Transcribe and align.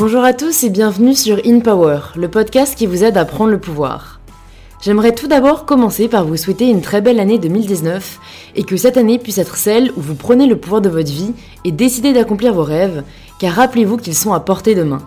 Bonjour 0.00 0.24
à 0.24 0.32
tous 0.32 0.64
et 0.64 0.70
bienvenue 0.70 1.14
sur 1.14 1.42
In 1.44 1.60
Power, 1.60 2.00
le 2.16 2.28
podcast 2.28 2.74
qui 2.74 2.86
vous 2.86 3.04
aide 3.04 3.18
à 3.18 3.26
prendre 3.26 3.50
le 3.50 3.60
pouvoir. 3.60 4.18
J'aimerais 4.80 5.14
tout 5.14 5.26
d'abord 5.28 5.66
commencer 5.66 6.08
par 6.08 6.24
vous 6.24 6.38
souhaiter 6.38 6.70
une 6.70 6.80
très 6.80 7.02
belle 7.02 7.20
année 7.20 7.38
2019 7.38 8.18
et 8.56 8.62
que 8.64 8.78
cette 8.78 8.96
année 8.96 9.18
puisse 9.18 9.36
être 9.36 9.58
celle 9.58 9.92
où 9.98 10.00
vous 10.00 10.14
prenez 10.14 10.46
le 10.46 10.56
pouvoir 10.56 10.80
de 10.80 10.88
votre 10.88 11.12
vie 11.12 11.34
et 11.66 11.70
décidez 11.70 12.14
d'accomplir 12.14 12.54
vos 12.54 12.62
rêves, 12.62 13.02
car 13.38 13.52
rappelez-vous 13.52 13.98
qu'ils 13.98 14.14
sont 14.14 14.32
à 14.32 14.40
portée 14.40 14.74
de 14.74 14.84
main. 14.84 15.02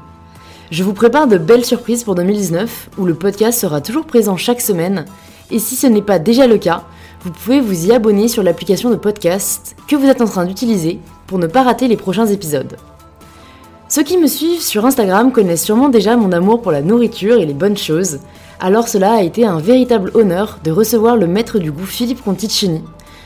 Je 0.69 0.83
vous 0.83 0.93
prépare 0.93 1.25
de 1.25 1.39
belles 1.39 1.65
surprises 1.65 2.03
pour 2.03 2.13
2019 2.13 2.91
où 2.99 3.05
le 3.05 3.15
podcast 3.15 3.59
sera 3.59 3.81
toujours 3.81 4.05
présent 4.05 4.37
chaque 4.37 4.61
semaine 4.61 5.05
et 5.49 5.57
si 5.57 5.75
ce 5.75 5.87
n'est 5.87 6.03
pas 6.03 6.19
déjà 6.19 6.45
le 6.45 6.59
cas, 6.59 6.83
vous 7.21 7.31
pouvez 7.31 7.61
vous 7.61 7.87
y 7.87 7.91
abonner 7.93 8.27
sur 8.27 8.43
l'application 8.43 8.91
de 8.91 8.95
podcast 8.95 9.75
que 9.87 9.95
vous 9.95 10.07
êtes 10.07 10.21
en 10.21 10.25
train 10.25 10.45
d'utiliser 10.45 10.99
pour 11.25 11.39
ne 11.39 11.47
pas 11.47 11.63
rater 11.63 11.87
les 11.87 11.97
prochains 11.97 12.27
épisodes. 12.27 12.77
Ceux 13.95 14.01
qui 14.01 14.17
me 14.17 14.25
suivent 14.25 14.63
sur 14.63 14.87
Instagram 14.87 15.31
connaissent 15.31 15.65
sûrement 15.65 15.87
déjà 15.87 16.17
mon 16.17 16.31
amour 16.31 16.63
pour 16.63 16.71
la 16.71 16.81
nourriture 16.81 17.37
et 17.37 17.45
les 17.45 17.53
bonnes 17.53 17.77
choses, 17.77 18.21
alors 18.59 18.87
cela 18.87 19.13
a 19.13 19.21
été 19.21 19.45
un 19.45 19.59
véritable 19.59 20.09
honneur 20.15 20.57
de 20.63 20.71
recevoir 20.71 21.15
le 21.15 21.27
maître 21.27 21.59
du 21.59 21.71
goût 21.71 21.85
Philippe 21.85 22.23
Conticini, 22.23 22.81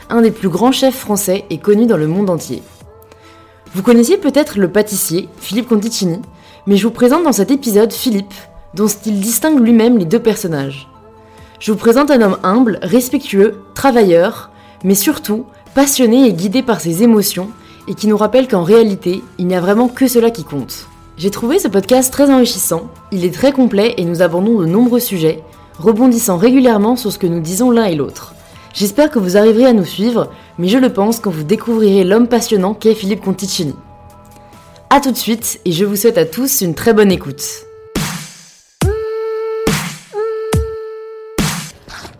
un 0.09 0.21
des 0.21 0.29
plus 0.29 0.49
grands 0.49 0.73
chefs 0.73 0.97
français 0.97 1.45
et 1.49 1.57
connu 1.57 1.85
dans 1.85 1.95
le 1.95 2.07
monde 2.07 2.29
entier. 2.29 2.63
Vous 3.73 3.81
connaissiez 3.81 4.17
peut-être 4.17 4.59
le 4.59 4.69
pâtissier, 4.69 5.29
Philippe 5.39 5.69
Conticini, 5.69 6.19
mais 6.65 6.75
je 6.75 6.85
vous 6.85 6.93
présente 6.93 7.23
dans 7.23 7.31
cet 7.31 7.49
épisode 7.49 7.93
Philippe, 7.93 8.33
dont 8.73 8.87
il 9.05 9.21
distingue 9.21 9.61
lui-même 9.61 9.97
les 9.97 10.03
deux 10.03 10.19
personnages. 10.19 10.89
Je 11.61 11.71
vous 11.71 11.77
présente 11.77 12.11
un 12.11 12.21
homme 12.21 12.39
humble, 12.43 12.79
respectueux, 12.81 13.61
travailleur, 13.73 14.51
mais 14.83 14.95
surtout 14.95 15.45
passionné 15.73 16.27
et 16.27 16.33
guidé 16.33 16.61
par 16.61 16.81
ses 16.81 17.03
émotions, 17.03 17.51
et 17.87 17.93
qui 17.93 18.07
nous 18.07 18.17
rappelle 18.17 18.47
qu'en 18.47 18.63
réalité, 18.63 19.23
il 19.37 19.47
n'y 19.47 19.55
a 19.55 19.61
vraiment 19.61 19.87
que 19.87 20.07
cela 20.07 20.29
qui 20.29 20.43
compte. 20.43 20.87
J'ai 21.17 21.31
trouvé 21.31 21.57
ce 21.57 21.67
podcast 21.67 22.11
très 22.11 22.29
enrichissant, 22.29 22.89
il 23.11 23.25
est 23.25 23.33
très 23.33 23.51
complet 23.51 23.95
et 23.97 24.05
nous 24.05 24.21
abordons 24.21 24.59
de 24.59 24.65
nombreux 24.65 24.99
sujets, 24.99 25.41
rebondissant 25.79 26.37
régulièrement 26.37 26.95
sur 26.95 27.11
ce 27.11 27.17
que 27.17 27.27
nous 27.27 27.39
disons 27.39 27.71
l'un 27.71 27.85
et 27.85 27.95
l'autre. 27.95 28.35
J'espère 28.73 29.09
que 29.09 29.17
vous 29.17 29.37
arriverez 29.37 29.65
à 29.65 29.73
nous 29.73 29.85
suivre, 29.85 30.29
mais 30.59 30.67
je 30.67 30.77
le 30.77 30.93
pense 30.93 31.19
quand 31.19 31.31
vous 31.31 31.43
découvrirez 31.43 32.03
l'homme 32.03 32.27
passionnant 32.27 32.75
qu'est 32.75 32.93
Philippe 32.93 33.21
Conticini. 33.21 33.73
A 34.89 34.99
tout 34.99 35.11
de 35.11 35.17
suite 35.17 35.59
et 35.65 35.71
je 35.71 35.83
vous 35.83 35.95
souhaite 35.95 36.17
à 36.17 36.25
tous 36.25 36.61
une 36.61 36.75
très 36.75 36.93
bonne 36.93 37.11
écoute. 37.11 37.43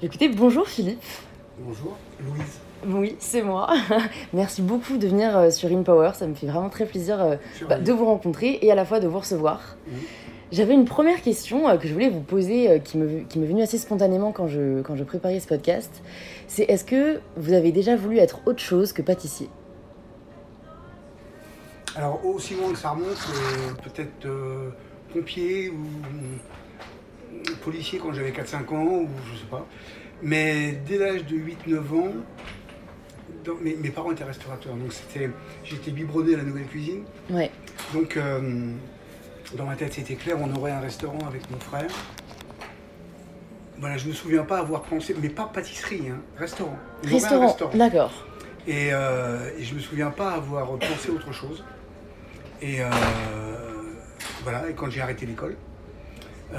Écoutez, 0.02 0.30
bonjour 0.30 0.68
Philippe. 0.68 1.04
Bonjour, 1.60 1.98
Louise. 2.20 2.60
Oui, 2.88 3.18
c'est 3.20 3.42
moi. 3.42 3.70
Merci 4.34 4.62
beaucoup 4.62 4.98
de 4.98 5.08
venir 5.08 5.38
euh, 5.38 5.50
sur 5.50 5.70
InPower. 5.70 6.12
Ça 6.14 6.26
me 6.26 6.34
fait 6.34 6.48
vraiment 6.48 6.70
très 6.70 6.86
plaisir 6.86 7.22
euh, 7.22 7.36
bah, 7.68 7.80
de 7.80 7.92
vous 7.92 8.06
rencontrer 8.06 8.60
et 8.62 8.72
à 8.72 8.76
la 8.76 8.86
fois 8.86 9.02
de 9.02 9.08
vous 9.08 9.20
recevoir. 9.20 9.76
J'avais 10.54 10.74
une 10.74 10.86
première 10.86 11.22
question 11.22 11.68
euh, 11.68 11.76
que 11.76 11.86
je 11.86 11.94
voulais 11.94 12.10
vous 12.10 12.22
poser 12.22 12.80
qui 12.86 12.98
m'est 12.98 13.28
qui 13.28 13.44
venue 13.44 13.62
assez 13.62 13.78
spontanément 13.78 14.32
quand 14.32 14.48
je, 14.48 14.82
quand 14.84 14.96
je 14.96 15.04
préparais 15.04 15.42
ce 15.42 15.48
podcast. 15.48 16.02
C'est 16.48 16.64
est-ce 16.64 16.86
que 16.86 17.20
vous 17.36 17.52
avez 17.52 17.74
déjà 17.74 17.98
voulu 17.98 18.20
être 18.20 18.40
autre 18.46 18.62
chose 18.62 18.94
que 18.94 19.02
pâtissier? 19.02 19.50
Alors, 21.98 22.26
aussi 22.26 22.54
loin 22.54 22.72
que 22.72 22.78
ça 22.78 22.92
remonte, 22.92 23.18
peut-être 23.84 24.30
pompier 25.12 25.70
ou 25.72 25.84
policier 27.64 28.00
quand 28.00 28.14
j'avais 28.14 28.32
4-5 28.32 28.74
ans, 28.74 28.86
ou 28.86 29.10
je 29.34 29.40
sais 29.40 29.46
pas. 29.50 29.66
Mais 30.22 30.80
dès 30.88 30.98
l'âge 30.98 31.26
de 31.26 31.36
8-9 31.36 31.78
ans, 32.00 32.14
mes, 33.62 33.90
parents 33.90 34.12
étaient 34.12 34.24
restaurateurs, 34.24 34.76
donc 34.76 34.94
c'était, 34.94 35.30
j'étais 35.64 35.92
biberonné 35.92 36.36
à 36.36 36.38
la 36.38 36.44
nouvelle 36.44 36.66
cuisine. 36.66 37.04
Ouais. 37.30 37.52
Donc 37.94 38.18
euh, 38.18 38.72
dans 39.56 39.66
ma 39.66 39.76
tête 39.76 39.94
c'était 39.94 40.16
clair, 40.16 40.38
on 40.40 40.54
aurait 40.56 40.72
un 40.72 40.80
restaurant 40.80 41.20
avec 41.28 41.50
mon 41.52 41.60
frère. 41.60 41.90
Voilà, 43.80 43.98
je 43.98 44.06
ne 44.06 44.10
me 44.10 44.16
souviens 44.16 44.44
pas 44.44 44.60
avoir 44.60 44.82
pensé, 44.82 45.16
mais 45.22 45.30
pas 45.30 45.46
pâtisserie, 45.46 46.10
hein, 46.10 46.20
restaurant. 46.38 46.78
Restaurant, 47.04 47.56
d'accord. 47.76 48.12
Et, 48.66 48.90
euh, 48.92 49.52
et, 49.58 49.64
je 49.64 49.76
me 49.76 49.80
souviens 49.80 50.10
pas 50.10 50.32
avoir 50.32 50.78
pensé 50.78 51.10
autre 51.10 51.32
chose. 51.32 51.64
Et 52.62 52.82
euh, 52.82 52.90
voilà, 54.42 54.68
et 54.70 54.74
quand 54.74 54.90
j'ai 54.90 55.00
arrêté 55.00 55.28
l'école, 55.28 55.56
il 56.52 56.58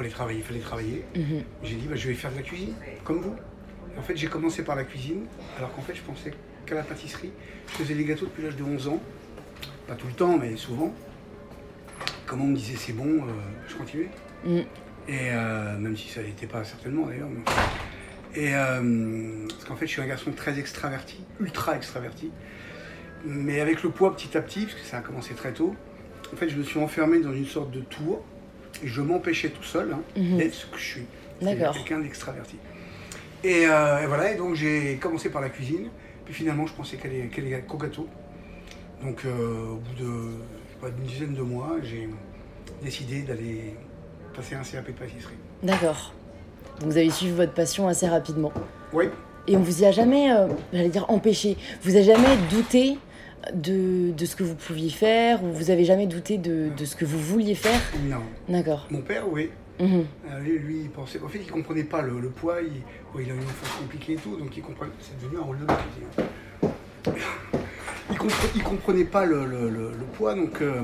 aller 0.00 0.10
travailler, 0.10 0.38
il 0.38 0.44
fallait 0.44 0.60
travailler. 0.60 1.04
Mhm. 1.14 1.42
J'ai 1.62 1.76
dit, 1.76 1.86
bah, 1.86 1.96
je 1.96 2.08
vais 2.08 2.14
faire 2.14 2.30
de 2.32 2.36
la 2.36 2.42
cuisine, 2.42 2.74
comme 3.04 3.20
vous. 3.20 3.36
En 3.98 4.02
fait, 4.02 4.16
j'ai 4.16 4.28
commencé 4.28 4.64
par 4.64 4.76
la 4.76 4.84
cuisine, 4.84 5.26
alors 5.58 5.74
qu'en 5.74 5.82
fait, 5.82 5.94
je 5.94 6.02
pensais 6.02 6.32
qu'à 6.66 6.74
la 6.74 6.82
pâtisserie. 6.82 7.32
Je 7.72 7.72
faisais 7.74 7.94
des 7.94 8.04
gâteaux 8.04 8.26
depuis 8.26 8.42
l'âge 8.42 8.56
de 8.56 8.62
11 8.62 8.88
ans. 8.88 9.00
Pas 9.86 9.94
tout 9.94 10.06
le 10.06 10.12
temps, 10.12 10.38
mais 10.38 10.56
souvent. 10.56 10.94
Comme 12.26 12.42
on 12.42 12.46
me 12.46 12.56
disait 12.56 12.76
c'est 12.76 12.92
bon, 12.92 13.24
euh, 13.24 13.32
je 13.68 13.74
continuais. 13.74 14.10
Mm. 14.44 14.58
Et 15.08 15.30
euh, 15.32 15.76
même 15.78 15.96
si 15.96 16.08
ça 16.08 16.22
n'était 16.22 16.46
pas 16.46 16.62
certainement 16.64 17.06
d'ailleurs. 17.06 17.28
Et 18.34 18.54
euh, 18.54 19.46
parce 19.48 19.64
qu'en 19.64 19.76
fait, 19.76 19.86
je 19.86 19.92
suis 19.92 20.02
un 20.02 20.06
garçon 20.06 20.30
très 20.30 20.58
extraverti, 20.58 21.18
ultra 21.40 21.76
extraverti. 21.76 22.30
Mais 23.24 23.60
avec 23.60 23.82
le 23.82 23.90
poids 23.90 24.14
petit 24.16 24.36
à 24.36 24.40
petit, 24.40 24.66
parce 24.66 24.74
que 24.76 24.86
ça 24.86 24.98
a 24.98 25.00
commencé 25.00 25.34
très 25.34 25.52
tôt, 25.52 25.74
en 26.32 26.36
fait, 26.36 26.48
je 26.48 26.56
me 26.56 26.62
suis 26.62 26.78
enfermé 26.78 27.18
dans 27.18 27.32
une 27.32 27.46
sorte 27.46 27.70
de 27.70 27.80
tour 27.80 28.24
et 28.82 28.86
je 28.86 29.00
m'empêchais 29.02 29.48
tout 29.48 29.64
seul 29.64 29.92
hein, 29.92 30.00
mm-hmm. 30.16 30.36
d'être 30.36 30.54
ce 30.54 30.66
que 30.66 30.78
je 30.78 30.84
suis. 30.84 31.06
D'accord. 31.42 31.74
Quelqu'un 31.74 31.98
d'extraverti. 31.98 32.56
Euh, 33.44 34.02
et, 34.02 34.06
voilà, 34.06 34.32
et 34.32 34.36
donc 34.36 34.54
j'ai 34.54 34.96
commencé 34.96 35.30
par 35.30 35.40
la 35.40 35.48
cuisine, 35.48 35.88
puis 36.24 36.34
finalement 36.34 36.66
je 36.66 36.74
pensais 36.74 36.96
qu'elle 36.96 37.14
est 37.14 37.66
qu'au 37.66 37.78
gâteau. 37.78 38.06
Donc 39.02 39.24
euh, 39.24 39.72
au 39.72 39.76
bout 39.76 39.94
de 39.98 40.90
d'une 40.96 41.04
dizaine 41.04 41.34
de 41.34 41.42
mois, 41.42 41.76
j'ai 41.82 42.08
décidé 42.82 43.20
d'aller 43.20 43.74
passer 44.34 44.54
un 44.54 44.62
CAP 44.62 44.86
de 44.86 44.92
pâtisserie. 44.92 45.34
D'accord. 45.62 46.14
Donc 46.80 46.90
vous 46.90 46.96
avez 46.96 47.10
suivi 47.10 47.32
votre 47.32 47.52
passion 47.52 47.86
assez 47.86 48.08
rapidement. 48.08 48.52
Oui. 48.94 49.06
Et 49.46 49.56
on 49.56 49.60
vous 49.60 49.82
y 49.82 49.84
a 49.84 49.90
jamais, 49.90 50.32
euh, 50.32 50.48
j'allais 50.72 50.88
dire 50.88 51.04
empêché, 51.10 51.58
vous 51.82 51.96
avez 51.96 52.04
jamais 52.04 52.36
douté 52.50 52.96
de, 53.52 54.12
de, 54.12 54.24
ce 54.24 54.36
que 54.36 54.42
vous 54.42 54.54
pouviez 54.54 54.90
faire 54.90 55.42
ou 55.42 55.48
vous 55.52 55.70
avez 55.70 55.84
jamais 55.84 56.06
douté 56.06 56.38
de, 56.38 56.68
de 56.74 56.84
ce 56.84 56.96
que 56.96 57.04
vous 57.04 57.18
vouliez 57.18 57.54
faire? 57.54 57.80
Non. 58.04 58.22
D'accord. 58.48 58.86
Mon 58.90 59.02
père, 59.02 59.24
oui. 59.30 59.50
Mhm. 59.80 60.04
Euh, 60.28 60.40
lui, 60.40 60.82
il 60.82 60.90
pensait. 60.90 61.20
En 61.22 61.28
fait, 61.28 61.38
il 61.38 61.50
comprenait 61.50 61.84
pas 61.84 62.02
le, 62.02 62.28
poids. 62.28 62.60
Il, 62.60 62.82
il 63.20 63.30
a 63.30 63.34
une 63.34 63.40
enfance 63.40 63.78
compliquée 63.80 64.12
et 64.12 64.16
tout, 64.16 64.36
donc 64.36 64.54
il 64.56 64.62
comprenait. 64.62 64.92
C'est 65.00 65.18
devenu 65.20 65.38
un 65.38 65.44
rôle 65.44 65.58
de 65.58 65.64
cuisine. 65.64 67.14
il, 68.10 68.18
comprenait, 68.18 68.52
il 68.54 68.62
comprenait 68.62 69.04
pas 69.04 69.24
le, 69.24 69.92
poids, 70.14 70.34
donc 70.34 70.60
euh, 70.60 70.82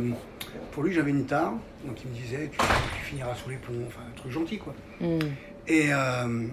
pour 0.72 0.82
lui, 0.82 0.94
j'avais 0.94 1.10
une 1.10 1.26
tare. 1.26 1.52
Donc 1.84 2.02
il 2.02 2.10
me 2.10 2.16
disait, 2.16 2.50
tu, 2.50 2.58
finiras 3.04 3.34
sous 3.34 3.50
les 3.50 3.56
plombs, 3.56 3.84
enfin 3.86 4.00
un 4.08 4.16
truc 4.16 4.32
gentil 4.32 4.58
quoi. 4.58 4.74
Mhm. 5.00 5.18
Et 5.68 5.92
euh, 5.92 6.46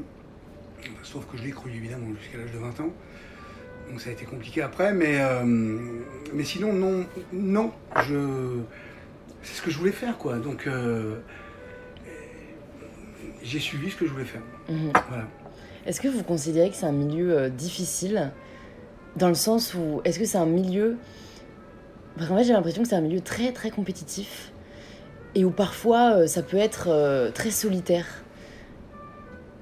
sauf 1.02 1.26
que 1.26 1.38
je 1.38 1.44
l'ai 1.44 1.52
cru 1.52 1.70
évidemment 1.72 2.08
jusqu'à 2.20 2.40
l'âge 2.40 2.52
de 2.52 2.58
20 2.58 2.80
ans. 2.82 2.94
Donc 3.90 4.02
ça 4.02 4.10
a 4.10 4.14
été 4.14 4.26
compliqué 4.26 4.62
après, 4.62 4.94
mais, 4.94 5.20
mais 6.34 6.44
sinon, 6.44 6.72
non, 6.72 7.06
non, 7.34 7.74
je, 8.08 8.60
c'est 9.44 9.56
ce 9.56 9.62
que 9.62 9.72
je 9.72 9.78
voulais 9.78 9.92
faire, 9.92 10.18
quoi. 10.18 10.38
Donc, 10.38 10.68
j'ai 13.44 13.60
suivi 13.60 13.92
ce 13.92 13.96
que 13.96 14.06
je 14.06 14.12
voulais 14.12 14.26
faire. 14.26 14.42
Mhm. 14.70 14.92
Est-ce 15.86 16.00
que 16.00 16.08
vous 16.08 16.24
considérez 16.24 16.70
que 16.70 16.76
c'est 16.76 16.86
un 16.86 16.94
milieu 16.94 17.38
euh, 17.38 17.50
difficile? 17.50 18.32
Dans 19.18 19.28
le 19.28 19.36
sens 19.36 19.74
où 19.76 20.02
est-ce 20.06 20.18
que 20.18 20.26
c'est 20.26 20.38
un 20.38 20.46
milieu 20.46 20.98
parce 22.16 22.30
qu'en 22.30 22.38
fait 22.38 22.44
j'ai 22.44 22.54
l'impression 22.54 22.84
que 22.84 22.90
c'est 22.90 22.96
un 22.96 23.02
milieu 23.02 23.22
très 23.22 23.52
très 23.52 23.70
compétitif 23.70 24.52
et 25.36 25.46
où 25.46 25.52
parfois 25.52 26.16
euh, 26.16 26.28
ça 26.28 26.42
peut 26.42 26.58
être 26.58 26.88
euh, 26.90 27.32
très 27.32 27.52
solitaire. 27.52 28.06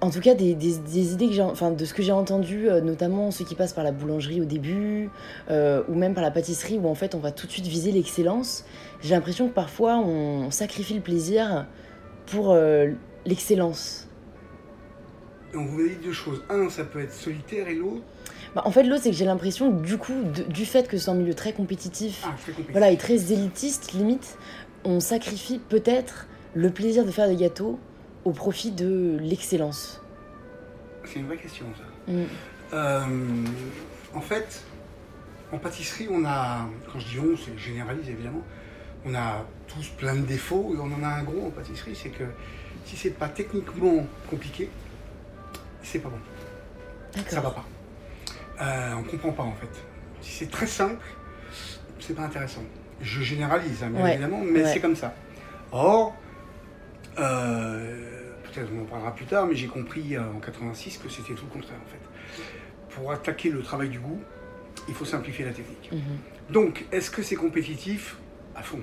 En 0.03 0.09
tout 0.09 0.19
cas, 0.19 0.33
des, 0.33 0.55
des, 0.55 1.13
idées 1.13 1.27
que 1.27 1.33
j'ai, 1.33 1.43
enfin, 1.43 1.69
de 1.69 1.85
ce 1.85 1.93
que 1.93 2.01
j'ai 2.01 2.11
entendu, 2.11 2.67
notamment 2.81 3.29
ceux 3.29 3.45
qui 3.45 3.53
passent 3.53 3.73
par 3.73 3.83
la 3.83 3.91
boulangerie 3.91 4.41
au 4.41 4.45
début, 4.45 5.11
ou 5.47 5.93
même 5.93 6.15
par 6.15 6.23
la 6.23 6.31
pâtisserie, 6.31 6.79
où 6.79 6.87
en 6.87 6.95
fait 6.95 7.13
on 7.13 7.19
va 7.19 7.31
tout 7.31 7.45
de 7.45 7.51
suite 7.51 7.67
viser 7.67 7.91
l'excellence. 7.91 8.65
J'ai 9.01 9.13
l'impression 9.13 9.47
que 9.47 9.53
parfois 9.53 9.99
on 9.99 10.49
sacrifie 10.49 10.95
le 10.95 11.01
plaisir 11.01 11.67
pour 12.25 12.57
l'excellence 13.25 14.07
Donc 15.53 15.69
vous 15.69 15.79
avez 15.79 15.89
dit 15.89 16.05
deux 16.05 16.13
choses. 16.13 16.43
Un, 16.49 16.69
ça 16.69 16.83
peut 16.83 17.01
être 17.01 17.13
solitaire 17.13 17.67
et 17.67 17.75
l'autre 17.75 18.03
bah, 18.55 18.63
en 18.65 18.71
fait, 18.71 18.83
l'autre, 18.83 19.03
c'est 19.03 19.11
que 19.11 19.15
j'ai 19.15 19.23
l'impression, 19.23 19.71
du 19.71 19.97
coup, 19.97 20.23
du 20.49 20.65
fait 20.65 20.87
que 20.87 20.97
c'est 20.97 21.09
un 21.09 21.13
milieu 21.13 21.33
très 21.33 21.53
compétitif, 21.53 22.21
ah, 22.25 22.35
voilà, 22.71 22.91
et 22.91 22.97
très 22.97 23.31
élitiste, 23.31 23.93
limite, 23.93 24.37
on 24.83 24.99
sacrifie 24.99 25.59
peut-être 25.59 26.27
le 26.53 26.69
plaisir 26.69 27.05
de 27.05 27.11
faire 27.11 27.29
des 27.29 27.37
gâteaux 27.37 27.79
au 28.25 28.31
profit 28.31 28.71
de 28.71 29.17
l'excellence. 29.21 30.01
C'est 31.05 31.19
une 31.19 31.27
vraie 31.27 31.37
question, 31.37 31.65
ça. 31.77 32.11
Mm. 32.11 32.23
Euh, 32.73 33.05
en 34.13 34.21
fait, 34.21 34.63
en 35.51 35.57
pâtisserie, 35.57 36.07
on 36.11 36.25
a, 36.25 36.67
quand 36.91 36.99
je 36.99 37.07
dis 37.07 37.19
on, 37.19 37.37
c'est 37.37 37.57
généralise 37.57 38.09
évidemment, 38.09 38.43
on 39.05 39.15
a 39.15 39.45
tous 39.67 39.87
plein 39.97 40.15
de 40.15 40.25
défauts 40.25 40.73
et 40.75 40.79
on 40.79 40.93
en 40.93 41.03
a 41.03 41.07
un 41.07 41.23
gros 41.23 41.47
en 41.47 41.49
pâtisserie, 41.49 41.95
c'est 41.95 42.09
que 42.09 42.23
si 42.85 42.95
c'est 42.97 43.11
pas 43.11 43.29
techniquement 43.29 44.05
compliqué, 44.29 44.69
c'est 45.83 45.99
pas 45.99 46.09
bon. 46.09 46.19
Ça 47.27 47.41
va 47.41 47.51
pas. 47.51 47.65
Euh, 48.61 48.93
on 48.95 49.03
comprend 49.03 49.31
pas 49.31 49.43
en 49.43 49.53
fait. 49.55 49.69
Si 50.21 50.31
c'est 50.31 50.51
très 50.51 50.67
simple, 50.67 51.05
c'est 51.99 52.15
pas 52.15 52.23
intéressant. 52.23 52.63
Je 53.01 53.21
généralise, 53.21 53.83
hein, 53.83 53.89
bien 53.89 54.03
Ouais, 54.03 54.13
évidemment, 54.13 54.41
mais 54.43 54.63
ouais. 54.63 54.73
c'est 54.73 54.79
comme 54.79 54.95
ça. 54.95 55.13
Or, 55.71 56.15
euh, 57.19 58.31
peut-être 58.43 58.69
on 58.77 58.81
en 58.83 58.85
parlera 58.85 59.13
plus 59.15 59.25
tard, 59.25 59.45
mais 59.47 59.55
j'ai 59.55 59.67
compris 59.67 60.15
euh, 60.15 60.21
en 60.35 60.39
86 60.39 60.97
que 60.99 61.09
c'était 61.09 61.33
tout 61.33 61.45
le 61.45 61.51
contraire 61.51 61.79
en 61.85 61.89
fait. 61.89 62.95
Pour 62.95 63.11
attaquer 63.11 63.49
le 63.49 63.61
travail 63.61 63.89
du 63.89 63.99
goût, 63.99 64.21
il 64.87 64.93
faut 64.93 65.05
simplifier 65.05 65.45
la 65.45 65.51
technique. 65.51 65.89
Mhm. 65.91 65.99
Donc, 66.53 66.85
est-ce 66.91 67.09
que 67.09 67.21
c'est 67.23 67.35
compétitif? 67.35 68.17
À 68.55 68.61
fond. 68.63 68.81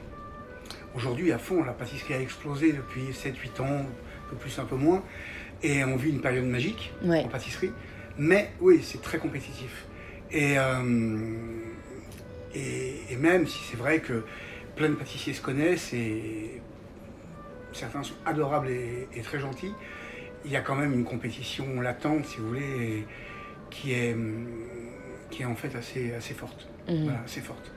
Aujourd'hui, 0.94 1.32
à 1.32 1.38
fond, 1.38 1.62
la 1.64 1.72
pâtisserie 1.72 2.14
a 2.14 2.20
explosé 2.20 2.72
depuis 2.72 3.10
7-8 3.12 3.60
ans, 3.62 3.66
un 3.86 4.30
peu 4.30 4.36
plus, 4.36 4.58
un 4.58 4.64
peu 4.64 4.76
moins, 4.76 5.02
et 5.62 5.84
on 5.84 5.96
vit 5.96 6.10
une 6.10 6.20
période 6.20 6.44
magique 6.46 6.92
Ouais. 7.02 7.22
en 7.24 7.28
pâtisserie. 7.28 7.72
Mais 8.16 8.50
oui, 8.60 8.80
c'est 8.82 9.00
très 9.02 9.18
compétitif. 9.18 9.84
Et, 10.30 10.58
euh, 10.58 10.82
et, 12.54 12.94
et 13.10 13.16
même 13.16 13.46
si 13.46 13.62
c'est 13.64 13.76
vrai 13.76 14.00
que 14.00 14.24
plein 14.76 14.88
de 14.88 14.94
pâtissiers 14.94 15.32
se 15.34 15.40
connaissent 15.42 15.92
et 15.92 16.60
certains 17.72 18.02
sont 18.02 18.14
adorables 18.26 18.68
et, 18.68 19.08
et 19.14 19.20
très 19.20 19.38
gentils, 19.38 19.72
il 20.44 20.50
y 20.50 20.56
a 20.56 20.60
quand 20.60 20.74
même 20.76 20.92
une 20.92 21.04
compétition 21.04 21.80
latente, 21.80 22.24
si 22.26 22.38
vous 22.38 22.48
voulez, 22.48 23.04
qui 23.70 23.92
est, 23.92 24.16
qui 25.30 25.42
est 25.42 25.46
en 25.46 25.54
fait 25.56 25.74
assez, 25.76 26.12
assez 26.14 26.34
forte. 26.34 26.66
Voilà, 26.88 27.20
assez 27.24 27.40
forte. 27.40 27.70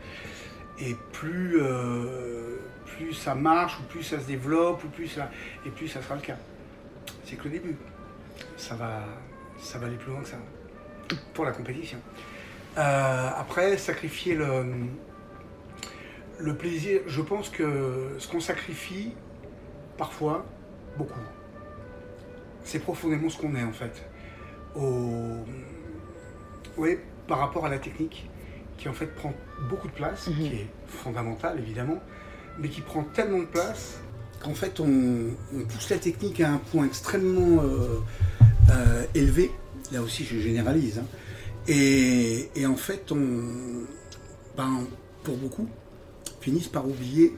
Et 0.80 0.96
plus, 1.12 1.58
euh, 1.62 2.58
plus 3.02 3.14
ça 3.14 3.36
marche, 3.36 3.80
ou 3.80 3.84
plus 3.84 4.04
ça 4.04 4.20
se 4.20 4.26
développe, 4.28 4.84
ou 4.84 4.88
plus 4.88 5.08
ça, 5.08 5.30
et 5.66 5.70
plus 5.70 5.88
ça 5.88 6.02
sera 6.02 6.16
le 6.16 6.22
cas. 6.22 6.38
C'est 7.26 7.36
que 7.36 7.46
le 7.46 7.52
début. 7.52 7.76
Ça 8.58 8.76
va, 8.76 9.04
ça 9.60 9.78
va 9.80 9.88
aller 9.88 9.96
plus 9.98 10.12
loin 10.12 10.22
que 10.22 10.28
ça. 10.30 10.38
Pour 11.34 11.46
la 11.46 11.52
compétition. 11.52 11.98
Euh, 12.78 13.30
après, 13.36 13.78
sacrifier 13.78 14.36
le, 14.36 14.66
le 16.40 16.56
plaisir, 16.56 17.02
je 17.08 17.22
pense 17.22 17.50
que 17.50 18.16
ce 18.18 18.28
qu'on 18.28 18.40
sacrifie, 18.40 19.14
parfois, 19.98 20.46
beaucoup, 20.98 21.20
c'est 22.64 22.80
profondément 22.80 23.30
ce 23.30 23.38
qu'on 23.38 23.56
est 23.56 23.64
en 23.64 23.74
fait. 23.74 24.06
Au, 24.76 25.44
oui, 26.78 26.98
par 27.28 27.40
rapport 27.40 27.66
à 27.66 27.70
la 27.70 27.80
technique, 27.80 28.30
qui 28.78 28.88
en 28.88 28.94
fait 28.94 29.08
prend 29.08 29.34
beaucoup 29.70 29.88
de 29.90 29.94
place, 29.94 30.28
Mhm. 30.28 30.36
qui 30.36 30.48
est 30.56 30.68
fondamentale 30.88 31.60
évidemment, 31.60 32.00
mais 32.60 32.70
qui 32.70 32.82
prend 32.82 33.04
tellement 33.04 33.40
de 33.40 33.46
place 33.46 33.98
qu'en 34.42 34.54
fait 34.54 34.80
on, 34.80 35.30
on 35.56 35.60
pousse 35.66 35.90
la 35.90 35.98
technique 35.98 36.42
à 36.42 36.52
un 36.52 36.58
point 36.58 36.86
extrêmement 36.86 37.64
euh, 37.64 38.00
euh, 38.72 39.04
élevé. 39.16 39.52
Là 39.92 40.02
aussi, 40.02 40.24
je 40.24 40.40
généralise. 40.40 41.00
hein. 41.00 41.06
Et, 41.68 42.50
et 42.56 42.66
en 42.66 42.76
fait, 42.78 43.12
on, 43.12 43.86
ben, 44.58 44.86
pour 45.24 45.36
beaucoup, 45.38 45.68
finissent 46.40 46.68
par 46.70 46.88
oublier 46.88 47.36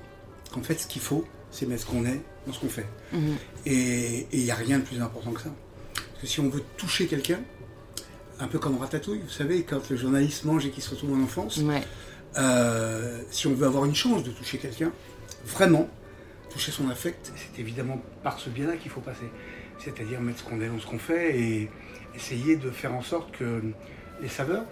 qu'en 0.53 0.61
fait, 0.61 0.79
ce 0.79 0.87
qu'il 0.87 1.01
faut, 1.01 1.25
c'est 1.51 1.65
mettre 1.67 1.81
ce 1.81 1.87
qu'on 1.87 2.05
est 2.05 2.21
dans 2.47 2.53
ce 2.53 2.59
qu'on 2.59 2.69
fait. 2.69 2.85
Mhm. 3.11 3.35
Et 3.65 4.27
il 4.31 4.43
n'y 4.43 4.51
a 4.51 4.55
rien 4.55 4.79
de 4.79 4.83
plus 4.83 5.01
important 5.01 5.31
que 5.31 5.41
ça. 5.41 5.49
Parce 5.95 6.21
que 6.21 6.27
si 6.27 6.39
on 6.39 6.49
veut 6.49 6.63
toucher 6.77 7.07
quelqu'un, 7.07 7.39
un 8.39 8.47
peu 8.47 8.59
comme 8.59 8.77
Ratatouille, 8.77 9.19
vous 9.23 9.29
savez, 9.29 9.63
quand 9.63 9.89
le 9.89 9.97
journaliste 9.97 10.45
mange 10.45 10.65
et 10.65 10.69
qu'il 10.69 10.83
se 10.83 10.91
retrouve 10.91 11.13
en 11.13 11.23
enfance, 11.23 11.57
Ouais. 11.57 11.81
Euh, 12.37 13.21
si 13.31 13.47
on 13.47 13.53
veut 13.53 13.65
avoir 13.65 13.85
une 13.85 13.95
chance 13.95 14.23
de 14.23 14.31
toucher 14.31 14.57
quelqu'un, 14.57 14.91
vraiment, 15.45 15.89
toucher 16.49 16.71
son 16.71 16.89
affect, 16.89 17.31
c'est 17.35 17.59
évidemment 17.59 18.01
par 18.23 18.39
ce 18.39 18.49
biais-là 18.49 18.77
qu'il 18.77 18.91
faut 18.91 19.01
passer. 19.01 19.29
C'est-à-dire 19.79 20.21
mettre 20.21 20.39
ce 20.39 20.43
qu'on 20.43 20.61
est 20.61 20.67
dans 20.67 20.79
ce 20.79 20.85
qu'on 20.85 20.99
fait 20.99 21.39
et 21.39 21.69
essayer 22.15 22.55
de 22.55 22.69
faire 22.69 22.93
en 22.93 23.01
sorte 23.01 23.31
que 23.35 23.61
les 24.21 24.29
saveurs, 24.29 24.65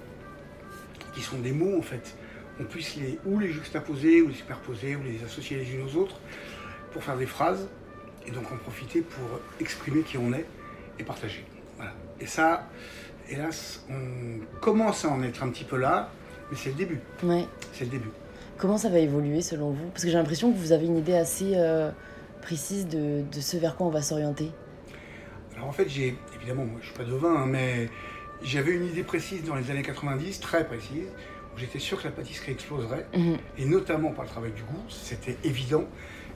qui 1.13 1.21
sont 1.21 1.39
des 1.39 1.51
mots 1.51 1.77
en 1.77 1.81
fait, 1.81 2.15
on 2.59 2.63
puisse 2.63 2.95
les, 2.95 3.19
ou 3.25 3.39
les 3.39 3.51
juxtaposer, 3.51 4.21
ou 4.21 4.29
les 4.29 4.35
superposer, 4.35 4.95
ou 4.95 5.03
les 5.03 5.23
associer 5.23 5.57
les 5.57 5.73
unes 5.73 5.81
aux 5.83 5.95
autres 5.97 6.19
pour 6.93 7.03
faire 7.03 7.17
des 7.17 7.25
phrases 7.25 7.67
et 8.25 8.31
donc 8.31 8.51
en 8.51 8.57
profiter 8.57 9.01
pour 9.01 9.39
exprimer 9.59 10.01
qui 10.01 10.17
on 10.17 10.31
est 10.33 10.45
et 10.99 11.03
partager. 11.03 11.43
Et 12.19 12.27
ça, 12.27 12.67
hélas, 13.29 13.83
on 13.89 14.59
commence 14.59 15.05
à 15.05 15.09
en 15.09 15.23
être 15.23 15.41
un 15.41 15.49
petit 15.49 15.63
peu 15.63 15.77
là, 15.77 16.11
mais 16.51 16.57
c'est 16.57 16.69
le 16.69 16.75
début. 16.75 16.99
Ouais. 17.23 17.45
C'est 17.73 17.85
le 17.85 17.91
début. 17.91 18.09
Comment 18.57 18.77
ça 18.77 18.89
va 18.89 18.99
évoluer 18.99 19.41
selon 19.41 19.71
vous? 19.71 19.87
Parce 19.91 20.03
que 20.03 20.09
j'ai 20.11 20.17
l'impression 20.17 20.51
que 20.51 20.57
vous 20.57 20.71
avez 20.71 20.85
une 20.85 20.97
idée 20.97 21.15
assez 21.15 21.53
euh, 21.55 21.89
précise 22.41 22.87
de, 22.87 23.23
de 23.31 23.39
ce 23.39 23.57
vers 23.57 23.75
quoi 23.75 23.87
on 23.87 23.89
va 23.89 24.01
s'orienter. 24.01 24.51
Alors 25.55 25.67
en 25.67 25.71
fait, 25.71 25.89
j'ai 25.89 26.15
évidemment, 26.35 26.65
moi, 26.65 26.79
je 26.81 26.87
suis 26.87 26.95
pas 26.95 27.03
devin, 27.03 27.35
hein, 27.35 27.45
mais 27.47 27.89
j'avais 28.43 28.71
une 28.73 28.85
idée 28.85 29.03
précise 29.03 29.43
dans 29.43 29.55
les 29.55 29.71
années 29.71 29.81
90, 29.81 30.39
très 30.39 30.65
précise, 30.67 31.07
où 31.55 31.59
j'étais 31.59 31.79
sûr 31.79 31.99
que 31.99 32.05
la 32.05 32.11
pâtisserie 32.11 32.51
exploserait, 32.53 33.05
Mhm. 33.15 33.37
et 33.57 33.65
notamment 33.65 34.11
par 34.11 34.25
le 34.25 34.29
travail 34.29 34.51
du 34.51 34.63
goût, 34.63 34.83
c'était 34.89 35.37
évident, 35.43 35.85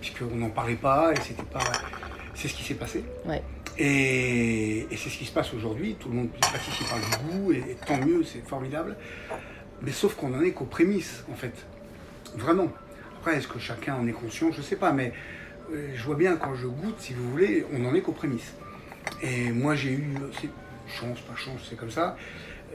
puisqu'on 0.01 0.35
n'en 0.35 0.49
parlait 0.49 0.75
pas 0.75 1.13
et 1.13 1.21
c'était 1.21 1.43
pas. 1.43 1.63
C'est 2.33 2.47
ce 2.49 2.53
qui 2.55 2.63
s'est 2.63 2.73
passé. 2.75 3.03
Ouais. 3.25 3.41
Et, 3.77 4.87
et 4.91 4.97
c'est 4.97 5.09
ce 5.09 5.17
qui 5.17 5.25
se 5.25 5.31
passe 5.31 5.53
aujourd'hui. 5.53 5.95
Tout 5.99 6.09
le 6.09 6.15
monde 6.15 6.29
pâtissier 6.31 6.85
parle 6.89 7.01
du 7.01 7.37
goût, 7.39 7.51
et, 7.53 7.57
et 7.71 7.75
tant 7.85 7.97
mieux, 7.97 8.23
c'est 8.23 8.45
formidable. 8.47 8.97
Mais 9.81 9.91
sauf 9.91 10.15
qu'on 10.15 10.33
en 10.33 10.41
est 10.41 10.51
qu'aux 10.51 10.65
prémices, 10.65 11.23
en 11.31 11.35
fait. 11.35 11.53
Vraiment. 12.35 12.69
Après, 13.19 13.37
est-ce 13.37 13.47
que 13.47 13.59
chacun 13.59 13.95
en 13.95 14.07
est 14.07 14.11
conscient? 14.13 14.51
Je 14.51 14.61
sais 14.61 14.75
pas, 14.75 14.91
mais 14.91 15.13
euh, 15.71 15.89
je 15.95 16.03
vois 16.03 16.15
bien 16.15 16.35
quand 16.37 16.55
je 16.55 16.67
goûte, 16.67 16.99
si 16.99 17.13
vous 17.13 17.29
voulez, 17.31 17.65
on 17.73 17.85
en 17.85 17.93
est 17.95 18.01
qu'aux 18.01 18.11
prémices. 18.11 18.53
Et 19.21 19.51
moi, 19.51 19.75
j'ai 19.75 19.91
eu, 19.91 20.13
c'est 20.39 20.49
chance, 20.87 21.19
pas 21.21 21.35
chance, 21.35 21.61
c'est 21.69 21.75
comme 21.77 21.91
ça. 21.91 22.17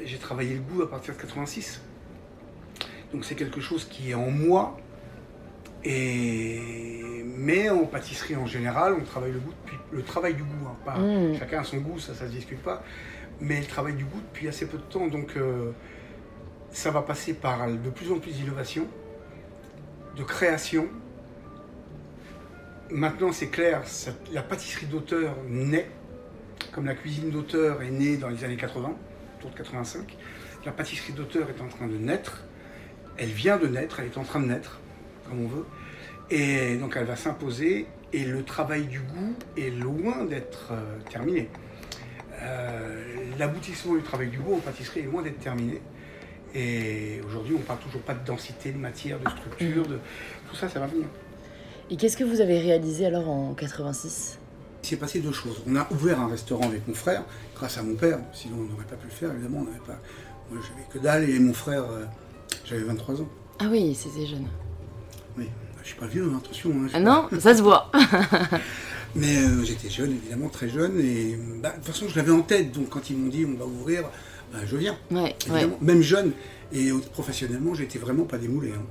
J'ai 0.04 0.18
travaillé 0.18 0.54
le 0.54 0.60
goût 0.60 0.82
à 0.82 0.90
partir 0.90 1.14
de 1.14 1.20
86. 1.20 1.80
Donc 3.12 3.24
c'est 3.24 3.34
quelque 3.34 3.60
chose 3.60 3.84
qui 3.84 4.10
est 4.10 4.14
en 4.14 4.30
moi. 4.30 4.76
Et... 5.84 7.24
Mais 7.36 7.70
en 7.70 7.84
pâtisserie 7.86 8.36
en 8.36 8.46
général, 8.46 8.94
on 9.00 9.04
travaille 9.04 9.32
le 9.32 9.38
goût 9.40 9.52
depuis 9.64 9.78
le 9.92 10.02
travail 10.02 10.34
du 10.34 10.42
goût. 10.42 10.66
hein, 10.66 10.76
pas, 10.84 10.98
Mm. 10.98 11.36
Chacun 11.38 11.60
a 11.60 11.64
son 11.64 11.78
goût, 11.78 11.98
ça, 11.98 12.14
ça 12.14 12.26
se 12.26 12.32
discute 12.32 12.62
pas. 12.62 12.82
Mais 13.40 13.60
le 13.60 13.66
travail 13.66 13.94
du 13.94 14.04
goût 14.04 14.20
depuis 14.32 14.48
assez 14.48 14.66
peu 14.66 14.76
de 14.78 14.82
temps. 14.82 15.06
Donc 15.08 15.36
euh, 15.36 15.72
ça 16.72 16.90
va 16.90 17.02
passer 17.02 17.34
par 17.34 17.68
de 17.68 17.90
plus 17.90 18.12
en 18.12 18.18
plus 18.18 18.32
d'innovation, 18.32 18.86
de 20.16 20.22
création. 20.22 20.88
Maintenant, 22.90 23.32
c'est 23.32 23.48
clair, 23.48 23.82
la 24.32 24.42
pâtisserie 24.42 24.86
d'auteur 24.86 25.36
naît, 25.48 25.88
comme 26.72 26.86
la 26.86 26.94
cuisine 26.94 27.30
d'auteur 27.30 27.82
est 27.82 27.90
née 27.90 28.16
dans 28.16 28.28
les 28.28 28.44
années 28.44 28.56
80, 28.56 28.94
autour 29.38 29.50
de 29.50 29.56
85. 29.56 30.16
La 30.64 30.72
pâtisserie 30.72 31.12
d'auteur 31.12 31.48
est 31.48 31.60
en 31.60 31.68
train 31.68 31.86
de 31.86 31.96
naître. 31.96 32.44
Elle 33.16 33.30
vient 33.30 33.56
de 33.56 33.66
naître, 33.66 34.00
elle 34.00 34.06
est 34.06 34.18
en 34.18 34.24
train 34.24 34.40
de 34.40 34.46
naître, 34.46 34.80
comme 35.28 35.44
on 35.44 35.48
veut. 35.48 35.66
Et 36.30 36.76
donc 36.76 36.96
elle 36.96 37.06
va 37.06 37.16
s'imposer. 37.16 37.86
Et 38.12 38.24
le 38.24 38.42
travail 38.42 38.86
du 38.86 39.00
goût 39.00 39.34
est 39.56 39.70
loin 39.70 40.24
d'être 40.24 40.72
euh, 40.72 40.98
terminé. 41.10 41.48
Euh, 42.42 43.14
L'aboutissement 43.38 43.94
du 43.94 44.02
travail 44.02 44.28
du 44.28 44.38
goût 44.38 44.56
en 44.56 44.58
pâtisserie 44.58 45.00
est 45.00 45.04
loin 45.04 45.22
d'être 45.22 45.38
terminé. 45.38 45.80
Et 46.54 47.20
aujourd'hui, 47.26 47.54
on 47.56 47.60
parle 47.62 47.78
toujours 47.80 48.02
pas 48.02 48.14
de 48.14 48.24
densité, 48.26 48.72
de 48.72 48.78
matière, 48.78 49.18
de 49.20 49.28
structure, 49.28 49.86
de 49.86 49.98
tout 50.48 50.56
ça, 50.56 50.68
ça 50.68 50.80
va 50.80 50.86
venir. 50.86 51.06
Et 51.90 51.96
qu'est-ce 51.96 52.16
que 52.16 52.24
vous 52.24 52.40
avez 52.40 52.58
réalisé 52.58 53.06
alors 53.06 53.28
en 53.28 53.54
86 53.54 54.38
Il 54.82 54.88
s'est 54.88 54.96
passé 54.96 55.20
deux 55.20 55.32
choses. 55.32 55.62
On 55.68 55.76
a 55.76 55.86
ouvert 55.92 56.20
un 56.20 56.28
restaurant 56.28 56.66
avec 56.68 56.86
mon 56.88 56.94
frère, 56.94 57.22
grâce 57.54 57.78
à 57.78 57.82
mon 57.82 57.94
père, 57.94 58.18
sinon 58.32 58.56
on 58.60 58.72
n'aurait 58.72 58.84
pas 58.86 58.96
pu 58.96 59.06
le 59.06 59.12
faire, 59.12 59.32
évidemment. 59.32 59.58
On 59.60 59.64
n'avait 59.64 59.78
pas... 59.86 60.00
Moi, 60.50 60.60
j'avais 60.66 60.86
que 60.92 60.98
dalle 60.98 61.28
et 61.30 61.38
mon 61.38 61.52
frère, 61.54 61.84
euh, 61.84 62.04
j'avais 62.64 62.82
23 62.82 63.20
ans. 63.20 63.28
Ah 63.60 63.66
oui, 63.70 63.94
c'était 63.94 64.26
jeune. 64.26 64.46
Oui, 65.38 65.48
je 65.82 65.88
suis 65.88 65.96
pas 65.98 66.06
vieux, 66.06 66.24
hein, 66.32 66.40
attention. 66.42 66.70
hein, 66.70 66.88
Ah 66.92 67.00
non, 67.00 67.28
ça 67.38 67.54
se 67.54 67.62
voit. 67.62 67.90
Mais 69.14 69.38
euh, 69.38 69.62
j'étais 69.64 69.90
jeune, 69.90 70.12
évidemment, 70.12 70.48
très 70.48 70.68
jeune. 70.68 70.98
Et 71.00 71.36
bah, 71.60 71.70
de 71.70 71.76
toute 71.76 71.86
façon, 71.86 72.06
je 72.08 72.16
l'avais 72.16 72.32
en 72.32 72.42
tête. 72.42 72.72
Donc 72.72 72.88
quand 72.88 73.10
ils 73.10 73.16
m'ont 73.16 73.28
dit 73.28 73.44
on 73.44 73.56
va 73.58 73.64
ouvrir, 73.66 74.04
bah, 74.52 74.58
je 74.66 74.76
viens. 74.76 74.96
Ouais, 75.10 75.20
ouais. 75.22 75.36
Évidemment, 75.48 75.78
même 75.80 76.02
jeune. 76.02 76.32
Et 76.72 76.90
professionnellement, 77.12 77.74
j'étais 77.74 77.98
vraiment 77.98 78.24
pas 78.24 78.38
démoulé. 78.38 78.72
hein. 78.72 78.82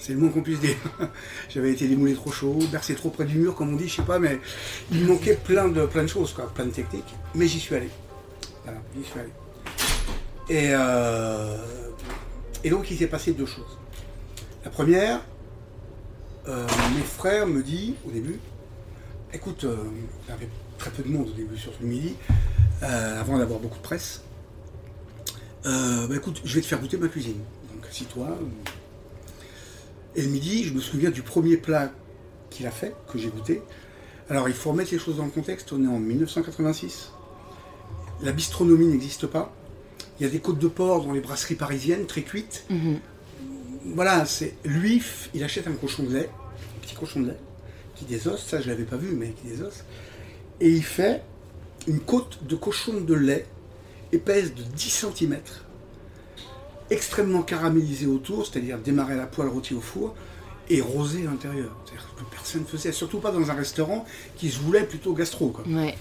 C'est 0.00 0.14
le 0.14 0.18
moins 0.18 0.30
qu'on 0.30 0.42
puisse 0.42 0.58
dire. 0.60 0.74
J'avais 1.48 1.70
été 1.72 1.86
démoulé 1.86 2.14
trop 2.14 2.32
chaud, 2.32 2.58
bercé 2.72 2.94
trop 2.94 3.10
près 3.10 3.24
du 3.24 3.38
mur, 3.38 3.54
comme 3.54 3.72
on 3.72 3.76
dit, 3.76 3.88
je 3.88 3.96
sais 3.96 4.02
pas, 4.02 4.18
mais 4.18 4.40
il 4.90 5.02
me 5.02 5.08
manquait 5.08 5.36
plein 5.36 5.68
de, 5.68 5.86
plein 5.86 6.02
de 6.02 6.08
choses, 6.08 6.32
quoi, 6.32 6.52
plein 6.52 6.64
de 6.66 6.70
techniques. 6.70 7.14
Mais 7.34 7.46
j'y 7.46 7.60
suis 7.60 7.74
allé. 7.76 7.88
Voilà, 8.64 8.80
j'y 8.96 9.04
suis 9.04 9.20
allé. 9.20 9.28
Et, 10.48 10.70
euh, 10.72 11.56
et 12.64 12.70
donc, 12.70 12.90
il 12.90 12.96
s'est 12.98 13.06
passé 13.06 13.32
deux 13.32 13.46
choses. 13.46 13.78
La 14.64 14.70
première, 14.70 15.20
euh, 16.48 16.66
mes 16.96 17.02
frères 17.02 17.46
me 17.46 17.62
disent 17.62 17.94
au 18.06 18.10
début, 18.10 18.40
écoute, 19.32 19.62
euh, 19.64 19.76
il 20.26 20.30
y 20.30 20.34
avait 20.34 20.48
très 20.78 20.90
peu 20.90 21.04
de 21.04 21.08
monde 21.08 21.28
au 21.28 21.32
début, 21.32 21.56
surtout 21.56 21.82
le 21.82 21.88
midi, 21.88 22.14
euh, 22.82 23.20
avant 23.20 23.38
d'avoir 23.38 23.60
beaucoup 23.60 23.78
de 23.78 23.82
presse. 23.82 24.22
Euh, 25.66 26.06
bah 26.06 26.16
écoute, 26.16 26.40
je 26.44 26.54
vais 26.54 26.60
te 26.60 26.66
faire 26.66 26.80
goûter 26.80 26.96
ma 26.96 27.08
cuisine. 27.08 27.38
Donc 27.72 27.86
assis-toi. 27.88 28.38
Et 30.14 30.22
le 30.22 30.28
midi, 30.28 30.64
je 30.64 30.74
me 30.74 30.80
souviens 30.80 31.10
du 31.10 31.22
premier 31.22 31.56
plat 31.56 31.90
qu'il 32.50 32.66
a 32.66 32.70
fait, 32.70 32.94
que 33.10 33.18
j'ai 33.18 33.28
goûté. 33.28 33.62
Alors 34.28 34.48
il 34.48 34.54
faut 34.54 34.70
remettre 34.70 34.92
les 34.92 34.98
choses 34.98 35.16
dans 35.16 35.24
le 35.24 35.30
contexte, 35.30 35.72
on 35.72 35.82
est 35.84 35.88
en 35.88 35.98
1986. 35.98 37.12
La 38.22 38.32
bistronomie 38.32 38.86
n'existe 38.86 39.26
pas. 39.26 39.52
Il 40.20 40.24
y 40.24 40.26
a 40.26 40.30
des 40.30 40.40
côtes 40.40 40.58
de 40.58 40.68
porc 40.68 41.04
dans 41.04 41.12
les 41.12 41.20
brasseries 41.20 41.54
parisiennes, 41.54 42.06
très 42.06 42.22
cuites. 42.22 42.64
Mhm. 42.70 42.98
voilà, 43.94 44.24
c'est 44.26 44.54
lui, 44.64 45.02
il 45.34 45.42
achète 45.42 45.66
un 45.66 45.72
cochon 45.72 46.04
de 46.04 46.14
lait, 46.14 46.30
un 46.76 46.80
petit 46.80 46.94
cochon 46.94 47.20
de 47.20 47.28
lait, 47.28 47.38
qui 47.96 48.04
désosse, 48.04 48.46
ça 48.46 48.60
je 48.60 48.68
l'avais 48.68 48.84
pas 48.84 48.96
vu, 48.96 49.14
mais 49.14 49.30
qui 49.30 49.48
désosse, 49.48 49.84
et 50.60 50.70
il 50.70 50.84
fait 50.84 51.22
une 51.88 51.98
côte 51.98 52.44
de 52.46 52.54
cochon 52.54 53.00
de 53.00 53.14
lait 53.14 53.46
épaisse 54.12 54.54
de 54.54 54.62
10 54.62 55.06
cm, 55.16 55.38
extrêmement 56.90 57.42
caramélisée 57.42 58.06
autour, 58.06 58.46
c'est-à-dire 58.46 58.78
démarrer 58.78 59.16
la 59.16 59.26
poêle, 59.26 59.48
rôti 59.48 59.74
au 59.74 59.80
four, 59.80 60.14
et 60.68 60.80
rosé 60.80 61.22
à 61.26 61.30
l'intérieur. 61.30 61.74
C'est-à-dire 61.84 62.08
que 62.16 62.22
personne 62.34 62.62
ne 62.62 62.66
faisait, 62.66 62.92
surtout 62.92 63.18
pas 63.18 63.30
dans 63.32 63.50
un 63.50 63.54
restaurant 63.54 64.04
qui 64.36 64.50
se 64.50 64.58
voulait 64.60 64.84
plutôt 64.84 65.12
gastro. 65.14 65.48
Quoi. 65.48 65.64
Ouais. 65.66 65.94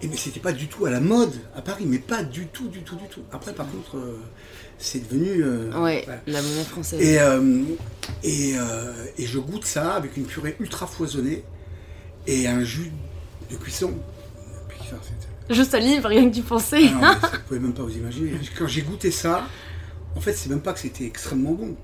Et 0.00 0.08
mais 0.08 0.16
c'était 0.16 0.40
pas 0.40 0.52
du 0.52 0.66
tout 0.68 0.84
à 0.86 0.90
la 0.90 1.00
mode 1.00 1.32
à 1.54 1.62
Paris, 1.62 1.84
mais 1.86 1.98
pas 1.98 2.22
du 2.24 2.46
tout, 2.48 2.68
du 2.68 2.82
tout, 2.82 2.96
du 2.96 3.06
tout. 3.08 3.22
Après, 3.32 3.52
par 3.52 3.70
contre, 3.70 3.96
euh, 3.98 4.18
c'est 4.78 5.08
devenu. 5.08 5.42
euh, 5.44 5.70
Ouais, 5.80 6.02
voilà. 6.04 6.20
la 6.26 6.42
monnaie 6.42 6.64
française. 6.64 7.00
Et, 7.00 7.20
euh, 7.20 7.62
et, 8.24 8.54
et 9.18 9.26
je 9.26 9.38
goûte 9.38 9.64
ça 9.64 9.94
avec 9.94 10.16
une 10.16 10.24
purée 10.24 10.56
ultra 10.58 10.86
foisonnée 10.88 11.44
et 12.26 12.46
un 12.48 12.64
jus 12.64 12.90
de 13.50 13.56
cuisson. 13.56 13.92
Je 15.52 15.62
salive, 15.62 16.06
rien 16.06 16.28
que 16.28 16.34
d'y 16.34 16.42
penser. 16.42 16.90
ah 17.02 17.16
mais 17.22 17.28
ça, 17.28 17.36
vous 17.36 17.42
pouvez 17.46 17.60
même 17.60 17.74
pas 17.74 17.82
vous 17.82 17.96
imaginer. 17.96 18.32
Quand 18.58 18.66
j'ai 18.66 18.82
goûté 18.82 19.10
ça, 19.10 19.46
en 20.16 20.20
fait, 20.20 20.32
c'est 20.34 20.48
même 20.48 20.60
pas 20.62 20.72
que 20.72 20.80
c'était 20.80 21.04
extrêmement 21.04 21.52
bon. 21.52 21.76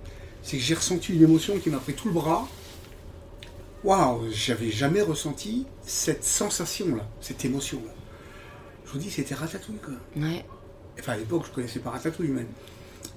C'est 0.42 0.56
que 0.56 0.62
j'ai 0.62 0.74
ressenti 0.74 1.14
une 1.14 1.22
émotion 1.22 1.58
qui 1.58 1.70
m'a 1.70 1.78
pris 1.78 1.94
tout 1.94 2.08
le 2.08 2.14
bras. 2.14 2.48
Waouh, 3.84 4.22
j'avais 4.32 4.70
jamais 4.70 5.02
ressenti 5.02 5.66
cette 5.86 6.24
sensation-là, 6.24 7.06
cette 7.20 7.44
émotion-là. 7.44 7.92
Je 8.86 8.92
vous 8.92 8.98
dis, 8.98 9.10
c'était 9.10 9.34
ratatouille, 9.34 9.78
quoi. 9.84 9.94
Ouais. 10.16 10.44
Enfin, 10.98 11.12
à 11.12 11.16
l'époque, 11.16 11.44
je 11.48 11.52
connaissais 11.54 11.78
pas 11.80 11.90
ratatouille, 11.90 12.28
même. 12.28 12.48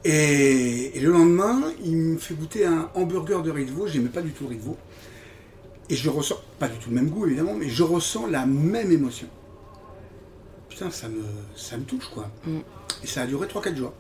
Et, 0.04 0.98
et 0.98 1.00
le 1.00 1.12
lendemain, 1.12 1.64
il 1.84 1.96
me 1.96 2.18
fait 2.18 2.34
goûter 2.34 2.66
un 2.66 2.90
hamburger 2.96 3.42
de 3.42 3.52
riz 3.52 3.66
de 3.66 3.72
veau. 3.72 3.88
J'aimais 3.88 4.10
pas 4.10 4.22
du 4.22 4.32
tout 4.32 4.44
le 4.44 4.50
riz 4.52 4.58
de 4.58 4.64
veau. 4.64 4.78
Et 5.90 5.96
je 5.96 6.10
ressens, 6.10 6.36
pas 6.60 6.68
du 6.68 6.78
tout 6.78 6.90
le 6.90 6.96
même 6.96 7.10
goût, 7.10 7.26
évidemment, 7.26 7.54
mais 7.54 7.70
je 7.70 7.84
ressens 7.84 8.28
la 8.28 8.46
même 8.46 8.92
émotion. 8.92 9.28
Putain, 10.72 10.90
ça 10.90 11.10
me, 11.10 11.22
ça 11.56 11.78
me 11.78 11.84
touche, 11.84 12.08
quoi. 12.14 12.32
Mm. 12.46 12.60
Et 13.04 13.08
ça 13.08 13.24
a 13.24 13.28
duré 13.28 13.46
3-4 13.46 13.76
jours. 13.76 13.94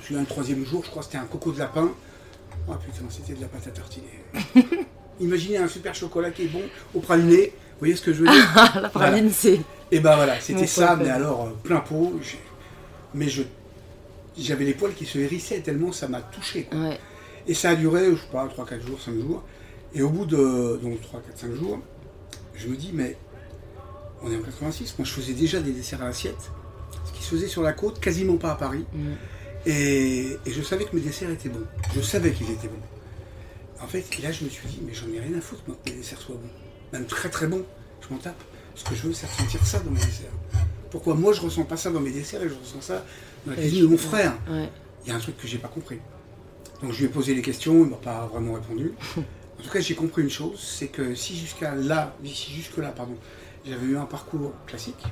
Je 0.00 0.04
suis 0.06 0.16
un 0.16 0.24
troisième 0.24 0.64
jour, 0.64 0.82
je 0.84 0.90
crois 0.90 1.02
que 1.02 1.06
c'était 1.06 1.18
un 1.18 1.26
coco 1.26 1.50
de 1.50 1.58
lapin. 1.58 1.90
Oh 2.68 2.72
putain, 2.74 3.04
c'était 3.10 3.34
de 3.34 3.40
la 3.40 3.48
pâte 3.48 3.66
à 3.66 3.70
tartiner. 3.70 4.06
Imaginez 5.20 5.58
un 5.58 5.68
super 5.68 5.94
chocolat 5.94 6.30
qui 6.30 6.44
est 6.44 6.48
bon 6.48 6.62
au 6.94 7.00
praliné. 7.00 7.46
Vous 7.46 7.78
voyez 7.80 7.96
ce 7.96 8.02
que 8.02 8.12
je 8.12 8.22
veux 8.22 8.30
dire 8.30 8.70
la 8.82 8.88
praline, 8.88 9.30
c'est. 9.30 9.60
et 9.90 10.00
ben 10.00 10.14
voilà, 10.14 10.40
c'était 10.40 10.66
ça, 10.66 10.96
mais 10.96 11.10
alors 11.10 11.46
euh, 11.46 11.50
plein 11.62 11.80
pot. 11.80 12.12
Mais 13.14 13.28
je, 13.28 13.42
j'avais 14.38 14.64
les 14.64 14.74
poils 14.74 14.94
qui 14.94 15.06
se 15.06 15.18
hérissaient 15.18 15.60
tellement 15.60 15.90
ça 15.90 16.06
m'a 16.06 16.20
touché. 16.20 16.64
quoi. 16.64 16.78
Ouais. 16.78 16.98
Et 17.48 17.54
ça 17.54 17.70
a 17.70 17.74
duré, 17.74 18.10
je 18.12 18.16
sais 18.16 18.28
pas, 18.30 18.46
3-4 18.46 18.86
jours, 18.86 19.00
5 19.00 19.14
jours. 19.14 19.42
Et 19.92 20.02
au 20.02 20.08
bout 20.10 20.24
de 20.24 20.78
donc 20.80 21.00
3, 21.00 21.20
4, 21.20 21.38
5 21.38 21.54
jours, 21.54 21.80
je 22.54 22.68
me 22.68 22.76
dis, 22.76 22.90
mais 22.92 23.16
on 24.22 24.30
est 24.30 24.36
en 24.36 24.42
86, 24.42 24.94
moi 24.98 25.06
je 25.06 25.12
faisais 25.12 25.32
déjà 25.32 25.60
des 25.60 25.72
desserts 25.72 26.02
à 26.02 26.06
l'assiette, 26.06 26.50
ce 27.04 27.12
qui 27.12 27.22
se 27.22 27.30
faisait 27.30 27.48
sur 27.48 27.62
la 27.62 27.72
côte, 27.72 28.00
quasiment 28.00 28.36
pas 28.36 28.52
à 28.52 28.54
Paris. 28.56 28.84
Mm. 28.92 29.12
Et, 29.66 30.36
et 30.46 30.50
je 30.50 30.62
savais 30.62 30.84
que 30.84 30.94
mes 30.96 31.02
desserts 31.02 31.30
étaient 31.30 31.48
bons. 31.50 31.66
Je 31.94 32.00
savais 32.00 32.32
qu'ils 32.32 32.50
étaient 32.50 32.68
bons. 32.68 33.82
En 33.82 33.86
fait, 33.86 34.04
là 34.22 34.32
je 34.32 34.44
me 34.44 34.48
suis 34.50 34.66
dit, 34.68 34.80
mais 34.86 34.94
j'en 34.94 35.08
ai 35.12 35.20
rien 35.20 35.36
à 35.36 35.40
foutre, 35.40 35.62
moi, 35.66 35.76
que 35.84 35.90
mes 35.90 35.96
desserts 35.96 36.20
soient 36.20 36.36
bons. 36.36 36.50
Même 36.92 37.06
très 37.06 37.28
très 37.28 37.46
bons, 37.46 37.64
je 38.00 38.12
m'en 38.12 38.20
tape. 38.20 38.42
Ce 38.74 38.84
que 38.84 38.94
je 38.94 39.02
veux, 39.08 39.12
c'est 39.12 39.26
ressentir 39.26 39.64
ça 39.66 39.80
dans 39.80 39.90
mes 39.90 40.00
desserts. 40.00 40.30
Pourquoi 40.90 41.14
moi 41.14 41.32
je 41.32 41.40
ressens 41.40 41.64
pas 41.64 41.76
ça 41.76 41.90
dans 41.90 42.00
mes 42.00 42.10
desserts 42.10 42.42
et 42.42 42.48
je 42.48 42.54
ressens 42.54 42.80
ça 42.80 43.04
dans 43.46 43.52
la 43.52 43.58
cuisine 43.58 43.82
de 43.82 43.86
mon 43.86 43.98
frère 43.98 44.32
Ouais. 44.50 44.68
il 45.04 45.10
y 45.10 45.12
a 45.12 45.16
un 45.16 45.20
truc 45.20 45.36
que 45.36 45.46
j'ai 45.46 45.58
pas 45.58 45.68
compris. 45.68 45.98
Donc 46.82 46.92
je 46.92 46.98
lui 46.98 47.04
ai 47.04 47.08
posé 47.08 47.34
les 47.34 47.42
questions, 47.42 47.84
il 47.84 47.90
m'a 47.90 47.96
pas 47.96 48.26
vraiment 48.26 48.54
répondu. 48.54 48.92
En 49.58 49.62
tout 49.62 49.68
cas, 49.68 49.80
j'ai 49.80 49.94
compris 49.94 50.22
une 50.22 50.30
chose, 50.30 50.58
c'est 50.58 50.86
que 50.86 51.14
si 51.14 51.36
jusqu'à 51.36 51.74
là, 51.74 52.16
si 52.24 52.50
jusque 52.50 52.78
là, 52.78 52.92
pardon, 52.92 53.14
j'avais 53.66 53.86
eu 53.86 53.96
un 53.96 54.04
parcours 54.06 54.52
classique, 54.66 55.02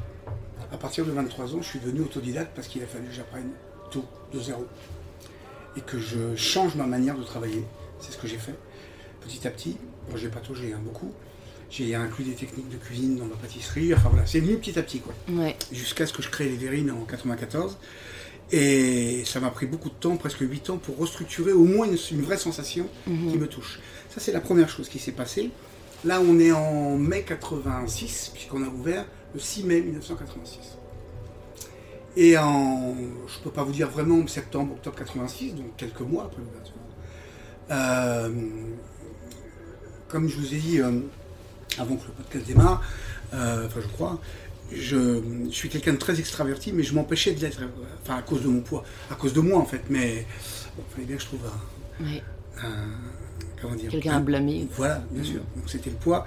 à 0.73 0.76
partir 0.76 1.05
de 1.05 1.11
23 1.12 1.55
ans, 1.55 1.62
je 1.62 1.69
suis 1.69 1.78
devenu 1.81 2.00
autodidacte 2.02 2.52
parce 2.55 2.69
qu'il 2.69 2.83
a 2.83 2.87
fallu 2.87 3.07
que 3.07 3.14
j'apprenne 3.14 3.50
tout 3.90 4.05
de 4.33 4.40
zéro 4.40 4.67
et 5.76 5.81
que 5.81 5.99
je 5.99 6.35
change 6.37 6.75
ma 6.76 6.87
manière 6.87 7.17
de 7.17 7.25
travailler. 7.25 7.64
C'est 8.00 8.12
ce 8.12 8.19
que 8.19 8.26
j'ai 8.28 8.37
fait. 8.38 8.55
Petit 9.23 9.47
à 9.47 9.50
petit, 9.50 9.76
bon, 10.11 10.17
j'ai 10.17 10.28
pataugé 10.28 10.73
hein, 10.73 10.81
beaucoup. 10.85 11.12
J'ai 11.71 11.95
inclus 11.95 12.25
des 12.25 12.35
techniques 12.35 12.69
de 12.71 12.76
cuisine 12.76 13.17
dans 13.17 13.26
ma 13.26 13.37
pâtisserie. 13.37 13.93
Enfin 13.95 14.09
voilà, 14.11 14.26
c'est 14.26 14.40
venu 14.40 14.57
petit 14.57 14.78
à 14.78 14.83
petit 14.83 15.00
quoi 15.00 15.14
Ouais. 15.28 15.57
jusqu'à 15.73 16.07
ce 16.07 16.12
que 16.12 16.23
je 16.23 16.31
crée 16.31 16.49
les 16.49 16.57
Verrines 16.57 16.90
en 16.90 17.05
94. 17.05 17.76
Et 18.50 19.23
ça 19.26 19.40
m'a 19.40 19.50
pris 19.50 19.67
beaucoup 19.67 19.90
de 19.90 19.95
temps, 19.95 20.17
presque 20.17 20.40
8 20.40 20.71
ans, 20.71 20.78
pour 20.78 20.97
restructurer 20.97 21.52
au 21.52 21.64
moins 21.64 21.87
une, 21.87 21.99
une 22.12 22.23
vraie 22.23 22.38
sensation 22.38 22.88
Mhm. 23.07 23.31
qui 23.33 23.38
me 23.38 23.47
touche. 23.47 23.81
Ça, 24.09 24.21
c'est 24.21 24.33
la 24.33 24.40
première 24.40 24.71
chose 24.71 24.88
qui 24.88 24.99
s'est 24.99 25.12
passée. 25.12 25.50
Là, 26.05 26.21
on 26.21 26.38
est 26.38 26.52
en 26.52 26.97
mai 26.97 27.23
86, 27.25 28.31
puisqu'on 28.33 28.62
a 28.62 28.69
ouvert 28.69 29.05
le 29.35 29.40
6 29.40 29.64
mai 29.64 29.81
1986. 29.81 30.76
Et 32.17 32.37
en, 32.38 32.95
je 33.26 33.38
peux 33.43 33.50
pas 33.50 33.62
vous 33.64 33.73
dire 33.73 33.88
vraiment 33.90 34.26
septembre, 34.26 34.73
octobre 34.75 34.97
86, 34.97 35.55
donc 35.55 35.76
quelques 35.76 36.00
mois 36.00 36.25
après 36.25 36.40
l'ouverture. 36.43 36.75
Euh, 37.71 38.31
comme 40.09 40.28
je 40.28 40.37
vous 40.37 40.55
ai 40.55 40.59
dit 40.59 40.81
euh, 40.81 41.00
avant 41.78 41.97
que 41.97 42.07
le 42.07 42.12
podcast 42.14 42.47
démarre, 42.47 42.83
euh, 43.35 43.67
enfin 43.67 43.81
je 43.83 43.88
crois, 43.88 44.19
je, 44.73 45.21
je 45.50 45.55
suis 45.55 45.69
quelqu'un 45.69 45.93
de 45.93 45.99
très 45.99 46.19
extraverti, 46.19 46.73
mais 46.73 46.83
je 46.83 46.95
m'empêchais 46.95 47.33
de 47.35 47.40
l'être, 47.40 47.61
enfin 48.02 48.17
à 48.17 48.23
cause 48.23 48.43
de 48.43 48.49
mon 48.49 48.61
poids, 48.62 48.85
à 49.11 49.14
cause 49.17 49.33
de 49.35 49.40
moi 49.40 49.59
en 49.61 49.67
fait, 49.67 49.83
mais 49.90 50.26
bon, 50.76 50.83
il 50.88 50.95
fallait 50.95 51.07
bien 51.07 51.17
que 51.17 51.23
je 51.23 51.26
trouve 51.28 51.40
un- 52.62 52.67
comment 53.61 53.75
dire, 53.75 53.91
Quelqu'un 53.91 54.12
à 54.12 54.17
un- 54.17 54.21
blâmer. 54.21 54.67
voilà, 54.77 55.03
bien 55.11 55.25
sûr. 55.25 55.41
Donc 55.57 55.69
c'était 55.69 55.91
le 55.91 55.97
poids. 55.97 56.27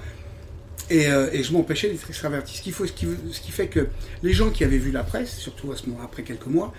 Et, 0.89 1.07
euh, 1.07 1.29
et 1.31 1.43
je 1.43 1.53
m'empêchais 1.53 1.89
d'être 1.89 2.09
extraverti. 2.09 2.57
Ce 2.57 2.61
qui, 2.61 2.71
faut, 2.71 2.85
ce, 2.85 2.91
qui, 2.91 3.07
ce 3.31 3.39
qui 3.39 3.51
fait 3.51 3.67
que 3.67 3.87
les 4.23 4.33
gens 4.33 4.49
qui 4.49 4.63
avaient 4.63 4.77
vu 4.77 4.91
la 4.91 5.03
presse, 5.03 5.37
surtout 5.37 5.71
à 5.71 5.77
ce 5.77 5.87
moment, 5.87 6.03
après 6.03 6.23
quelques 6.23 6.47
mois, 6.47 6.73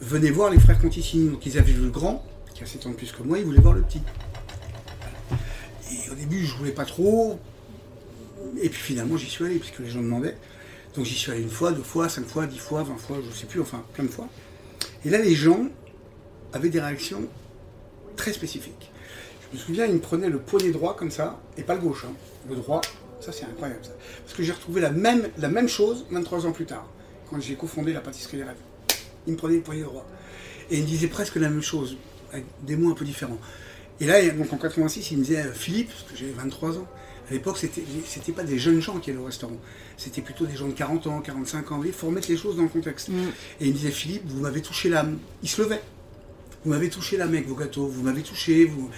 venaient 0.00 0.30
voir 0.30 0.50
les 0.50 0.58
frères 0.58 0.78
Conticini. 0.80 1.28
Donc 1.28 1.44
ils 1.44 1.58
avaient 1.58 1.72
vu 1.72 1.82
le 1.82 1.90
grand, 1.90 2.24
qui 2.54 2.62
a 2.62 2.66
7 2.66 2.86
ans 2.86 2.90
de 2.90 2.94
plus 2.94 3.12
que 3.12 3.22
moi, 3.22 3.38
ils 3.38 3.44
voulaient 3.44 3.60
voir 3.60 3.74
le 3.74 3.82
petit. 3.82 4.00
Et 5.92 6.10
au 6.10 6.14
début, 6.14 6.44
je 6.46 6.54
voulais 6.56 6.70
pas 6.72 6.84
trop. 6.84 7.38
Et 8.62 8.68
puis 8.68 8.80
finalement, 8.80 9.16
j'y 9.16 9.28
suis 9.28 9.44
allé, 9.44 9.56
puisque 9.56 9.80
les 9.80 9.90
gens 9.90 10.00
demandaient. 10.00 10.36
Donc 10.96 11.04
j'y 11.04 11.14
suis 11.14 11.30
allé 11.30 11.42
une 11.42 11.50
fois, 11.50 11.72
deux 11.72 11.82
fois, 11.82 12.08
cinq 12.08 12.26
fois, 12.26 12.46
dix 12.46 12.58
fois, 12.58 12.82
vingt 12.82 12.96
fois, 12.96 13.18
je 13.28 13.36
sais 13.36 13.46
plus, 13.46 13.60
enfin 13.60 13.84
plein 13.94 14.04
de 14.04 14.08
fois. 14.10 14.28
Et 15.04 15.10
là, 15.10 15.18
les 15.18 15.34
gens 15.34 15.66
avaient 16.52 16.70
des 16.70 16.80
réactions 16.80 17.22
très 18.16 18.32
spécifiques. 18.32 18.89
Je 19.52 19.58
me 19.58 19.62
souviens, 19.62 19.86
il 19.86 19.94
me 19.94 19.98
prenait 20.00 20.28
le 20.28 20.38
poignet 20.38 20.70
droit 20.70 20.94
comme 20.96 21.10
ça, 21.10 21.40
et 21.56 21.62
pas 21.62 21.74
le 21.74 21.80
gauche, 21.80 22.04
hein. 22.08 22.12
le 22.48 22.56
droit. 22.56 22.80
Ça, 23.20 23.32
c'est 23.32 23.44
incroyable, 23.44 23.84
ça. 23.84 23.90
Parce 24.24 24.34
que 24.36 24.42
j'ai 24.42 24.52
retrouvé 24.52 24.80
la 24.80 24.90
même, 24.90 25.28
la 25.38 25.48
même 25.48 25.68
chose 25.68 26.06
23 26.10 26.46
ans 26.46 26.52
plus 26.52 26.66
tard, 26.66 26.86
quand 27.28 27.40
j'ai 27.40 27.54
cofondé 27.54 27.92
la 27.92 28.00
pâtisserie 28.00 28.38
des 28.38 28.44
rêves. 28.44 28.56
Il 29.26 29.34
me 29.34 29.38
prenait 29.38 29.56
le 29.56 29.62
poignet 29.62 29.82
droit. 29.82 30.06
Et 30.70 30.76
il 30.76 30.82
me 30.82 30.86
disait 30.86 31.08
presque 31.08 31.36
la 31.36 31.50
même 31.50 31.62
chose, 31.62 31.96
avec 32.32 32.44
des 32.62 32.76
mots 32.76 32.90
un 32.90 32.94
peu 32.94 33.04
différents. 33.04 33.38
Et 34.00 34.06
là, 34.06 34.26
donc 34.30 34.52
en 34.52 34.56
86, 34.56 35.10
il 35.10 35.18
me 35.18 35.24
disait 35.24 35.42
euh, 35.42 35.52
Philippe, 35.52 35.90
parce 35.90 36.04
que 36.04 36.16
j'avais 36.16 36.32
23 36.32 36.78
ans. 36.78 36.86
À 37.28 37.32
l'époque, 37.32 37.58
c'était 37.58 37.82
c'était 38.06 38.32
pas 38.32 38.42
des 38.42 38.58
jeunes 38.58 38.80
gens 38.80 38.98
qui 38.98 39.10
allaient 39.10 39.20
au 39.20 39.26
restaurant. 39.26 39.56
C'était 39.96 40.22
plutôt 40.22 40.46
des 40.46 40.56
gens 40.56 40.66
de 40.66 40.72
40 40.72 41.06
ans, 41.06 41.20
45 41.20 41.72
ans. 41.72 41.82
Il 41.84 41.92
faut 41.92 42.08
remettre 42.08 42.28
les 42.28 42.36
choses 42.36 42.56
dans 42.56 42.62
le 42.62 42.68
contexte. 42.68 43.08
Mm. 43.08 43.18
Et 43.60 43.66
il 43.66 43.68
me 43.68 43.74
disait 43.74 43.90
Philippe, 43.90 44.22
vous 44.26 44.40
m'avez 44.40 44.62
touché 44.62 44.88
l'âme. 44.88 45.18
Il 45.42 45.48
se 45.48 45.60
levait. 45.62 45.82
Vous 46.64 46.70
m'avez 46.70 46.88
touché 46.88 47.16
l'âme 47.16 47.28
avec 47.28 47.46
vos 47.46 47.54
gâteaux. 47.54 47.86
Vous 47.86 48.02
m'avez 48.02 48.22
touché. 48.22 48.64
Vous... 48.64 48.90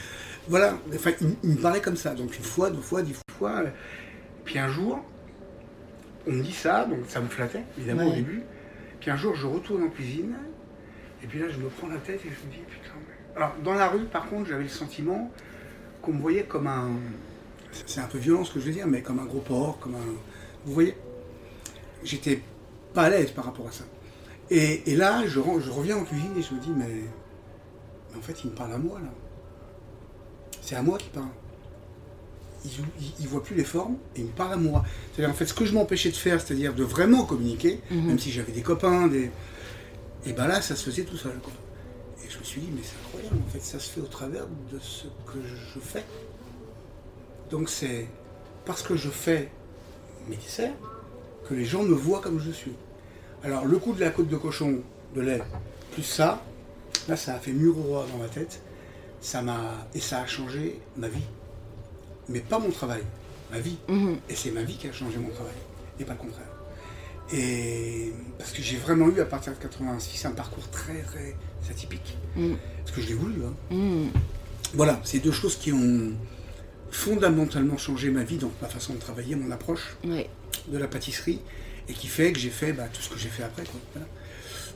Voilà. 0.49 0.77
Enfin, 0.95 1.13
il, 1.21 1.37
il 1.45 1.51
me 1.51 1.57
parlait 1.57 1.81
comme 1.81 1.97
ça. 1.97 2.15
Donc 2.15 2.37
une 2.37 2.45
fois, 2.45 2.71
deux 2.71 2.81
fois, 2.81 3.03
dix 3.03 3.17
fois. 3.39 3.63
Puis 4.45 4.59
un 4.59 4.69
jour, 4.69 5.01
on 6.27 6.33
me 6.33 6.43
dit 6.43 6.53
ça, 6.53 6.85
donc 6.85 7.01
ça 7.09 7.21
me 7.21 7.29
flattait, 7.29 7.65
évidemment, 7.79 8.03
au 8.07 8.15
début. 8.17 8.43
Puis 9.01 9.11
un 9.11 9.17
jour, 9.17 9.35
je 9.35 9.47
retourne 9.47 9.83
en 9.85 9.89
cuisine. 9.89 10.35
Et 11.23 11.27
puis 11.27 11.39
là, 11.39 11.47
je 11.49 11.59
me 11.59 11.69
prends 11.69 11.89
la 11.89 11.99
tête 11.99 12.21
et 12.25 12.29
je 12.29 12.47
me 12.47 12.53
dis, 12.53 12.59
putain. 12.69 12.95
mais- 13.07 13.37
Alors, 13.37 13.55
dans 13.65 13.75
la 13.75 13.89
rue, 13.89 14.05
par 14.07 14.29
contre, 14.29 14.49
j'avais 14.49 14.65
le 14.65 14.69
sentiment 14.69 15.31
qu'on 16.03 16.13
me 16.13 16.21
voyait 16.21 16.43
comme 16.45 16.67
un. 16.67 16.91
C'est 17.87 18.01
un 18.01 18.07
peu 18.07 18.19
violent 18.19 18.45
ce 18.45 18.53
que 18.53 18.61
je 18.61 18.67
veux 18.67 18.73
dire, 18.73 18.87
mais 18.87 19.03
comme 19.03 19.19
un 19.21 19.25
gros 19.25 19.41
porc, 19.41 19.79
comme 19.79 19.95
un. 19.95 20.19
Vous 20.67 20.73
voyez 20.75 20.97
J'étais 22.05 22.41
pas 22.95 23.03
à 23.05 23.11
l'aise 23.11 23.31
par 23.31 23.45
rapport 23.45 23.69
à 23.69 23.73
ça. 23.73 23.85
Et, 24.51 24.91
et 24.93 24.97
là, 24.97 25.25
je 25.27 25.39
reviens 25.39 25.97
en 25.97 26.05
cuisine 26.05 26.33
et 26.37 26.43
je 26.43 26.53
me 26.55 26.61
dis, 26.61 26.71
mais, 26.77 26.89
mais 28.11 28.19
en 28.19 28.21
fait, 28.21 28.43
il 28.45 28.51
me 28.51 28.55
parle 28.57 28.73
à 28.73 28.79
moi, 28.79 28.99
là. 29.01 29.09
C'est 30.73 30.79
à 30.79 30.83
moi 30.83 30.97
qu'il 30.97 31.11
parle. 31.11 31.26
Il, 32.64 32.71
il, 32.99 33.12
il 33.21 33.29
voit 33.29 33.43
plus 33.43 33.55
les 33.55 33.64
formes 33.64 33.97
et 34.17 34.21
il 34.21 34.25
me 34.25 34.31
parle 34.31 34.55
à 34.55 34.57
moi. 34.57 34.83
C'est-à-dire, 35.12 35.31
en 35.31 35.37
fait, 35.37 35.45
ce 35.45 35.52
que 35.52 35.67
je 35.67 35.75
m'empêchais 35.75 36.09
de 36.11 36.17
faire, 36.17 36.41
c'est-à-dire 36.41 36.73
de 36.73 36.83
vraiment 36.83 37.25
communiquer, 37.26 37.81
Mhm. 37.91 38.07
même 38.07 38.19
si 38.19 38.33
j'avais 38.33 38.52
des 38.52 38.62
copains, 38.62 39.07
des... 39.07 39.31
et 40.25 40.33
ben 40.33 40.47
là, 40.47 40.62
ça 40.62 40.75
se 40.75 40.85
faisait 40.85 41.02
tout 41.02 41.19
seul. 41.19 41.38
Quoi. 41.43 41.52
Et 42.25 42.31
je 42.31 42.38
me 42.38 42.43
suis 42.43 42.62
dit, 42.62 42.71
mais 42.75 42.81
c'est 42.83 42.97
incroyable, 43.05 43.37
en 43.47 43.50
fait, 43.50 43.61
ça 43.61 43.79
se 43.79 43.91
fait 43.91 44.00
au 44.00 44.07
travers 44.07 44.47
de 44.73 44.79
ce 44.81 45.05
que 45.31 45.41
je 45.45 45.79
fais. 45.79 46.05
Donc 47.50 47.69
c'est 47.69 48.07
parce 48.64 48.81
que 48.83 48.97
je 48.97 49.11
fais 49.11 49.50
mes 50.26 50.37
desserts 50.37 50.73
que 51.47 51.52
les 51.52 51.67
gens 51.67 51.83
me 51.83 51.95
voient 51.95 52.23
comme 52.23 52.41
je 52.41 52.50
suis. 52.50 52.73
Alors 53.45 53.67
le 53.67 53.76
coup 53.76 53.93
de 53.93 54.00
la 54.00 54.09
côte 54.09 54.29
de 54.29 54.37
cochon 54.38 54.79
de 55.14 55.21
lait, 55.21 55.43
plus 55.93 56.02
ça, 56.02 56.43
là 57.09 57.17
ça 57.17 57.35
a 57.35 57.38
fait 57.38 57.52
mur 57.52 57.76
au 57.76 57.83
roi 57.83 58.07
dans 58.11 58.17
ma 58.17 58.29
tête. 58.29 58.62
Ça 59.23 59.41
m'a 59.41 59.87
et 59.95 60.00
ça 60.00 60.21
a 60.21 60.26
changé 60.26 60.79
ma 60.99 61.09
vie. 61.09 61.23
Mais 62.29 62.41
pas 62.41 62.59
mon 62.59 62.71
travail, 62.71 63.02
ma 63.50 63.59
vie. 63.61 63.79
Mhm. 63.88 64.19
Et 64.29 64.35
c'est 64.37 64.50
ma 64.50 64.62
vie 64.62 64.76
qui 64.76 64.88
a 64.88 64.93
changé 64.93 65.17
mon 65.19 65.31
travail, 65.31 65.55
et 65.99 66.05
pas 66.05 66.12
le 66.12 66.19
contraire. 66.19 66.47
Et 67.33 68.12
parce 68.37 68.52
que 68.52 68.61
j'ai 68.61 68.76
vraiment 68.76 69.09
eu 69.09 69.21
à 69.21 69.25
partir 69.25 69.52
de 69.55 69.59
86 69.59 70.26
un 70.26 70.33
parcours 70.33 70.69
très 70.69 71.00
très 71.02 71.35
atypique. 71.71 72.19
Mhm. 72.37 72.59
Parce 72.85 72.91
que 72.97 73.00
je 73.00 73.09
l'ai 73.09 73.14
voulu. 73.14 73.41
hein. 73.45 73.55
Mhm. 73.75 74.11
Voilà, 74.75 75.00
c'est 75.05 75.19
deux 75.21 75.33
choses 75.33 75.57
qui 75.57 75.73
ont 75.73 76.12
fondamentalement 76.91 77.79
changé 77.79 78.11
ma 78.11 78.23
vie, 78.25 78.37
donc 78.37 78.52
ma 78.61 78.69
façon 78.69 78.95
de 78.95 78.99
travailler, 78.99 79.35
mon 79.35 79.50
approche 79.50 79.97
de 80.69 80.79
la 80.79 80.87
pâtisserie, 80.88 81.41
et 81.88 81.93
qui 81.95 82.07
fait 82.07 82.33
que 82.33 82.38
j'ai 82.38 82.50
fait 82.50 82.73
bah, 82.73 82.85
tout 82.93 83.00
ce 83.02 83.09
que 83.09 83.19
j'ai 83.19 83.29
fait 83.29 83.43
après. 83.43 83.64
quoi. 83.64 83.81
Voilà. 83.95 84.07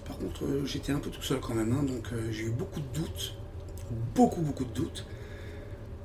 Par 0.06 0.18
contre, 0.18 0.44
euh, 0.44 0.64
j'étais 0.64 0.92
un 0.92 0.98
peu 0.98 1.10
tout 1.10 1.22
seul 1.22 1.40
quand 1.40 1.54
même, 1.54 1.72
hein, 1.72 1.82
donc 1.82 2.06
euh, 2.12 2.30
j'ai 2.30 2.44
eu 2.44 2.50
beaucoup 2.50 2.80
de 2.80 2.86
doutes, 2.94 3.34
beaucoup 4.14 4.40
beaucoup 4.42 4.64
de 4.64 4.72
doutes. 4.72 5.04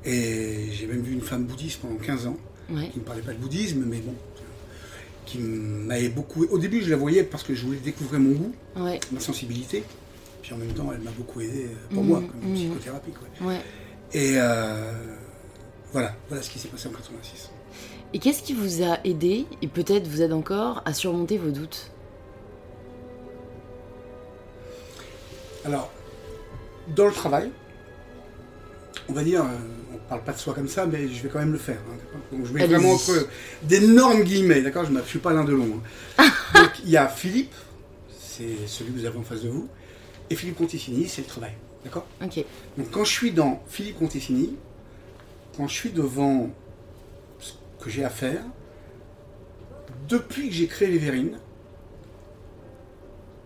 Et 0.04 0.68
j'ai 0.72 0.88
même 0.88 1.02
vu 1.02 1.14
une 1.14 1.22
femme 1.22 1.46
bouddhiste 1.46 1.82
pendant 1.82 1.96
15 1.96 2.28
ans, 2.28 2.38
Ouais. 2.70 2.90
qui 2.90 3.00
ne 3.00 3.04
parlait 3.04 3.22
pas 3.22 3.34
de 3.34 3.38
bouddhisme, 3.38 3.84
mais 3.86 3.98
bon, 4.00 4.14
qui 5.26 5.38
m'avait 5.40 6.10
beaucoup... 6.10 6.46
Au 6.46 6.58
début, 6.58 6.82
je 6.82 6.90
la 6.90 6.96
voyais 6.98 7.24
parce 7.24 7.44
que 7.44 7.54
je 7.54 7.66
voulais 7.66 7.78
découvrir 7.80 8.20
mon 8.20 8.32
goût, 8.32 8.54
Ouais. 8.78 9.00
ma 9.12 9.20
sensibilité, 9.20 9.84
puis 10.42 10.54
en 10.54 10.58
même 10.58 10.74
temps, 10.74 10.90
elle 10.92 11.02
m'a 11.02 11.12
beaucoup 11.12 11.42
aidé 11.42 11.66
euh, 11.66 11.94
pour 11.94 12.02
Mhm, 12.04 12.10
moi, 12.10 12.22
comme 12.22 12.50
mhm. 12.50 12.56
psychothérapie. 12.56 13.12
Quoi. 13.12 13.48
Ouais. 13.48 13.62
Et 14.14 14.34
euh, 14.38 14.92
voilà, 15.92 16.16
voilà 16.30 16.42
ce 16.42 16.50
qui 16.50 16.58
s'est 16.60 16.68
passé 16.70 16.88
en 16.88 16.92
86. 16.92 17.50
Et 18.14 18.20
qu'est-ce 18.20 18.42
qui 18.44 18.54
vous 18.54 18.82
a 18.84 18.98
aidé, 19.06 19.46
et 19.62 19.68
peut-être 19.68 20.08
vous 20.08 20.22
aide 20.22 20.34
encore, 20.34 20.82
à 20.86 20.94
surmonter 20.94 21.38
vos 21.38 21.52
doutes? 21.52 21.92
Alors, 25.66 25.92
dans 26.96 27.06
le 27.06 27.12
travail, 27.14 27.52
on 29.10 29.14
va 29.14 29.24
dire, 29.24 29.44
euh, 29.44 29.48
on 29.94 29.98
parle 30.10 30.24
pas 30.24 30.34
de 30.34 30.38
soi 30.38 30.54
comme 30.54 30.68
ça, 30.68 30.86
mais 30.86 31.08
je 31.08 31.24
vais 31.24 31.30
quand 31.30 31.40
même 31.40 31.52
le 31.54 31.58
faire. 31.58 31.80
hein, 31.92 32.18
Donc 32.32 32.46
je 32.46 32.54
mets 32.54 32.62
Allez-y. 32.64 32.76
vraiment 32.76 32.94
entre 32.94 33.28
d'énormes 33.64 34.24
guillemets, 34.24 34.62
d'accord 34.62 34.86
Je 34.86 34.92
ne 34.92 35.02
suis 35.04 35.20
pas 35.20 35.34
l'un 35.34 35.44
de 35.44 35.54
long. 35.54 35.80
hein. 36.18 36.30
Donc 36.56 36.72
il 36.84 36.90
y 36.90 36.98
a 36.98 37.08
Philippe, 37.08 37.54
c'est 38.20 38.68
celui 38.68 38.92
que 38.94 39.00
vous 39.00 39.06
avez 39.06 39.18
en 39.18 39.24
face 39.24 39.42
de 39.44 39.50
vous, 39.50 39.68
et 40.30 40.36
Philippe 40.36 40.58
Conticini, 40.58 41.08
c'est 41.08 41.22
le 41.22 41.28
travail, 41.28 41.54
d'accord 41.84 42.06
Ok. 42.24 42.44
Donc 42.78 42.90
quand 42.92 43.04
je 43.04 43.12
suis 43.12 43.32
dans 43.32 43.62
Philippe 43.68 44.00
Conticini, 44.00 44.56
quand 45.58 45.68
je 45.68 45.74
suis 45.74 45.90
devant 45.92 46.50
ce 47.40 47.54
que 47.84 47.90
j'ai 47.90 48.04
à 48.04 48.10
faire, 48.10 48.42
depuis 50.08 50.48
que 50.50 50.54
j'ai 50.56 50.68
créé 50.68 50.88
les 50.90 50.98
Vérines, 50.98 51.38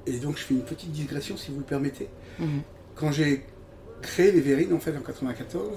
et 0.07 0.13
donc 0.19 0.37
je 0.37 0.43
fais 0.43 0.53
une 0.53 0.61
petite 0.63 0.91
digression 0.91 1.35
si 1.37 1.51
vous 1.51 1.59
le 1.59 1.63
permettez, 1.65 2.07
Mhm. 2.39 2.61
quand 2.95 3.11
j'ai 3.11 3.45
créé 4.05 4.31
les 4.31 4.41
Vérines 4.41 4.73
en 4.73 4.79
fait 4.79 4.95
en 4.95 5.01
94, 5.01 5.71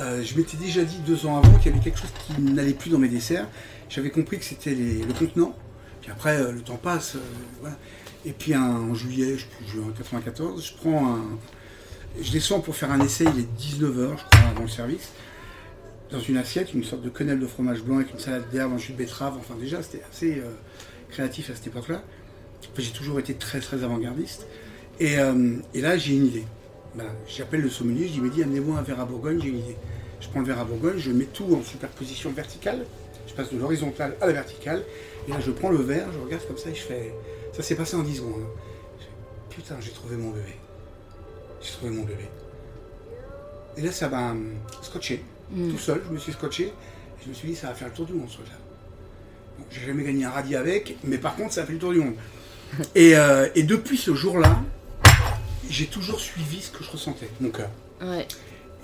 euh, 0.00 0.22
je 0.22 0.36
m'étais 0.36 0.56
déjà 0.56 0.84
dit 0.84 0.98
deux 1.06 1.26
ans 1.26 1.38
avant 1.38 1.58
qu'il 1.58 1.72
y 1.72 1.74
avait 1.74 1.82
quelque 1.82 1.98
chose 1.98 2.12
qui 2.26 2.40
n'allait 2.40 2.72
plus 2.72 2.90
dans 2.90 2.98
mes 2.98 3.08
desserts. 3.08 3.48
J'avais 3.88 4.10
compris 4.10 4.38
que 4.38 4.44
c'était 4.44 4.74
le 4.74 5.12
contenant. 5.12 5.54
Puis 6.00 6.10
après, 6.10 6.36
euh, 6.40 6.52
le 6.52 6.60
temps 6.60 6.76
passe. 6.76 7.16
euh. 7.16 7.68
Et 8.24 8.32
puis 8.32 8.54
en 8.54 8.94
juillet, 8.94 9.36
je 9.38 9.46
plus, 9.46 9.66
juin 9.66 9.92
94, 9.96 10.64
je 10.64 10.74
prends 10.74 11.14
un. 11.14 11.38
Je 12.20 12.32
descends 12.32 12.60
pour 12.60 12.74
faire 12.74 12.90
un 12.90 13.00
essai, 13.00 13.24
il 13.24 13.40
est 13.40 13.60
19h, 13.60 14.16
je 14.18 14.24
crois, 14.24 14.50
avant 14.50 14.62
le 14.62 14.68
service. 14.68 15.10
Dans 16.10 16.20
une 16.20 16.36
assiette, 16.36 16.72
une 16.74 16.84
sorte 16.84 17.02
de 17.02 17.10
quenelle 17.10 17.38
de 17.38 17.46
fromage 17.46 17.82
blanc 17.82 17.96
avec 17.96 18.12
une 18.12 18.18
salade 18.18 18.48
d'herbe, 18.50 18.72
un 18.72 18.78
jus 18.78 18.92
de 18.92 18.98
betterave. 18.98 19.34
Enfin, 19.38 19.54
déjà, 19.60 19.82
c'était 19.82 20.02
assez 20.10 20.42
créatif 21.10 21.50
à 21.50 21.54
cette 21.54 21.66
époque-là. 21.66 22.02
Enfin, 22.62 22.82
j'ai 22.82 22.90
toujours 22.90 23.20
été 23.20 23.34
très, 23.34 23.60
très 23.60 23.84
avant-gardiste. 23.84 24.46
Et 25.00 25.16
là, 25.16 25.98
j'ai 25.98 26.14
une 26.14 26.26
idée. 26.26 26.44
Voilà. 26.94 27.10
J'appelle 27.28 27.60
le 27.60 27.70
sommelier, 27.70 28.08
je 28.08 28.12
dis, 28.14 28.20
Mehdi, 28.20 28.42
amenez-moi 28.42 28.78
un 28.78 28.82
verre 28.82 29.00
à 29.00 29.04
Bourgogne, 29.04 29.40
j'ai 29.42 29.48
une 29.48 29.58
idée. 29.58 29.76
Je 30.20 30.28
prends 30.28 30.40
le 30.40 30.46
verre 30.46 30.58
à 30.60 30.64
Bourgogne, 30.64 30.98
je 30.98 31.10
mets 31.12 31.26
tout 31.26 31.54
en 31.54 31.62
superposition 31.62 32.30
verticale. 32.32 32.84
Je 33.28 33.34
passe 33.34 33.52
de 33.52 33.58
l'horizontale 33.58 34.16
à 34.20 34.26
la 34.26 34.32
verticale. 34.32 34.82
Et 35.28 35.30
là, 35.30 35.38
je 35.40 35.50
prends 35.50 35.70
le 35.70 35.78
verre, 35.78 36.08
je 36.12 36.18
regarde 36.18 36.46
comme 36.46 36.56
ça 36.58 36.70
et 36.70 36.74
je 36.74 36.82
fais. 36.82 37.12
Ça 37.52 37.62
s'est 37.62 37.74
passé 37.76 37.94
en 37.96 38.02
10 38.02 38.16
secondes. 38.16 38.42
hein. 38.42 38.50
Je 38.98 39.04
fais, 39.04 39.62
Putain, 39.62 39.76
j'ai 39.80 39.90
trouvé 39.90 40.16
mon 40.16 40.30
bébé. 40.30 40.56
J'ai 41.60 41.72
trouvé 41.72 41.90
mon 41.92 42.02
bébé. 42.02 42.24
Et 43.76 43.82
là, 43.82 43.92
ça 43.92 44.08
m'a 44.08 44.32
hum, 44.32 44.54
scotché. 44.82 45.22
Mm. 45.50 45.70
Tout 45.70 45.78
seul, 45.78 46.02
je 46.08 46.12
me 46.12 46.18
suis 46.18 46.32
scotché. 46.32 46.64
Et 46.64 47.24
je 47.24 47.28
me 47.28 47.34
suis 47.34 47.48
dit, 47.48 47.54
ça 47.56 47.68
va 47.68 47.74
faire 47.74 47.88
le 47.88 47.94
tour 47.94 48.06
du 48.06 48.14
monde, 48.14 48.28
ce 48.28 48.34
truc-là. 48.34 48.54
J'ai 49.70 49.86
jamais 49.86 50.04
gagné 50.04 50.24
un 50.24 50.30
radis 50.30 50.56
avec, 50.56 50.96
mais 51.04 51.18
par 51.18 51.34
contre, 51.36 51.52
ça 51.52 51.62
a 51.62 51.66
fait 51.66 51.72
le 51.72 51.78
tour 51.78 51.92
du 51.92 51.98
monde. 51.98 52.14
Et, 52.94 53.16
euh, 53.16 53.48
et 53.54 53.62
depuis 53.62 53.96
ce 53.96 54.14
jour-là, 54.14 54.60
j'ai 55.68 55.86
toujours 55.86 56.20
suivi 56.20 56.62
ce 56.62 56.70
que 56.70 56.82
je 56.82 56.90
ressentais, 56.90 57.28
mon 57.40 57.50
cœur. 57.50 57.70
Ouais. 58.00 58.26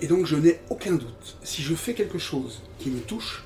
Et 0.01 0.07
donc, 0.07 0.25
je 0.25 0.35
n'ai 0.35 0.59
aucun 0.69 0.93
doute. 0.93 1.37
Si 1.43 1.61
je 1.61 1.73
fais 1.73 1.93
quelque 1.93 2.17
chose 2.17 2.61
qui 2.79 2.89
me 2.89 2.99
touche, 2.99 3.43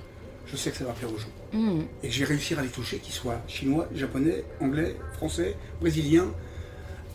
je 0.47 0.58
sais 0.58 0.71
que 0.71 0.78
ça 0.78 0.86
va 0.86 0.93
plaire 0.93 1.13
aux 1.13 1.17
gens. 1.17 1.28
Mhm. 1.54 1.86
Et 2.04 2.08
que 2.08 2.13
je 2.13 2.19
vais 2.19 2.25
réussir 2.25 2.60
à 2.60 2.63
les 2.63 2.69
toucher, 2.69 2.97
qu'ils 2.97 3.13
soient 3.13 3.41
chinois, 3.47 3.88
japonais, 3.93 4.43
anglais, 4.60 4.95
français, 5.13 5.56
brésiliens. 5.80 6.28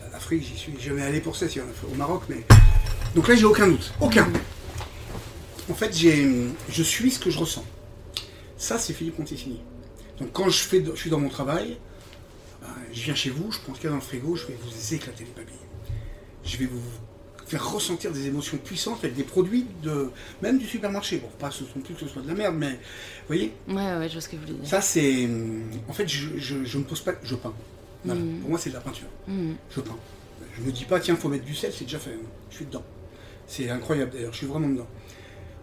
Euh, 0.01 0.15
Afrique, 0.15 0.43
j'y 0.43 0.57
suis 0.57 0.73
jamais 0.79 1.01
allé 1.01 1.19
pour 1.19 1.35
ça, 1.35 1.49
si 1.49 1.59
on 1.59 1.63
a 1.63 1.73
fait 1.73 1.87
au 1.91 1.95
Maroc, 1.95 2.23
mais. 2.29 2.43
Donc 3.13 3.27
là, 3.27 3.35
j'ai 3.35 3.45
aucun 3.45 3.67
doute. 3.67 3.93
Aucun. 3.99 4.27
En 5.69 5.73
fait, 5.73 5.95
j'ai, 5.95 6.29
je 6.69 6.83
suis 6.83 7.11
ce 7.11 7.19
que 7.19 7.29
je 7.29 7.39
ressens. 7.39 7.65
Ça, 8.57 8.77
c'est 8.77 8.93
Philippe 8.93 9.17
Conticini. 9.17 9.59
Donc 10.19 10.31
quand 10.31 10.49
je, 10.49 10.59
fais, 10.59 10.83
je 10.83 10.99
suis 10.99 11.09
dans 11.09 11.19
mon 11.19 11.29
travail, 11.29 11.77
ben, 12.61 12.69
je 12.93 13.01
viens 13.01 13.15
chez 13.15 13.29
vous, 13.29 13.51
je 13.51 13.59
prends 13.59 13.73
ce 13.73 13.79
qu'il 13.79 13.85
y 13.85 13.87
a 13.87 13.89
dans 13.91 13.97
le 13.97 14.01
frigo, 14.01 14.35
je 14.35 14.45
vais 14.47 14.57
vous 14.63 14.93
éclater 14.93 15.25
les 15.25 15.31
papilles. 15.31 15.64
Je 16.45 16.57
vais 16.57 16.65
vous 16.65 16.81
faire 17.47 17.71
ressentir 17.71 18.11
des 18.11 18.27
émotions 18.27 18.57
puissantes 18.57 19.03
avec 19.03 19.15
des 19.15 19.23
produits 19.23 19.65
de 19.83 20.09
même 20.41 20.57
du 20.57 20.65
supermarché. 20.65 21.17
Bon, 21.17 21.29
pas 21.39 21.51
ce 21.51 21.63
sont 21.65 21.79
plus 21.79 21.93
que 21.93 21.99
ce 22.01 22.07
soit 22.07 22.21
de 22.21 22.27
la 22.27 22.33
merde, 22.33 22.55
mais 22.57 22.71
vous 22.71 23.27
voyez, 23.27 23.53
Ouais, 23.67 23.75
ouais, 23.75 24.07
je 24.07 24.13
vois 24.13 24.21
ce 24.21 24.29
que 24.29 24.35
vous 24.35 24.41
voulez 24.43 24.53
dire. 24.59 24.69
ça, 24.69 24.81
c'est. 24.81 25.27
En 25.87 25.93
fait, 25.93 26.07
je, 26.07 26.37
je, 26.37 26.63
je 26.63 26.77
me 26.77 26.83
pose 26.83 27.01
pas. 27.01 27.13
Je 27.23 27.35
peins. 27.35 27.53
Voilà. 28.03 28.19
Mhm. 28.21 28.39
Pour 28.41 28.49
moi, 28.51 28.59
c'est 28.59 28.69
de 28.69 28.75
la 28.75 28.81
peinture. 28.81 29.07
Mhm. 29.27 29.55
Je 29.71 29.81
peins. 29.81 29.97
Je 30.57 30.61
me 30.61 30.71
dis 30.71 30.85
pas, 30.85 30.99
tiens, 30.99 31.15
faut 31.15 31.27
mettre 31.29 31.45
du 31.45 31.55
sel, 31.55 31.71
c'est 31.75 31.83
déjà 31.85 31.99
fait. 31.99 32.17
Je 32.49 32.55
suis 32.55 32.65
dedans. 32.65 32.83
C'est 33.47 33.69
incroyable 33.69 34.11
d'ailleurs, 34.13 34.31
je 34.31 34.37
suis 34.37 34.47
vraiment 34.47 34.69
dedans. 34.69 34.87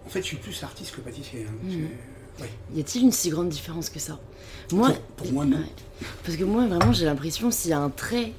En 0.04 0.08
fait, 0.08 0.20
je 0.20 0.26
suis 0.26 0.36
plus 0.36 0.62
artiste 0.62 0.94
que 0.94 1.00
pâtissier. 1.00 1.46
hein. 1.48 1.70
Ouais. 2.40 2.48
Y 2.74 2.80
a-t-il 2.80 3.04
une 3.04 3.12
si 3.12 3.28
grande 3.30 3.48
différence 3.50 3.88
que 3.90 3.98
ça? 4.00 4.18
Moi, 4.72 4.88
Pour- 4.90 5.00
pour 5.26 5.32
moi, 5.32 5.44
non. 5.44 5.58
Ouais. 5.58 5.64
Parce 6.24 6.36
que 6.36 6.44
moi, 6.44 6.66
vraiment, 6.66 6.92
j'ai 6.92 7.04
l'impression 7.04 7.50
s'il 7.50 7.70
y 7.70 7.74
a 7.74 7.80
un 7.80 7.90
trait 7.90 8.32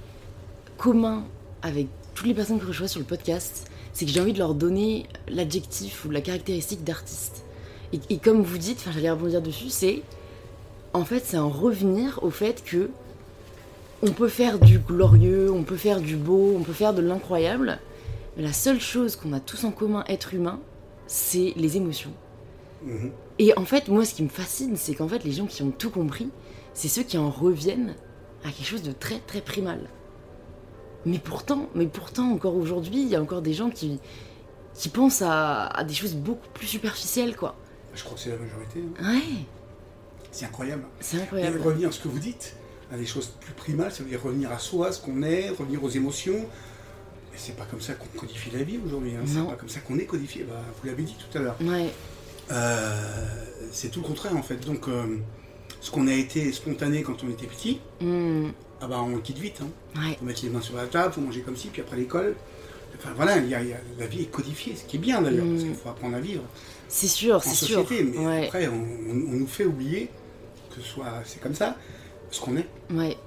commun 0.78 1.26
avec 1.62 1.88
toutes 2.14 2.28
les 2.28 2.34
personnes 2.34 2.60
que 2.60 2.72
je 2.72 2.80
vois 2.80 2.88
sur 2.88 3.00
le 3.00 3.06
podcast, 3.06 3.70
c'est 3.94 4.06
que 4.06 4.12
j'ai 4.12 4.22
envie 4.22 4.34
de 4.34 4.40
leur 4.40 4.56
donner 4.56 5.08
l'adjectif 5.28 6.06
ou 6.06 6.10
la 6.10 6.22
caractéristique 6.22 6.84
d'artiste. 6.84 7.44
Et, 7.92 8.00
et 8.10 8.18
comme 8.18 8.42
vous 8.42 8.58
dites, 8.58 8.80
enfin, 8.80 8.92
j'allais 8.92 9.12
rebondir 9.12 9.42
dessus, 9.42 9.70
c'est 9.70 10.02
en 10.94 11.06
fait, 11.06 11.24
c'est 11.26 11.38
un 11.38 11.48
revenir 11.48 12.20
au 12.22 12.30
fait 12.30 12.64
que 12.64 12.90
on 14.02 14.12
peut 14.12 14.28
faire 14.28 14.60
du 14.60 14.80
glorieux, 14.80 15.52
on 15.52 15.64
peut 15.64 15.78
faire 15.78 16.02
du 16.02 16.18
beau, 16.18 16.56
on 16.58 16.64
peut 16.64 16.74
faire 16.74 16.94
de 16.94 17.02
l'incroyable, 17.02 17.80
mais 18.36 18.44
la 18.44 18.54
seule 18.54 18.82
chose 18.82 19.16
qu'on 19.16 19.34
a 19.34 19.40
tous 19.40 19.64
en 19.64 19.72
commun, 19.72 20.04
être 20.08 20.34
humain, 20.34 20.60
c'est 21.08 21.54
les 21.56 21.78
émotions. 21.78 22.12
Mhm. 22.84 23.12
Et 23.40 23.58
en 23.58 23.66
fait, 23.66 23.88
moi, 23.88 24.06
ce 24.06 24.14
qui 24.14 24.24
me 24.24 24.30
fascine, 24.30 24.76
c'est 24.76 24.94
qu'en 24.94 25.08
fait, 25.08 25.24
les 25.24 25.32
gens 25.32 25.46
qui 25.46 25.64
ont 25.64 25.72
tout 25.72 25.90
compris, 25.90 26.30
c'est 26.74 26.90
ceux 26.90 27.04
qui 27.04 27.18
en 27.18 27.30
reviennent 27.30 27.96
à 28.44 28.52
quelque 28.52 28.68
chose 28.68 28.84
de 28.84 28.92
très, 28.92 29.20
très 29.20 29.42
primal. 29.42 29.80
Mais 31.06 31.20
pourtant, 31.20 31.70
mais 31.76 31.88
pourtant, 31.88 32.32
encore 32.32 32.56
aujourd'hui, 32.56 33.02
il 33.02 33.08
y 33.10 33.16
a 33.16 33.22
encore 33.22 33.42
des 33.42 33.54
gens 33.54 33.70
qui, 33.70 34.00
qui 34.74 34.90
pensent 34.90 35.22
à, 35.22 35.66
à 35.68 35.84
des 35.84 35.94
choses 35.94 36.16
beaucoup 36.16 36.48
plus 36.54 36.68
superficielles, 36.68 37.36
quoi. 37.36 37.56
Je 37.96 38.04
crois 38.04 38.16
que 38.16 38.22
c'est 38.22 38.30
la 38.32 38.38
majorité. 38.38 38.80
hein. 39.02 39.14
Ouais, 39.14 39.22
C'est 40.32 40.46
incroyable. 40.46 40.84
c'est 41.00 41.18
Et 41.18 41.22
incroyable. 41.22 41.62
revenir 41.62 41.90
à 41.90 41.92
ce 41.92 42.00
que 42.00 42.08
vous 42.08 42.20
dites, 42.20 42.56
à 42.92 42.98
des 42.98 43.06
choses 43.06 43.34
plus 43.42 43.54
primales, 43.54 43.92
ça 43.92 44.04
veut 44.04 44.10
dire 44.10 44.22
revenir 44.24 44.52
à 44.52 44.60
soi, 44.60 44.92
ce 44.92 45.02
qu'on 45.02 45.22
est, 45.24 45.50
revenir 45.50 45.84
aux 45.84 45.90
émotions. 45.90 46.40
Mais 47.32 47.38
c'est 47.38 47.56
pas 47.56 47.66
comme 47.66 47.82
ça 47.82 47.94
qu'on 47.94 48.08
codifie 48.20 48.50
la 48.52 48.64
vie 48.64 48.80
aujourd'hui. 48.86 49.12
Hein. 49.16 49.24
C'est 49.26 49.46
pas 49.46 49.56
comme 49.56 49.70
ça 49.70 49.80
qu'on 49.82 49.98
est 49.98 50.06
codifié. 50.06 50.44
Bah, 50.44 50.62
vous 50.82 50.88
l'avez 50.88 51.04
dit 51.04 51.16
tout 51.18 51.38
à 51.38 51.42
l'heure. 51.42 51.56
Ouais, 51.62 51.92
Euh, 52.52 53.46
c'est 53.72 53.90
tout 53.90 54.02
le 54.02 54.08
contraire 54.08 54.36
en 54.38 54.44
fait. 54.44 54.58
Donc, 54.66 54.88
euh, 54.88 55.18
ce 55.82 55.92
qu'on 55.92 56.08
a 56.08 56.14
été 56.14 56.52
spontané 56.52 57.02
quand 57.04 57.24
on 57.24 57.30
était 57.30 57.48
petit, 57.48 57.80
Hmm, 58.02 58.50
ah 58.84 58.88
bah 58.88 59.02
on 59.02 59.18
quitte 59.20 59.38
vite. 59.40 59.62
Hein. 59.62 59.70
ouais, 60.02 60.16
Faut 60.20 60.26
mettre 60.26 60.44
les 60.44 60.50
mains 60.50 60.62
sur 60.62 60.76
la 60.76 60.86
table, 60.88 61.14
faut 61.14 61.22
manger 61.22 61.42
comme 61.42 61.56
ci, 61.56 61.68
puis 61.70 61.82
après 61.82 61.96
l'école. 61.98 62.36
Enfin 62.98 63.12
voilà, 63.16 63.38
il 63.38 63.48
y 63.50 63.56
a- 63.56 63.62
il 63.62 63.70
y 63.70 63.74
a- 63.74 63.82
la 63.98 64.06
vie 64.08 64.22
est 64.24 64.32
codifiée, 64.32 64.76
ce 64.76 64.84
qui 64.86 64.98
est 64.98 65.00
bien 65.00 65.22
d'ailleurs, 65.22 65.46
parce 65.46 65.64
Mm. 65.64 65.68
qu'il 65.68 65.76
faut 65.76 65.90
apprendre 65.90 66.16
à 66.16 66.20
vivre 66.20 66.44
c'est 66.88 67.08
sûr, 67.08 67.36
en 67.38 67.40
c'est 67.40 67.56
sûr. 67.66 67.82
société. 67.82 68.04
Mais 68.04 68.18
Ouais, 68.26 68.46
après, 68.46 68.68
on, 68.68 68.74
on- 68.74 69.30
on 69.30 69.36
nous 69.40 69.48
fait 69.48 69.66
oublier 69.66 70.10
que 70.70 70.82
ce 70.82 70.88
soit 70.88 71.12
c'est 71.26 71.42
comme 71.42 71.56
ça, 71.56 71.76
ce 72.30 72.40
qu'on 72.42 72.56
est. 72.58 72.68
ouais, 72.92 73.18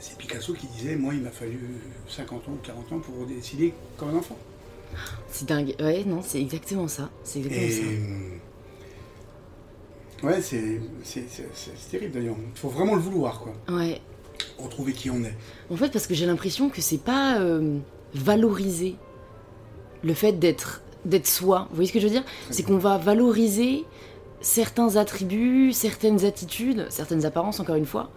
C'est 0.00 0.16
Picasso 0.18 0.52
qui 0.54 0.66
disait, 0.68 0.94
moi 0.96 1.14
il 1.14 1.20
m'a 1.22 1.30
fallu 1.30 1.58
50 2.08 2.46
ans 2.48 2.52
ou 2.52 2.58
40 2.62 2.92
ans 2.92 2.98
pour 3.00 3.26
décider 3.26 3.74
comme 3.96 4.10
un 4.10 4.18
enfant. 4.18 4.36
c'est 5.30 5.46
dingue. 5.46 5.74
Ouais, 5.80 6.04
non, 6.04 6.22
c'est 6.22 6.40
exactement 6.40 6.86
ça. 6.88 7.10
C'est 7.24 7.40
exactement 7.40 7.66
Et 7.66 7.70
ça. 10.20 10.26
ouais, 10.26 10.40
c'est 10.42 11.90
terrible 11.90 12.12
d'ailleurs. 12.14 12.36
Il 12.54 12.58
faut 12.58 12.68
vraiment 12.68 12.94
le 12.94 13.00
vouloir, 13.00 13.40
quoi. 13.40 13.52
Ouais. 13.76 14.00
Retrouver 14.58 14.92
qui 14.92 15.10
on 15.10 15.22
est. 15.24 15.34
En 15.70 15.76
fait, 15.76 15.90
parce 15.90 16.06
que 16.06 16.14
j'ai 16.14 16.26
l'impression 16.26 16.68
que 16.68 16.80
c'est 16.80 16.98
pas 17.02 17.38
euh, 17.38 17.78
valoriser 18.14 18.96
le 20.02 20.14
fait 20.14 20.32
d'être 20.32 20.82
d'être 21.04 21.26
soi. 21.26 21.66
Vous 21.70 21.76
voyez 21.76 21.88
ce 21.88 21.92
que 21.92 22.00
je 22.00 22.06
veux 22.06 22.12
dire? 22.12 22.24
C'est 22.50 22.64
qu'on 22.64 22.78
va 22.78 22.98
valoriser 22.98 23.84
certains 24.40 24.96
attributs, 24.96 25.72
certaines 25.72 26.24
attitudes, 26.24 26.86
certaines 26.90 27.24
apparences, 27.24 27.60
encore 27.60 27.76
une 27.76 27.86
fois, 27.86 28.10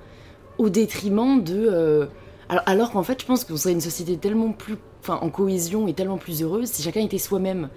au 0.58 0.70
détriment 0.70 1.44
de. 1.44 1.68
euh, 1.72 2.06
alors, 2.50 2.64
alors 2.66 2.92
qu'en 2.92 3.04
fait, 3.04 3.22
je 3.22 3.26
pense 3.28 3.44
qu'on 3.44 3.58
serait 3.58 3.74
une 3.74 3.82
société 3.82 4.18
tellement 4.18 4.52
plus. 4.52 4.76
Enfin, 5.02 5.20
en 5.22 5.30
cohésion 5.30 5.88
et 5.88 5.94
tellement 5.94 6.18
plus 6.18 6.44
heureuse 6.44 6.68
si 6.68 6.82
chacun 6.82 7.00
était 7.02 7.20
soi-même. 7.20 7.70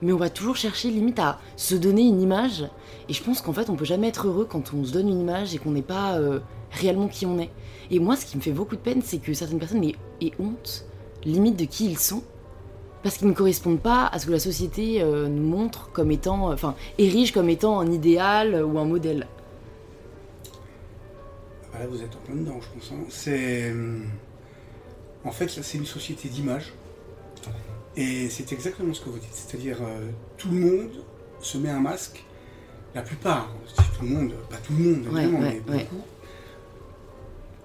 Mais 0.00 0.12
on 0.12 0.16
va 0.16 0.30
toujours 0.30 0.56
chercher 0.56 0.88
limite 0.90 1.18
à 1.18 1.38
se 1.56 1.74
donner 1.74 2.02
une 2.02 2.22
image. 2.22 2.64
Et 3.10 3.12
je 3.12 3.22
pense 3.22 3.42
qu'en 3.42 3.52
fait, 3.52 3.68
on 3.68 3.76
peut 3.76 3.84
jamais 3.84 4.08
être 4.08 4.26
heureux 4.28 4.46
quand 4.48 4.72
on 4.72 4.82
se 4.84 4.92
donne 4.92 5.08
une 5.08 5.20
image 5.20 5.54
et 5.54 5.58
qu'on 5.58 5.72
n'est 5.72 5.82
pas 5.82 6.14
euh, 6.14 6.38
réellement 6.70 7.08
qui 7.08 7.26
on 7.26 7.38
est. 7.38 7.50
Et 7.90 7.98
moi, 7.98 8.16
ce 8.16 8.24
qui 8.26 8.36
me 8.36 8.42
fait 8.42 8.52
beaucoup 8.52 8.76
de 8.76 8.80
peine, 8.80 9.02
c'est 9.02 9.18
que 9.18 9.32
certaines 9.34 9.58
personnes 9.58 9.82
aient, 9.84 9.96
aient 10.20 10.32
honte, 10.38 10.84
limite, 11.24 11.56
de 11.56 11.64
qui 11.64 11.86
ils 11.86 11.98
sont. 11.98 12.22
Parce 13.02 13.16
qu'ils 13.16 13.28
ne 13.28 13.32
correspondent 13.32 13.80
pas 13.80 14.06
à 14.06 14.18
ce 14.18 14.26
que 14.26 14.30
la 14.32 14.38
société 14.38 15.00
euh, 15.02 15.26
nous 15.26 15.42
montre 15.42 15.90
comme 15.92 16.10
étant. 16.10 16.52
Enfin, 16.52 16.74
érige 16.98 17.32
comme 17.32 17.48
étant 17.48 17.80
un 17.80 17.90
idéal 17.90 18.62
ou 18.62 18.78
un 18.78 18.84
modèle. 18.84 19.26
Voilà, 21.70 21.86
vous 21.86 22.02
êtes 22.02 22.14
en 22.14 22.18
plein 22.18 22.34
dedans, 22.34 22.60
je 22.60 22.68
pense. 22.78 22.92
hein. 22.92 23.04
C'est. 23.08 23.70
hum, 23.70 24.04
En 25.24 25.30
fait, 25.30 25.48
ça, 25.48 25.62
c'est 25.62 25.78
une 25.78 25.86
société 25.86 26.28
d'image. 26.28 26.72
Et 27.96 28.28
c'est 28.28 28.52
exactement 28.52 28.94
ce 28.94 29.00
que 29.00 29.08
vous 29.10 29.18
dites. 29.18 29.32
C'est-à-dire, 29.32 29.78
euh, 29.82 30.08
tout 30.36 30.48
le 30.50 30.58
monde 30.60 30.90
se 31.40 31.58
met 31.58 31.70
un 31.70 31.80
masque. 31.80 32.24
La 32.94 33.02
plupart, 33.02 33.48
dis 33.66 33.82
tout 33.98 34.04
le 34.04 34.08
monde, 34.10 34.32
pas 34.50 34.56
tout 34.56 34.72
le 34.72 34.78
monde, 34.84 35.06
Ouais, 35.12 35.22
évidemment, 35.22 35.44
ouais, 35.46 35.62
mais 35.66 35.72
ouais. 35.74 35.84
beaucoup. 35.90 36.02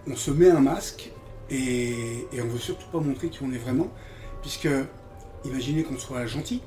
On 0.08 0.16
se 0.16 0.32
met 0.32 0.50
un 0.50 0.60
masque 0.60 1.12
et, 1.50 2.26
et 2.34 2.42
on 2.42 2.48
veut 2.48 2.60
surtout 2.60 2.88
pas 2.92 3.00
montrer 3.00 3.30
qui 3.30 3.40
on 3.44 3.52
est 3.52 3.58
vraiment. 3.58 3.88
Puisque, 4.42 4.70
imaginez 5.44 5.84
qu'on 5.84 5.98
soit 5.98 6.26
gentil, 6.26 6.62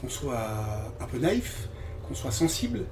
qu'on 0.00 0.08
soit 0.08 0.92
un 1.00 1.04
peu 1.06 1.18
naïf, 1.18 1.68
qu'on 2.08 2.14
soit 2.14 2.30
sensible, 2.30 2.84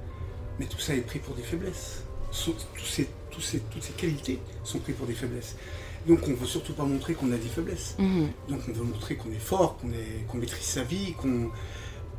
mais 0.59 0.65
tout 0.65 0.79
ça 0.79 0.93
est 0.95 1.01
pris 1.01 1.19
pour 1.19 1.35
des 1.35 1.41
faiblesses. 1.43 2.03
Ces- 2.31 3.07
toutes 3.31 3.43
ces 3.83 3.91
qualités 3.97 4.39
sont 4.63 4.79
prises 4.79 4.95
pour 4.95 5.07
des 5.07 5.13
faiblesses. 5.13 5.55
Donc 6.07 6.19
on 6.27 6.29
ne 6.31 6.35
veut 6.35 6.45
surtout 6.45 6.73
pas 6.73 6.83
montrer 6.85 7.13
qu'on 7.15 7.31
a 7.31 7.37
des 7.37 7.47
faiblesses. 7.49 7.95
Mhm. 7.99 8.27
Donc 8.49 8.61
on 8.69 8.71
veut 8.71 8.83
montrer 8.83 9.15
qu'on 9.15 9.29
est 9.31 9.39
fort, 9.39 9.77
qu'on 9.77 10.37
maîtrise 10.37 10.65
sa 10.65 10.83
vie, 10.83 11.13
qu'on 11.13 11.49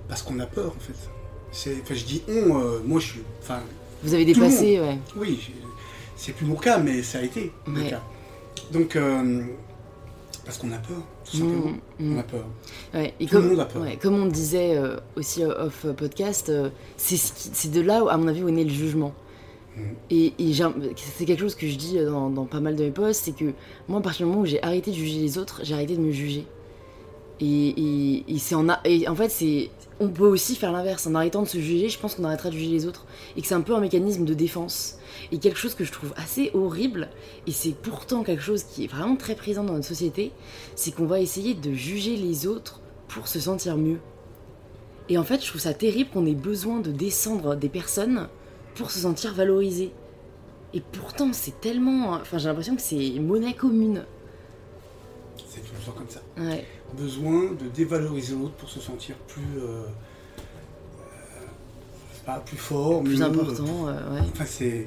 parce 0.09 0.23
qu'on 0.23 0.39
a 0.41 0.47
peur 0.47 0.75
en 0.77 0.81
fait. 0.81 1.73
Enfin 1.83 1.95
je 1.95 2.05
dis 2.05 2.23
on, 2.29 2.59
euh, 2.61 2.81
moi 2.85 3.01
je 3.01 3.07
suis. 3.13 3.23
Enfin 3.43 3.61
Vous 4.03 4.13
avez 4.13 4.25
dépassé, 4.25 4.81
ouais. 4.81 4.99
oui, 5.17 5.41
c'est 6.17 6.33
plus 6.33 6.47
mon 6.47 6.57
cas, 6.57 6.79
mais 6.79 7.03
ça 7.03 7.19
a 7.19 7.23
été 7.23 7.53
Ouais. 7.69 7.85
le 7.85 7.91
cas. 7.91 8.03
Donc 8.73 8.97
euh, 8.97 9.43
parce 10.45 10.59
qu'on 10.59 10.73
a 10.73 10.79
peur, 10.79 10.99
tout 11.25 11.37
simplement. 11.39 11.67
Mhm, 11.67 11.79
mhm. 12.09 12.17
On 12.17 12.21
a 12.21 12.23
peur. 12.23 12.45
Ouais, 12.95 13.15
et 13.21 13.27
Tout 13.27 13.33
comme, 13.37 13.45
le 13.45 13.51
monde 13.51 13.61
a 13.61 13.65
peur. 13.67 13.83
ouais, 13.83 13.97
comme 14.01 14.15
on 14.15 14.27
disait 14.27 14.77
euh, 14.77 14.97
aussi 15.17 15.43
euh, 15.43 15.67
off 15.67 15.87
podcast, 15.97 16.49
euh, 16.49 16.71
c'est 16.97 17.17
ce 17.17 17.69
de 17.69 17.81
là, 17.81 18.03
à 18.09 18.17
mon 18.17 18.29
avis, 18.29 18.43
où 18.43 18.49
est 18.49 18.53
né 18.53 18.65
le 18.65 18.71
jugement. 18.71 19.13
Mhm. 19.77 19.85
Et, 20.11 20.33
c'est 20.97 21.25
quelque 21.27 21.41
chose 21.41 21.55
que 21.55 21.67
je 21.69 21.77
dis 21.77 21.99
dans, 21.99 22.31
dans 22.31 22.45
pas 22.47 22.61
mal 22.61 22.77
de 22.77 22.85
mes 22.85 22.91
posts, 22.91 23.25
c'est 23.25 23.37
que 23.37 23.53
moi, 23.89 23.99
à 23.99 24.03
partir 24.03 24.25
du 24.27 24.31
moment 24.31 24.43
où 24.43 24.47
j'ai 24.47 24.63
arrêté 24.63 24.91
de 24.91 24.97
juger 24.97 25.21
les 25.21 25.37
autres, 25.39 25.61
j'ai 25.65 25.75
arrêté 25.75 25.97
de 25.97 26.01
me 26.01 26.13
juger. 26.13 26.47
Et, 27.41 27.69
et- 27.69 28.25
et 28.35 28.39
c'est 28.39 28.55
en, 28.55 28.69
a- 28.71 28.81
et 28.87 29.07
en 29.09 29.15
fait, 29.15 29.29
c'est 29.29 29.69
on 30.01 30.09
peut 30.09 30.27
aussi 30.27 30.57
faire 30.57 30.73
l'inverse. 30.73 31.07
En 31.07 31.15
arrêtant 31.15 31.43
de 31.43 31.49
se 31.49 31.59
juger, 31.59 31.89
je 31.89 31.99
pense 31.99 32.15
qu'on 32.15 32.25
arrêtera 32.25 32.51
de 32.51 32.55
juger 32.55 32.71
les 32.71 32.87
autres. 32.87 33.07
Et 33.37 33.43
que 33.43 33.47
c'est 33.47 33.55
un 33.55 33.61
peu 33.61 33.75
un 33.75 33.81
mécanisme 33.81 34.25
de 34.25 34.35
défense. 34.35 34.99
Et 35.33 35.39
quelque 35.39 35.59
chose 35.59 35.75
que 35.75 35.85
je 35.85 35.93
trouve 35.93 36.13
assez 36.17 36.51
horrible, 36.55 37.09
et 37.47 37.53
c'est 37.53 37.75
pourtant 37.75 38.23
quelque 38.23 38.43
chose 38.43 38.65
qui 38.65 38.85
est 38.85 38.89
vraiment 38.89 39.17
très 39.17 39.35
présent 39.35 39.65
dans 39.65 39.73
notre 39.73 39.87
société, 39.87 40.33
c'est 40.75 40.95
qu'on 40.95 41.07
va 41.07 41.21
essayer 41.21 41.55
de 41.55 41.73
juger 41.73 42.17
les 42.17 42.47
autres 42.47 42.81
pour 43.09 43.29
se 43.29 43.41
sentir 43.41 43.77
mieux. 43.77 43.99
Et 45.09 45.19
en 45.19 45.25
fait, 45.25 45.43
je 45.43 45.49
trouve 45.49 45.61
ça 45.61 45.73
terrible 45.73 46.11
qu'on 46.11 46.27
ait 46.27 46.35
besoin 46.35 46.81
de 46.81 46.91
descendre 46.91 47.55
des 47.55 47.69
personnes 47.69 48.29
pour 48.75 48.91
se 48.91 48.99
sentir 48.99 49.33
valorisé. 49.35 49.93
Et 50.75 50.81
pourtant, 50.81 51.33
c'est 51.33 51.61
tellement. 51.61 52.11
Enfin, 52.15 52.39
j'ai 52.39 52.49
l'impression 52.49 52.77
que 52.77 52.83
c'est 52.83 53.19
monnaie 53.21 53.55
commune. 53.55 54.05
C'est 55.49 55.63
temps 55.63 55.93
comme 55.93 56.09
ça. 56.09 56.21
Ouais. 56.37 56.67
Besoin 56.95 57.53
de 57.53 57.69
dévaloriser 57.69 58.35
l'autre 58.35 58.55
pour 58.55 58.69
se 58.71 58.81
sentir 58.81 59.17
plus. 59.17 59.43
euh, 59.59 59.83
euh, 61.01 61.47
pas 62.25 62.41
plus 62.41 62.57
fort, 62.57 63.03
Plus 63.03 63.19
mieux, 63.19 63.25
important, 63.25 63.89
euh, 63.89 64.15
ouais. 64.15 64.21
Enfin, 64.33 64.45
c'est, 64.47 64.87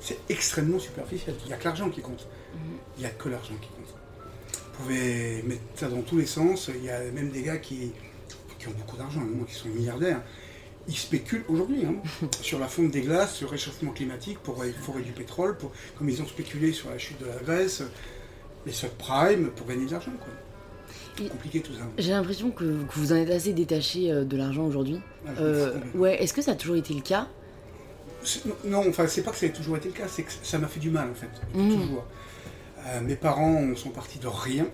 c'est 0.00 0.18
extrêmement 0.28 0.78
superficiel. 0.78 1.34
Il 1.44 1.48
n'y 1.48 1.52
a 1.52 1.56
que 1.56 1.64
l'argent 1.64 1.90
qui 1.90 2.00
compte. 2.00 2.26
Mhm. 2.54 2.60
Il 2.96 3.00
n'y 3.00 3.06
a 3.06 3.10
que 3.10 3.28
l'argent 3.28 3.54
qui 3.60 3.68
compte. 3.68 3.94
Vous 4.54 4.84
pouvez 4.84 5.42
mettre 5.42 5.62
ça 5.76 5.88
dans 5.88 6.02
tous 6.02 6.16
les 6.16 6.26
sens. 6.26 6.70
Il 6.74 6.84
y 6.84 6.90
a 6.90 7.00
même 7.10 7.30
des 7.30 7.42
gars 7.42 7.58
qui, 7.58 7.92
qui 8.58 8.68
ont 8.68 8.72
beaucoup 8.72 8.96
d'argent, 8.96 9.20
moi, 9.20 9.46
qui 9.46 9.54
sont 9.54 9.68
milliardaires. 9.68 10.22
Ils 10.88 10.96
spéculent 10.96 11.44
aujourd'hui 11.48 11.84
hein, 11.84 11.94
sur 12.40 12.58
la 12.58 12.66
fonte 12.66 12.90
des 12.90 13.02
glaces, 13.02 13.34
sur 13.36 13.46
le 13.48 13.52
réchauffement 13.52 13.92
climatique, 13.92 14.38
pour 14.40 14.64
forêts 14.80 15.02
du 15.02 15.12
pétrole, 15.12 15.56
pour, 15.56 15.70
comme 15.96 16.08
ils 16.08 16.20
ont 16.22 16.26
spéculé 16.26 16.72
sur 16.72 16.90
la 16.90 16.98
chute 16.98 17.20
de 17.20 17.26
la 17.26 17.36
Grèce, 17.36 17.82
les 18.66 18.72
subprimes, 18.72 19.50
pour 19.50 19.66
gagner 19.66 19.86
de 19.86 19.92
l'argent. 19.92 20.12
Quoi. 20.18 20.32
Compliqué 21.30 21.60
tout 21.60 21.72
ça. 21.74 21.80
J'ai 21.98 22.10
l'impression 22.12 22.50
que, 22.50 22.64
que 22.64 22.94
vous 22.94 23.12
en 23.12 23.16
êtes 23.16 23.30
assez 23.30 23.52
détaché 23.52 24.10
euh, 24.10 24.24
de 24.24 24.36
l'argent 24.36 24.64
aujourd'hui. 24.64 25.00
Ah, 25.26 25.30
Euh, 25.40 25.74
ouais, 25.94 26.22
est-ce 26.22 26.32
que 26.32 26.42
ça 26.42 26.52
a 26.52 26.54
toujours 26.54 26.76
été 26.76 26.94
le 26.94 27.00
cas? 27.02 27.28
Non, 28.64 28.84
enfin, 28.88 29.06
c'est 29.06 29.22
pas 29.22 29.30
que 29.32 29.36
ça 29.36 29.46
ait 29.46 29.52
toujours 29.52 29.76
été 29.76 29.88
le 29.88 29.94
cas, 29.94 30.06
c'est 30.08 30.22
que 30.22 30.30
ça 30.42 30.58
m'a 30.58 30.68
fait 30.68 30.80
du 30.80 30.90
mal 30.90 31.10
en 31.10 31.14
fait, 31.14 31.28
Mhm. 31.54 31.70
toujours. 31.80 32.04
Euh, 32.86 33.00
mes 33.00 33.16
parents 33.16 33.74
sont 33.76 33.90
partis 33.90 34.18
de 34.18 34.26
rien. 34.28 34.66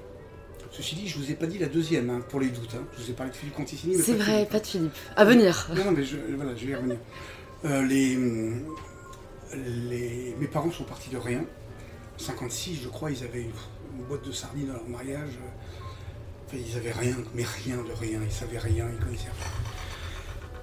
Ceci 0.70 0.94
dit, 0.96 1.08
je 1.08 1.18
vous 1.18 1.30
ai 1.30 1.34
pas 1.34 1.46
dit 1.46 1.58
la 1.58 1.66
deuxième 1.66 2.08
hein, 2.10 2.20
pour 2.28 2.40
les 2.40 2.48
doutes. 2.48 2.74
hein. 2.76 2.84
Je 2.96 3.02
vous 3.04 3.10
ai 3.10 3.14
parlé 3.14 3.32
de 3.32 3.36
Philippe 3.36 3.54
Conticini. 3.56 3.94
C'est 3.96 4.12
vrai, 4.14 4.32
Philippe. 4.34 4.48
pas 4.50 4.60
de 4.60 4.66
Philippe. 4.66 4.92
À 5.16 5.24
venir. 5.24 5.68
Non, 5.74 5.84
non, 5.86 5.90
mais 5.92 6.04
je, 6.04 6.16
voilà, 6.36 6.54
je 6.54 6.66
vais 6.66 6.72
y 6.72 6.74
revenir. 6.74 6.98
Euh, 7.64 7.82
les, 7.86 8.16
les- 9.56 10.34
mes 10.38 10.46
parents 10.46 10.70
sont 10.70 10.84
partis 10.84 11.10
de 11.10 11.16
rien. 11.16 11.40
En 11.40 12.18
56, 12.18 12.78
je 12.82 12.88
crois, 12.88 13.10
ils 13.10 13.24
avaient 13.24 13.42
une, 13.42 13.50
une 13.98 14.04
boîte 14.08 14.24
de 14.26 14.32
sardines 14.32 14.66
dans 14.68 14.74
leur 14.74 14.88
mariage. 14.88 15.38
Ils 16.52 16.76
avaient 16.76 16.92
rien, 16.92 17.16
mais 17.34 17.44
rien 17.44 17.76
de 17.76 17.92
rien. 17.92 18.20
Ils 18.24 18.32
savaient 18.32 18.58
rien, 18.58 18.86
ils 18.92 19.04
connaissaient 19.04 19.24
rien. 19.24 19.68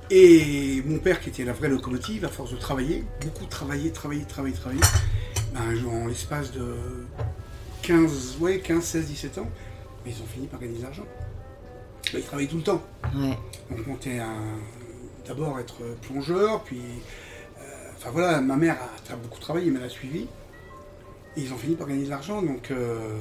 Et 0.10 0.84
mon 0.86 1.00
père, 1.00 1.20
qui 1.20 1.30
était 1.30 1.44
la 1.44 1.54
vraie 1.54 1.70
locomotive, 1.70 2.26
à 2.26 2.30
force 2.30 2.52
de 2.52 2.58
travailler, 2.58 3.04
beaucoup 3.22 3.46
travailler, 3.46 3.92
travailler, 3.92 4.24
travailler, 4.26 4.56
travailler, 4.56 4.82
ben, 5.54 5.88
en 5.88 6.08
l'espace 6.08 6.52
de 6.52 6.76
15, 7.82 8.38
ouais, 8.40 8.60
15, 8.60 8.84
16, 8.84 9.06
17 9.08 9.38
ans, 9.40 9.50
mais 10.06 10.12
ils 10.12 10.22
ont 10.22 10.28
fini 10.28 10.48
par 10.48 10.60
gagner 10.60 10.78
de 10.78 10.84
l'argent. 10.84 11.06
Ben, 12.14 12.20
ils 12.20 12.24
travaillaient 12.24 12.50
tout 12.50 12.58
le 12.58 12.64
temps. 12.64 12.84
Ouais. 13.16 13.38
Donc 13.72 13.88
monter 13.88 14.20
un 14.20 14.60
d'abord 15.28 15.60
être 15.60 15.82
plongeur, 16.04 16.64
puis 16.64 16.80
euh, 17.60 17.64
enfin 17.98 18.12
voilà, 18.12 18.42
ma 18.42 18.56
mère 18.56 18.78
a 19.10 19.16
beaucoup 19.16 19.40
travaillé, 19.40 19.72
mais 19.72 19.80
elle 19.80 19.86
a 19.86 19.90
suivi. 19.90 20.28
Et 21.36 21.42
ils 21.42 21.52
ont 21.52 21.58
fini 21.58 21.76
par 21.76 21.88
gagner 21.88 22.06
de 22.06 22.10
l'argent, 22.10 22.44
donc 22.44 22.70
euh, 22.70 23.18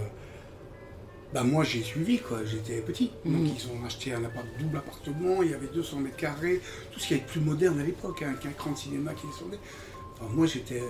bah 1.34 1.42
moi 1.42 1.64
j'ai 1.64 1.82
suivi 1.82 2.18
quoi, 2.20 2.44
j'étais 2.44 2.80
petit. 2.80 3.10
Donc 3.24 3.34
Mhm. 3.42 3.46
ils 3.58 3.66
ont 3.66 3.84
acheté 3.84 4.12
un 4.14 4.24
appart, 4.24 4.46
double 4.58 4.76
appartement, 4.78 5.42
il 5.42 5.50
y 5.50 5.54
avait 5.54 5.66
200 5.66 5.98
mètres 5.98 6.16
carrés, 6.16 6.60
tout 6.92 7.00
ce 7.00 7.08
qui 7.08 7.14
est 7.14 7.26
plus 7.26 7.40
moderne 7.40 7.78
à 7.80 7.82
l'époque, 7.82 8.22
hein, 8.22 8.28
avec 8.32 8.46
un 8.46 8.50
écran 8.50 8.70
de 8.70 8.76
cinéma 8.78 9.12
qui 9.14 9.26
descendait. 9.26 9.58
Enfin 10.20 10.32
moi 10.32 10.46
j'étais, 10.46 10.80
euh, 10.80 10.86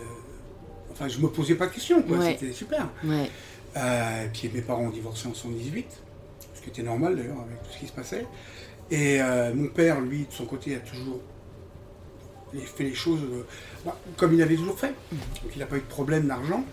enfin 0.93 1.09
je 1.09 1.19
me 1.19 1.29
posais 1.29 1.55
pas 1.55 1.67
de 1.67 1.73
questions 1.73 2.03
quoi, 2.03 2.19
Ouais. 2.19 2.37
c'était 2.39 2.53
super. 2.53 2.91
Ouais. 3.05 3.31
Euh, 3.77 4.27
puis 4.33 4.51
mes 4.55 4.61
parents 4.61 4.83
ont 4.85 4.91
divorcé 4.91 5.27
en 5.29 5.35
118, 5.35 5.87
ce 6.55 6.61
qui 6.63 6.69
était 6.69 6.83
normal 6.83 7.17
d'ailleurs 7.17 7.41
avec 7.41 7.63
tout 7.63 7.71
ce 7.73 7.79
qui 7.79 7.87
se 7.87 7.93
passait. 7.93 8.27
Et 8.91 9.21
euh, 9.23 9.55
mon 9.55 9.69
père, 9.69 10.01
lui, 10.03 10.27
de 10.27 10.33
son 10.33 10.45
côté, 10.45 10.77
a 10.77 10.81
toujours 10.81 11.21
fait 12.77 12.85
les 12.85 12.95
choses 12.95 13.21
bah, 13.85 13.99
comme 14.17 14.33
il 14.35 14.43
avait 14.43 14.55
toujours 14.57 14.79
fait. 14.79 14.93
Donc 15.11 15.53
il 15.55 15.59
n'a 15.59 15.67
pas 15.67 15.77
eu 15.77 15.81
de 15.81 15.87
problème 15.87 16.27
d'argent. 16.29 16.65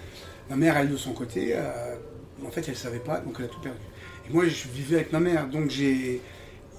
Ma 0.50 0.56
mère, 0.58 0.76
elle, 0.78 0.92
de 0.92 0.98
son 0.98 1.14
côté, 1.14 1.56
en 2.45 2.51
fait, 2.51 2.62
elle 2.67 2.71
ne 2.73 2.80
savait 2.80 2.99
pas, 2.99 3.19
donc 3.19 3.36
elle 3.39 3.45
a 3.45 3.47
tout 3.49 3.60
perdu. 3.62 3.80
Et 4.30 4.34
moi, 4.34 4.45
je 4.47 4.67
vivais 4.69 4.95
avec 4.97 5.12
ma 5.12 5.19
mère, 5.19 5.47
donc 5.47 5.69
j'ai 5.69 6.21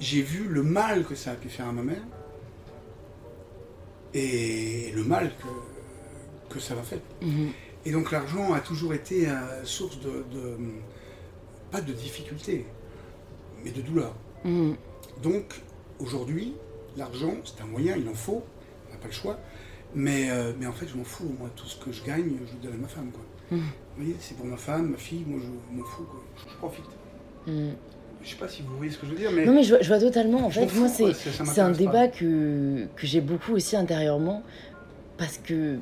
j'ai 0.01 0.22
vu 0.22 0.48
le 0.48 0.62
mal 0.62 1.05
que 1.05 1.14
ça 1.14 1.31
a 1.33 1.35
pu 1.35 1.48
faire 1.48 1.68
à 1.68 1.72
ma 1.72 1.83
mère 1.83 2.03
et 4.14 4.92
le 4.94 5.05
mal 5.05 5.31
que, 5.38 6.55
que 6.55 6.61
ça 6.61 6.75
va 6.75 6.83
faire. 6.83 6.98
Mhm. 7.20 7.51
Et 7.85 7.92
donc 7.92 8.11
l'argent 8.12 8.53
a 8.53 8.61
toujours 8.61 8.94
été 8.94 9.29
euh, 9.29 9.64
source 9.64 9.98
de, 10.01 10.25
de- 10.33 10.57
pas 11.70 11.81
de 11.81 11.92
difficulté, 11.92 12.66
mais 13.64 13.70
de 13.70 13.81
douleur. 13.81 14.14
Mhm. 14.44 14.77
Donc 15.22 15.61
aujourd'hui, 15.98 16.55
l'argent, 16.96 17.35
c'est 17.44 17.62
un 17.62 17.66
moyen, 17.66 17.96
il 17.96 18.09
en 18.09 18.14
faut, 18.14 18.44
on 18.88 18.92
n'a 18.92 18.98
pas 18.98 19.09
le 19.09 19.12
choix. 19.14 19.38
Mais, 19.94 20.31
euh, 20.31 20.53
mais 20.59 20.66
en 20.66 20.72
fait, 20.72 20.87
je 20.88 20.96
m'en 20.96 21.05
fous. 21.05 21.35
Moi, 21.38 21.51
tout 21.55 21.66
ce 21.66 21.77
que 21.85 21.92
je 21.92 22.03
gagne, 22.03 22.38
je 22.46 22.53
le 22.55 22.61
donne 22.62 22.72
à 22.75 22.83
ma 22.83 22.88
femme. 22.88 23.11
Quoi. 23.12 23.22
Vous 23.57 24.03
voyez, 24.05 24.17
c'est 24.21 24.37
pour 24.37 24.47
ma 24.47 24.57
femme, 24.57 24.91
ma 24.91 24.97
fille, 24.97 25.25
moi, 25.27 25.38
je 25.43 25.77
m'en 25.77 25.85
fous. 25.85 26.05
Quoi. 26.05 26.21
Je, 26.37 26.51
je 26.51 26.57
profite. 26.57 26.85
Mhm. 27.47 27.73
Je 28.23 28.31
sais 28.31 28.37
pas 28.37 28.49
si 28.49 28.62
vous 28.62 28.77
voyez 28.77 28.91
ce 28.93 28.99
que 28.99 29.07
je 29.07 29.11
veux 29.12 29.19
dire, 29.19 29.31
mais, 29.33 29.45
Non 29.45 29.53
mais 29.53 29.65
je, 29.65 29.71
vois- 29.75 29.83
je 29.83 29.88
vois 29.88 29.99
totalement. 29.99 30.47
En 30.47 30.51
je 30.51 30.61
fait, 30.61 30.75
moi 30.79 30.88
fous, 30.88 31.12
c'est 31.45 31.61
un 31.61 31.71
débat 31.73 31.93
pas. 31.93 32.09
que, 32.09 32.87
que 32.95 33.07
j'ai 33.07 33.21
beaucoup 33.21 33.53
aussi 33.53 33.75
intérieurement 33.77 34.43
parce 35.19 35.38
que 35.38 35.79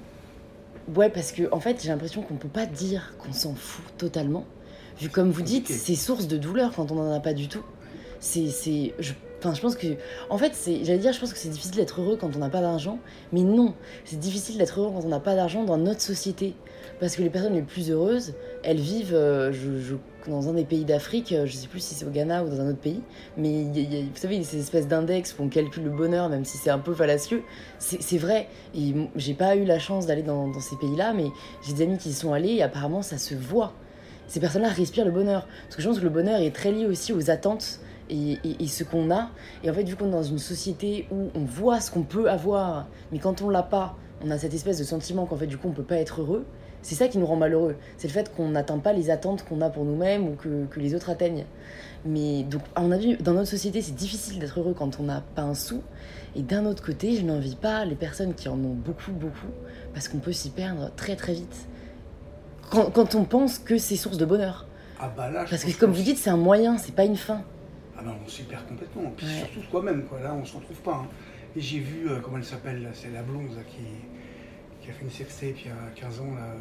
ouais 0.96 1.10
parce 1.10 1.32
que 1.32 1.42
en 1.52 1.60
fait 1.60 1.80
j'ai 1.82 1.88
l'impression 1.90 2.22
qu'on 2.22 2.34
peut 2.36 2.48
pas 2.48 2.64
dire 2.66 3.12
qu'on 3.18 3.32
s'en 3.32 3.54
fout 3.54 3.84
totalement 3.96 4.44
vu 4.98 5.08
comme 5.08 5.30
vous 5.30 5.42
dites 5.42 5.68
c'est 5.68 5.94
source 5.94 6.26
de 6.26 6.36
douleur 6.36 6.72
quand 6.74 6.90
on 6.90 6.98
en 6.98 7.12
a 7.12 7.20
pas 7.20 7.32
du 7.34 7.46
tout 7.46 7.62
c'est, 8.18 8.92
je, 8.98 9.12
enfin, 9.38 9.54
je 9.54 9.60
pense 9.62 9.76
que, 9.76 9.86
en 10.28 10.36
fait, 10.36 10.52
j'allais 10.84 10.98
dire, 10.98 11.12
je 11.14 11.20
pense 11.20 11.32
que 11.32 11.38
c'est 11.38 11.48
difficile 11.48 11.76
d'être 11.76 12.02
heureux 12.02 12.18
quand 12.20 12.36
on 12.36 12.38
n'a 12.38 12.50
pas 12.50 12.60
d'argent, 12.60 12.98
mais 13.32 13.40
non, 13.40 13.74
c'est 14.04 14.18
difficile 14.20 14.58
d'être 14.58 14.78
heureux 14.78 14.92
quand 14.92 15.06
on 15.06 15.08
n'a 15.08 15.20
pas 15.20 15.34
d'argent 15.34 15.64
dans 15.64 15.78
notre 15.78 16.02
société, 16.02 16.54
parce 17.00 17.16
que 17.16 17.22
les 17.22 17.30
personnes 17.30 17.54
les 17.54 17.62
plus 17.62 17.90
heureuses, 17.90 18.34
elles 18.62 18.78
vivent, 18.78 19.14
euh, 19.14 19.52
je, 19.52 19.96
dans 20.30 20.48
un 20.50 20.52
des 20.52 20.64
pays 20.64 20.84
d'Afrique, 20.84 21.32
euh, 21.32 21.46
je 21.46 21.54
sais 21.54 21.66
plus 21.66 21.80
si 21.80 21.94
c'est 21.94 22.04
au 22.04 22.10
Ghana 22.10 22.44
ou 22.44 22.48
dans 22.50 22.60
un 22.60 22.68
autre 22.68 22.78
pays, 22.78 23.00
mais 23.38 23.48
y 23.50 23.78
a- 23.78 23.82
il 23.82 23.94
y 23.94 23.96
a- 23.98 24.02
vous 24.02 24.16
savez, 24.16 24.42
ces 24.44 24.58
espèces 24.60 24.86
d'index 24.86 25.34
où 25.38 25.42
on 25.44 25.48
calcule 25.48 25.84
le 25.84 25.90
bonheur, 25.90 26.28
même 26.28 26.44
si 26.44 26.58
c'est 26.58 26.68
un 26.70 26.78
peu 26.78 26.92
fallacieux, 26.92 27.42
c'est 27.78 28.18
vrai. 28.18 28.48
Et 28.74 28.94
j'ai 29.16 29.32
pas 29.32 29.56
eu 29.56 29.64
la 29.64 29.78
chance 29.78 30.06
d'aller 30.06 30.22
dans, 30.22 30.52
ces 30.60 30.76
pays-là, 30.76 31.14
mais 31.14 31.26
j'ai 31.66 31.72
des 31.72 31.84
amis 31.84 31.96
qui 31.96 32.10
y 32.10 32.12
sont 32.12 32.34
allés 32.34 32.52
et 32.52 32.62
apparemment 32.62 33.00
ça 33.00 33.16
se 33.16 33.34
voit. 33.34 33.72
Ces 34.28 34.38
personnes-là 34.38 34.68
respirent 34.68 35.06
le 35.06 35.10
bonheur. 35.10 35.48
Parce 35.64 35.76
que 35.76 35.82
je 35.82 35.88
pense 35.88 35.98
que 35.98 36.04
le 36.04 36.10
bonheur 36.10 36.38
est 36.40 36.54
très 36.54 36.70
lié 36.70 36.84
aussi 36.86 37.12
aux 37.14 37.30
attentes 37.30 37.80
et, 38.10 38.32
et- 38.44 38.62
et 38.62 38.66
ce 38.68 38.84
qu'on 38.84 39.10
a. 39.10 39.30
Et 39.64 39.70
en 39.70 39.74
fait, 39.74 39.84
vu 39.84 39.96
qu'on 39.96 40.08
est 40.08 40.12
dans 40.12 40.22
une 40.22 40.38
société 40.38 41.06
où 41.10 41.30
on 41.34 41.44
voit 41.44 41.80
ce 41.80 41.90
qu'on 41.90 42.02
peut 42.02 42.30
avoir, 42.30 42.86
mais 43.10 43.18
quand 43.18 43.40
on 43.42 43.48
l'a 43.48 43.62
pas, 43.62 43.96
on 44.22 44.30
a 44.30 44.36
cette 44.38 44.52
espèce 44.54 44.78
de 44.78 44.84
sentiment 44.84 45.24
qu'en 45.24 45.36
fait, 45.36 45.46
du 45.46 45.56
coup, 45.56 45.68
on 45.68 45.72
peut 45.72 45.82
pas 45.82 45.96
être 45.96 46.20
heureux. 46.20 46.44
C'est 46.82 46.94
ça 46.94 47.08
qui 47.08 47.18
nous 47.18 47.26
rend 47.26 47.36
malheureux. 47.36 47.76
C'est 47.98 48.08
le 48.08 48.12
fait 48.12 48.34
qu'on 48.34 48.48
n'atteint 48.50 48.78
pas 48.78 48.92
les 48.92 49.10
attentes 49.10 49.44
qu'on 49.44 49.60
a 49.60 49.68
pour 49.70 49.84
nous-mêmes 49.84 50.28
ou 50.28 50.32
que, 50.34 50.64
que 50.66 50.80
les 50.80 50.94
autres 50.94 51.10
atteignent. 51.10 51.44
Mais 52.06 52.42
donc, 52.44 52.62
à 52.74 52.80
mon 52.80 52.90
avis, 52.92 53.16
dans 53.18 53.34
notre 53.34 53.50
société, 53.50 53.82
c'est 53.82 53.94
difficile 53.94 54.38
d'être 54.38 54.58
heureux 54.58 54.74
quand 54.76 54.98
on 54.98 55.02
n'a 55.02 55.20
pas 55.34 55.42
un 55.42 55.54
sou. 55.54 55.82
Et 56.34 56.42
d'un 56.42 56.64
autre 56.64 56.82
côté, 56.82 57.16
je 57.16 57.22
n'envie 57.22 57.56
pas 57.56 57.84
les 57.84 57.96
personnes 57.96 58.34
qui 58.34 58.48
en 58.48 58.54
ont 58.54 58.74
beaucoup, 58.74 59.12
beaucoup, 59.12 59.50
parce 59.92 60.08
qu'on 60.08 60.18
peut 60.18 60.32
s'y 60.32 60.48
perdre 60.50 60.90
très, 60.96 61.16
très 61.16 61.34
vite. 61.34 61.54
Quand, 62.70 62.90
quand 62.90 63.14
on 63.14 63.24
pense 63.24 63.58
que 63.58 63.76
c'est 63.78 63.96
source 63.96 64.16
de 64.16 64.24
bonheur. 64.24 64.66
Ah 65.00 65.12
bah 65.14 65.30
là, 65.30 65.44
je 65.44 65.50
Parce 65.50 65.64
que, 65.64 65.72
comme 65.78 65.92
vous 65.92 66.02
dites, 66.02 66.18
c'est 66.18 66.30
un 66.30 66.36
moyen, 66.36 66.78
c'est 66.78 66.94
pas 66.94 67.04
une 67.04 67.16
fin. 67.16 67.42
Ah 67.98 68.02
ben 68.04 68.14
on 68.24 68.28
s'y 68.28 68.42
perd 68.42 68.66
complètement. 68.66 69.12
Puis 69.16 69.26
Ouais. 69.26 69.32
surtout 69.52 69.68
soi-même, 69.70 70.04
quoi. 70.04 70.20
Là, 70.20 70.34
on 70.40 70.44
s'en 70.44 70.60
trouve 70.60 70.76
pas. 70.78 70.94
hein. 70.94 71.08
Et 71.56 71.60
j'ai 71.60 71.80
vu, 71.80 72.08
euh, 72.08 72.20
comment 72.22 72.36
elle 72.38 72.44
s'appelle, 72.44 72.88
c'est 72.94 73.10
la 73.10 73.22
blonde 73.22 73.48
là, 73.56 73.62
qui, 73.68 73.82
qui 74.82 74.90
a 74.90 74.92
fait 74.92 75.02
une 75.04 75.10
sextape 75.10 75.54
il 75.64 75.68
y 75.68 75.70
a 75.70 75.90
15 76.08 76.20
ans. 76.20 76.34
Là. 76.34 76.54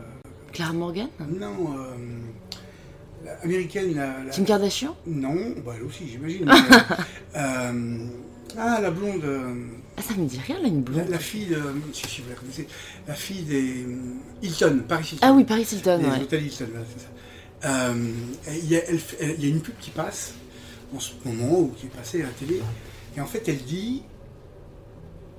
Clara 0.51 0.73
Morgan 0.73 1.07
Non, 1.27 1.75
euh, 1.77 3.27
américaine, 3.43 3.95
la, 3.95 4.23
la- 4.23 4.29
Kim 4.31 4.45
Kardashian 4.45 4.95
Non, 5.05 5.35
bah 5.65 5.73
elle 5.77 5.83
aussi, 5.83 6.07
j'imagine. 6.09 6.45
mais, 6.45 6.51
euh, 6.53 6.95
euh, 7.35 8.07
ah, 8.57 8.79
la 8.81 8.91
blonde, 8.91 9.23
Ah, 9.97 10.01
ça 10.01 10.15
me 10.15 10.25
dit 10.25 10.39
rien, 10.45 10.59
là, 10.59 10.67
une 10.67 10.77
la, 10.77 10.81
blonde. 10.81 11.09
la 11.09 11.19
fille 11.19 11.45
de. 11.47 11.61
Si, 11.93 12.07
si, 12.07 12.21
vous 12.21 12.29
la 12.29 12.35
connaissez. 12.35 12.67
La 13.07 13.13
fille 13.13 13.43
des. 13.43 13.85
Hilton, 14.41 14.83
Paris 14.87 15.09
Hilton. 15.13 15.27
Ah 15.27 15.33
oui, 15.33 15.43
Paris 15.43 15.67
Hilton, 15.71 16.01
ouais. 16.03 16.17
Hilton, 16.19 16.41
c'est 16.57 17.01
ça. 17.01 17.07
Euh, 17.65 17.93
Il 18.63 18.69
y, 18.71 18.77
a, 18.77 18.81
y 19.37 19.49
une 19.49 19.61
pub 19.61 19.75
qui 19.79 19.91
passe 19.91 20.33
en 20.95 20.99
ce 20.99 21.11
moment, 21.25 21.59
ou 21.59 21.67
qui 21.77 21.85
est 21.87 21.89
passée 21.89 22.21
à 22.21 22.25
la 22.25 22.31
télé, 22.31 22.61
et 23.15 23.21
en 23.21 23.25
fait 23.27 23.43
elle 23.47 23.61
dit, 23.63 24.01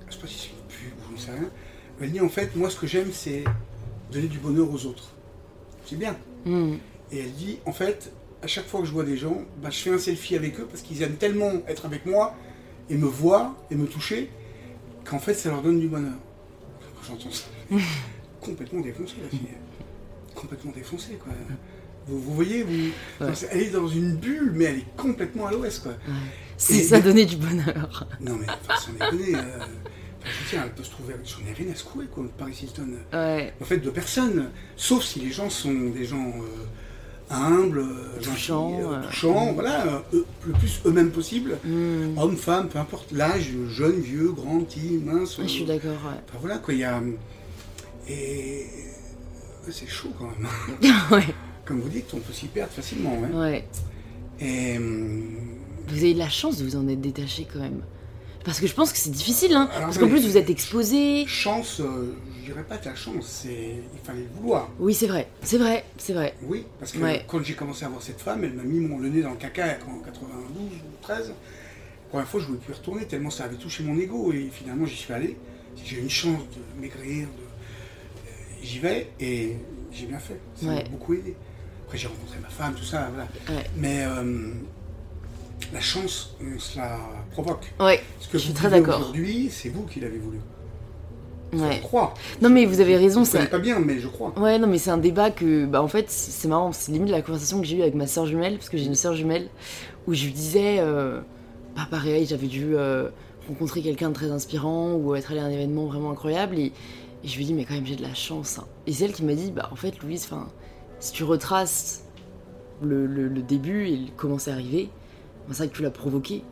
je 0.09 0.15
sais 0.15 0.21
pas 0.21 0.27
si 0.29 0.39
c'est 0.39 0.49
une 0.51 0.69
pub 0.69 0.99
ou 0.99 1.09
je 1.09 1.15
ne 1.15 1.19
sais 1.27 1.33
rien, 1.33 1.51
elle 2.01 2.13
dit 2.13 2.21
en 2.21 2.29
fait, 2.29 2.55
moi 2.57 2.71
ce 2.71 2.77
que 2.79 2.87
j'aime 2.87 3.11
c'est 3.13 3.45
donner 4.13 4.29
du 4.29 4.39
bonheur 4.39 4.71
aux 4.71 4.87
autres. 4.87 5.11
C'est 5.87 5.97
bien. 5.97 6.17
Hmm. 6.45 6.75
Et 7.13 7.19
elle 7.21 7.33
dit, 7.33 7.59
en 7.67 7.73
fait, 7.73 8.13
à 8.43 8.47
chaque 8.47 8.67
fois 8.67 8.81
que 8.81 8.87
je 8.87 8.93
vois 8.93 9.05
des 9.05 9.17
gens, 9.17 9.39
bah, 9.63 9.71
je 9.71 9.79
fais 9.79 9.91
un 9.91 9.99
selfie 9.99 10.37
avec 10.37 10.59
eux 10.61 10.67
parce 10.71 10.83
qu'ils 10.83 11.03
aiment 11.03 11.17
tellement 11.17 11.53
être 11.69 11.85
avec 11.87 12.07
moi 12.07 12.35
et 12.89 12.97
me 12.97 13.07
voir 13.07 13.55
et 13.71 13.75
me 13.75 13.87
toucher 13.87 14.31
qu'en 15.05 15.19
fait 15.19 15.35
ça 15.35 15.51
leur 15.51 15.63
donne 15.63 15.81
du 15.81 15.89
bonheur. 15.89 16.15
Quand 16.97 17.15
j'entends 17.15 17.31
ça, 17.33 17.47
complètement 18.41 18.81
défoncé 18.81 19.15
la 19.23 19.29
fille. 19.29 19.41
Complètement 20.35 20.73
défoncé 20.73 21.15
quoi. 21.23 21.33
Vous, 22.07 22.19
vous 22.21 22.35
voyez, 22.35 22.63
vous, 22.63 22.91
Ouais. 23.25 23.33
elle 23.51 23.61
est 23.63 23.71
dans 23.71 23.87
une 23.89 24.17
bulle, 24.17 24.53
mais 24.55 24.65
elle 24.65 24.79
est 24.79 24.97
complètement 24.97 25.47
à 25.49 25.53
l'ouest 25.53 25.83
quoi. 25.83 25.93
C'est 26.57 26.83
ça 26.83 27.01
donner 27.01 27.27
du 27.27 27.37
bonheur. 27.37 28.07
Non 28.21 28.37
mais 28.37 28.47
enfin, 28.49 28.81
sans 28.81 28.93
déconner, 28.93 29.35
euh, 29.35 29.59
je 30.25 30.45
veux 30.45 30.51
dire, 30.51 30.63
elle 30.65 30.73
peut 30.75 30.83
se 30.85 30.91
trouver, 30.91 31.15
j'en 31.25 31.51
ai 31.51 31.53
rien 31.55 31.73
à 31.73 31.75
secouer 31.77 32.07
quoi, 32.13 32.25
Paris 32.39 32.59
Hilton. 32.63 32.89
Ouais. 33.13 33.53
En 33.61 33.65
fait, 33.65 33.79
de 33.79 33.91
personne, 33.91 34.51
sauf 34.77 35.05
si 35.05 35.21
les 35.21 35.31
gens 35.31 35.49
sont 35.51 35.73
des 35.95 36.05
gens 36.05 36.29
euh, 36.29 37.35
humbles, 37.35 37.79
euh, 37.81 38.21
Touchants, 38.23 38.79
euh, 38.93 39.03
touchants, 39.07 39.53
voilà, 39.55 39.87
euh, 40.13 40.23
le 40.47 40.53
plus 40.53 40.81
eux-mêmes 40.85 41.11
possible. 41.11 41.59
Hmm. 41.65 42.19
Hommes, 42.19 42.37
femmes, 42.37 42.69
peu 42.69 42.79
importe 42.79 43.13
l'âge, 43.13 43.51
jeune, 43.69 44.01
vieux, 44.01 44.33
grand, 44.33 44.61
petit, 44.61 45.01
mince. 45.05 45.39
Je 45.41 45.47
suis 45.47 45.65
d'accord, 45.65 45.93
ouais. 45.93 46.21
enfin, 46.29 46.39
voilà 46.41 46.59
quoi, 46.59 46.75
il 46.75 46.81
y 46.81 46.85
a. 46.85 47.01
Et. 48.09 48.67
C'est 49.71 49.89
chaud 49.89 50.11
quand 50.19 50.25
même. 50.25 50.95
ouais. 51.13 51.35
Comme 51.65 51.81
vous 51.81 51.89
dites, 51.89 52.13
on 52.13 52.19
peut 52.19 52.33
s'y 52.33 52.47
perdre 52.47 52.73
facilement. 52.73 53.17
hein. 53.33 53.39
Ouais. 53.41 53.65
Et. 54.41 54.77
hum, 54.79 55.29
Vous 55.89 55.99
avez 55.99 56.15
de 56.15 56.19
la 56.19 56.29
chance 56.29 56.59
de 56.59 56.65
vous 56.65 56.77
en 56.77 56.89
être 56.89 57.01
détaché 57.01 57.47
quand 57.53 57.61
même. 57.61 57.83
Parce 58.45 58.59
que 58.59 58.67
je 58.67 58.75
pense 58.75 58.91
que 58.93 58.99
c'est 58.99 59.11
difficile, 59.11 59.53
hein. 59.55 59.69
Alors, 59.73 59.87
Parce 59.87 59.99
qu'en 59.99 60.09
plus, 60.09 60.27
vous 60.27 60.37
êtes 60.39 60.49
exposé. 60.49 61.27
Chance, 61.27 61.81
euh, 61.81 62.15
je 62.41 62.47
dirais 62.47 62.63
pas 62.65 62.79
ta 62.79 62.95
chance, 62.95 63.27
c'est. 63.27 63.75
Il 63.93 64.01
fallait 64.03 64.23
le 64.23 64.29
vouloir. 64.41 64.71
Oui, 64.79 64.95
c'est 64.95 65.07
vrai. 65.07 65.29
C'est 65.43 65.59
vrai. 65.59 65.85
C'est 65.99 66.15
vrai. 66.15 66.35
Oui, 66.45 66.65
parce 66.79 66.93
que 66.93 66.99
Ouais. 66.99 67.25
quand 67.29 67.45
j'ai 67.45 67.55
commencé 67.55 67.85
à 67.85 67.89
voir 67.91 68.03
cette 68.03 68.21
femme, 68.21 68.43
elle 68.45 68.55
m'a 68.55 68.63
mis 68.63 68.81
mon, 68.81 68.99
le 68.99 69.09
nez 69.11 69.21
dans 69.23 69.31
le 69.31 69.37
caca 69.37 69.77
en 69.89 69.99
92 69.99 70.63
ou 70.63 70.69
13. 71.03 71.29
La 71.29 71.35
première 72.09 72.29
fois, 72.29 72.41
je 72.41 72.45
ne 72.47 72.49
voulais 72.53 72.61
plus 72.65 72.73
y 72.73 72.77
retourner 72.77 73.05
tellement 73.07 73.31
ça 73.31 73.45
avait 73.45 73.57
touché 73.57 73.85
mon 73.85 73.97
ego 73.99 74.33
et 74.33 74.49
finalement 74.53 74.87
j'y 74.87 74.97
suis 74.97 75.13
allé. 75.13 75.37
J'ai 75.85 75.97
eu 75.97 76.01
une 76.01 76.11
chance 76.11 76.41
de 76.57 76.81
maigrir, 76.81 77.27
de... 77.29 77.33
euh, 77.33 78.33
j'y 78.63 78.79
vais 78.81 79.11
et 79.21 79.57
j'ai 79.93 80.07
bien 80.07 80.19
fait. 80.19 80.41
Ça 80.57 80.67
m'a 80.67 80.83
beaucoup 80.85 81.15
aidé. 81.15 81.37
Après, 81.85 81.99
j'ai 81.99 82.09
rencontré 82.09 82.39
ma 82.41 82.49
femme, 82.49 82.75
tout 82.75 82.85
ça, 82.85 83.11
voilà. 83.15 83.29
Ouais. 83.49 83.67
Mais 83.77 84.05
euh, 84.07 84.51
la 85.73 85.81
chance, 85.81 86.35
on 86.41 86.59
se 86.59 86.79
la 86.79 86.99
provoque. 87.33 87.73
Ouais. 87.79 88.01
Ce 88.21 88.27
que 88.29 88.39
Je 88.39 88.45
suis 88.45 88.53
vous 88.53 88.59
très 88.59 88.71
d'accord. 88.71 89.01
aujourd'hui, 89.01 89.49
c'est 89.51 89.69
vous 89.69 89.83
qui 89.85 90.01
l'avez 90.01 90.19
voulu. 90.19 90.39
Je 91.53 91.81
crois. 91.83 92.15
Non, 92.41 92.49
mais 92.49 92.65
vous 92.65 92.81
avez 92.81 92.97
raison, 92.97 93.25
c'est. 93.25 93.51
pas 93.51 93.59
bien, 93.59 93.81
mais 93.81 93.99
je 93.99 94.07
crois. 94.07 94.33
Ouais, 94.39 94.57
non, 94.59 94.69
mais 94.69 94.79
c'est 94.79 94.91
un 94.91 94.99
débat 94.99 95.31
que, 95.33 95.67
bah, 95.67 95.83
en 95.83 95.89
fait, 95.89 96.09
c'est 96.09 96.31
c'est 96.31 96.47
marrant, 96.49 96.71
c'est 96.73 96.93
limite 96.93 97.11
la 97.11 97.23
conversation 97.23 97.61
que 97.61 97.67
j'ai 97.67 97.77
eue 97.79 97.83
avec 97.83 97.95
ma 97.97 98.07
soeur 98.07 98.27
jumelle, 98.27 98.55
parce 98.57 98.69
que 98.69 98.79
j'ai 98.79 98.85
une 98.85 98.95
soeur 98.95 99.15
jumelle, 99.17 99.49
où 100.07 100.15
je 100.15 100.27
lui 100.27 100.33
disais, 100.33 100.77
euh, 100.79 101.21
bah, 101.75 101.89
pareil, 101.91 102.25
j'avais 102.27 102.47
dû 102.47 102.77
euh, 102.77 103.09
rencontrer 103.49 103.83
quelqu'un 103.83 104.11
de 104.11 104.15
très 104.15 104.31
inspirant, 104.31 104.93
ou 104.95 105.17
être 105.17 105.33
allé 105.33 105.41
à 105.41 105.45
un 105.45 105.51
événement 105.51 105.87
vraiment 105.87 106.13
incroyable, 106.13 106.57
et, 106.57 106.67
et 107.25 107.29
je 107.29 107.37
lui 107.37 107.45
dis, 107.45 107.53
mais 107.53 107.65
quand 107.65 107.75
même, 107.75 107.87
j'ai 107.87 107.97
de 107.97 108.03
la 108.03 108.15
chance. 108.15 108.61
hein. 108.61 108.67
Et 108.87 108.93
c'est 108.93 109.07
elle 109.07 109.13
qui 109.13 109.25
m'a 109.25 109.35
dit, 109.35 109.51
bah, 109.51 109.69
en 109.73 109.77
fait, 109.77 110.01
Louise, 110.05 110.23
enfin, 110.31 110.47
si 111.01 111.11
tu 111.13 111.25
retraces 111.25 112.05
le, 112.81 113.07
le- 113.07 113.27
le 113.27 113.43
début 113.43 113.89
et 113.89 113.99
comment 114.17 114.39
c'est 114.39 114.53
arrivé, 114.53 114.89
c'est 115.53 115.59
vrai 115.65 115.69
que 115.69 115.77
tu 115.77 115.83
l'as 115.83 115.91
provoqué. 115.91 116.43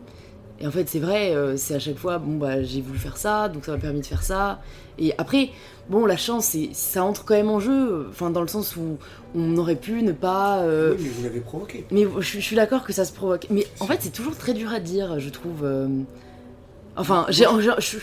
Et 0.60 0.66
en 0.66 0.72
fait, 0.72 0.88
c'est 0.88 0.98
vrai, 0.98 1.34
euh, 1.36 1.56
c'est 1.56 1.74
à 1.74 1.78
chaque 1.78 1.98
fois, 1.98 2.18
bon, 2.18 2.36
bah, 2.36 2.62
j'ai 2.64 2.80
voulu 2.80 2.98
faire 2.98 3.16
ça, 3.16 3.48
donc 3.48 3.64
ça 3.64 3.70
m'a 3.72 3.78
permis 3.78 4.00
de 4.00 4.06
faire 4.06 4.24
ça. 4.24 4.60
Et 4.98 5.14
après, 5.16 5.50
bon, 5.88 6.04
la 6.04 6.16
chance, 6.16 6.56
ça 6.72 7.04
entre 7.04 7.24
quand 7.24 7.34
même 7.34 7.48
en 7.48 7.60
jeu, 7.60 8.06
enfin, 8.10 8.30
dans 8.30 8.40
le 8.42 8.48
sens 8.48 8.74
où 8.74 8.96
on 9.36 9.56
aurait 9.56 9.76
pu 9.76 10.02
ne 10.02 10.10
pas. 10.10 10.58
euh, 10.62 10.94
Oui, 10.96 11.04
mais 11.04 11.08
vous 11.10 11.22
l'avez 11.22 11.40
provoqué. 11.40 11.86
Mais 11.92 12.04
je, 12.18 12.26
suis- 12.26 12.40
je 12.40 12.44
suis 12.44 12.56
d'accord 12.56 12.82
que 12.82 12.92
ça 12.92 13.04
se 13.04 13.12
provoque. 13.12 13.46
Mais 13.50 13.66
en 13.78 13.86
fait, 13.86 13.98
c'est 14.00 14.10
toujours 14.10 14.36
très 14.36 14.52
dur 14.52 14.72
à 14.72 14.80
dire, 14.80 15.20
je 15.20 15.28
trouve. 15.28 15.64
euh, 15.64 15.86
Enfin, 16.96 17.26
je, 17.28 17.44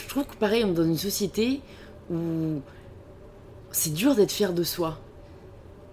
trouve 0.08 0.24
que 0.26 0.36
pareil, 0.40 0.64
on 0.64 0.70
est 0.70 0.74
dans 0.74 0.86
une 0.86 0.98
société 0.98 1.60
où 2.10 2.62
c'est 3.72 3.94
dur 3.94 4.16
d'être 4.16 4.32
fier 4.32 4.54
de 4.54 4.64
soi. 4.64 4.98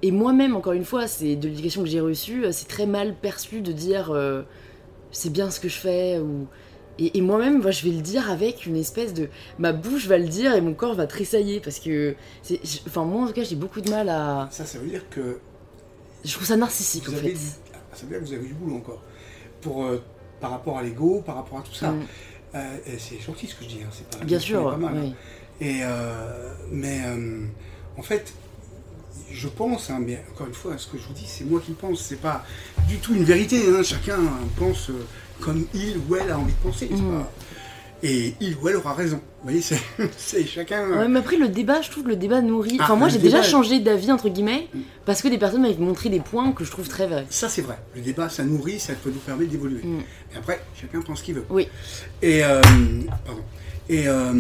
Et 0.02 0.12
moi-même, 0.12 0.54
encore 0.54 0.72
une 0.74 0.84
fois, 0.84 1.08
c'est 1.08 1.34
de 1.34 1.48
l'éducation 1.48 1.82
que 1.82 1.88
j'ai 1.88 2.00
reçue, 2.00 2.44
c'est 2.52 2.68
très 2.68 2.86
mal 2.86 3.16
perçu 3.16 3.60
de 3.60 3.72
dire 3.72 4.12
c'est 5.12 5.31
bien 5.31 5.51
ce 5.51 5.61
que 5.61 5.68
je 5.68 5.79
fais. 5.79 6.18
Ou... 6.18 6.46
Et, 6.98 7.16
et 7.18 7.20
moi-même, 7.20 7.62
moi, 7.62 7.70
je 7.70 7.85
vais 7.85 7.90
le 7.94 8.03
dire 8.03 8.31
avec 8.31 8.66
une 8.66 8.77
espèce 8.77 9.14
de. 9.14 9.29
Ma 9.59 9.72
bouche 9.72 10.07
va 10.07 10.18
le 10.18 10.27
dire 10.29 10.55
et 10.55 10.61
mon 10.61 10.75
corps 10.75 10.94
va 10.94 11.07
tressailler 11.07 11.61
parce 11.61 11.79
que. 11.79 12.14
c'est- 12.42 12.61
Enfin, 12.87 13.05
moi, 13.05 13.22
en 13.22 13.27
tout 13.29 13.33
cas, 13.33 13.44
j'ai 13.44 13.57
beaucoup 13.57 13.81
de 13.81 13.90
mal 13.90 14.09
à. 14.09 14.48
Ça, 14.51 14.66
ça 14.66 14.79
veut 14.79 14.88
dire 14.88 15.09
que 15.11 15.38
Je 16.25 16.33
trouve 16.35 16.46
ça 16.46 16.57
narcissique, 16.57 17.05
vous 17.09 17.14
en 17.14 17.18
avez 17.18 17.29
fait. 17.31 17.35
du... 17.35 17.51
ah, 17.75 17.79
ça 17.94 18.03
veut 18.03 18.09
dire 18.11 18.18
que 18.20 18.25
vous 18.25 18.33
avez 18.35 18.46
du 18.46 18.55
boulot 18.55 18.77
encore. 18.77 19.03
Pour, 19.61 19.85
euh, 19.85 20.03
par 20.40 20.51
rapport 20.51 20.79
à 20.79 20.83
l'ego, 20.83 21.22
par 21.25 21.37
rapport 21.37 21.59
à 21.61 21.62
tout 21.62 21.75
ça. 21.75 21.92
Mm. 21.92 22.03
Euh, 22.55 22.77
c'est 22.98 23.18
gentil 23.20 23.46
ce 23.46 23.55
que 23.55 23.64
je 23.64 23.68
dis, 23.70 23.79
hein, 23.83 23.88
c'est 23.90 24.18
pas 24.18 24.25
Bien 24.25 24.38
sûr, 24.38 24.70
pas 24.70 24.77
mal. 24.77 24.92
oui. 25.01 25.14
Et, 25.61 25.81
euh, 25.83 26.53
mais 26.70 27.01
en 27.96 28.03
fait, 28.03 28.33
je 29.32 29.48
pense, 29.48 29.90
hein, 29.90 29.98
mais 30.00 30.22
encore 30.32 30.46
une 30.46 30.54
fois, 30.54 30.76
ce 30.78 30.86
que 30.86 30.98
je 30.98 31.06
vous 31.06 31.14
dis, 31.14 31.26
c'est 31.26 31.44
moi 31.44 31.60
qui 31.64 31.72
pense, 31.72 32.00
c'est 32.02 32.20
pas 32.20 32.44
du 32.88 32.96
tout 32.98 33.14
une 33.14 33.24
vérité. 33.24 33.62
hein, 33.68 33.82
chacun 33.82 34.18
pense 34.58 34.90
euh, 34.90 34.94
comme 35.40 35.66
il 35.74 35.96
ou 36.08 36.16
elle 36.16 36.30
a 36.30 36.38
envie 36.38 36.52
de 36.52 36.58
penser. 36.58 36.88
Mm. 36.90 37.18
pas- 37.20 37.32
Et 38.04 38.34
il 38.40 38.56
ou 38.56 38.68
elle 38.68 38.76
aura 38.76 38.94
raison. 38.94 39.18
Vous 39.42 39.50
voyez, 39.50 39.60
c'est 39.62 40.44
chacun. 40.46 40.88
Ouais, 40.90 41.06
mais 41.08 41.20
après, 41.20 41.36
le 41.36 41.48
débat, 41.48 41.80
je 41.82 41.90
trouve 41.90 42.02
que 42.04 42.08
le 42.08 42.16
débat 42.16 42.40
nourrit. 42.42 42.76
Ah, 42.80 42.84
enfin, 42.84 42.96
moi, 42.96 43.08
j'ai 43.08 43.18
déjà 43.18 43.42
changé 43.42 43.78
d'avis, 43.78 44.10
entre 44.10 44.28
guillemets, 44.28 44.68
Mm. 44.74 44.80
parce 45.06 45.22
que 45.22 45.28
des 45.28 45.38
personnes 45.38 45.62
m'avaient 45.62 45.76
montré 45.76 46.08
des 46.08 46.18
points 46.20 46.50
que 46.52 46.64
je 46.64 46.70
trouve 46.72 46.88
très 46.88 47.06
vrais. 47.06 47.26
Ça, 47.30 47.48
c'est 47.48 47.62
vrai. 47.62 47.78
Le 47.94 48.00
débat, 48.00 48.28
ça 48.28 48.42
nourrit, 48.44 48.80
ça 48.80 48.92
peut 48.94 49.10
nous 49.10 49.20
permettre 49.20 49.50
d'évoluer. 49.52 49.82
Mm. 49.84 50.00
Et 50.34 50.36
après, 50.38 50.60
chacun 50.80 51.00
pense 51.00 51.20
ce 51.20 51.24
qu'il 51.24 51.34
veut. 51.36 51.44
Oui. 51.48 51.68
Et, 52.22 52.42
euh, 52.44 52.60
pardon. 53.24 53.42
Et 53.88 54.08
euh, 54.08 54.32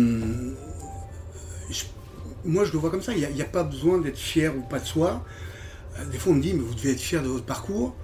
je- 1.70 1.84
moi, 2.44 2.64
je 2.64 2.72
le 2.72 2.78
vois 2.78 2.90
comme 2.90 3.02
ça. 3.02 3.12
Il 3.14 3.28
n'y 3.34 3.42
a, 3.42 3.44
pas 3.44 3.62
besoin 3.64 3.98
d'être 3.98 4.18
fier 4.18 4.54
ou 4.56 4.60
pas 4.62 4.78
de 4.80 4.86
soi. 4.86 5.24
Euh, 5.98 6.04
Des 6.06 6.18
fois, 6.18 6.32
on 6.32 6.36
me 6.36 6.42
dit, 6.42 6.54
mais 6.54 6.60
vous 6.62 6.74
devez 6.74 6.92
être 6.92 7.00
fier 7.00 7.22
de 7.22 7.28
votre 7.28 7.44
parcours. 7.44 7.94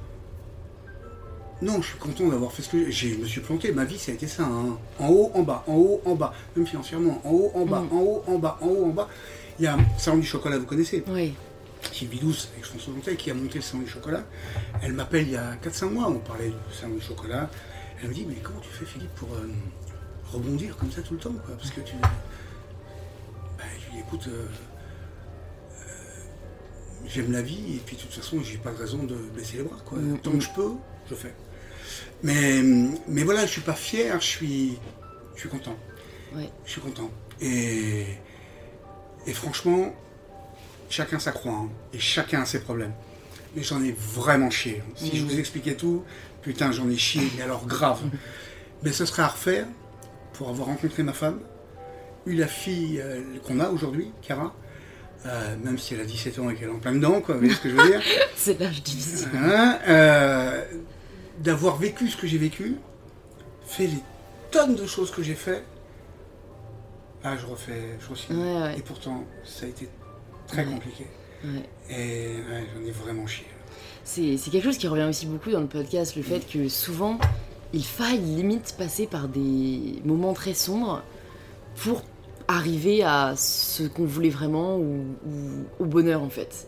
Non, 1.61 1.83
je 1.83 1.89
suis 1.89 1.99
content 1.99 2.29
d'avoir 2.29 2.53
fait 2.53 2.63
ce 2.63 2.69
que 2.71 2.91
j'ai. 2.91 3.15
Je 3.15 3.19
me 3.19 3.25
suis 3.27 3.41
planté. 3.41 3.73
Ma 3.73 3.85
vie, 3.85 3.99
ça 3.99 4.13
a 4.13 4.15
été 4.15 4.29
ça. 4.29 4.45
hein. 4.45 4.77
En 5.01 5.09
haut, 5.09 5.31
en 5.35 5.43
bas, 5.43 5.65
en 5.67 5.75
haut, 5.75 6.01
en 6.05 6.15
bas. 6.15 6.33
Même 6.57 6.67
financièrement. 6.67 7.21
En 7.25 7.31
haut, 7.31 7.51
en 7.55 7.67
bas, 7.67 7.81
Mm. 7.81 7.93
en 7.97 8.01
haut, 8.01 8.25
en 8.29 8.39
bas, 8.39 8.59
en 8.61 8.67
haut, 8.67 8.85
en 8.85 8.89
bas. 8.91 9.09
Il 9.59 9.65
y 9.65 9.67
a 9.67 9.77
Salon 9.97 10.19
du 10.19 10.27
chocolat, 10.27 10.57
vous 10.59 10.67
connaissez 10.67 11.03
Oui. 11.09 11.35
Sylvie 11.93 12.21
Douce, 12.21 12.49
avec 12.53 12.65
François 12.65 12.93
Montel, 12.93 13.17
qui 13.17 13.31
a 13.31 13.35
monté 13.35 13.57
le 13.57 13.63
salon 13.63 13.83
du 13.83 13.89
chocolat. 13.91 14.23
Elle 14.83 14.93
m'appelle 14.93 15.23
il 15.27 15.33
y 15.33 15.37
a 15.37 15.57
4-5 15.57 15.91
mois. 15.91 16.09
On 16.09 16.19
parlait 16.19 16.49
du 16.49 16.77
salon 16.81 16.95
du 16.95 17.01
chocolat. 17.01 17.51
Elle 18.03 18.11
me 18.11 18.15
dit 18.15 18.25
Mais 18.29 18.37
comment 18.41 18.61
tu 18.61 18.69
fais, 18.69 18.85
Philippe, 18.85 19.15
pour 19.17 19.29
euh, 19.35 19.49
rebondir 20.33 20.77
comme 20.77 20.93
ça 20.93 21.03
tout 21.03 21.15
le 21.15 21.21
temps 21.21 21.33
quoi? 21.45 21.57
Parce 21.57 21.71
que 21.73 21.81
tu. 21.81 21.95
Écoute. 23.99 24.27
euh, 24.29 24.47
euh, 25.73 25.85
J'aime 27.07 27.33
la 27.33 27.43
vie 27.43 27.77
et 27.77 27.81
puis 27.85 27.97
de 27.97 28.03
toute 28.03 28.13
façon 28.13 28.43
j'ai 28.43 28.59
pas 28.59 28.71
de 28.71 28.77
raison 28.77 29.03
de 29.05 29.15
baisser 29.37 29.59
les 29.59 29.63
bras 29.63 29.79
quoi. 29.85 29.99
Mm, 29.99 30.19
Tant 30.19 30.31
mm. 30.31 30.39
que 30.39 30.45
je 30.45 30.51
peux, 30.51 30.71
je 31.11 31.15
fais. 31.15 31.35
Mais, 32.23 32.61
mais 33.07 33.23
voilà, 33.25 33.47
je 33.47 33.51
suis 33.53 33.61
pas 33.61 33.75
fier, 33.75 34.21
je 34.21 34.27
suis, 34.27 34.79
je 35.35 35.41
suis 35.41 35.49
content. 35.49 35.77
Ouais. 36.35 36.51
Je 36.67 36.73
suis 36.73 36.81
content. 36.81 37.11
Et, 37.41 38.05
et 39.27 39.33
franchement, 39.33 39.95
chacun 40.91 41.19
sa 41.19 41.33
croix, 41.33 41.53
hein, 41.53 41.69
et 41.93 41.99
chacun 41.99 42.43
a 42.43 42.45
ses 42.45 42.61
problèmes. 42.61 42.93
Mais 43.57 43.63
j'en 43.63 43.83
ai 43.83 43.93
vraiment 43.93 44.51
chié. 44.51 44.83
hein. 44.87 44.93
Si 44.97 45.17
je 45.17 45.25
Mm. 45.25 45.29
vous 45.29 45.39
expliquais 45.39 45.75
tout, 45.77 46.05
putain, 46.43 46.73
j'en 46.73 46.91
ai 46.91 46.97
chié, 46.99 47.23
mais 47.37 47.43
alors 47.43 47.67
grave. 47.67 48.01
Mais 48.83 48.93
ce 48.93 49.05
serait 49.07 49.23
à 49.23 49.29
refaire 49.29 49.67
pour 50.35 50.51
avoir 50.51 50.69
rencontré 50.69 51.03
ma 51.03 51.13
femme, 51.13 51.41
eu 52.27 52.35
la 52.35 52.47
fille 52.47 53.01
euh, 53.01 53.21
qu'on 53.47 53.61
a 53.61 53.69
aujourd'hui, 53.69 54.11
Cara, 54.23 54.55
euh, 55.27 55.57
même 55.65 55.79
si 55.79 55.95
elle 55.95 56.01
a 56.01 56.05
17 56.05 56.39
ans 56.39 56.51
et 56.51 56.55
qu'elle 56.55 56.69
est 56.69 56.73
en 56.73 56.79
plein 56.79 56.93
dedans, 56.93 57.21
quoi, 57.21 57.35
vous 57.35 57.41
voyez 57.41 57.55
ce 57.55 57.61
que 57.61 57.71
je 57.71 57.75
veux 57.77 57.87
dire 57.91 58.03
C'est 58.37 58.59
l'âge 58.61 58.83
difficile. 58.83 59.29
Hein, 59.35 59.79
euh, 59.89 60.65
d'avoir 61.41 61.77
vécu 61.77 62.09
ce 62.09 62.17
que 62.17 62.27
j'ai 62.27 62.39
vécu, 62.39 62.77
fait 63.67 63.87
les 63.87 64.03
tonnes 64.51 64.75
de 64.77 64.87
choses 64.87 65.11
que 65.11 65.23
j'ai 65.23 65.35
fait, 65.35 65.63
ah, 67.25 67.37
je 67.37 67.47
refais, 67.47 67.81
je 68.01 68.09
refais. 68.09 68.33
Ouais, 68.35 68.63
ouais. 68.63 68.79
Et 68.79 68.83
pourtant, 68.83 69.25
ça 69.45 69.67
a 69.67 69.69
été 69.69 69.89
très 70.47 70.65
Ouais. 70.65 70.73
compliqué. 70.73 71.07
Et 71.91 72.35
j'en 72.75 72.87
ai 72.87 72.91
vraiment 72.91 73.27
chié. 73.27 73.47
C'est 74.05 74.37
c'est 74.39 74.51
quelque 74.51 74.65
chose 74.65 74.79
qui 74.79 74.89
revient 74.89 75.05
aussi 75.05 75.27
beaucoup 75.27 75.51
dans 75.51 75.61
le 75.61 75.67
podcast, 75.67 76.17
le 76.17 76.23
fait 76.23 76.41
que 76.41 76.69
souvent, 76.69 77.19
il 77.73 77.85
faille 77.85 78.19
limite 78.19 78.75
passer 78.79 79.07
par 79.07 79.29
des 79.29 80.01
moments 80.05 80.33
très 80.33 80.55
sombres 80.55 81.03
pour 81.83 82.03
arriver 82.49 83.03
à 83.03 83.35
ce 83.37 83.83
qu'on 83.85 84.05
voulait 84.07 84.31
vraiment 84.31 84.77
ou, 84.79 85.05
ou 85.27 85.33
au 85.81 85.85
bonheur 85.85 86.23
en 86.23 86.31
fait. 86.31 86.67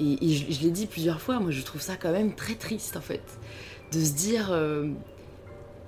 Et, 0.00 0.16
et 0.26 0.30
je, 0.32 0.50
je 0.52 0.60
l'ai 0.62 0.70
dit 0.70 0.86
plusieurs 0.86 1.20
fois, 1.20 1.38
moi 1.40 1.50
je 1.50 1.62
trouve 1.62 1.80
ça 1.82 1.96
quand 1.96 2.12
même 2.12 2.34
très 2.34 2.54
triste 2.54 2.96
en 2.96 3.02
fait, 3.02 3.22
de 3.92 4.00
se 4.02 4.12
dire 4.12 4.48
euh, 4.50 4.88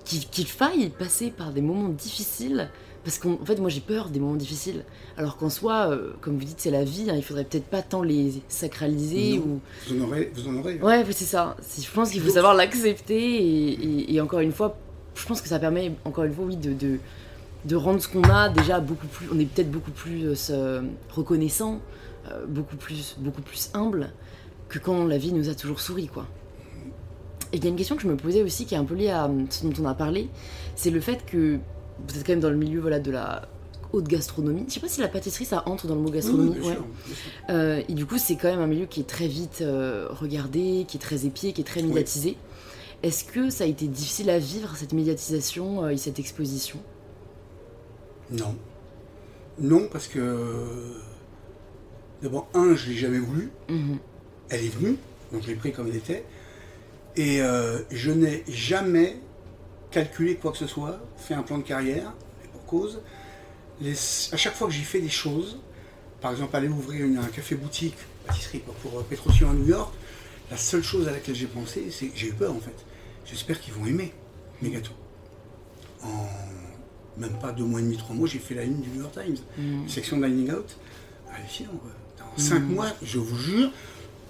qu'il 0.05 0.47
faille 0.47 0.91
passer 0.91 1.31
par 1.31 1.53
des 1.53 1.63
moments 1.63 1.89
difficiles, 1.89 2.69
parce 3.05 3.19
qu'en 3.19 3.39
en 3.41 3.45
fait 3.47 3.59
moi 3.59 3.71
j'ai 3.71 3.81
peur 3.81 4.11
des 4.11 4.21
moments 4.21 4.37
difficiles, 4.37 4.85
alors 5.17 5.37
qu'en 5.39 5.49
soi, 5.49 5.89
euh, 5.91 6.13
comme 6.21 6.37
vous 6.37 6.45
dites, 6.45 6.61
c'est 6.61 6.71
la 6.71 6.85
vie, 6.85 7.09
hein, 7.09 7.15
il 7.17 7.23
faudrait 7.23 7.45
peut-être 7.45 7.65
pas 7.67 7.81
tant 7.83 8.03
les 8.03 8.35
sacraliser 8.49 9.39
Non. 9.39 9.45
ou... 9.45 9.61
Vous 9.89 10.03
en 10.03 10.07
aurez, 10.09 10.31
vous 10.35 10.49
en 10.49 10.57
aurez. 10.57 10.79
hein. 10.83 10.85
Ouais, 10.87 11.05
c'est 11.13 11.25
ça. 11.25 11.57
Je 11.81 11.91
pense 11.91 12.11
qu'il 12.11 12.21
faut 12.21 12.31
savoir 12.31 12.55
l'accepter 12.55 13.19
et, 13.19 13.71
et- 13.73 14.15
et 14.15 14.21
encore 14.21 14.41
une 14.41 14.53
fois, 14.53 14.77
je 15.15 15.25
pense 15.27 15.41
que 15.41 15.49
ça 15.49 15.59
permet 15.59 15.93
encore 16.05 16.25
une 16.25 16.35
fois, 16.35 16.45
oui, 16.45 16.57
de, 16.57 16.73
de, 16.75 16.99
de 17.65 17.77
rendre 17.77 18.01
ce 18.01 18.09
qu'on 18.09 18.25
a 18.25 18.49
déjà 18.49 18.81
beaucoup 18.81 19.07
plus. 19.07 19.29
On 19.33 19.39
est 19.39 19.45
peut-être 19.45 19.71
beaucoup 19.71 19.91
plus 19.91 20.51
euh, 20.51 20.83
reconnaissant, 21.11 21.81
euh, 22.31 22.45
beaucoup 22.47 22.77
plus, 22.77 23.17
beaucoup 23.19 23.43
plus 23.43 23.71
humble 23.75 24.11
que 24.69 24.79
quand 24.79 25.05
la 25.05 25.19
vie 25.19 25.33
nous 25.33 25.49
a 25.49 25.55
toujours 25.55 25.81
souri, 25.81 26.09
quoi. 26.09 26.27
Et 27.53 27.59
il 27.59 27.65
y 27.65 27.67
a 27.67 27.71
une 27.71 27.77
question 27.77 27.97
que 27.97 28.03
je 28.03 28.09
me 28.09 28.17
posais 28.17 28.43
aussi 28.43 28.65
qui 28.65 28.75
est 28.75 28.79
un 28.79 28.85
peu 28.85 28.95
liée 28.95 29.11
à 29.11 29.27
euh, 29.27 29.45
ce 29.51 29.67
dont 29.67 29.73
on 29.83 29.87
a 29.87 29.95
parlé, 29.95 30.29
c'est 30.75 30.91
le 30.91 31.01
fait 31.01 31.25
que 31.27 31.59
vous 32.09 32.19
êtes 32.19 32.27
quand 32.27 32.33
même 32.33 32.41
dans 32.41 32.51
le 32.51 32.57
milieu 32.57 32.81
voilà 32.81 32.99
de 32.99 33.11
la 33.11 33.49
haute 33.93 34.09
gastronomie. 34.09 34.65
Je 34.69 34.75
sais 34.75 34.81
pas 34.81 34.89
si 34.89 35.03
la 35.03 35.09
pâtisserie 35.09 35.45
ça 35.45 35.63
entre 35.67 35.87
dans 35.87 35.95
le 35.95 36.01
mot 36.01 36.09
oui, 36.09 36.15
gastronomie. 36.15 36.59
ouais. 36.61 36.79
Euh, 37.51 37.83
et 37.87 37.93
du 37.93 38.07
coup, 38.07 38.17
c'est 38.17 38.37
quand 38.37 38.49
même 38.49 38.63
un 38.63 38.67
milieu 38.67 38.87
qui 38.87 39.01
est 39.01 39.07
très 39.07 39.29
vite 39.29 39.63
regardé, 40.09 40.87
qui 40.89 40.97
est 40.97 41.01
très 41.01 41.27
épié, 41.27 41.53
qui 41.53 41.61
est 41.61 41.65
très 41.65 41.83
médiatisé. 41.83 42.39
Est-ce 43.03 43.25
que 43.25 43.51
ça 43.51 43.65
a 43.65 43.67
été 43.67 43.87
difficile 43.87 44.31
à 44.31 44.39
vivre, 44.39 44.75
cette 44.77 44.95
médiatisation 44.95 45.91
et 45.91 45.99
cette 45.99 46.19
exposition? 46.19 46.79
Non. 48.33 48.57
Non, 49.59 49.89
parce 49.91 50.09
que. 50.09 50.95
D'abord, 52.23 52.49
un, 52.55 52.75
je 52.77 52.89
l'ai 52.91 52.97
jamais 52.97 53.19
voulu. 53.19 53.51
Mhm. 53.69 53.99
Elle 54.51 54.65
est 54.65 54.69
venue, 54.69 54.97
donc 55.33 55.43
je 55.43 55.49
l'ai 55.49 55.55
pris 55.57 55.73
comme 55.73 55.89
elle 55.89 55.97
était. 55.97 56.25
Et 57.17 57.43
euh, 57.43 57.81
je 57.91 58.11
n'ai 58.11 58.45
jamais 58.49 59.17
calculé 59.91 60.37
quoi 60.37 60.53
que 60.53 60.59
ce 60.59 60.67
soit, 60.67 61.01
fait 61.17 61.35
un 61.35 61.43
plan 61.43 61.59
de 61.59 61.63
carrière, 61.65 62.13
et 62.45 62.49
pour 62.49 62.65
cause. 62.65 63.01
Les- 63.81 63.93
à 64.33 64.37
chaque 64.37 64.55
fois 64.55 64.69
que 64.69 64.73
j'ai 64.73 64.83
fait 64.85 65.01
des 65.01 65.09
choses, 65.11 65.59
par 66.21 66.31
exemple 66.31 66.55
aller 66.57 66.69
ouvrir 66.69 67.05
une- 67.05 67.19
un 67.19 67.27
café-boutique, 67.27 67.97
pâtisserie 68.27 68.61
quoi, 68.61 68.75
pour 68.83 68.99
euh, 69.01 69.03
Petrosian 69.09 69.51
à 69.51 69.55
New 69.55 69.67
York, 69.67 69.93
la 70.51 70.57
seule 70.57 70.83
chose 70.83 71.09
à 71.09 71.11
laquelle 71.11 71.35
j'ai 71.35 71.47
pensé, 71.47 71.91
c'est 71.91 72.07
que 72.07 72.17
j'ai 72.17 72.29
eu 72.29 72.33
peur 72.35 72.53
en 72.53 72.61
fait. 72.61 72.77
J'espère 73.27 73.61
qu'ils 73.61 73.75
vont 73.75 73.85
aimer 73.87 74.13
mes 74.63 74.71
gâteaux. 74.71 74.93
En 76.05 76.27
même 77.19 77.33
pas 77.41 77.53
deux 77.53 77.65
mois 77.65 77.81
et 77.81 77.83
demi, 77.83 77.97
trois 77.97 78.15
mois, 78.17 78.27
j'ai 78.29 78.39
fait 78.39 78.55
la 78.55 78.63
une 78.65 78.81
du 78.81 78.89
New 78.91 79.01
York 79.03 79.13
Times, 79.15 79.37
Mhm. 79.59 79.89
section 79.89 80.19
Dining 80.19 80.51
Out. 80.53 80.77
Hallucinant 81.35 81.71
quoi. 81.81 81.91
En 82.35 82.39
cinq 82.39 82.61
mois, 82.61 82.89
je 83.03 83.19
vous 83.19 83.37
jure, 83.39 83.71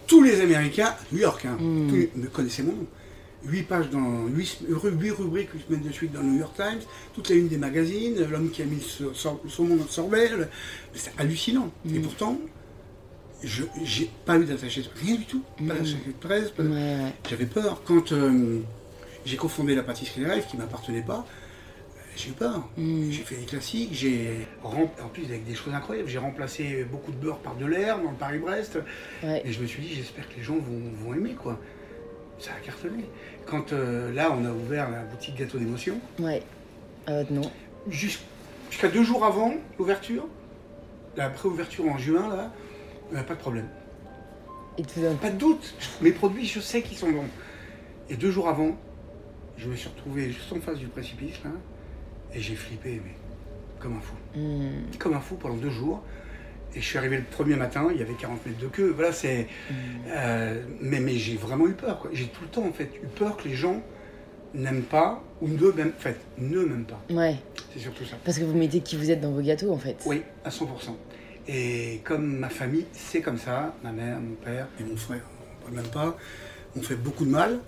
tous 0.07 0.23
les 0.23 0.41
Américains, 0.41 0.95
New 1.13 1.19
York, 1.21 1.45
hein, 1.45 1.57
Mm. 1.61 1.89
tous 1.89 2.21
me 2.21 2.27
connaissaient 2.29 2.63
mon 2.63 2.73
nom. 2.73 2.87
8 3.45 3.63
pages 3.65 3.91
dans 3.91 4.27
8, 4.29 4.59
rubriques 4.69 5.51
8 5.53 5.65
semaines 5.67 5.83
de 5.83 5.93
suite 5.93 6.13
dans 6.13 6.21
le 6.21 6.27
New 6.29 6.39
York 6.39 6.55
Times, 6.57 6.79
toute 7.13 7.29
la 7.29 7.35
une 7.37 7.49
des 7.49 7.57
magazines, 7.59 8.15
l'homme 8.31 8.51
qui 8.51 8.63
a 8.63 8.65
mis 8.65 8.77
le 9.01 9.13
son 9.15 9.65
nom 9.65 9.77
dans 9.77 9.83
le 9.85 9.89
sorbet, 9.91 10.31
c'est 10.95 11.13
hallucinant. 11.19 11.71
Et 11.87 11.99
Mm. 11.99 12.03
pourtant, 12.03 12.39
je 13.43 13.65
j'ai 13.83 14.09
pas 14.25 14.39
eu 14.39 14.45
d'attaché 14.45 14.83
de 14.83 14.89
rien 15.05 15.17
du 15.17 15.25
tout, 15.25 15.43
pas 15.59 15.65
Mm. 15.65 15.69
d'attaché 15.69 15.97
de 16.07 16.13
presse, 16.13 16.55
de- 16.57 16.69
Ouais, 16.69 17.13
j'avais 17.29 17.47
peur. 17.47 17.83
Quand 17.85 18.13
euh, 18.13 18.61
j'ai 19.25 19.37
cofondé 19.37 19.75
la 19.75 19.83
pâtisserie 19.83 20.25
rêves 20.25 20.47
qui 20.49 20.57
m'appartenait 20.57 21.03
pas, 21.03 21.27
j'ai 22.17 22.31
eu 22.31 22.33
peur. 22.33 22.69
J'ai 22.77 23.23
fait 23.25 23.37
des 23.37 23.45
classiques, 23.47 23.91
j'ai 23.93 24.47
rem- 24.63 24.89
en 25.03 25.09
plus 25.09 25.25
avec 25.25 25.45
des 25.45 25.55
choses 25.55 25.73
incroyables, 25.75 26.09
j'ai 26.09 26.19
remplacé 26.19 26.85
beaucoup 26.85 27.11
de 27.13 27.17
beurre 27.17 27.39
par 27.39 27.55
de 27.57 27.67
l'air 27.67 27.99
dans 27.99 28.11
le 28.11 28.17
Paris-Brest. 28.17 28.79
Ouais. 29.23 29.43
Et 29.45 29.53
je 29.53 29.61
me 29.61 29.67
suis 29.67 29.83
dit, 29.83 29.95
j'espère 29.95 30.29
que 30.29 30.35
les 30.37 30.43
gens 30.43 30.55
vont, 30.57 30.83
vont 31.05 31.15
aimer 31.15 31.35
quoi. 31.35 31.59
Ça 32.39 32.51
a 32.53 32.65
cartonné. 32.65 33.05
Quand 33.47 33.73
euh, 33.73 34.13
là, 34.13 34.31
on 34.33 34.45
a 34.45 34.51
ouvert 34.51 34.91
la 34.91 35.03
boutique 35.05 35.37
Gâteau 35.37 35.59
d'émotion, 35.59 35.99
Ouais. 36.19 36.43
Euh, 37.09 37.25
non. 37.31 37.51
jus- 37.89 38.19
jusqu'à 38.71 38.89
deux 38.89 39.03
jours 39.05 39.25
avant 39.25 39.55
l'ouverture, 39.79 40.27
la 41.17 41.29
pré-ouverture 41.31 41.87
en 41.89 41.99
juin, 41.99 42.29
là, 42.35 42.53
euh, 43.15 43.23
pas 43.23 43.35
de 43.35 43.41
problème. 43.41 43.69
Et 44.79 44.83
tout. 44.83 45.01
Pas 45.21 45.31
de 45.31 45.37
doute. 45.37 45.75
Mes 46.01 46.13
produits, 46.13 46.47
je 46.47 46.59
sais 46.61 46.83
qu'ils 46.83 46.97
sont 46.97 47.11
bons. 47.11 47.27
Et 48.09 48.17
deux 48.17 48.31
jours 48.31 48.49
avant, 48.49 48.77
je 49.59 49.69
me 49.69 49.77
suis 49.77 49.89
retrouvé 49.89 50.31
juste 50.31 50.53
en 50.53 50.61
face 50.61 50.79
du 50.79 50.87
précipice, 50.87 51.43
là, 51.45 51.51
et 52.35 52.41
j'ai 52.41 52.55
flippé, 52.55 53.01
mais 53.05 53.13
comme 53.79 53.97
un 53.97 54.01
fou. 54.01 54.15
Mhm. 54.37 54.97
Comme 54.99 55.15
un 55.15 55.21
fou 55.21 55.37
pendant 55.37 55.57
deux 55.57 55.71
jours. 55.71 56.03
Et 56.75 56.81
je 56.81 56.87
suis 56.87 56.97
arrivé 56.97 57.19
le 57.19 57.25
premier 57.25 57.57
matin, 57.57 57.89
il 57.91 57.99
y 57.99 58.03
avait 58.03 58.15
40 58.15 58.47
mètres 58.47 58.59
de 58.59 58.69
queue. 58.69 58.93
Voilà, 58.95 59.13
c'est. 59.13 59.47
Mhm. 59.71 59.77
euh, 60.09 60.63
mais 60.81 61.01
mais 61.01 61.17
j'ai 61.17 61.37
vraiment 61.37 61.67
eu 61.67 61.75
peur. 61.75 62.07
J'ai 62.13 62.27
tout 62.27 62.43
le 62.43 62.49
temps, 62.49 62.67
en 62.67 62.73
fait, 62.73 62.91
eu 63.03 63.07
peur 63.07 63.37
que 63.37 63.49
les 63.49 63.55
gens 63.55 63.83
n'aiment 64.55 64.83
pas, 64.83 65.23
ou 65.41 65.49
ne 65.49 65.71
m'aiment, 65.73 65.93
en 65.97 66.01
fait, 66.01 66.21
ne 66.39 66.61
m'aiment 66.65 66.85
pas. 66.85 67.01
Ouais. 67.11 67.37
C'est 67.73 67.81
surtout 67.81 68.05
ça. 68.05 68.17
Parce 68.25 68.39
que 68.39 68.45
vous 68.45 68.57
mettez 68.57 68.81
qui 68.81 68.97
vous 68.97 69.11
êtes 69.11 69.21
dans 69.21 69.33
vos 69.33 69.41
gâteaux 69.41 69.73
en 69.73 69.79
fait. 69.79 69.97
Oui, 70.07 70.23
à 70.45 70.51
100%. 70.51 70.67
Et 71.49 72.01
comme 72.05 72.39
ma 72.39 72.49
famille, 72.49 72.87
c'est 72.93 73.21
comme 73.21 73.39
ça, 73.39 73.75
ma 73.83 73.93
mère, 73.93 74.21
mon 74.21 74.35
père 74.35 74.69
et 74.79 74.85
mon 74.85 74.97
frère, 74.97 75.23
on 75.67 75.75
même 75.75 75.87
pas, 75.87 76.17
m'ont 76.77 76.83
fait 76.83 76.97
beaucoup 76.97 77.25
de 77.25 77.31
mal. 77.31 77.59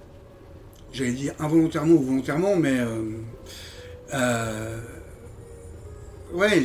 J'allais 0.92 1.12
dire 1.12 1.34
involontairement 1.40 1.94
ou 1.94 2.02
volontairement, 2.02 2.56
mais 2.56 2.78
euh, 2.78 3.02
euh, 4.12 4.80
ouais, 6.32 6.62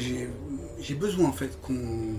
j'ai, 0.79 0.95
besoin 0.95 1.29
en 1.29 1.33
fait 1.33 1.59
qu'on, 1.61 2.15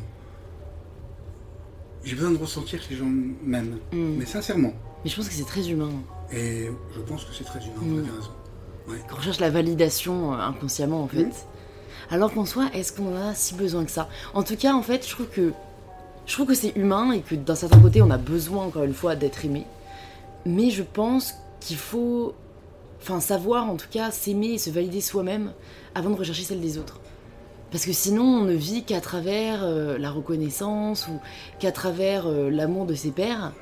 j'ai 2.04 2.14
besoin 2.14 2.30
de 2.30 2.38
ressentir 2.38 2.82
que 2.84 2.90
les 2.90 2.96
gens 2.96 3.10
m'aiment, 3.44 3.78
Mhm. 3.92 4.16
mais 4.18 4.24
sincèrement. 4.26 4.72
Mais 5.04 5.10
je 5.10 5.16
pense 5.16 5.28
que 5.28 5.34
c'est 5.34 5.44
très 5.44 5.68
humain. 5.68 5.90
Et 6.32 6.68
je 6.94 7.00
pense 7.00 7.24
que 7.24 7.34
c'est 7.34 7.44
très 7.44 7.60
humain, 7.60 7.74
vous 7.78 7.96
Mm. 7.96 7.98
avez 8.00 8.10
raison. 8.10 8.30
Ouais. 8.88 8.98
Qu'on 9.08 9.16
recherche 9.16 9.40
la 9.40 9.50
validation 9.50 10.32
euh, 10.32 10.36
inconsciemment 10.38 11.02
en 11.02 11.08
fait. 11.08 11.24
Mhm. 11.24 11.32
Alors 12.10 12.32
qu'en 12.32 12.44
soi, 12.44 12.68
est-ce 12.74 12.92
qu'on 12.92 13.14
en 13.16 13.28
a 13.30 13.34
si 13.34 13.54
besoin 13.54 13.84
que 13.84 13.90
ça? 13.90 14.08
En 14.34 14.42
tout 14.42 14.56
cas, 14.56 14.72
en 14.74 14.82
fait, 14.82 15.06
je 15.06 15.10
trouve 15.12 15.28
que 15.28 15.52
je 16.26 16.34
trouve 16.34 16.46
que 16.46 16.54
c'est 16.54 16.76
humain 16.76 17.12
et 17.12 17.20
que 17.22 17.34
d'un 17.34 17.54
certain 17.54 17.78
côté, 17.80 18.02
on 18.02 18.10
a 18.10 18.18
besoin 18.18 18.64
encore 18.66 18.84
une 18.84 18.94
fois 18.94 19.16
d'être 19.16 19.44
aimé. 19.44 19.64
Mais 20.46 20.70
je 20.70 20.82
pense 20.82 21.34
qu'il 21.60 21.76
faut, 21.76 22.34
enfin, 23.02 23.20
savoir 23.20 23.68
en 23.70 23.76
tout 23.76 23.88
cas 23.90 24.10
s'aimer 24.10 24.48
et 24.52 24.58
se 24.58 24.70
valider 24.70 25.00
soi-même 25.00 25.52
avant 25.94 26.10
de 26.10 26.16
rechercher 26.16 26.44
celle 26.44 26.60
des 26.60 26.78
autres. 26.78 27.00
Parce 27.70 27.84
que 27.84 27.92
sinon, 27.92 28.24
on 28.24 28.44
ne 28.44 28.52
vit 28.54 28.82
qu'à 28.82 29.00
travers 29.00 29.62
euh, 29.62 29.96
la 29.96 30.10
reconnaissance 30.10 31.06
ou 31.06 31.20
qu'à 31.60 31.70
travers 31.70 32.26
euh, 32.26 32.50
l'amour 32.50 32.84
de 32.84 32.94
ses 32.94 33.10
pairs. 33.12 33.52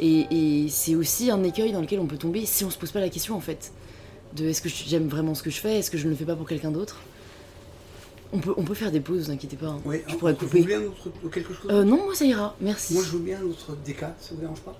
Et, 0.00 0.26
et 0.64 0.68
c'est 0.68 0.94
aussi 0.94 1.30
un 1.30 1.42
écueil 1.44 1.72
dans 1.72 1.80
lequel 1.80 1.98
on 2.00 2.06
peut 2.06 2.18
tomber 2.18 2.44
si 2.46 2.64
on 2.64 2.70
se 2.70 2.76
pose 2.76 2.90
pas 2.90 3.00
la 3.00 3.08
question 3.08 3.34
en 3.36 3.40
fait. 3.40 3.72
De 4.36 4.46
est-ce 4.46 4.60
que 4.60 4.68
j'aime 4.68 5.08
vraiment 5.08 5.34
ce 5.34 5.42
que 5.42 5.50
je 5.50 5.60
fais 5.60 5.78
Est-ce 5.78 5.90
que 5.90 5.96
je 5.96 6.04
ne 6.04 6.10
le 6.10 6.16
fais 6.16 6.24
pas 6.24 6.34
pour 6.36 6.46
quelqu'un 6.48 6.72
d'autre? 6.72 6.98
On 8.32 8.38
peut, 8.40 8.52
on 8.56 8.64
peut 8.64 8.74
faire 8.74 8.90
des 8.90 8.98
pauses, 9.00 9.26
vous 9.26 9.30
inquiétez 9.30 9.56
pas. 9.56 9.68
hein. 9.68 9.80
Oui, 9.84 9.98
je 10.08 10.16
pourrais 10.16 10.32
Vous 10.32 10.38
couper. 10.40 10.60
voulez 10.62 10.74
un 10.74 10.82
autre, 10.82 11.08
quelque 11.32 11.54
chose? 11.54 11.70
Euh, 11.70 11.84
non, 11.84 12.04
moi 12.04 12.14
ça 12.16 12.24
ira, 12.24 12.56
merci. 12.60 12.94
Moi, 12.94 13.02
je 13.06 13.10
veux 13.10 13.20
bien 13.20 13.38
un 13.38 13.44
autre 13.48 13.76
DK, 13.86 14.00
ça 14.00 14.30
vous 14.32 14.40
dérange 14.40 14.60
pas? 14.60 14.76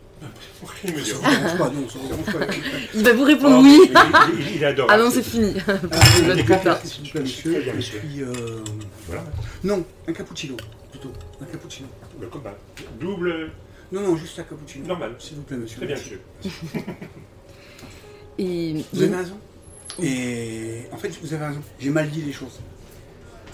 Il 0.84 0.94
me 0.94 1.00
dit, 1.00 1.10
Ça 1.10 1.16
vous 1.22 1.30
dérange 1.30 1.58
pas, 1.58 1.70
non, 1.70 1.88
ça 1.88 1.98
vous 1.98 2.08
dérange 2.08 2.24
pas. 2.46 2.54
Il 2.94 3.02
va 3.04 3.12
vous 3.12 3.24
répondre 3.24 3.56
Oh, 3.58 3.62
oui. 3.62 3.80
il, 3.84 4.40
il- 4.40 4.56
il 4.56 4.64
adore. 4.64 4.86
Ah 4.90 4.96
non, 4.98 5.10
c'est 5.10 5.22
fini. 5.22 5.52
S'il 6.84 7.02
vous 7.02 7.10
plaît, 7.10 7.20
monsieur. 7.20 7.62
Euh, 8.22 8.64
Voilà. 9.06 9.24
non, 9.62 9.84
un 10.08 10.12
cappuccino, 10.12 10.56
plutôt. 10.90 11.12
Un 11.40 11.44
cappuccino. 11.46 11.88
Le 12.20 12.26
combat. 12.28 12.56
Double. 13.00 13.50
Non, 13.92 14.00
non, 14.00 14.16
juste 14.16 14.38
un 14.38 14.44
cappuccino. 14.44 14.86
Normal. 14.86 15.14
S'il 15.18 15.36
vous 15.36 15.42
plaît, 15.42 15.56
monsieur. 15.58 15.76
Très 15.78 15.86
bien, 15.86 15.96
monsieur. 15.96 16.20
Et 18.38 18.84
Vous 18.92 19.02
avez 19.02 19.16
raison. 19.16 19.38
Et 20.02 20.82
en 20.92 20.96
fait, 20.96 21.12
vous 21.22 21.32
avez 21.34 21.46
raison. 21.46 21.62
J'ai 21.78 21.90
mal 21.90 22.10
dit 22.10 22.22
les 22.22 22.32
choses. 22.32 22.58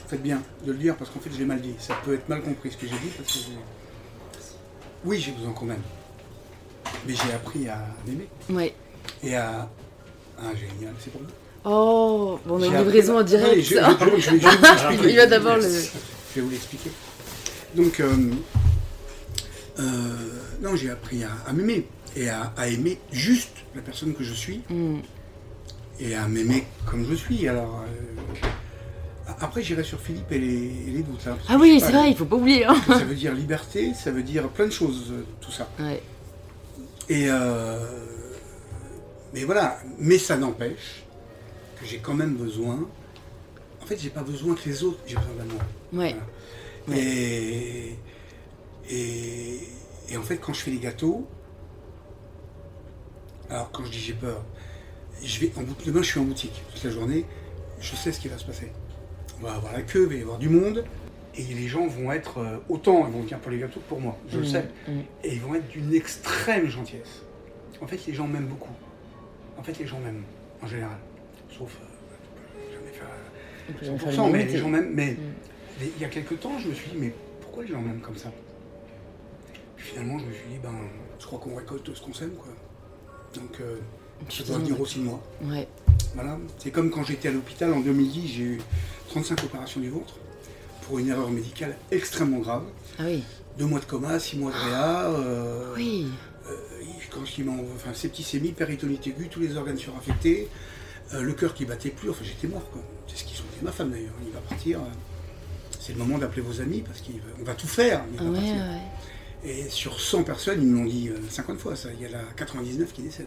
Faites 0.08 0.22
bien 0.22 0.42
de 0.64 0.72
le 0.72 0.78
dire 0.78 0.96
parce 0.96 1.10
qu'en 1.10 1.20
fait, 1.20 1.30
j'ai 1.36 1.44
mal 1.44 1.60
dit. 1.60 1.74
Ça 1.78 1.94
peut 2.04 2.14
être 2.14 2.28
mal 2.28 2.40
compris 2.42 2.70
ce 2.70 2.76
que 2.76 2.86
j'ai 2.86 2.92
dit 2.98 3.10
parce 3.16 3.32
que 3.32 3.38
j'ai. 3.38 3.58
Oui, 5.04 5.18
j'ai 5.20 5.32
besoin 5.32 5.52
qu'on 5.52 5.66
m'aime. 5.66 5.82
Mais 7.06 7.14
j'ai 7.14 7.32
appris 7.32 7.68
à 7.68 7.78
m'aimer 8.06 8.28
ouais. 8.50 8.74
et 9.22 9.34
à. 9.36 9.68
Ah, 10.38 10.50
génial, 10.54 10.94
c'est 10.98 11.10
pour 11.10 11.20
vous. 11.22 11.26
Oh, 11.64 12.38
bon, 12.46 12.58
on 12.58 12.62
a 12.62 12.66
une 12.66 12.78
livraison 12.78 13.18
en 13.18 13.22
direct. 13.22 13.60
je, 13.60 13.74
je-. 13.74 15.08
Il 15.08 15.16
va 15.16 15.26
d'abord 15.26 15.56
le. 15.56 15.62
Je 15.62 16.36
vais 16.36 16.40
vous 16.40 16.50
l'expliquer. 16.50 16.90
Donc, 17.74 18.00
euh, 18.00 18.14
euh, 19.78 19.82
non, 20.62 20.76
j'ai 20.76 20.90
appris 20.90 21.24
à, 21.24 21.30
à 21.46 21.52
m'aimer 21.52 21.86
et 22.16 22.28
à, 22.28 22.52
à 22.56 22.68
aimer 22.68 22.98
juste 23.12 23.52
la 23.74 23.82
personne 23.82 24.14
que 24.14 24.24
je 24.24 24.34
suis 24.34 24.62
Hmm. 24.68 24.98
et 26.00 26.14
à 26.14 26.26
m'aimer 26.28 26.64
comme 26.86 27.06
je 27.08 27.14
suis. 27.14 27.46
Alors, 27.48 27.84
euh, 27.86 28.46
après, 29.40 29.62
j'irai 29.62 29.84
sur 29.84 30.00
Philippe 30.00 30.30
et 30.32 30.38
les, 30.38 30.64
et 30.88 30.90
les 30.90 31.02
doutes. 31.02 31.26
hein, 31.28 31.36
Ah 31.48 31.56
oui, 31.58 31.80
c'est 31.80 31.92
vrai, 31.92 32.10
il 32.10 32.16
faut 32.16 32.24
pas 32.24 32.36
oublier. 32.36 32.64
Hein. 32.64 32.74
Ça 32.88 33.04
veut 33.04 33.14
dire 33.14 33.32
liberté, 33.34 33.92
ça 33.94 34.10
veut 34.10 34.22
dire 34.22 34.48
plein 34.48 34.66
de 34.66 34.72
choses, 34.72 35.12
tout 35.40 35.52
ça. 35.52 35.68
Ouais. 35.78 36.02
Et 37.10 37.26
euh, 37.28 37.76
mais 39.34 39.42
voilà, 39.42 39.78
mais 39.98 40.16
ça 40.16 40.36
n'empêche 40.36 41.04
que 41.78 41.84
j'ai 41.84 41.98
quand 41.98 42.14
même 42.14 42.36
besoin. 42.36 42.88
En 43.82 43.86
fait, 43.86 43.98
j'ai 43.98 44.10
pas 44.10 44.22
besoin 44.22 44.54
que 44.54 44.68
les 44.68 44.84
autres, 44.84 45.00
j'ai 45.06 45.16
besoin 45.16 45.34
d'amour. 45.34 45.60
Ouais. 45.92 46.14
Voilà. 46.86 47.02
Et, 47.02 47.96
et, 48.88 49.60
et 50.08 50.16
en 50.16 50.22
fait, 50.22 50.36
quand 50.36 50.52
je 50.52 50.60
fais 50.60 50.70
les 50.70 50.78
gâteaux, 50.78 51.26
alors 53.50 53.72
quand 53.72 53.84
je 53.84 53.90
dis 53.90 53.98
j'ai 53.98 54.12
peur, 54.14 54.44
je 55.20 55.40
vais 55.40 55.52
en 55.56 55.62
demain 55.84 56.02
je 56.02 56.06
suis 56.06 56.20
en 56.20 56.24
boutique 56.24 56.62
toute 56.72 56.84
la 56.84 56.90
journée, 56.90 57.26
je 57.80 57.96
sais 57.96 58.12
ce 58.12 58.20
qui 58.20 58.28
va 58.28 58.38
se 58.38 58.44
passer. 58.44 58.70
On 59.40 59.44
va 59.44 59.54
avoir 59.54 59.72
la 59.72 59.82
queue, 59.82 60.02
il 60.02 60.08
va 60.08 60.14
y 60.14 60.22
avoir 60.22 60.38
du 60.38 60.48
monde, 60.48 60.84
et 61.36 61.42
les 61.42 61.68
gens 61.68 61.86
vont 61.86 62.10
être 62.12 62.38
euh, 62.38 62.56
autant, 62.68 63.06
ils 63.06 63.12
vont 63.12 63.20
venir 63.20 63.38
pour 63.38 63.50
les 63.50 63.58
gâteaux 63.58 63.80
que 63.80 63.88
pour 63.88 64.00
moi, 64.00 64.16
je 64.28 64.38
le 64.38 64.42
Hmm, 64.42 64.46
sais, 64.46 64.68
hmm. 64.88 65.00
et 65.24 65.34
ils 65.34 65.40
vont 65.40 65.54
être 65.54 65.68
d'une 65.68 65.94
extrême 65.94 66.68
gentillesse. 66.68 67.22
En 67.80 67.86
fait, 67.86 68.04
les 68.06 68.14
gens 68.14 68.26
m'aiment 68.26 68.46
beaucoup. 68.48 68.72
En 69.58 69.62
fait, 69.62 69.78
les 69.78 69.86
gens 69.86 69.98
m'aiment, 70.00 70.24
en 70.62 70.66
général. 70.66 70.96
Sauf, 71.56 71.76
euh, 71.82 72.72
jamais 72.74 72.90
faire 72.92 73.06
On 73.68 73.72
peut 73.96 74.06
100%, 74.06 74.10
faire 74.14 74.26
mais 74.28 74.44
les 74.44 74.58
gens 74.58 74.68
m'aiment. 74.68 74.92
Mais 74.92 75.12
Mm. 75.12 75.16
les- 75.80 75.92
il 75.96 76.02
y 76.02 76.04
a 76.04 76.08
quelques 76.08 76.38
temps, 76.40 76.58
je 76.58 76.68
me 76.68 76.74
suis 76.74 76.90
dit, 76.90 76.96
mais 76.98 77.12
pourquoi 77.40 77.62
les 77.64 77.70
gens 77.70 77.80
m'aiment 77.80 78.00
comme 78.00 78.16
ça? 78.16 78.30
Puis 79.76 79.86
finalement, 79.88 80.18
je 80.18 80.24
me 80.26 80.32
suis 80.32 80.48
dit, 80.50 80.58
ben, 80.62 80.74
je 81.18 81.26
crois 81.26 81.38
qu'on 81.38 81.54
récolte 81.54 81.94
ce 81.94 82.00
qu'on 82.02 82.12
sème, 82.12 82.32
quoi. 82.32 82.52
Donc, 83.34 83.60
euh, 83.60 83.76
ça 84.28 84.44
doit 84.44 84.58
venir 84.58 84.78
aussi 84.80 84.98
de 84.98 85.04
moi. 85.04 85.22
Ouais. 85.42 85.66
Voilà. 86.14 86.38
C'est 86.58 86.70
comme 86.70 86.90
quand 86.90 87.04
j'étais 87.04 87.28
à 87.28 87.32
l'hôpital 87.32 87.72
en 87.72 87.80
2010, 87.80 88.26
j'ai 88.28 88.42
eu 88.42 88.60
35 89.08 89.44
opérations 89.44 89.80
du 89.80 89.88
ventre 89.88 90.16
pour 90.82 90.98
une 90.98 91.08
erreur 91.08 91.30
médicale 91.30 91.76
extrêmement 91.90 92.38
grave. 92.38 92.64
Ah 92.98 93.02
oui. 93.06 93.22
Deux 93.58 93.66
mois 93.66 93.80
de 93.80 93.84
coma, 93.84 94.18
six 94.18 94.36
mois 94.38 94.50
de 94.52 94.56
réa. 94.56 95.10
euh, 95.10 95.74
Oui. 95.76 96.06
euh, 96.48 96.54
quand 97.10 97.24
m'ont, 97.44 97.66
enfin, 97.74 97.92
septicémie, 97.92 98.52
péritonite 98.52 99.06
aiguë, 99.06 99.28
tous 99.28 99.40
les 99.40 99.56
organes 99.56 99.76
suraffectés, 99.78 100.48
euh, 101.12 101.22
le 101.22 101.32
cœur 101.32 101.54
qui 101.54 101.64
battait 101.64 101.90
plus, 101.90 102.08
enfin 102.10 102.24
j'étais 102.24 102.46
mort. 102.46 102.62
C'est 103.08 103.16
ce 103.18 103.24
qu'ils 103.24 103.40
ont 103.40 103.44
dit 103.58 103.64
ma 103.64 103.72
femme 103.72 103.90
d'ailleurs, 103.90 104.14
il 104.24 104.30
va 104.32 104.40
partir. 104.40 104.78
C'est 105.80 105.92
le 105.92 105.98
moment 105.98 106.18
d'appeler 106.18 106.42
vos 106.42 106.60
amis 106.60 106.82
parce 106.82 107.00
qu'on 107.00 107.44
va 107.44 107.54
tout 107.54 107.66
faire, 107.66 108.04
il 108.12 108.18
Ah 108.20 108.24
va 108.24 108.30
ouais, 108.30 108.36
partir. 108.36 108.54
ouais. 108.54 109.50
Et 109.50 109.68
sur 109.70 109.98
100 109.98 110.22
personnes, 110.24 110.62
ils 110.62 110.68
me 110.68 110.78
l'ont 110.78 110.84
dit 110.84 111.08
euh, 111.08 111.16
50 111.30 111.58
fois 111.58 111.74
ça, 111.74 111.88
il 111.98 112.06
y 112.06 112.14
en 112.14 112.18
a 112.18 112.22
99 112.36 112.92
qui 112.92 113.02
décèdent. 113.02 113.26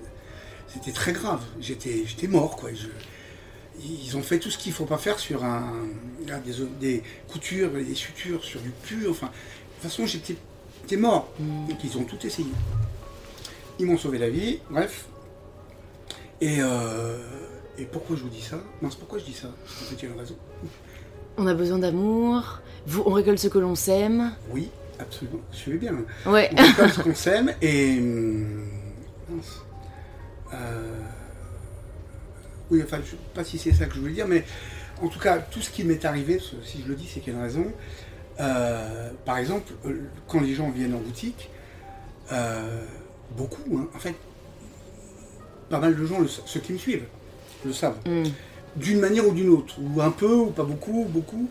C'était 0.68 0.92
très 0.92 1.12
grave, 1.12 1.42
j'étais, 1.60 2.04
j'étais 2.06 2.28
mort 2.28 2.56
quoi. 2.56 2.70
Je- 2.74 2.88
ils 3.82 4.16
ont 4.18 4.22
fait 4.22 4.40
tout 4.40 4.50
ce 4.52 4.58
qu'il 4.58 4.72
ne 4.72 4.76
faut 4.76 4.86
pas 4.86 4.98
faire 4.98 5.20
sur 5.20 5.44
un, 5.44 5.74
là, 6.28 6.40
des, 6.40 6.54
des 6.80 7.04
coutures, 7.28 7.72
des 7.72 7.96
sutures, 7.96 8.44
sur 8.44 8.62
du 8.62 8.70
pur, 8.70 9.12
enfin, 9.12 9.28
de 9.28 9.32
toute 9.82 9.92
façon 9.92 10.06
j'étais, 10.06 10.36
mort. 10.98 11.32
Mm. 11.40 11.68
Donc 11.70 11.84
ils 11.84 11.98
ont 11.98 12.04
tout 12.04 12.26
essayé. 12.26 12.50
Ils 13.80 13.86
m'ont 13.86 13.98
sauvé 13.98 14.20
la 14.20 14.30
vie, 14.30 14.60
bref. 14.70 15.06
Et, 16.42 16.58
euh, 16.60 17.18
et 17.78 17.86
pourquoi 17.86 18.16
je 18.16 18.22
vous 18.22 18.30
dis 18.30 18.42
ça? 18.42 18.60
Mince, 18.82 18.96
pourquoi 18.96 19.18
je 19.18 19.26
dis 19.26 19.34
ça? 19.34 19.48
En 19.48 19.86
fait, 19.86 19.96
il 19.96 20.04
y 20.04 20.06
a 20.06 20.14
une 20.14 20.20
raison. 20.20 20.36
On 21.38 21.48
a 21.48 21.54
besoin 21.56 21.80
d'amour. 21.80 22.60
On 23.06 23.14
récolte 23.14 23.40
ce 23.40 23.48
que 23.48 23.58
l'on 23.58 23.76
sème. 23.76 24.34
Oui, 24.52 24.70
absolument. 25.00 25.40
Suivez 25.52 25.78
bien. 25.78 25.96
Ouais. 26.28 26.52
On 26.52 26.74
comme 26.74 26.90
ce 26.90 27.00
qu'on 27.02 27.16
s'aime 27.16 27.54
et. 27.62 27.98
hum, 27.98 28.68
mince. 29.30 29.62
Euh, 30.54 31.00
oui, 32.74 32.82
enfin, 32.84 32.98
je 32.98 33.02
ne 33.02 33.06
sais 33.12 33.18
pas 33.34 33.44
si 33.44 33.58
c'est 33.58 33.74
ça 33.74 33.86
que 33.86 33.96
je 33.96 34.00
voulais 34.00 34.14
dire, 34.14 34.28
mais 34.28 34.44
en 35.02 35.08
tout 35.08 35.20
cas, 35.20 35.38
tout 35.40 35.62
ce 35.62 35.70
qui 35.70 35.84
m'est 35.84 36.04
arrivé, 36.06 36.40
si 36.64 36.82
je 36.84 36.88
le 36.88 36.96
dis, 36.96 37.08
c'est 37.08 37.20
qu'il 37.20 37.34
y 37.34 37.36
a 37.36 37.40
une 37.40 37.46
raison. 37.46 37.66
Euh, 38.40 39.12
par 39.26 39.38
exemple, 39.38 39.72
euh, 39.86 40.02
quand 40.28 40.42
les 40.42 40.54
gens 40.56 40.70
viennent 40.72 40.96
en 40.96 41.00
boutique, 41.00 41.50
euh, 42.32 42.84
beaucoup, 43.38 43.78
hein, 43.78 43.88
en 43.96 44.00
fait, 44.00 44.16
pas 45.70 45.80
mal 45.80 45.96
de 45.96 46.06
gens, 46.06 46.20
le 46.20 46.28
ceux 46.28 46.60
qui 46.60 46.74
me 46.74 46.78
suivent, 46.78 47.06
le 47.66 47.74
savent, 47.74 47.98
Mm. 48.06 48.24
d'une 48.76 49.00
manière 49.00 49.28
ou 49.28 49.34
d'une 49.34 49.50
autre, 49.50 49.76
ou 49.80 50.02
un 50.02 50.12
peu, 50.12 50.34
ou 50.34 50.48
pas 50.48 50.64
beaucoup, 50.64 51.02
ou 51.04 51.06
beaucoup. 51.06 51.50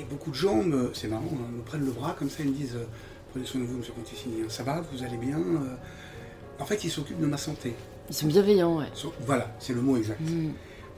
Et 0.00 0.04
beaucoup 0.04 0.30
de 0.30 0.36
gens, 0.36 0.62
me- 0.62 0.90
c'est 0.94 1.08
marrant, 1.08 1.30
hein, 1.32 1.48
me 1.56 1.62
prennent 1.62 1.84
le 1.86 1.92
bras 1.92 2.14
comme 2.18 2.28
ça, 2.28 2.38
ils 2.42 2.50
me 2.50 2.54
disent 2.54 2.76
Prenez 3.32 3.46
soin 3.46 3.60
de 3.60 3.66
vous, 3.66 3.78
monsieur 3.78 3.92
Conticini, 3.92 4.42
hein, 4.42 4.46
ça 4.48 4.62
va, 4.62 4.82
vous 4.92 5.02
allez 5.02 5.16
bien. 5.18 5.38
En 6.58 6.64
fait, 6.64 6.84
ils 6.84 6.90
s'occupent 6.90 7.20
de 7.20 7.26
ma 7.26 7.36
santé. 7.36 7.74
Ils 8.08 8.14
sont 8.14 8.26
bienveillants, 8.26 8.78
ouais. 8.78 8.86
So- 8.94 9.12
Voilà, 9.26 9.54
c'est 9.58 9.72
le 9.72 9.80
mot 9.82 9.96
exact. 9.96 10.20
Mm. 10.20 10.50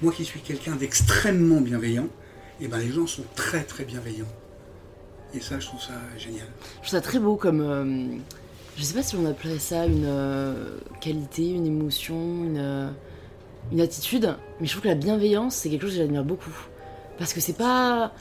Moi 0.02 0.12
qui 0.12 0.24
suis 0.24 0.40
quelqu'un 0.40 0.76
d'extrêmement 0.76 1.61
bienveillant, 1.61 2.09
et 2.61 2.68
ben 2.68 2.78
les 2.78 2.90
gens 2.90 3.06
sont 3.06 3.24
très 3.34 3.62
très 3.64 3.84
bienveillants. 3.84 4.26
Et 5.34 5.40
ça, 5.40 5.59
je 5.59 5.66
trouve 5.66 5.80
ça 5.80 5.92
génial. 6.16 6.46
Je 6.76 6.88
trouve 6.88 6.88
ça 6.90 7.00
très 7.00 7.18
beau 7.18 7.36
comme. 7.36 7.61
euh, 7.61 8.16
je 8.76 8.82
sais 8.82 8.94
pas 8.94 9.02
si 9.02 9.16
on 9.16 9.26
appellerait 9.26 9.59
ça 9.59 9.86
une 9.86 10.04
euh, 10.06 10.78
qualité, 11.00 11.50
une 11.50 11.66
émotion, 11.66 12.14
une, 12.44 12.59
euh, 12.59 12.88
une 13.72 13.80
attitude, 13.80 14.36
mais 14.61 14.66
je 14.66 14.72
trouve 14.72 14.82
que 14.84 14.88
la 14.88 14.94
bienveillance, 14.94 15.54
c'est 15.56 15.68
quelque 15.68 15.82
chose 15.82 15.92
que 15.92 15.98
j'admire 15.98 16.24
beaucoup. 16.24 16.54
Parce 17.18 17.32
que 17.32 17.40
c'est 17.40 17.56
pas. 17.59 18.12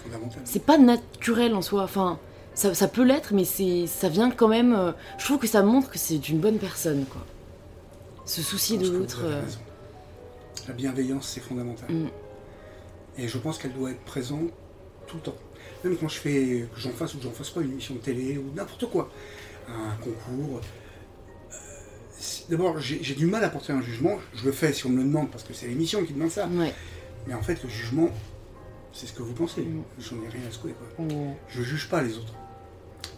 C'est 0.45 0.63
pas 0.65 0.77
naturel 0.79 1.53
en 1.53 1.61
soi. 1.61 1.83
Enfin, 1.83 2.17
ça, 2.55 2.73
ça 2.73 2.87
peut 2.87 3.03
l'être, 3.03 3.33
mais 3.33 3.43
ça 3.45 4.09
vient 4.09 4.31
quand 4.31 4.47
même. 4.47 4.73
euh, 4.73 4.91
je 5.19 5.25
trouve 5.25 5.37
que 5.37 5.47
ça 5.47 5.61
montre 5.61 5.91
que 5.91 5.99
c'est 5.99 6.27
une 6.29 6.39
bonne 6.39 6.57
personne, 6.57 7.05
quoi. 7.05 7.23
Se 8.27 8.41
soucier 8.41 8.77
Je 8.79 8.83
de 8.91 8.97
l'autre. 8.97 9.21
euh. 9.23 9.41
La 10.67 10.73
bienveillance, 10.73 11.27
c'est 11.29 11.39
fondamental. 11.39 11.89
Mm. 11.89 12.07
Et 13.17 13.27
je 13.27 13.37
pense 13.39 13.57
qu'elle 13.57 13.73
doit 13.73 13.91
être 13.91 14.03
présente 14.03 14.51
tout 15.07 15.15
le 15.17 15.23
temps. 15.23 15.35
Même 15.83 15.97
quand 15.97 16.07
je 16.09 16.19
fais, 16.19 16.67
que 16.73 16.79
j'en 16.79 16.91
fasse 16.91 17.13
ou 17.15 17.17
que 17.17 17.23
j'en 17.23 17.31
fasse 17.31 17.49
pas 17.49 17.61
une 17.61 17.71
émission 17.71 17.95
de 17.95 17.99
télé 17.99 18.37
ou 18.37 18.53
n'importe 18.55 18.85
quoi, 18.89 19.09
un 19.69 19.95
concours. 20.03 20.59
euh, 21.51 21.55
D'abord, 22.49 22.79
j'ai 22.79 23.15
du 23.15 23.25
mal 23.27 23.43
à 23.43 23.49
porter 23.49 23.73
un 23.73 23.81
jugement. 23.81 24.17
Je 24.35 24.45
le 24.45 24.51
fais 24.51 24.73
si 24.73 24.85
on 24.85 24.89
me 24.89 24.97
le 24.97 25.03
demande 25.03 25.31
parce 25.31 25.43
que 25.43 25.53
c'est 25.53 25.67
l'émission 25.67 26.03
qui 26.03 26.13
demande 26.13 26.31
ça. 26.31 26.47
Ouais. 26.47 26.73
Mais 27.27 27.33
en 27.33 27.41
fait, 27.41 27.61
le 27.63 27.69
jugement, 27.69 28.09
c'est 28.93 29.05
ce 29.07 29.13
que 29.13 29.21
vous 29.23 29.33
pensez. 29.33 29.61
Mm. 29.61 29.83
J'en 29.99 30.15
ai 30.23 30.29
rien 30.29 30.41
à 30.47 30.51
secouer. 30.51 30.73
Quoi. 30.73 31.05
On- 31.05 31.33
Je 31.49 31.63
juge 31.63 31.87
pas 31.89 32.01
les 32.01 32.17
autres. 32.17 32.33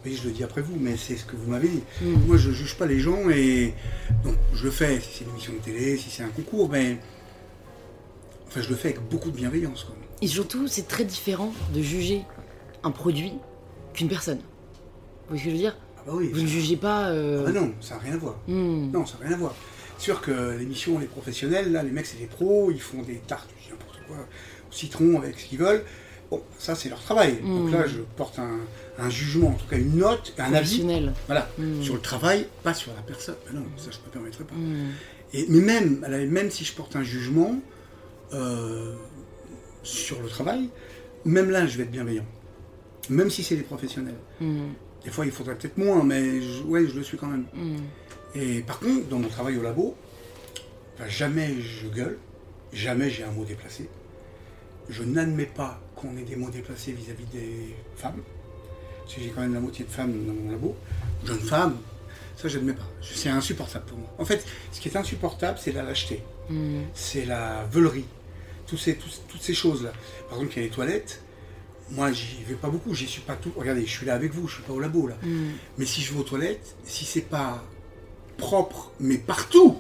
Oui, 0.06 0.18
je 0.22 0.28
le 0.28 0.34
dis 0.34 0.44
après 0.44 0.62
vous, 0.62 0.76
mais 0.80 0.96
c'est 0.98 1.16
ce 1.18 1.26
que 1.26 1.36
vous 1.36 1.50
m'avez 1.52 1.68
dit. 1.68 1.84
Mm. 2.02 2.14
Moi, 2.28 2.38
je 2.38 2.52
juge 2.52 2.76
pas 2.78 2.86
les 2.86 3.00
gens 3.00 3.30
et 3.30 3.74
donc 4.24 4.36
je 4.54 4.64
le 4.66 4.72
fais 4.72 5.00
si 5.00 5.10
c'est 5.20 5.24
une 5.26 5.32
émission 5.32 5.54
de 5.54 5.60
télé, 5.60 5.98
si 5.98 6.10
c'est 6.10 6.24
un 6.24 6.30
concours, 6.30 6.70
mais 6.70 6.98
enfin, 8.48 8.62
je 8.62 8.70
le 8.70 8.76
fais 8.76 8.90
avec 8.90 9.02
beaucoup 9.10 9.32
de 9.32 9.36
bienveillance. 9.36 9.84
Quoi. 9.84 9.96
Et 10.22 10.28
surtout, 10.28 10.68
c'est 10.68 10.88
très 10.88 11.06
différent 11.06 11.54
de 11.74 11.82
juger 11.82 12.24
un 12.84 12.92
produit 12.92 13.34
qu'une 13.94 14.08
personne. 14.10 14.40
Vous 15.30 15.36
voyez 15.38 15.40
ce 15.42 15.46
que 15.46 15.50
je 15.52 15.56
veux 15.56 15.62
dire? 15.62 15.78
Ah 15.98 16.02
bah 16.08 16.14
oui. 16.16 16.30
Vous 16.34 16.42
ne 16.42 16.48
jugez 16.48 16.76
pas. 16.78 17.10
euh, 17.10 17.44
Ah 17.48 17.52
bah 17.52 17.60
non, 17.60 17.74
ça 17.82 17.96
n'a 17.96 18.02
rien 18.02 18.14
à 18.14 18.18
voir. 18.18 18.36
hmm. 18.48 18.92
Non, 18.92 19.06
ça 19.06 19.18
n'a 19.20 19.26
rien 19.28 19.36
à 19.36 19.40
voir. 19.40 19.56
C'est 19.98 20.06
sûr 20.06 20.22
que 20.22 20.58
l'émission, 20.58 20.98
les 20.98 21.08
professionnels, 21.08 21.72
là, 21.74 21.84
les 21.84 21.92
mecs, 21.92 22.06
c'est 22.06 22.18
des 22.20 22.26
pros, 22.26 22.72
ils 22.72 22.80
font 22.82 23.02
des 23.02 23.16
tartes, 23.28 23.50
je 23.60 23.66
dis 23.66 23.72
n'importe 23.72 24.00
quoi, 24.08 24.16
au 24.18 24.72
citron 24.74 25.18
avec 25.18 25.38
ce 25.40 25.46
qu'ils 25.46 25.60
veulent. 25.60 25.84
Bon, 26.32 26.42
ça 26.58 26.76
c'est 26.76 26.90
leur 26.90 27.02
travail. 27.02 27.34
Donc 27.42 27.70
Mm. 27.70 27.74
là, 27.74 27.86
je 27.88 28.00
porte 28.16 28.40
un, 28.40 28.60
un 29.00 29.10
jugement, 29.10 29.50
en 29.50 29.54
tout 29.54 29.68
cas 29.68 29.78
une 29.78 29.96
note, 29.98 30.34
un 30.38 30.54
avis. 30.54 30.78
Voilà, 31.28 31.50
Mm. 31.58 31.82
sur 31.82 31.96
le 31.96 32.02
travail, 32.02 32.48
pas 32.64 32.74
sur 32.74 32.94
la 32.94 33.02
personne. 33.02 33.36
Ben 33.48 33.60
non, 33.60 33.66
ça 33.78 33.90
je 33.92 33.98
ne 33.98 34.04
me 34.06 34.10
permettrai 34.12 34.44
pas. 34.44 34.56
Mm. 34.56 34.92
Et, 35.34 35.46
mais 35.50 35.62
même, 35.62 36.06
même 36.30 36.50
si 36.52 36.66
je 36.66 36.74
porte 36.74 36.96
un 36.96 37.04
jugement 37.04 37.56
euh, 38.34 38.96
sur 39.84 40.22
le 40.22 40.28
travail, 40.28 40.70
même 41.26 41.50
là, 41.50 41.66
je 41.68 41.78
vais 41.78 41.84
être 41.84 41.92
bienveillant. 41.92 42.26
Même 43.10 43.30
si 43.30 43.44
c'est 43.44 43.56
des 43.56 43.64
professionnels. 43.64 44.18
Mm. 44.42 44.68
Des 45.04 45.12
fois, 45.12 45.26
il 45.26 45.32
faudrait 45.32 45.56
peut-être 45.56 45.78
moins, 45.78 46.04
mais 46.04 46.42
je, 46.42 46.64
ouais, 46.64 46.86
je 46.88 46.96
le 46.96 47.04
suis 47.04 47.18
quand 47.18 47.28
même. 47.28 47.46
Et 48.36 48.60
par 48.62 48.80
contre, 48.80 49.08
dans 49.08 49.20
mon 49.20 49.30
travail 49.30 49.58
au 49.58 49.62
labo, 49.62 49.96
jamais 51.08 51.56
je 51.62 51.88
gueule, 51.88 52.18
jamais 52.74 53.10
j'ai 53.10 53.24
un 53.24 53.32
mot 53.32 53.46
déplacé. 53.46 53.90
Je 54.90 55.04
n'admets 55.04 55.46
pas 55.46 55.80
qu'on 55.96 56.18
ait 56.18 56.24
des 56.24 56.36
mots 56.36 56.50
déplacés 56.50 56.92
vis-à-vis 56.92 57.26
des 57.26 57.76
femmes. 57.96 58.22
Que 59.16 59.22
j'ai 59.22 59.30
quand 59.30 59.42
même 59.42 59.54
la 59.56 59.60
moitié 59.60 59.86
de 59.86 59.90
femmes 59.90 60.14
dans 60.28 60.34
mon 60.34 60.52
labo. 60.52 60.76
Jeunes 61.26 61.40
femmes, 61.40 61.78
ça 62.38 62.48
je 62.48 62.58
n'admets 62.58 62.74
pas. 62.74 62.88
C'est 63.02 63.30
insupportable 63.30 63.86
pour 63.86 63.98
moi. 63.98 64.14
En 64.20 64.26
fait, 64.26 64.46
ce 64.72 64.80
qui 64.80 64.88
est 64.90 64.96
insupportable, 64.96 65.58
c'est 65.62 65.72
la 65.72 65.82
lâcheté. 65.84 66.22
Mm. 66.50 66.82
C'est 66.94 67.26
la 67.26 67.66
veulerie. 67.72 68.06
Tous 68.68 68.78
ces, 68.78 68.96
tous- 68.96 69.22
toutes 69.28 69.42
ces 69.42 69.56
choses-là. 69.56 69.92
Par 70.30 70.38
exemple, 70.38 70.54
il 70.54 70.58
y 70.58 70.60
a 70.62 70.64
les 70.66 70.70
toilettes. 70.72 71.22
Moi, 71.92 72.12
j'y 72.12 72.44
vais 72.48 72.54
pas 72.54 72.70
beaucoup. 72.70 72.94
J'y 72.94 73.08
suis 73.08 73.22
pas 73.22 73.36
tout. 73.36 73.52
Regardez, 73.58 73.84
je 73.84 73.90
suis 73.92 74.06
là 74.06 74.14
avec 74.14 74.32
vous. 74.32 74.48
Je 74.48 74.56
suis 74.56 74.64
pas 74.64 74.74
au 74.74 74.80
labo 74.80 75.08
là. 75.08 75.16
Mm. 75.24 75.50
Mais 75.80 75.86
si 75.86 76.02
je 76.02 76.14
vais 76.14 76.20
aux 76.20 76.24
toilettes, 76.24 76.76
si 76.84 77.04
c'est 77.04 77.22
pas 77.22 77.64
propre, 78.38 78.92
mais 79.00 79.18
partout, 79.18 79.80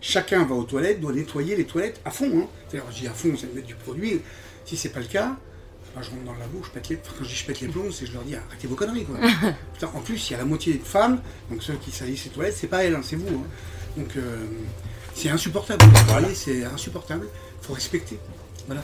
chacun 0.00 0.44
va 0.44 0.54
aux 0.54 0.62
toilettes, 0.64 1.00
doit 1.00 1.12
nettoyer 1.12 1.56
les 1.56 1.64
toilettes 1.66 2.00
à 2.04 2.10
fond. 2.10 2.30
Hein. 2.42 2.46
C'est-à-dire, 2.68 2.90
je 2.92 3.00
dis 3.00 3.06
à 3.08 3.12
fond, 3.12 3.34
c'est 3.38 3.52
mettre 3.54 3.66
du 3.66 3.74
produit. 3.74 4.20
Si 4.64 4.76
c'est 4.76 4.90
pas 4.90 5.00
le 5.00 5.06
cas, 5.06 5.36
je 6.02 6.10
rentre 6.10 6.22
dans 6.24 6.32
le 6.32 6.38
labo, 6.38 6.62
je 6.64 6.70
pète 6.70 6.88
les, 6.88 6.96
quand 6.96 7.24
je 7.24 7.28
dis 7.28 7.34
je 7.34 7.44
pète 7.46 7.60
les 7.60 7.68
plombs, 7.68 7.90
c'est 7.92 8.06
je 8.06 8.12
leur 8.12 8.22
dis 8.22 8.34
arrêtez 8.36 8.66
vos 8.68 8.74
conneries. 8.76 9.04
Quoi. 9.04 9.16
Putain, 9.74 9.90
en 9.94 10.00
plus, 10.00 10.28
il 10.28 10.32
y 10.32 10.34
a 10.36 10.38
la 10.38 10.44
moitié 10.44 10.72
des 10.74 10.78
femmes, 10.78 11.20
donc 11.50 11.62
ceux 11.62 11.74
qui 11.74 11.90
salissent 11.90 12.24
les 12.24 12.30
toilettes, 12.30 12.56
c'est 12.56 12.66
pas 12.68 12.84
elles, 12.84 12.94
hein, 12.94 13.00
c'est 13.02 13.16
vous. 13.16 13.28
hein. 13.28 13.46
Donc 13.96 14.16
euh, 14.16 14.44
c'est 15.14 15.30
insupportable. 15.30 15.84
Vous 15.84 16.04
voyez, 16.12 16.34
c'est 16.34 16.64
insupportable. 16.64 17.26
Il 17.62 17.66
faut 17.66 17.72
respecter. 17.74 18.18
Voilà. 18.66 18.82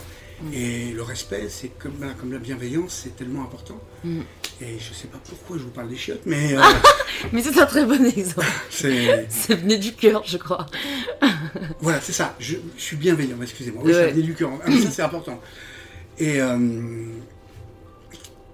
Et 0.52 0.90
le 0.92 1.02
respect, 1.02 1.46
c'est 1.48 1.68
comme, 1.78 1.92
voilà, 1.96 2.12
comme 2.12 2.30
la 2.30 2.38
bienveillance, 2.38 3.00
c'est 3.04 3.16
tellement 3.16 3.42
important. 3.42 3.80
Mm. 4.04 4.20
Et 4.60 4.78
je 4.78 4.92
sais 4.92 5.06
pas 5.08 5.16
pourquoi 5.26 5.56
je 5.56 5.62
vous 5.62 5.70
parle 5.70 5.88
des 5.88 5.96
chiottes, 5.96 6.20
mais 6.26 6.54
euh, 6.54 6.60
Mais 7.32 7.42
c'est 7.42 7.58
un 7.58 7.64
très 7.64 7.86
bon 7.86 8.04
exemple. 8.04 8.46
c'est 8.70 9.26
Ça 9.30 9.54
venait 9.54 9.78
du 9.78 9.94
cœur, 9.94 10.22
je 10.26 10.36
crois. 10.36 10.66
voilà, 11.80 12.00
c'est 12.02 12.12
ça. 12.12 12.34
Je, 12.38 12.56
je 12.76 12.82
suis 12.82 12.96
bienveillant. 12.96 13.36
Excusez-moi. 13.40 13.82
Oui, 13.84 13.92
Ouais. 13.92 13.98
ça 13.98 14.06
venait 14.10 14.22
du 14.22 14.34
cœur. 14.34 14.50
Ah, 14.62 14.64
mais 14.68 14.80
ça 14.82 14.90
c'est 14.90 15.02
important. 15.02 15.40
Et 16.18 16.40
euh, 16.40 16.58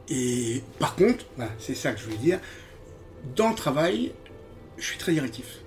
et 0.09 0.63
par 0.79 0.95
contre, 0.95 1.25
voilà, 1.37 1.51
c'est 1.59 1.75
ça 1.75 1.93
que 1.93 2.01
je 2.01 2.05
voulais 2.05 2.17
dire. 2.19 2.41
Dans 3.37 3.49
le 3.49 3.55
travail, 3.55 4.13
je 4.77 4.85
suis 4.85 4.99
très 4.99 5.13
directif. 5.13 5.61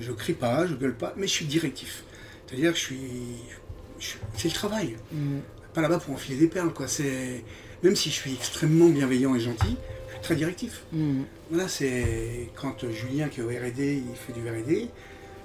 Je 0.00 0.12
crie 0.12 0.32
pas, 0.32 0.66
je 0.66 0.74
gueule 0.74 0.96
pas, 0.96 1.14
mais 1.16 1.26
je 1.26 1.32
suis 1.32 1.44
directif. 1.44 2.04
C'est-à-dire 2.46 2.72
que 2.72 2.78
je 2.78 2.82
suis, 2.82 4.18
c'est 4.36 4.48
le 4.48 4.54
travail. 4.54 4.96
Mm. 5.12 5.38
Pas 5.74 5.82
là-bas 5.82 5.98
pour 5.98 6.14
enfiler 6.14 6.38
des 6.38 6.48
perles, 6.48 6.72
quoi. 6.72 6.88
C'est 6.88 7.44
même 7.82 7.96
si 7.96 8.10
je 8.10 8.14
suis 8.14 8.32
extrêmement 8.34 8.88
bienveillant 8.88 9.34
et 9.34 9.40
gentil, 9.40 9.76
je 10.08 10.12
suis 10.12 10.22
très 10.22 10.36
directif. 10.36 10.84
Mm. 10.92 11.22
Voilà, 11.50 11.68
c'est 11.68 12.50
quand 12.56 12.90
Julien 12.90 13.28
qui 13.28 13.40
est 13.40 13.44
au 13.44 13.48
R&D, 13.48 14.02
il 14.08 14.16
fait 14.16 14.32
du 14.32 14.48
R&D, 14.48 14.88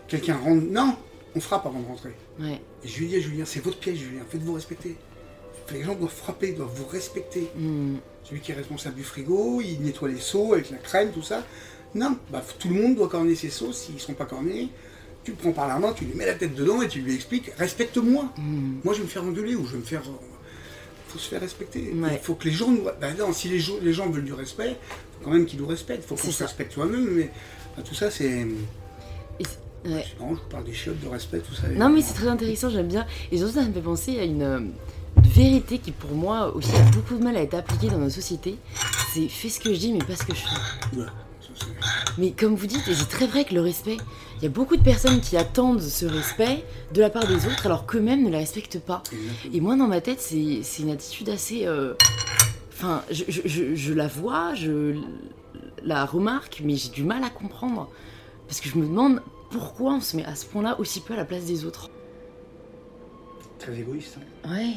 quelqu'un 0.07 0.37
rentre, 0.37 0.63
non, 0.63 0.95
on 1.35 1.39
frappe 1.39 1.65
avant 1.65 1.81
de 1.81 1.87
rentrer. 1.87 2.11
Ouais. 2.39 2.61
Et 2.83 2.87
je 2.87 2.99
lui 2.99 3.07
dis 3.07 3.17
à 3.17 3.19
Julien, 3.19 3.45
c'est 3.45 3.63
votre 3.63 3.77
pièce, 3.77 3.97
Julien, 3.97 4.21
faites-vous 4.27 4.53
respecter. 4.53 4.95
Les 5.71 5.83
gens 5.83 5.95
doivent 5.95 6.11
frapper, 6.11 6.51
doivent 6.53 6.71
vous 6.73 6.85
respecter. 6.87 7.49
Mm. 7.55 7.95
Celui 8.23 8.41
qui 8.41 8.51
est 8.51 8.55
responsable 8.55 8.95
du 8.95 9.03
frigo, 9.03 9.61
il 9.61 9.81
nettoie 9.81 10.09
les 10.09 10.19
seaux 10.19 10.53
avec 10.53 10.69
la 10.69 10.77
crème, 10.77 11.11
tout 11.11 11.23
ça. 11.23 11.43
Non, 11.95 12.17
bah, 12.31 12.43
tout 12.59 12.69
le 12.69 12.75
monde 12.75 12.95
doit 12.95 13.09
corner 13.09 13.35
ses 13.35 13.49
seaux. 13.49 13.73
S'ils 13.73 13.95
ne 13.95 13.99
sont 13.99 14.13
pas 14.13 14.25
cornés, 14.25 14.69
tu 15.23 15.31
le 15.31 15.37
prends 15.37 15.51
par 15.51 15.67
la 15.67 15.77
main, 15.79 15.93
tu 15.93 16.05
lui 16.05 16.13
mets 16.13 16.25
la 16.25 16.35
tête 16.35 16.55
dedans 16.55 16.81
et 16.81 16.87
tu 16.87 16.99
lui 17.01 17.13
expliques 17.13 17.51
respecte-moi. 17.57 18.31
Mm. 18.37 18.79
Moi, 18.83 18.93
je 18.93 18.99
vais 18.99 19.05
me 19.05 19.09
faire 19.09 19.23
engueuler 19.23 19.55
ou 19.55 19.65
je 19.65 19.73
vais 19.73 19.79
me 19.79 19.83
faire. 19.83 20.01
Il 20.05 21.11
faut 21.13 21.19
se 21.19 21.27
faire 21.29 21.41
respecter. 21.41 21.91
Ouais. 21.93 22.09
Il 22.13 22.19
faut 22.19 22.35
que 22.35 22.45
les 22.45 22.53
gens 22.53 22.69
nous. 22.71 22.83
Bah 22.83 23.13
non, 23.19 23.33
si 23.33 23.49
les, 23.49 23.59
gens- 23.59 23.79
les 23.81 23.91
gens 23.93 24.09
veulent 24.09 24.23
du 24.23 24.33
respect, 24.33 24.69
il 24.69 25.17
faut 25.19 25.25
quand 25.25 25.31
même 25.31 25.45
qu'ils 25.45 25.59
nous 25.59 25.67
respectent. 25.67 26.03
Il 26.05 26.07
faut 26.07 26.15
qu'on 26.15 26.31
se 26.31 26.43
respecte 26.43 26.71
soi-même. 26.73 27.05
Mais 27.11 27.29
bah, 27.75 27.83
tout 27.83 27.95
ça, 27.95 28.09
c'est. 28.09 28.45
Ouais. 29.83 30.05
Marrant, 30.19 30.35
je 30.35 30.41
vous 30.41 30.49
parle 30.49 30.63
des 30.65 30.73
chiottes, 30.73 30.99
de 31.01 31.07
respect, 31.07 31.39
tout 31.39 31.55
ça. 31.55 31.67
Non, 31.69 31.89
mais 31.89 32.01
c'est 32.01 32.13
très 32.13 32.27
intéressant, 32.27 32.69
j'aime 32.69 32.87
bien. 32.87 33.05
Et 33.31 33.37
surtout, 33.37 33.53
ça 33.55 33.63
me 33.65 33.73
fait 33.73 33.81
penser 33.81 34.19
à 34.19 34.23
une, 34.25 34.43
euh, 34.43 34.59
une 34.59 34.71
vérité 35.31 35.77
qui, 35.79 35.91
pour 35.91 36.11
moi, 36.15 36.53
aussi 36.55 36.75
a 36.75 36.81
beaucoup 36.91 37.15
de 37.15 37.23
mal 37.23 37.35
à 37.37 37.41
être 37.41 37.53
appliquée 37.53 37.89
dans 37.89 37.97
notre 37.97 38.13
société. 38.13 38.57
C'est 39.13 39.27
fais 39.27 39.49
ce 39.49 39.59
que 39.59 39.73
je 39.73 39.79
dis, 39.79 39.93
mais 39.93 39.99
pas 39.99 40.15
ce 40.15 40.23
que 40.25 40.33
je 40.35 40.41
fais. 40.41 41.01
Mais 42.17 42.31
comme 42.31 42.55
vous 42.55 42.67
dites, 42.67 42.87
et 42.87 42.93
c'est 42.93 43.07
très 43.09 43.27
vrai 43.27 43.45
que 43.45 43.53
le 43.53 43.61
respect, 43.61 43.97
il 44.37 44.43
y 44.43 44.45
a 44.45 44.49
beaucoup 44.49 44.75
de 44.77 44.81
personnes 44.83 45.21
qui 45.21 45.37
attendent 45.37 45.81
ce 45.81 46.05
respect 46.05 46.63
de 46.93 47.01
la 47.01 47.09
part 47.09 47.27
des 47.27 47.45
autres 47.45 47.65
alors 47.65 47.85
qu'eux-mêmes 47.85 48.23
ne 48.23 48.29
la 48.29 48.39
respectent 48.39 48.79
pas. 48.79 49.03
Et 49.53 49.61
moi, 49.61 49.75
dans 49.75 49.87
ma 49.87 50.01
tête, 50.01 50.19
c'est 50.19 50.61
c'est 50.63 50.83
une 50.83 50.91
attitude 50.91 51.29
assez. 51.29 51.65
euh, 51.65 51.93
Enfin, 52.73 53.03
je, 53.11 53.23
je- 53.27 53.41
je- 53.45 53.75
je 53.75 53.93
la 53.93 54.07
vois, 54.07 54.55
je 54.55 54.95
la 55.83 56.03
remarque, 56.05 56.61
mais 56.65 56.75
j'ai 56.75 56.89
du 56.89 57.03
mal 57.03 57.23
à 57.23 57.29
comprendre. 57.29 57.89
Parce 58.47 58.59
que 58.59 58.69
je 58.69 58.75
me 58.77 58.85
demande 58.87 59.21
pourquoi 59.51 59.93
on 59.93 60.01
se 60.01 60.17
met 60.17 60.25
à 60.25 60.33
ce 60.35 60.47
point-là 60.47 60.79
aussi 60.79 60.99
peu 61.01 61.13
à 61.13 61.17
la 61.17 61.25
place 61.25 61.43
des 61.45 61.63
autres. 61.63 61.89
Très 63.59 63.77
égoïste. 63.79 64.17
hein. 64.45 64.49
Ouais. 64.51 64.73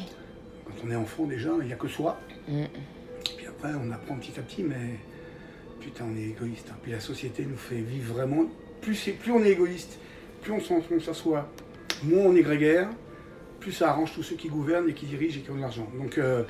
Quand 0.81 0.87
on 0.87 0.91
est 0.91 0.95
enfant, 0.95 1.25
déjà, 1.25 1.49
il 1.61 1.67
n'y 1.67 1.73
a 1.73 1.75
que 1.75 1.87
soi. 1.87 2.19
Mm. 2.47 2.53
Et 2.63 2.67
puis 3.37 3.47
après, 3.47 3.69
on 3.81 3.91
apprend 3.91 4.15
petit 4.15 4.37
à 4.39 4.41
petit, 4.43 4.63
mais 4.63 4.99
putain, 5.79 6.05
on 6.11 6.17
est 6.17 6.23
égoïste. 6.29 6.69
hein. 6.71 6.77
Puis 6.83 6.91
la 6.91 6.99
société 6.99 7.45
nous 7.45 7.57
fait 7.57 7.75
vivre 7.81 8.13
vraiment. 8.13 8.45
Plus, 8.81 8.95
c'est- 8.95 9.11
plus 9.13 9.31
on 9.31 9.43
est 9.43 9.51
égoïste, 9.51 9.97
plus 10.41 10.51
on 10.51 10.59
s'en- 10.59 10.81
on 10.91 10.99
s'assoit, 10.99 11.49
moins 12.03 12.25
on 12.25 12.35
est 12.35 12.41
grégaire, 12.41 12.89
plus 13.59 13.71
ça 13.71 13.89
arrange 13.89 14.13
tous 14.13 14.21
ceux 14.23 14.35
qui 14.35 14.47
gouvernent 14.49 14.89
et 14.89 14.93
qui 14.93 15.05
dirigent 15.07 15.39
et 15.39 15.41
qui 15.41 15.49
ont 15.49 15.55
de 15.55 15.61
l'argent. 15.61 15.87
Donc 15.97 16.17
euh, 16.19 16.43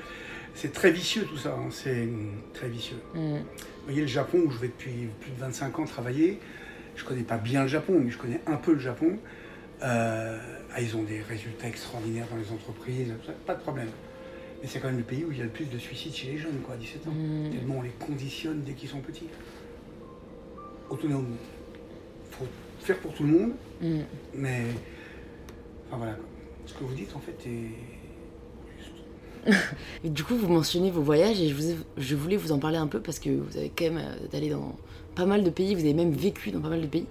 c'est 0.53 0.73
très 0.73 0.91
vicieux 0.91 1.23
tout 1.23 1.37
ça, 1.37 1.53
hein. 1.57 1.69
c'est 1.71 2.03
hum, 2.03 2.31
très 2.53 2.67
vicieux. 2.67 2.97
Mm. 3.13 3.35
Vous 3.37 3.85
voyez 3.85 4.01
le 4.01 4.07
Japon 4.07 4.39
où 4.45 4.51
je 4.51 4.57
vais 4.57 4.67
depuis 4.67 5.07
plus 5.21 5.31
de 5.31 5.39
25 5.39 5.79
ans 5.79 5.85
travailler, 5.85 6.39
je 6.97 7.05
connais 7.05 7.23
pas 7.23 7.37
bien 7.37 7.61
le 7.61 7.67
Japon, 7.69 8.01
mais 8.03 8.11
je 8.11 8.17
connais 8.17 8.41
un 8.47 8.57
peu 8.57 8.73
le 8.73 8.79
Japon. 8.79 9.17
Euh, 9.83 10.37
ah, 10.73 10.81
ils 10.81 10.95
ont 10.97 11.03
des 11.03 11.21
résultats 11.21 11.67
extraordinaires 11.67 12.27
dans 12.31 12.37
les 12.37 12.51
entreprises, 12.51 13.13
pas 13.45 13.53
de 13.55 13.61
problème. 13.61 13.89
Mais 14.65 14.71
c'est 14.71 14.79
quand 14.79 14.87
même 14.87 14.97
le 14.97 15.03
pays 15.03 15.23
où 15.23 15.31
il 15.31 15.37
y 15.37 15.41
a 15.41 15.43
le 15.43 15.51
plus 15.51 15.65
de 15.65 15.77
suicides 15.77 16.15
chez 16.15 16.31
les 16.31 16.37
jeunes, 16.39 16.57
quoi, 16.65 16.73
à 16.73 16.77
17 16.77 17.07
ans. 17.07 17.11
Mm. 17.11 17.51
Tellement 17.51 17.75
on 17.77 17.81
les 17.83 17.91
conditionne 18.03 18.63
dès 18.65 18.73
qu'ils 18.73 18.89
sont 18.89 18.99
petits. 18.99 19.27
Autonome. 20.89 21.35
faut 22.31 22.45
faire 22.79 22.97
pour 22.97 23.13
tout 23.13 23.21
le 23.23 23.29
monde, 23.29 23.51
Mm. 23.79 23.99
mais. 24.33 24.61
Enfin 25.87 25.97
voilà. 25.97 26.17
Ce 26.65 26.73
que 26.73 26.83
vous 26.83 26.95
dites 26.95 27.15
en 27.15 27.19
fait 27.19 27.37
est. 27.47 27.69
juste. 28.79 29.63
Et 30.03 30.09
du 30.09 30.23
coup, 30.23 30.35
vous 30.35 30.47
mentionnez 30.47 30.89
vos 30.89 31.03
voyages 31.03 31.39
et 31.39 31.47
je, 31.47 31.53
vous 31.53 31.69
ai- 31.69 31.77
je 31.97 32.15
voulais 32.15 32.35
vous 32.37 32.51
en 32.51 32.57
parler 32.57 32.77
un 32.77 32.87
peu 32.87 32.99
parce 33.01 33.19
que 33.19 33.29
vous 33.29 33.55
avez 33.57 33.69
quand 33.69 33.85
même 33.85 33.99
euh, 33.99 34.35
allé 34.37 34.49
dans 34.49 34.75
pas 35.13 35.27
mal 35.27 35.43
de 35.43 35.51
pays, 35.51 35.75
vous 35.75 35.81
avez 35.81 35.93
même 35.93 36.11
vécu 36.11 36.49
dans 36.49 36.59
pas 36.59 36.69
mal 36.69 36.81
de 36.81 36.87
pays. 36.87 37.05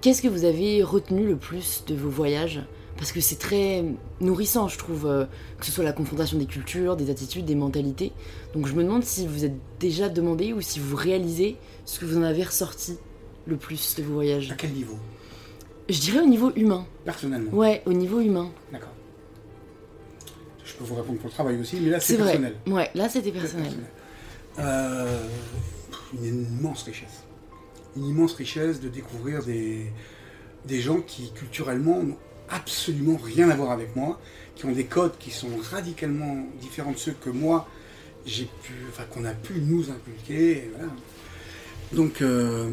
Qu'est-ce 0.00 0.22
que 0.22 0.28
vous 0.28 0.46
avez 0.46 0.82
retenu 0.82 1.26
le 1.26 1.36
plus 1.36 1.84
de 1.86 1.94
vos 1.94 2.08
voyages? 2.08 2.62
Parce 2.96 3.12
que 3.12 3.20
c'est 3.20 3.38
très 3.38 3.84
nourrissant, 4.20 4.68
je 4.68 4.78
trouve, 4.78 5.06
euh, 5.06 5.26
que 5.60 5.66
ce 5.66 5.72
soit 5.72 5.84
la 5.84 5.92
confrontation 5.92 6.38
des 6.38 6.46
cultures, 6.46 6.96
des 6.96 7.10
attitudes, 7.10 7.44
des 7.44 7.54
mentalités. 7.54 8.12
Donc 8.54 8.66
je 8.66 8.72
me 8.74 8.82
demande 8.82 9.04
si 9.04 9.26
vous 9.26 9.44
êtes 9.44 9.54
déjà 9.78 10.08
demandé 10.08 10.52
ou 10.54 10.60
si 10.62 10.80
vous 10.80 10.96
réalisez 10.96 11.56
ce 11.84 11.98
que 12.00 12.06
vous 12.06 12.16
en 12.16 12.22
avez 12.22 12.42
ressorti 12.42 12.96
le 13.46 13.56
plus 13.56 13.96
de 13.96 14.02
vos 14.02 14.14
voyages. 14.14 14.50
À 14.50 14.54
quel 14.54 14.70
niveau? 14.72 14.96
Je 15.88 16.00
dirais 16.00 16.20
au 16.20 16.26
niveau 16.26 16.50
humain. 16.56 16.86
Personnellement? 17.04 17.52
Ouais, 17.52 17.82
au 17.86 17.92
niveau 17.92 18.20
humain. 18.20 18.50
D'accord. 18.72 18.88
Je 20.64 20.74
peux 20.74 20.84
vous 20.84 20.94
répondre 20.94 21.18
pour 21.18 21.28
le 21.28 21.32
travail 21.34 21.60
aussi, 21.60 21.76
mais 21.80 21.90
là 21.90 22.00
C'est 22.00 22.14
c'est 22.14 22.18
vrai. 22.18 22.32
personnel. 22.32 22.56
Ouais, 22.66 22.90
là 22.94 23.08
c'était 23.08 23.30
personnel. 23.30 23.72
Euh, 24.58 25.22
une 26.22 26.46
immense 26.58 26.82
richesse. 26.82 27.22
Une 27.96 28.06
immense 28.06 28.32
richesse 28.34 28.80
de 28.80 28.88
découvrir 28.88 29.44
des, 29.44 29.92
des 30.66 30.80
gens 30.80 31.00
qui 31.00 31.30
culturellement 31.32 32.00
absolument 32.48 33.16
rien 33.16 33.50
à 33.50 33.56
voir 33.56 33.70
avec 33.70 33.94
moi, 33.96 34.20
qui 34.54 34.64
ont 34.66 34.72
des 34.72 34.86
codes 34.86 35.16
qui 35.18 35.30
sont 35.30 35.50
radicalement 35.70 36.46
différents 36.60 36.92
de 36.92 36.98
ceux 36.98 37.12
que 37.12 37.30
moi 37.30 37.68
j'ai 38.24 38.48
pu, 38.62 38.72
enfin 38.88 39.04
qu'on 39.04 39.24
a 39.24 39.32
pu 39.32 39.54
nous 39.60 39.90
inculquer. 39.90 40.70
Donc 41.92 42.20
euh, 42.22 42.70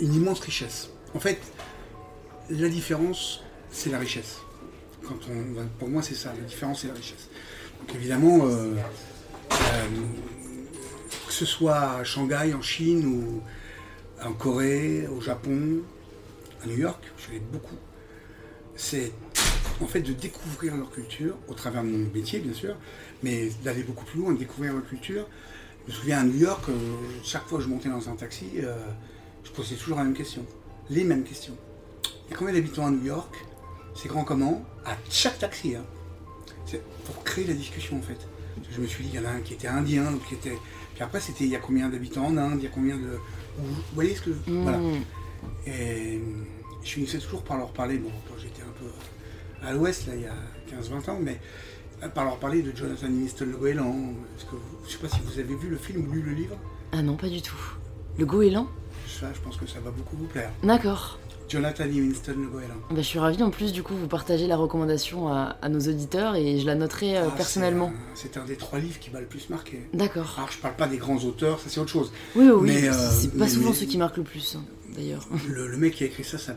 une 0.00 0.14
immense 0.14 0.40
richesse. 0.40 0.90
En 1.14 1.20
fait, 1.20 1.40
la 2.50 2.68
différence, 2.68 3.42
c'est 3.70 3.90
la 3.90 3.98
richesse. 3.98 4.38
Pour 5.78 5.88
moi, 5.88 6.02
c'est 6.02 6.14
ça. 6.14 6.32
La 6.38 6.44
différence, 6.46 6.80
c'est 6.80 6.88
la 6.88 6.94
richesse. 6.94 7.28
Donc 7.80 7.94
évidemment, 7.94 8.46
euh, 8.46 8.74
euh, 9.50 9.56
que 11.26 11.32
ce 11.32 11.44
soit 11.44 11.98
à 11.98 12.04
Shanghai, 12.04 12.54
en 12.54 12.62
Chine, 12.62 13.06
ou 13.06 13.42
en 14.24 14.32
Corée, 14.32 15.06
au 15.08 15.20
Japon, 15.20 15.82
à 16.64 16.66
New 16.66 16.78
York, 16.78 17.02
je 17.18 17.30
allé 17.30 17.40
beaucoup. 17.52 17.76
C'est 18.76 19.12
en 19.80 19.86
fait, 19.86 20.00
de 20.00 20.12
découvrir 20.12 20.76
leur 20.76 20.90
culture, 20.90 21.36
au 21.48 21.54
travers 21.54 21.82
de 21.82 21.88
mon 21.88 22.10
métier, 22.12 22.38
bien 22.38 22.52
sûr, 22.52 22.76
mais 23.22 23.50
d'aller 23.64 23.82
beaucoup 23.82 24.04
plus 24.04 24.20
loin, 24.20 24.32
de 24.32 24.38
découvrir 24.38 24.72
leur 24.72 24.86
culture. 24.86 25.26
Je 25.86 25.92
me 25.92 25.96
souviens 25.96 26.20
à 26.20 26.24
New 26.24 26.38
York, 26.38 26.64
euh, 26.68 26.74
chaque 27.22 27.46
fois 27.46 27.58
que 27.58 27.64
je 27.64 27.68
montais 27.68 27.88
dans 27.88 28.08
un 28.08 28.14
taxi, 28.14 28.46
euh, 28.58 28.76
je 29.42 29.50
posais 29.50 29.74
toujours 29.74 29.98
la 29.98 30.04
même 30.04 30.14
question. 30.14 30.44
Les 30.90 31.04
mêmes 31.04 31.24
questions. 31.24 31.56
Il 32.26 32.30
y 32.30 32.34
a 32.34 32.36
combien 32.36 32.54
d'habitants 32.54 32.86
à 32.86 32.90
New 32.90 33.04
York? 33.04 33.34
C'est 33.94 34.08
grand 34.08 34.24
comment? 34.24 34.64
À 34.84 34.96
chaque 35.10 35.38
taxi. 35.38 35.74
Hein. 35.74 35.84
C'est 36.66 36.82
pour 37.04 37.22
créer 37.24 37.46
la 37.46 37.54
discussion, 37.54 37.98
en 37.98 38.02
fait. 38.02 38.18
Je 38.70 38.80
me 38.80 38.86
suis 38.86 39.04
dit, 39.04 39.10
il 39.12 39.20
y 39.20 39.24
en 39.24 39.28
a 39.28 39.32
un 39.32 39.40
qui 39.40 39.54
était 39.54 39.68
indien, 39.68 40.10
l'autre 40.10 40.26
qui 40.26 40.34
était. 40.34 40.56
Puis 40.94 41.02
après, 41.02 41.20
c'était 41.20 41.44
il 41.44 41.50
y 41.50 41.56
a 41.56 41.58
combien 41.58 41.88
d'habitants 41.88 42.26
en 42.26 42.36
Inde, 42.36 42.58
il 42.58 42.64
y 42.64 42.66
a 42.66 42.70
combien 42.70 42.96
de. 42.96 43.18
Vous 43.58 43.74
voyez 43.94 44.14
ce 44.14 44.22
que. 44.22 44.30
Voilà. 44.46 44.78
Mm. 44.78 45.02
Et 45.66 46.20
je 46.84 46.90
finissais 46.90 47.18
toujours 47.18 47.42
par 47.42 47.56
leur 47.56 47.72
parler, 47.72 47.98
bon, 47.98 48.10
quand 48.28 48.34
j'étais 48.40 48.62
un 48.62 48.72
peu 48.78 49.66
à 49.66 49.72
l'ouest, 49.72 50.06
là, 50.06 50.12
il 50.14 50.22
y 50.22 50.26
a 50.26 50.80
15-20 50.80 51.10
ans, 51.10 51.18
mais 51.20 51.40
par 52.14 52.24
leur 52.24 52.36
parler 52.38 52.62
de 52.62 52.76
Jonathan 52.76 53.06
Livingston 53.06 53.46
le 53.50 53.56
Goéland. 53.56 53.96
Est-ce 54.36 54.44
que 54.44 54.56
Je 54.82 54.86
ne 54.88 54.92
sais 54.92 54.98
pas 54.98 55.08
si 55.08 55.20
vous 55.24 55.38
avez 55.38 55.54
vu 55.54 55.68
le 55.68 55.76
film 55.78 56.06
ou 56.08 56.12
lu 56.12 56.20
le 56.22 56.32
livre? 56.32 56.56
Ah 56.92 57.02
non, 57.02 57.16
pas 57.16 57.28
du 57.28 57.40
tout. 57.40 57.56
Le 58.18 58.26
goéland? 58.26 58.68
Ça, 59.08 59.26
je 59.34 59.40
pense 59.40 59.56
que 59.56 59.66
ça 59.66 59.80
va 59.80 59.90
beaucoup 59.90 60.16
vous 60.16 60.26
plaire. 60.26 60.50
D'accord. 60.62 61.18
Jonathan 61.48 61.84
Livingston 61.84 62.34
le 62.38 62.46
Goéland. 62.48 62.74
Bah, 62.90 62.96
je 62.96 63.02
suis 63.02 63.18
ravie 63.18 63.42
en 63.42 63.50
plus, 63.50 63.72
du 63.72 63.82
coup, 63.82 63.94
vous 63.94 64.06
partagez 64.08 64.46
la 64.46 64.56
recommandation 64.56 65.28
à, 65.28 65.56
à 65.62 65.68
nos 65.68 65.78
auditeurs 65.80 66.36
et 66.36 66.58
je 66.58 66.66
la 66.66 66.74
noterai 66.74 67.18
euh, 67.18 67.24
Ah, 67.28 67.34
personnellement. 67.36 67.92
C'est 68.14 68.36
un, 68.38 68.44
des 68.44 68.56
trois 68.56 68.78
livres 68.78 68.98
qui 68.98 69.10
m'a 69.10 69.20
le 69.20 69.26
plus 69.26 69.48
marqué. 69.50 69.80
D'accord. 69.92 70.34
Alors, 70.36 70.50
je 70.50 70.58
parle 70.58 70.74
pas 70.76 70.86
des 70.88 70.96
grands 70.96 71.18
auteurs, 71.18 71.60
ça 71.60 71.66
c'est 71.68 71.80
autre 71.80 71.90
chose. 71.90 72.12
Oui, 72.34 72.46
oui, 72.46 72.50
oui. 72.52 72.66
Mais, 72.82 72.88
euh, 72.88 72.92
c'est 73.10 73.28
pas 73.36 73.44
mais- 73.44 73.48
souvent 73.48 73.70
mais- 73.70 73.76
ceux 73.76 73.86
qui 73.86 73.98
marquent 73.98 74.16
le 74.16 74.22
plus, 74.24 74.56
hein, 74.56 74.64
d'ailleurs. 74.96 75.26
Le, 75.48 75.68
le 75.68 75.76
mec 75.76 75.94
qui 75.94 76.04
a 76.04 76.06
écrit 76.06 76.24
ça, 76.24 76.38
ça, 76.38 76.54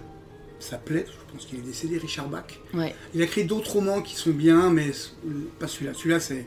ça 0.60 0.78
plaît. 0.78 1.06
Je 1.08 1.34
pense 1.34 1.46
qu'il 1.46 1.60
est 1.60 1.62
décédé, 1.64 1.98
Richard 1.98 2.28
Bach. 2.30 2.46
Ouais. 2.74 2.96
Il 3.14 3.22
a 3.22 3.26
écrit 3.26 3.44
d'autres 3.46 3.72
romans 3.74 4.02
qui 4.02 4.16
sont 4.16 4.32
bien, 4.32 4.70
mais 4.70 4.92
pas 5.60 5.68
celui-là. 5.68 5.94
Celui-là, 5.94 6.20
c'est 6.20 6.46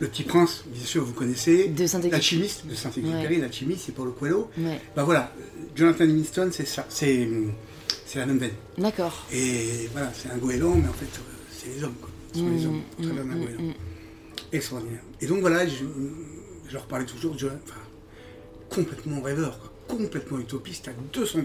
Le 0.00 0.08
Petit 0.08 0.22
Prince, 0.24 0.64
bien 0.66 0.84
sûr, 0.84 1.04
vous 1.04 1.12
connaissez. 1.12 1.68
De 1.68 1.86
Saint-Exupéry. 1.86 2.10
L'alchimiste 2.10 2.66
de 2.66 2.74
Saint-Exupéry, 2.74 3.40
l'alchimiste, 3.40 3.82
c'est 3.86 3.92
Paulo 3.92 4.12
Coelho. 4.12 4.50
Ouais. 4.58 4.80
Bah 4.96 5.04
voilà, 5.04 5.32
Jonathan 5.76 6.04
Livingston, 6.04 6.48
c'est 6.52 6.66
ça, 6.66 6.86
c'est 6.88 7.28
c'est 8.06 8.18
la 8.18 8.26
même 8.26 8.38
veine. 8.38 8.54
D'accord. 8.78 9.26
Et 9.32 9.88
voilà, 9.92 10.10
c'est 10.14 10.30
un 10.30 10.36
goéland, 10.38 10.74
mais 10.74 10.88
en 10.88 10.92
fait, 10.92 11.06
c'est 11.50 11.68
les 11.76 11.84
hommes, 11.84 11.94
quoi. 12.00 12.10
Ce 12.32 12.40
sont 12.40 12.48
les 12.50 12.66
hommes, 12.66 12.80
au 12.98 13.02
travers 13.02 13.24
d'un 13.24 13.36
goéland. 13.36 13.74
Extraordinaire. 14.52 15.00
Et 15.20 15.26
donc 15.26 15.40
voilà, 15.40 15.66
je, 15.66 15.84
je 16.68 16.72
leur 16.74 16.86
parlais 16.86 17.06
toujours 17.06 17.34
de 17.34 17.46
enfin, 17.46 17.80
complètement 18.68 19.20
rêveur, 19.22 19.58
quoi. 19.60 19.72
complètement 19.96 20.38
utopiste 20.38 20.88
à 20.88 20.92
200%. 21.16 21.42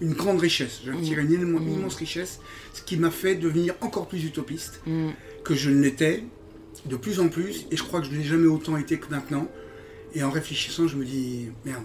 Une 0.00 0.12
grande 0.12 0.38
richesse, 0.40 0.80
je 0.86 0.92
tire 0.92 1.18
une 1.18 1.32
immense, 1.32 1.62
immense 1.62 1.94
richesse, 1.96 2.40
ce 2.72 2.82
qui 2.82 2.96
m'a 2.96 3.10
fait 3.10 3.34
devenir 3.34 3.74
encore 3.80 4.06
plus 4.08 4.24
utopiste 4.24 4.80
Mm. 4.86 5.08
que 5.44 5.54
je 5.54 5.70
ne 5.70 5.80
l'étais, 5.82 6.24
de 6.86 6.96
plus 6.96 7.18
en 7.20 7.28
plus, 7.28 7.66
et 7.70 7.76
je 7.76 7.82
crois 7.82 8.00
que 8.00 8.06
je 8.06 8.12
n'ai 8.12 8.22
jamais 8.22 8.46
autant 8.46 8.76
été 8.76 8.98
que 8.98 9.10
maintenant. 9.10 9.48
Et 10.14 10.22
en 10.22 10.30
réfléchissant, 10.30 10.86
je 10.86 10.96
me 10.96 11.04
dis, 11.04 11.48
merde, 11.64 11.84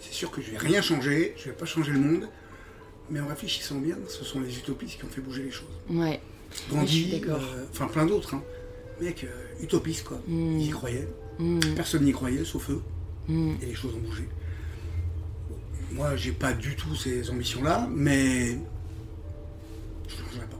c'est 0.00 0.12
sûr 0.12 0.30
que 0.30 0.40
je 0.42 0.50
vais 0.50 0.58
rien 0.58 0.82
changer, 0.82 1.34
je 1.38 1.44
vais 1.46 1.52
pas 1.56 1.64
changer 1.66 1.92
le 1.92 2.00
monde, 2.00 2.28
mais 3.10 3.20
en 3.20 3.26
réfléchissant 3.28 3.76
bien, 3.76 3.96
ce 4.08 4.24
sont 4.24 4.40
les 4.40 4.56
utopistes 4.58 4.98
qui 4.98 5.04
ont 5.04 5.08
fait 5.08 5.20
bouger 5.20 5.44
les 5.44 5.50
choses. 5.52 5.68
Ouais. 5.88 6.20
Gandhi, 6.70 7.22
euh, 7.28 7.36
enfin 7.72 7.86
plein 7.86 8.06
d'autres, 8.06 8.34
hein. 8.34 8.42
mec, 9.00 9.24
euh, 9.24 9.62
utopiste 9.62 10.04
quoi, 10.04 10.20
Mm. 10.26 10.58
ils 10.58 10.66
y 10.66 10.70
croyaient, 10.70 11.08
Mm. 11.38 11.60
personne 11.76 12.04
n'y 12.04 12.12
croyait 12.12 12.44
sauf 12.44 12.70
eux, 12.70 12.80
et 13.28 13.66
les 13.66 13.74
choses 13.74 13.94
ont 13.94 13.98
bougé. 14.08 14.24
Moi, 15.96 16.14
j'ai 16.16 16.32
pas 16.32 16.52
du 16.52 16.76
tout 16.76 16.94
ces 16.94 17.30
ambitions-là, 17.30 17.88
mais 17.90 18.48
je 18.50 18.52
ne 20.14 20.18
changerai 20.28 20.46
pas. 20.46 20.56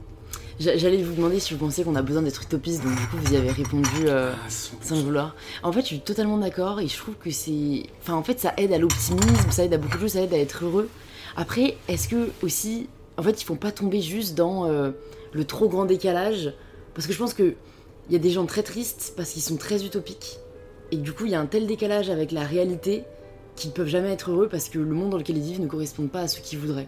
J'a- 0.59 0.77
J'allais 0.77 1.03
vous 1.03 1.13
demander 1.13 1.39
si 1.39 1.53
vous 1.53 1.59
pensiez 1.59 1.83
qu'on 1.83 1.95
a 1.95 2.01
besoin 2.01 2.23
d'être 2.23 2.41
utopiste, 2.41 2.83
donc 2.83 2.95
du 2.95 3.05
coup 3.07 3.17
vous 3.23 3.33
y 3.33 3.37
avez 3.37 3.51
répondu 3.51 3.87
euh, 4.07 4.33
Ah, 4.33 4.49
100%. 4.49 4.51
sans 4.81 4.95
le 4.95 5.01
vouloir. 5.01 5.35
En 5.61 5.71
fait, 5.71 5.81
je 5.81 5.85
suis 5.87 5.99
totalement 5.99 6.37
d'accord 6.39 6.79
et 6.79 6.87
je 6.87 6.97
trouve 6.97 7.15
que 7.15 7.29
c'est. 7.29 7.83
Enfin, 8.01 8.15
en 8.15 8.23
fait, 8.23 8.39
ça 8.39 8.53
aide 8.57 8.73
à 8.73 8.79
l'optimisme, 8.79 9.51
ça 9.51 9.63
aide 9.63 9.73
à 9.73 9.77
beaucoup 9.77 9.97
de 9.97 10.01
choses, 10.01 10.13
ça 10.13 10.21
aide 10.21 10.33
à 10.33 10.39
être 10.39 10.65
heureux. 10.65 10.89
Après, 11.35 11.77
est-ce 11.87 12.07
que 12.07 12.29
aussi. 12.41 12.89
En 13.17 13.23
fait, 13.23 13.39
il 13.41 13.45
faut 13.45 13.55
pas 13.55 13.71
tomber 13.71 14.01
juste 14.01 14.35
dans 14.35 14.65
euh, 14.65 14.91
le 15.33 15.43
trop 15.43 15.67
grand 15.69 15.85
décalage? 15.85 16.53
Parce 16.95 17.05
que 17.05 17.13
je 17.13 17.17
pense 17.19 17.33
que 17.35 17.53
il 18.09 18.13
y 18.13 18.15
a 18.15 18.19
des 18.19 18.29
gens 18.31 18.45
très 18.45 18.63
tristes 18.63 19.13
parce 19.17 19.31
qu'ils 19.31 19.41
sont 19.43 19.57
très 19.57 19.83
utopiques. 19.85 20.37
Et 20.91 20.97
du 20.97 21.11
coup, 21.13 21.25
il 21.25 21.31
y 21.31 21.35
a 21.35 21.39
un 21.39 21.45
tel 21.45 21.67
décalage 21.67 22.09
avec 22.09 22.31
la 22.31 22.41
réalité 22.43 23.03
qu'ils 23.57 23.71
ne 23.71 23.75
peuvent 23.75 23.87
jamais 23.87 24.11
être 24.13 24.31
heureux 24.31 24.47
parce 24.49 24.69
que 24.69 24.79
le 24.79 24.85
monde 24.93 25.09
dans 25.09 25.17
lequel 25.17 25.35
ils 25.37 25.43
vivent 25.43 25.59
ne 25.61 25.67
correspond 25.67 26.07
pas 26.07 26.21
à 26.21 26.27
ce 26.29 26.39
qu'ils 26.39 26.59
voudraient. 26.59 26.87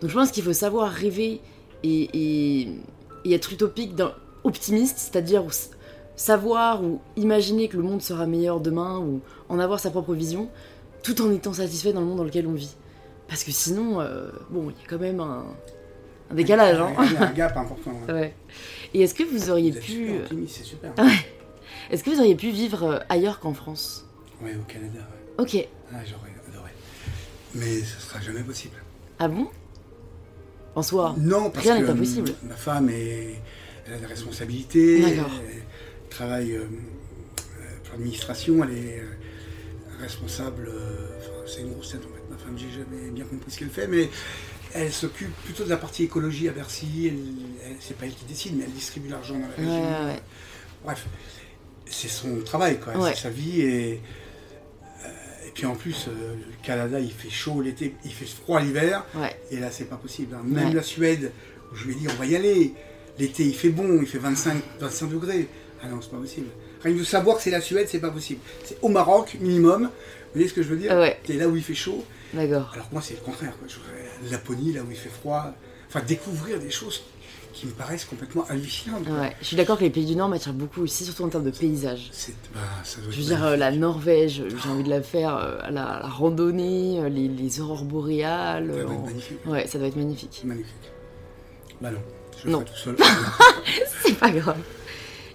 Donc 0.00 0.08
je 0.10 0.14
pense 0.14 0.30
qu'il 0.30 0.42
faut 0.42 0.52
savoir 0.54 0.90
rêver 0.90 1.40
et, 1.82 2.08
et- 2.14 2.68
et 3.26 3.32
être 3.34 3.52
utopique, 3.52 3.94
dans- 3.94 4.12
optimiste, 4.44 4.96
c'est-à-dire 4.98 5.44
savoir 6.16 6.82
ou 6.82 7.00
imaginer 7.16 7.68
que 7.68 7.76
le 7.76 7.82
monde 7.82 8.02
sera 8.02 8.26
meilleur 8.26 8.60
demain 8.60 8.98
ou 8.98 9.20
en 9.48 9.58
avoir 9.58 9.80
sa 9.80 9.90
propre 9.90 10.14
vision, 10.14 10.48
tout 11.02 11.20
en 11.22 11.30
étant 11.30 11.52
satisfait 11.52 11.92
dans 11.92 12.00
le 12.00 12.06
monde 12.06 12.18
dans 12.18 12.24
lequel 12.24 12.46
on 12.46 12.52
vit. 12.52 12.74
Parce 13.28 13.42
que 13.44 13.50
sinon, 13.52 14.00
euh, 14.00 14.28
bon, 14.50 14.70
il 14.70 14.74
y 14.82 14.84
a 14.84 14.88
quand 14.88 14.98
même 15.00 15.20
un, 15.20 15.44
un 16.30 16.34
décalage. 16.34 16.78
Hein 16.80 16.92
Il 17.06 17.12
y 17.12 17.16
a 17.16 17.22
un 17.28 17.32
gap 17.32 17.56
important. 17.56 17.92
Ouais. 18.08 18.34
Et 18.94 19.02
est-ce 19.02 19.14
que 19.14 19.22
vous 19.24 19.50
auriez 19.50 19.70
Vous 19.70 19.80
pu, 19.80 19.86
super 19.92 20.20
optimiste, 20.20 20.56
c'est 20.58 20.64
super. 20.64 20.92
est-ce 21.90 22.04
que 22.04 22.10
vous 22.10 22.18
auriez 22.20 22.34
pu 22.36 22.50
vivre 22.50 22.82
euh, 22.84 22.98
ailleurs 23.08 23.40
qu'en 23.40 23.54
France? 23.54 24.06
Ouais, 24.42 24.54
au 24.54 24.62
Canada, 24.70 24.98
ouais. 25.00 25.23
Ok. 25.38 25.56
Ah, 25.92 25.96
j'aurais 26.04 26.32
adoré. 26.48 26.70
Mais 27.54 27.80
ce 27.80 28.00
sera 28.00 28.20
jamais 28.20 28.42
possible. 28.42 28.76
Ah 29.18 29.28
bon? 29.28 29.48
En 30.74 30.82
soi. 30.82 31.14
Non, 31.18 31.50
parce 31.50 31.64
Rien 31.66 31.78
que 31.80 31.84
n'est 31.86 31.90
impossible. 31.90 32.32
ma 32.42 32.56
femme 32.56 32.88
est, 32.90 33.40
elle 33.86 33.94
a 33.94 33.98
des 33.98 34.06
responsabilités. 34.06 35.00
D'accord. 35.02 35.30
Elle 35.48 35.62
travaille 36.10 36.52
euh, 36.52 36.62
euh, 36.64 37.64
pour 37.84 37.92
l'administration, 37.92 38.64
elle 38.64 38.76
est 38.76 38.98
euh, 39.00 39.06
responsable. 40.00 40.68
euh, 40.68 41.16
enfin, 41.18 41.30
c'est 41.46 41.60
une 41.60 41.72
grosse 41.72 41.90
tête 41.92 42.00
en 42.00 42.14
fait. 42.14 42.22
Ma 42.30 42.36
femme, 42.38 42.58
j'ai 42.58 42.70
jamais 42.70 43.10
bien 43.10 43.24
compris 43.24 43.50
ce 43.52 43.58
qu'elle 43.60 43.70
fait, 43.70 43.86
mais 43.86 44.08
elle 44.74 44.92
s'occupe 44.92 45.32
plutôt 45.44 45.62
de 45.64 45.70
la 45.70 45.76
partie 45.76 46.02
écologie 46.04 46.48
à 46.48 46.52
Bercy. 46.52 47.06
Elle, 47.08 47.70
elle- 47.70 47.76
c'est 47.80 47.96
pas 47.96 48.06
elle 48.06 48.14
qui 48.14 48.24
décide, 48.24 48.56
mais 48.56 48.64
elle 48.64 48.72
distribue 48.72 49.08
l'argent 49.08 49.34
dans 49.34 49.46
la 49.48 49.54
région. 49.54 49.82
ouais, 49.82 50.12
ouais. 50.12 50.20
Bref, 50.84 51.06
c'est 51.86 52.08
son 52.08 52.40
travail, 52.40 52.80
quoi. 52.80 52.96
Ouais. 52.96 53.12
C'est 53.14 53.22
sa 53.22 53.30
vie 53.30 53.60
et. 53.60 54.00
Puis 55.54 55.66
en 55.66 55.74
plus, 55.74 56.06
euh, 56.08 56.34
le 56.36 56.54
Canada, 56.66 56.98
il 57.00 57.12
fait 57.12 57.30
chaud 57.30 57.60
l'été, 57.62 57.94
il 58.04 58.12
fait 58.12 58.26
froid 58.26 58.60
l'hiver. 58.60 59.04
Ouais. 59.14 59.34
Et 59.50 59.58
là, 59.60 59.70
c'est 59.70 59.84
pas 59.84 59.96
possible. 59.96 60.34
hein. 60.34 60.42
Même 60.44 60.68
Ouais. 60.68 60.74
la 60.74 60.82
Suède, 60.82 61.30
où 61.72 61.76
je 61.76 61.84
lui 61.86 61.92
ai 61.92 61.96
dit, 61.96 62.06
on 62.10 62.14
va 62.14 62.26
y 62.26 62.34
aller. 62.36 62.74
L'été, 63.18 63.44
il 63.44 63.54
fait 63.54 63.68
bon, 63.70 64.00
il 64.02 64.06
fait 64.08 64.18
25, 64.18 64.60
25 64.80 65.10
degrés. 65.10 65.48
Ah 65.82 65.86
non, 65.88 66.00
c'est 66.02 66.10
pas 66.10 66.16
possible. 66.16 66.48
Rien 66.82 66.94
que 66.94 66.98
de 66.98 67.04
savoir 67.04 67.36
que 67.36 67.42
c'est 67.42 67.50
la 67.50 67.60
Suède, 67.60 67.86
c'est 67.88 68.00
pas 68.00 68.10
possible. 68.10 68.40
C'est 68.64 68.76
au 68.82 68.88
Maroc, 68.88 69.36
minimum. 69.40 69.82
Vous 69.84 69.90
voyez 70.34 70.48
ce 70.48 70.54
que 70.54 70.62
je 70.62 70.68
veux 70.68 70.76
dire? 70.76 70.92
Ouais. 70.96 71.18
C'est 71.26 71.34
là 71.34 71.46
où 71.48 71.56
il 71.56 71.62
fait 71.62 71.74
chaud. 71.74 72.04
D'accord. 72.32 72.70
Alors 72.74 72.88
que 72.88 72.92
moi, 72.92 73.02
c'est 73.02 73.14
le 73.14 73.20
contraire. 73.20 73.56
Quoi. 73.58 73.68
Je 73.68 73.76
voudrais 73.76 74.02
la 74.24 74.30
Laponie, 74.32 74.72
là 74.72 74.82
où 74.82 74.90
il 74.90 74.96
fait 74.96 75.08
froid. 75.08 75.54
Enfin, 75.94 76.04
découvrir 76.06 76.58
des 76.58 76.70
choses 76.70 77.04
qui 77.52 77.66
me 77.66 77.70
paraissent 77.70 78.04
complètement 78.04 78.44
hallucinantes. 78.48 79.06
Ouais. 79.06 79.36
Je 79.40 79.46
suis 79.46 79.56
d'accord 79.56 79.78
que 79.78 79.84
les 79.84 79.90
pays 79.90 80.04
du 80.06 80.16
Nord 80.16 80.28
m'attirent 80.28 80.52
beaucoup 80.52 80.82
aussi, 80.82 81.04
surtout 81.04 81.22
en 81.22 81.28
termes 81.28 81.44
de 81.44 81.52
paysage. 81.52 82.10
Bah, 82.52 82.60
ça 82.82 83.00
doit 83.00 83.12
Je 83.12 83.16
veux 83.18 83.22
dire, 83.26 83.44
euh, 83.44 83.56
la 83.56 83.70
Norvège, 83.70 84.42
j'ai 84.48 84.68
envie 84.68 84.82
de 84.82 84.90
la 84.90 85.02
faire, 85.02 85.36
euh, 85.36 85.58
à 85.62 85.70
la, 85.70 86.00
la 86.02 86.08
randonnée, 86.08 86.98
euh, 87.00 87.08
les, 87.08 87.28
les 87.28 87.60
aurores 87.60 87.84
boréales. 87.84 88.72
Ça 88.72 88.78
euh, 88.80 88.84
doit 88.84 88.94
être 88.94 89.04
magnifique. 89.04 89.46
Ouais, 89.46 89.66
ça 89.68 89.78
doit 89.78 89.86
être 89.86 89.94
magnifique. 89.96 90.42
Magnifique. 90.44 90.74
Bah 91.80 91.92
non, 91.92 92.00
je 92.40 92.46
le 92.46 92.52
Non. 92.52 92.62
tout 92.62 92.74
seul. 92.74 92.96
C'est 94.02 94.18
pas 94.18 94.30
grave. 94.30 94.58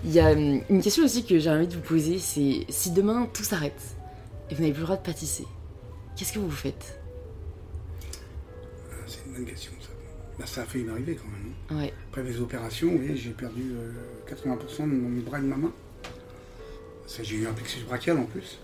Il 0.03 0.11
y 0.11 0.19
a 0.19 0.31
hum, 0.31 0.61
une 0.69 0.81
question 0.81 1.05
aussi 1.05 1.23
que 1.25 1.39
j'ai 1.39 1.49
envie 1.49 1.67
de 1.67 1.75
vous 1.75 1.81
poser, 1.81 2.19
c'est 2.19 2.65
si 2.69 2.91
demain 2.91 3.27
tout 3.33 3.43
s'arrête 3.43 3.81
et 4.49 4.55
vous 4.55 4.61
n'avez 4.61 4.73
plus 4.73 4.79
le 4.81 4.85
droit 4.87 4.97
de 4.97 5.01
pâtisser, 5.03 5.45
qu'est-ce 6.17 6.33
que 6.33 6.39
vous 6.39 6.51
faites? 6.51 6.99
C'est 9.07 9.19
une 9.25 9.33
bonne 9.33 9.45
question. 9.45 9.71
Bah, 10.39 10.45
ça 10.45 10.61
a 10.61 10.65
failli 10.65 10.85
m'arriver 10.85 11.15
quand 11.17 11.27
même. 11.75 11.81
Ouais. 11.81 11.93
Après 12.09 12.23
mes 12.23 12.37
opérations, 12.37 12.89
oui, 12.97 13.17
j'ai 13.17 13.31
perdu 13.31 13.61
euh, 13.73 13.91
80% 14.33 14.83
de 14.83 14.85
mon 14.95 15.19
bras 15.21 15.37
et 15.39 15.41
de 15.41 15.47
ma 15.47 15.57
main. 15.57 15.73
J'ai 17.21 17.35
eu 17.35 17.47
un 17.47 17.53
plexus 17.53 17.81
brachial 17.81 18.17
en 18.17 18.23
plus, 18.23 18.59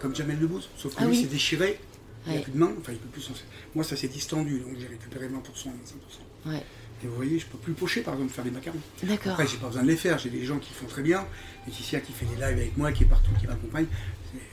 comme 0.00 0.14
Jamel 0.14 0.38
Debbouze, 0.38 0.68
sauf 0.76 0.94
que 0.94 1.00
Ah 1.00 1.06
lui 1.06 1.12
oui. 1.16 1.22
s'est 1.22 1.28
déchiré, 1.28 1.80
il 2.26 2.30
Ouais. 2.32 2.36
n'a 2.38 2.42
plus 2.42 2.52
de 2.52 2.58
main, 2.58 2.70
enfin 2.78 2.92
il 2.92 2.98
peut 2.98 3.08
plus 3.08 3.22
s'en 3.22 3.32
Moi 3.74 3.82
ça 3.84 3.96
s'est 3.96 4.08
distendu, 4.08 4.60
donc 4.60 4.74
j'ai 4.78 4.86
récupéré 4.86 5.26
20%, 5.28 5.32
25%. 5.34 6.50
Ouais. 6.50 6.62
Et 7.02 7.06
vous 7.06 7.14
voyez, 7.16 7.38
je 7.38 7.46
peux 7.46 7.56
plus 7.58 7.72
pocher 7.72 8.02
par 8.02 8.14
exemple, 8.14 8.32
faire 8.32 8.44
des 8.44 8.50
macarons. 8.50 8.78
D'accord. 9.02 9.32
Après, 9.32 9.46
j'ai 9.46 9.56
pas 9.56 9.68
besoin 9.68 9.82
de 9.82 9.88
les 9.88 9.96
faire, 9.96 10.18
j'ai 10.18 10.28
des 10.30 10.44
gens 10.44 10.58
qui 10.58 10.72
font 10.74 10.86
très 10.86 11.02
bien. 11.02 11.26
Laetitia 11.66 12.00
qui 12.00 12.12
fait 12.12 12.26
des 12.26 12.34
lives 12.34 12.42
avec 12.58 12.76
moi, 12.76 12.92
qui 12.92 13.04
est 13.04 13.06
partout, 13.06 13.30
qui 13.40 13.46
m'accompagne, 13.46 13.86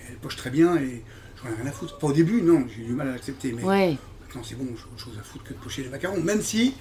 elle 0.10 0.16
poche 0.16 0.38
très 0.38 0.50
bien 0.50 0.78
et 0.78 1.04
j'en 1.44 1.50
ai 1.52 1.56
rien 1.56 1.66
à 1.68 1.72
foutre. 1.74 1.98
Pas 2.00 2.08
au 2.08 2.14
début, 2.14 2.42
non, 2.42 2.66
j'ai 2.74 2.82
eu 2.84 2.86
du 2.86 2.94
mal 2.94 3.10
à 3.10 3.12
l'accepter, 3.12 3.52
mais 3.52 3.64
Ouais. 3.64 3.98
C'est 4.44 4.56
bon, 4.56 4.66
j'ai 4.68 4.84
autre 4.84 4.98
chose 5.04 5.18
à 5.20 5.24
foutre 5.24 5.44
que 5.44 5.54
de 5.54 5.60
pocher 5.60 5.84
des 5.84 5.90
macarons, 5.90 6.20
même 6.22 6.42
si 6.42 6.74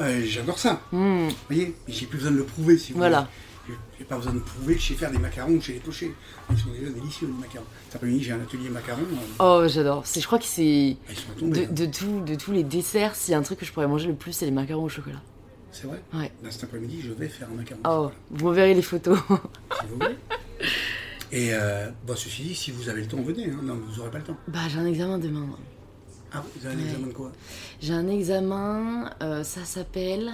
euh, 0.00 0.22
j'adore 0.24 0.58
ça. 0.58 0.80
Hmm. 0.92 1.28
Vous 1.28 1.34
voyez 1.48 1.74
Mais 1.86 1.94
j'ai 1.94 2.06
plus 2.06 2.18
besoin 2.18 2.32
de 2.32 2.36
le 2.38 2.44
prouver 2.44 2.76
si 2.78 2.92
vous 2.92 2.98
Voilà. 2.98 3.20
voulez. 3.20 3.30
J'ai- 3.98 4.04
pas 4.04 4.16
besoin 4.16 4.34
de 4.34 4.38
prouver 4.38 4.74
que 4.76 4.80
je 4.80 4.86
sais 4.88 4.94
faire 4.94 5.10
des 5.10 5.18
macarons 5.18 5.52
ou 5.54 5.56
que 5.58 5.62
je 5.62 5.66
sais 5.68 5.72
les 5.72 5.78
pocher. 5.80 6.14
Ils 6.50 6.56
sont 6.58 6.68
déjà 6.70 6.88
délicieux, 6.92 7.26
les 7.26 7.32
macarons. 7.32 7.64
Cet 7.86 7.96
après-midi, 7.96 8.22
j'ai 8.22 8.30
un 8.32 8.40
atelier 8.40 8.68
macarons. 8.68 9.00
euh, 9.02 9.64
Oh, 9.64 9.68
j'adore. 9.68 10.06
C'est- 10.06 10.20
Je 10.20 10.26
crois 10.26 10.38
que 10.38 10.44
c'est 10.44 10.62
ils 10.64 10.96
sont 11.16 11.32
à 11.36 11.40
tomber. 11.40 11.66
de, 11.66 11.74
de, 11.74 11.86
tout- 11.90 12.20
de 12.24 12.34
tous 12.36 12.52
les 12.52 12.62
desserts, 12.62 13.16
s'il 13.16 13.32
y 13.32 13.34
a 13.34 13.38
un 13.38 13.42
truc 13.42 13.58
que 13.58 13.64
je 13.66 13.72
pourrais 13.72 13.88
manger 13.88 14.06
le 14.06 14.14
plus, 14.14 14.32
c'est 14.32 14.44
les 14.44 14.52
macarons 14.52 14.84
au 14.84 14.88
chocolat. 14.88 15.20
C'est 15.72 15.88
vrai? 15.88 16.00
Ouais. 16.14 16.30
Là, 16.44 16.50
cet 16.50 16.62
après-midi, 16.64 17.00
je 17.02 17.12
vais 17.12 17.28
faire 17.28 17.48
un 17.52 17.56
macaron. 17.56 17.80
Oh, 17.88 18.10
vous 18.30 18.50
verrez 18.52 18.72
les 18.74 18.82
photos. 18.82 19.18
Si 19.18 19.86
vous 19.88 19.94
voulez. 19.98 20.16
Et 21.32 21.48
euh, 21.52 21.90
bon, 22.06 22.14
ceci 22.14 22.42
dit, 22.44 22.54
si 22.54 22.70
vous 22.70 22.88
avez 22.88 23.00
le 23.00 23.08
temps, 23.08 23.20
venez. 23.20 23.46
hein. 23.50 23.58
Non, 23.64 23.74
vous 23.74 23.96
n'aurez 23.96 24.10
pas 24.12 24.18
le 24.18 24.24
temps. 24.24 24.36
bah, 24.46 24.60
j'ai 24.68 24.78
un 24.78 24.86
examen 24.86 25.18
demain. 25.18 25.44
Ah, 26.38 26.42
vous 26.54 26.66
avez 26.66 26.74
un 26.74 26.78
Ouais. 26.78 26.84
examen 26.84 27.06
de 27.06 27.12
quoi? 27.12 27.32
J'ai 27.80 27.92
un 27.94 28.08
examen, 28.08 29.10
euh, 29.22 29.42
ça 29.42 29.64
s'appelle 29.64 30.32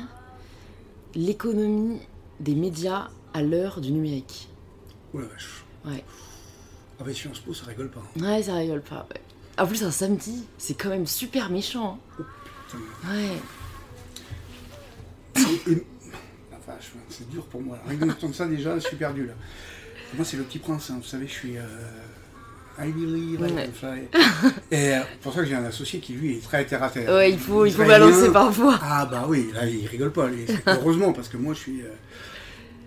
l'économie 1.15 2.01
des 2.41 2.55
médias 2.57 3.09
à 3.35 3.43
l'heure 3.43 3.81
du 3.81 3.93
numérique. 3.93 4.49
Oh 5.15 5.21
la 5.21 5.27
vache. 5.27 5.65
Ouais. 5.85 6.03
Ah, 6.99 7.05
bah, 7.05 7.15
Sciences 7.15 7.39
Po, 7.41 7.55
ça 7.55 7.67
rigole 7.67 7.91
pas. 7.91 8.01
hein. 8.17 8.21
Ouais, 8.23 8.43
ça 8.43 8.55
rigole 8.55 8.83
pas. 8.83 9.07
ouais. 9.15 9.21
En 9.59 9.67
plus, 9.67 9.85
un 9.85 9.91
samedi, 9.93 10.45
c'est 10.59 10.75
quand 10.75 10.89
même 10.89 11.07
super 11.07 11.51
méchant. 11.51 12.01
hein. 12.19 12.25
Putain. 12.67 13.13
Ouais. 13.13 13.37
C'est 17.09 17.29
dur 17.29 17.45
pour 17.47 17.61
moi. 17.61 17.79
Rien 17.87 17.99
que 17.99 18.05
d'entendre 18.07 18.35
ça, 18.35 18.47
déjà, 18.47 18.79
je 18.79 18.87
suis 18.87 18.97
perdu 18.97 19.27
là. 19.27 19.35
Moi, 20.15 20.25
c'est 20.25 20.37
le 20.37 20.43
petit 20.45 20.59
prince, 20.59 20.91
hein. 20.91 20.99
vous 21.01 21.07
savez, 21.07 21.27
je 21.27 21.33
suis. 21.33 21.59
euh, 21.59 21.63
I 22.79 22.91
believe 22.91 23.41
I 23.41 23.53
can 23.53 23.73
fly. 23.73 24.09
Et 24.71 24.95
euh, 24.95 25.01
c'est 25.11 25.21
pour 25.21 25.33
ça 25.35 25.41
que 25.41 25.47
j'ai 25.47 25.55
un 25.55 25.65
associé 25.65 26.01
qui, 26.01 26.15
lui, 26.15 26.37
est 26.37 26.43
très 26.43 26.65
terre 26.65 26.83
à 26.83 26.89
terre. 26.91 27.13
Ouais, 27.13 27.31
il 27.31 27.39
faut, 27.39 27.67
il 27.67 27.73
faut 27.73 27.85
balancer 27.85 28.31
parfois. 28.31 28.79
Ah, 28.83 29.07
bah 29.11 29.27
oui, 29.29 29.51
là, 29.55 29.67
il 29.67 29.87
rigole 29.87 30.13
pas. 30.13 30.29
lui. 30.29 30.47
Heureusement, 30.67 31.13
parce 31.13 31.29
que 31.29 31.37
moi, 31.37 31.55
je 31.55 31.59
suis. 31.59 31.83
euh, 31.83 31.89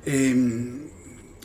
Et. 0.07 0.35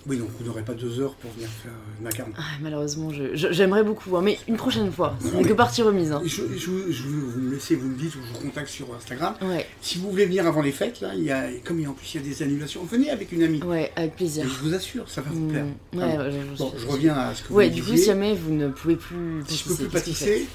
Oui, 0.07 0.17
donc 0.17 0.29
vous 0.39 0.45
n'aurez 0.47 0.63
pas 0.63 0.73
deux 0.73 0.99
heures 1.01 1.15
pour 1.17 1.31
venir 1.33 1.49
faire 1.49 1.73
euh, 1.73 2.03
macaron. 2.03 2.31
Ah, 2.39 2.43
malheureusement, 2.63 3.11
j'aimerais 3.35 3.85
beaucoup, 3.85 4.17
hein, 4.17 4.23
mais 4.23 4.39
une 4.49 4.57
prochaine 4.57 4.91
fois. 4.91 5.15
Ce 5.21 5.35
n'est 5.35 5.43
que 5.45 5.53
partie 5.53 5.83
remise. 5.83 6.11
hein. 6.13 6.23
Je, 6.25 6.43
je, 6.57 6.91
je 6.91 7.03
veux 7.03 7.21
vous 7.21 7.41
me 7.41 7.55
laisser, 7.55 7.77
vous 7.77 7.89
me 7.89 7.97
dites, 7.97 8.15
ou 8.15 8.19
je 8.27 8.33
vous 8.39 8.47
contacte 8.47 8.69
sur 8.71 8.95
Instagram. 8.95 9.35
Ouais, 9.43 9.67
Si 9.83 9.99
vous 9.99 10.11
voulez 10.11 10.25
venir 10.25 10.47
avant 10.47 10.63
les 10.63 10.73
fêtes, 10.73 11.01
là, 11.03 11.15
il 11.15 11.25
y 11.25 11.31
a, 11.31 11.49
comme 11.65 11.85
en 11.87 11.93
plus 11.93 12.15
il 12.15 12.23
y 12.23 12.25
a 12.25 12.27
des 12.29 12.43
annulations, 12.43 12.83
venez 12.85 13.11
avec 13.11 13.31
une 13.33 13.43
amie. 13.43 13.63
ouais, 13.63 13.93
avec 13.95 14.13
Et 14.13 14.17
plaisir. 14.17 14.45
je 14.49 14.65
vous 14.65 14.75
assure, 14.75 15.09
ça 15.11 15.21
va 15.21 15.31
vous 15.31 15.41
Mm, 15.47 15.51
plaire. 15.51 15.67
ouais, 15.95 16.17
ouais, 16.19 16.31
je- 16.55 16.59
Bon, 16.59 16.73
je- 16.79 16.87
reviens 16.87 17.15
à 17.15 17.35
ce 17.35 17.43
que 17.43 17.49
vous 17.49 17.55
Ouais, 17.57 17.69
me 17.69 17.75
du 17.75 17.83
coup, 17.83 17.95
si 17.97 18.05
jamais 18.07 18.35
vous 18.35 18.53
ne 18.53 18.69
pouvez 18.69 18.97
plus 18.97 19.43
Si 19.49 19.59
je 19.59 19.65
peux 19.69 19.75
plus 19.75 19.85
vous 19.85 19.91
pâtisser, 19.91 20.47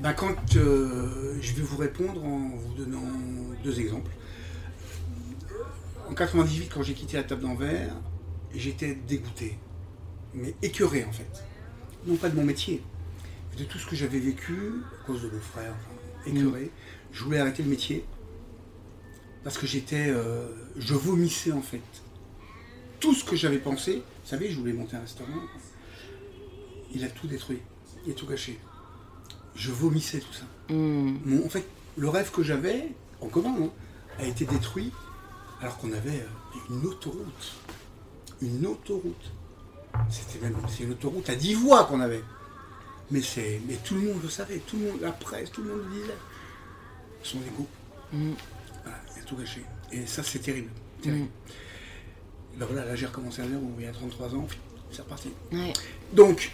ben 0.00 0.12
quand 0.12 0.34
euh, 0.56 1.34
je 1.40 1.54
vais 1.54 1.62
vous 1.62 1.78
répondre 1.78 2.22
en 2.22 2.50
vous 2.54 2.74
donnant 2.76 3.02
deux 3.64 3.80
exemples. 3.80 4.10
En 6.10 6.14
98, 6.14 6.68
quand 6.72 6.82
j'ai 6.82 6.92
quitté 6.94 7.16
la 7.16 7.22
table 7.24 7.42
d'envers, 7.42 7.94
j'étais 8.58 8.94
dégoûté, 8.94 9.58
mais 10.34 10.54
écœuré 10.62 11.04
en 11.04 11.12
fait. 11.12 11.44
Non 12.06 12.16
pas 12.16 12.28
de 12.28 12.36
mon 12.36 12.44
métier, 12.44 12.82
mais 13.50 13.58
de 13.58 13.64
tout 13.68 13.78
ce 13.78 13.86
que 13.86 13.96
j'avais 13.96 14.18
vécu 14.18 14.54
à 15.02 15.06
cause 15.06 15.22
de 15.22 15.28
mon 15.28 15.40
frère, 15.40 15.74
enfin, 15.74 16.30
écœuré. 16.30 16.70
Je 17.12 17.24
voulais 17.24 17.38
arrêter 17.38 17.62
le 17.62 17.68
métier 17.70 18.04
parce 19.44 19.58
que 19.58 19.66
j'étais, 19.66 20.08
euh, 20.08 20.48
je 20.76 20.94
vomissais 20.94 21.52
en 21.52 21.62
fait. 21.62 21.80
Tout 23.00 23.14
ce 23.14 23.24
que 23.24 23.36
j'avais 23.36 23.58
pensé, 23.58 23.96
vous 23.96 24.28
savez, 24.28 24.50
je 24.50 24.58
voulais 24.58 24.72
monter 24.72 24.96
un 24.96 25.00
restaurant, 25.00 25.42
il 26.94 27.04
a 27.04 27.08
tout 27.08 27.26
détruit, 27.26 27.58
il 28.06 28.12
a 28.12 28.14
tout 28.14 28.26
gâché. 28.26 28.58
Je 29.54 29.70
vomissais 29.70 30.18
tout 30.20 30.32
ça. 30.32 30.44
Mon- 30.70 31.44
en 31.44 31.48
fait, 31.48 31.64
le 31.96 32.08
rêve 32.08 32.30
que 32.30 32.42
j'avais, 32.42 32.88
en 33.20 33.28
commun, 33.28 33.54
hein, 33.60 33.70
a 34.18 34.24
été 34.24 34.44
détruit 34.44 34.92
alors 35.60 35.78
qu'on 35.78 35.92
avait 35.92 36.20
euh, 36.20 36.58
une 36.70 36.86
autoroute. 36.86 37.56
Une 38.42 38.66
autoroute. 38.66 39.32
C'était 40.10 40.44
même 40.44 40.56
c'est 40.68 40.84
une 40.84 40.92
autoroute 40.92 41.28
à 41.30 41.34
10 41.34 41.54
voies 41.54 41.84
qu'on 41.84 42.00
avait. 42.00 42.22
Mais, 43.10 43.22
c'est, 43.22 43.60
mais 43.68 43.76
tout 43.84 43.94
le 43.94 44.00
monde 44.02 44.22
le 44.22 44.28
savait, 44.28 44.58
tout 44.58 44.76
le 44.76 44.90
monde, 44.90 45.00
la 45.00 45.12
presse, 45.12 45.50
tout 45.52 45.62
le 45.62 45.70
monde 45.70 45.82
le 45.90 46.00
disait. 46.00 46.14
Son 47.22 47.38
égo. 47.38 47.66
Mm. 48.12 48.32
Voilà, 48.82 48.98
il 49.16 49.20
a 49.22 49.24
tout 49.24 49.36
gâché. 49.36 49.64
Et 49.92 50.06
ça, 50.06 50.22
c'est 50.22 50.40
terrible. 50.40 50.70
terrible. 51.00 51.28
Ben 52.58 52.66
voilà, 52.66 52.84
là, 52.84 52.96
j'ai 52.96 53.06
recommencé 53.06 53.42
à 53.42 53.46
dire, 53.46 53.58
il 53.78 53.84
y 53.84 53.88
a 53.88 53.92
33 53.92 54.34
ans, 54.34 54.46
c'est 54.90 55.02
reparti. 55.02 55.30
ouais, 55.52 55.72
Donc, 56.12 56.50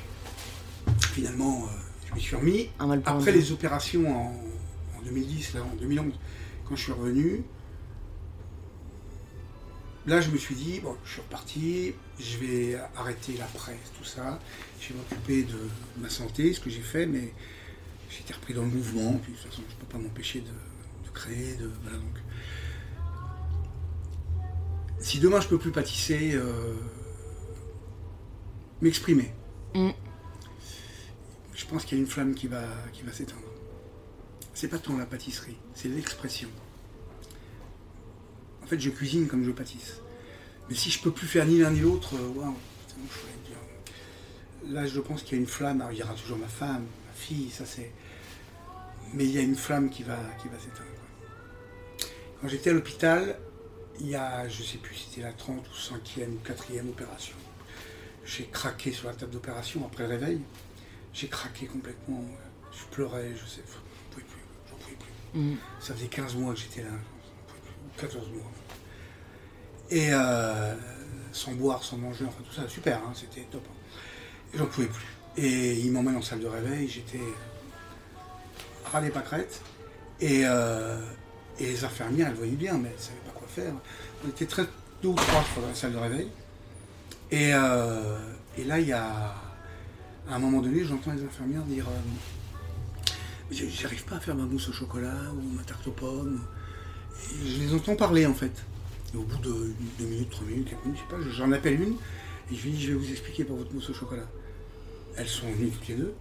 finalement, 1.13 1.65
euh, 1.65 1.69
je 2.09 2.15
m'y 2.15 2.21
suis 2.21 2.37
remis. 2.37 2.69
Après 3.07 3.33
les 3.33 3.53
opérations 3.53 4.09
en, 4.11 4.99
en 4.99 5.03
2010, 5.05 5.55
là, 5.55 5.61
en 5.63 5.77
2011, 5.77 6.13
quand 6.69 6.77
je 6.77 6.83
suis 6.83 6.93
revenu, 6.93 7.45
là 10.07 10.21
je 10.21 10.31
me 10.31 10.37
suis 10.37 10.55
dit, 10.55 10.81
bon, 10.81 10.97
je 11.05 11.13
suis 11.13 11.21
reparti, 11.21 11.95
je 12.19 12.39
vais 12.39 12.79
arrêter 12.97 13.37
la 13.37 13.47
presse, 13.47 13.93
tout 13.97 14.05
ça, 14.05 14.39
je 14.81 14.89
vais 14.89 14.95
m'occuper 14.95 15.43
de 15.45 15.59
ma 15.99 16.09
santé, 16.09 16.53
ce 16.53 16.61
que 16.61 16.71
j'ai 16.71 16.81
fait, 16.81 17.07
mais 17.07 17.33
j'ai 18.11 18.21
été 18.21 18.35
repris 18.35 18.55
dans 18.55 18.63
le 18.63 18.69
mouvement, 18.69 19.15
puis 19.23 19.33
de 19.33 19.39
toute 19.39 19.51
façon 19.51 19.63
je 19.69 19.75
ne 19.75 19.81
peux 19.81 19.87
pas 19.87 19.99
m'empêcher 19.99 20.41
de, 20.41 20.47
de 20.47 21.11
créer, 21.13 21.55
de. 21.57 21.71
Voilà, 21.83 21.99
donc. 21.99 22.19
Si 25.01 25.19
demain 25.19 25.41
je 25.41 25.49
peux 25.49 25.59
plus 25.59 25.73
pâtisser, 25.73 26.33
euh, 26.35 26.75
m'exprimer. 28.81 29.33
Mm. 29.75 29.91
Je 31.55 31.65
pense 31.67 31.85
qu'il 31.85 31.99
y 31.99 32.01
a 32.01 32.05
une 32.05 32.11
flamme 32.11 32.35
qui 32.35 32.49
va, 32.49 32.65
qui 32.93 33.03
va 33.03 33.13
s'éteindre. 33.13 33.41
C'est 34.53 34.69
pas 34.69 34.79
tant 34.79 34.97
la 34.97 35.07
pâtisserie, 35.07 35.57
c'est 35.75 35.89
l'expression. 35.89 36.49
En 38.63 38.67
fait, 38.67 38.81
je 38.81 38.91
cuisine 38.91 39.27
comme 39.27 39.45
je 39.45 39.51
pâtisse. 39.51 40.01
Mais 40.69 40.75
si 40.75 40.91
je 40.91 41.01
peux 41.01 41.11
plus 41.11 41.27
faire 41.27 41.47
ni 41.47 41.59
l'un 41.59 41.71
ni 41.71 41.81
l'autre, 41.81 42.15
euh, 42.15 42.29
waouh, 42.29 42.57
dire. 43.47 43.57
Là, 44.71 44.87
je 44.87 45.01
pense 45.01 45.23
qu'il 45.23 45.37
y 45.37 45.39
a 45.39 45.41
une 45.41 45.49
flamme. 45.49 45.81
Alors, 45.81 45.93
il 45.93 45.99
y 45.99 46.03
aura 46.03 46.15
toujours 46.15 46.39
ma 46.39 46.49
femme, 46.49 46.87
ma 47.07 47.13
fille, 47.15 47.51
ça 47.51 47.67
c'est. 47.67 47.93
Mais 49.15 49.25
il 49.25 49.33
y 49.33 49.39
a 49.39 49.43
une 49.43 49.57
flamme 49.57 49.91
qui 49.91 50.03
va, 50.03 50.19
qui 50.41 50.49
va 50.49 50.59
s'éteindre. 50.59 50.89
Quand 52.41 52.49
j'étais 52.49 52.71
à 52.71 52.73
l'hôpital, 52.73 53.39
il 54.01 54.09
y 54.09 54.15
a, 54.17 54.49
je 54.49 54.63
sais 54.63 54.79
plus 54.79 54.95
si 54.95 55.09
c'était 55.11 55.23
la 55.23 55.33
30 55.33 55.67
ou 55.69 55.73
5e 55.73 56.29
ou 56.29 56.41
4e 56.45 56.89
opération. 56.89 57.37
J'ai 58.25 58.47
craqué 58.47 58.93
sur 58.93 59.09
la 59.09 59.15
table 59.15 59.33
d'opération 59.33 59.85
après 59.85 60.05
le 60.05 60.11
réveil. 60.11 60.41
J'ai 61.13 61.29
craqué 61.29 61.67
complètement. 61.67 62.25
Je 62.73 62.85
pleurais, 62.95 63.33
je 63.35 63.45
sais. 63.47 63.63
J'en 63.67 64.11
pouvais 64.11 64.25
plus. 64.25 64.41
J'en 64.71 64.77
pouvais 64.77 64.97
plus. 64.97 65.41
Mm. 65.41 65.57
Ça 65.81 65.95
faisait 65.95 66.07
15 66.07 66.37
mois 66.37 66.55
que 66.55 66.61
j'étais 66.61 66.83
là. 66.83 66.91
J'en 68.01 68.09
pouvais 68.09 68.13
plus. 68.13 68.19
14 68.19 68.29
mois. 68.31 68.51
Et 69.91 70.09
euh, 70.13 70.75
sans 71.33 71.53
boire, 71.53 71.83
sans 71.83 71.97
manger, 71.99 72.25
enfin 72.27 72.43
tout 72.49 72.55
ça, 72.55 72.69
super, 72.69 72.99
hein, 72.99 73.13
c'était 73.15 73.47
top. 73.51 73.63
hein. 73.69 73.75
Et 74.55 74.59
j'en 74.59 74.67
pouvais 74.67 74.87
plus. 74.87 75.07
Et 75.37 75.73
il 75.81 75.93
m'emmène 75.93 76.17
en 76.17 76.23
salle 76.23 76.41
de 76.41 76.47
réveil, 76.47 76.89
j'étais 76.89 77.21
ras 78.85 79.01
des 79.01 79.11
pâquerettes. 79.11 79.63
Et, 80.21 80.43
euh, 80.45 80.99
les 81.61 81.85
infirmières, 81.85 82.29
elles 82.29 82.35
voyaient 82.35 82.53
bien, 82.53 82.75
mais 82.79 82.89
elles 82.89 82.97
ne 82.97 83.01
savaient 83.01 83.21
pas 83.27 83.33
quoi 83.33 83.47
faire. 83.49 83.73
On 84.25 84.29
était 84.29 84.47
très 84.47 84.65
deux 85.03 85.09
ou 85.09 85.15
trois, 85.15 85.45
dans 85.61 85.69
la 85.69 85.75
salle 85.75 85.93
de 85.93 85.99
réveil. 85.99 86.29
Et, 87.31 87.51
euh, 87.55 88.19
et 88.57 88.65
là, 88.65 88.79
il 88.81 88.89
y 88.89 88.93
a. 88.93 89.35
À 90.29 90.37
un 90.37 90.39
moment 90.39 90.61
donné, 90.61 90.85
j'entends 90.85 91.13
les 91.13 91.25
infirmières 91.25 91.63
dire 91.65 91.87
J'arrive 93.51 94.05
pas 94.05 94.17
à 94.17 94.21
faire 94.21 94.35
ma 94.35 94.45
mousse 94.45 94.69
au 94.69 94.73
chocolat 94.73 95.17
ou 95.37 95.43
ma 95.57 95.63
tarte 95.63 95.87
aux 95.87 95.93
pommes. 95.93 96.41
Je 97.45 97.59
les 97.61 97.75
entends 97.75 97.97
parler 97.97 98.27
en 98.27 98.35
fait. 98.35 98.53
Et 99.15 99.17
au 99.17 99.23
bout 99.23 99.39
de 99.39 99.73
deux 99.99 100.07
minutes, 100.07 100.31
trois 100.31 100.47
minutes, 100.47 100.71
quatre 100.71 100.85
minutes, 100.85 101.01
je 101.11 101.17
sais 101.17 101.23
pas, 101.23 101.31
j'en 101.31 101.53
appelle 101.53 101.81
une 101.81 101.95
et 102.51 102.55
je 102.55 102.63
lui 102.65 102.71
dis 102.73 102.83
Je 102.83 102.89
vais 102.93 102.99
vous 102.99 103.11
expliquer 103.11 103.45
pour 103.45 103.57
votre 103.57 103.73
mousse 103.75 103.91
au 103.91 103.95
chocolat. 103.95 104.27
Elles 105.17 105.29
sont 105.29 105.51
venues 105.53 105.71
toutes 105.71 105.89
les 105.89 105.95
deux. 105.97 106.15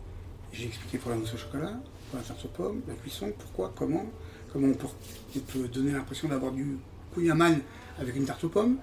J'ai 0.53 0.65
expliqué 0.67 0.97
pour 0.97 1.11
la 1.11 1.17
mousse 1.17 1.33
au 1.33 1.37
chocolat, 1.37 1.79
pour 2.09 2.19
la 2.19 2.23
tarte 2.25 2.43
aux 2.43 2.49
pommes, 2.49 2.81
la 2.87 2.93
cuisson, 2.95 3.31
pourquoi, 3.39 3.71
comment, 3.75 4.05
comment 4.51 4.67
on 4.67 4.73
peut, 4.73 4.87
on 5.35 5.39
peut 5.39 5.67
donner 5.69 5.91
l'impression 5.93 6.27
d'avoir 6.27 6.51
du 6.51 6.75
kouign-amann 7.13 7.61
avec 7.99 8.15
une 8.17 8.25
tarte 8.25 8.43
aux 8.43 8.49
pommes. 8.49 8.77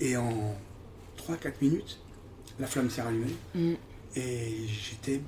Et 0.00 0.16
en 0.16 0.56
3-4 1.18 1.52
minutes, 1.60 1.98
la 2.60 2.66
flamme 2.68 2.88
s'est 2.90 3.02
rallumée 3.02 3.34
Mm. 3.56 3.72
et 4.16 4.54
j'étais 4.68 5.20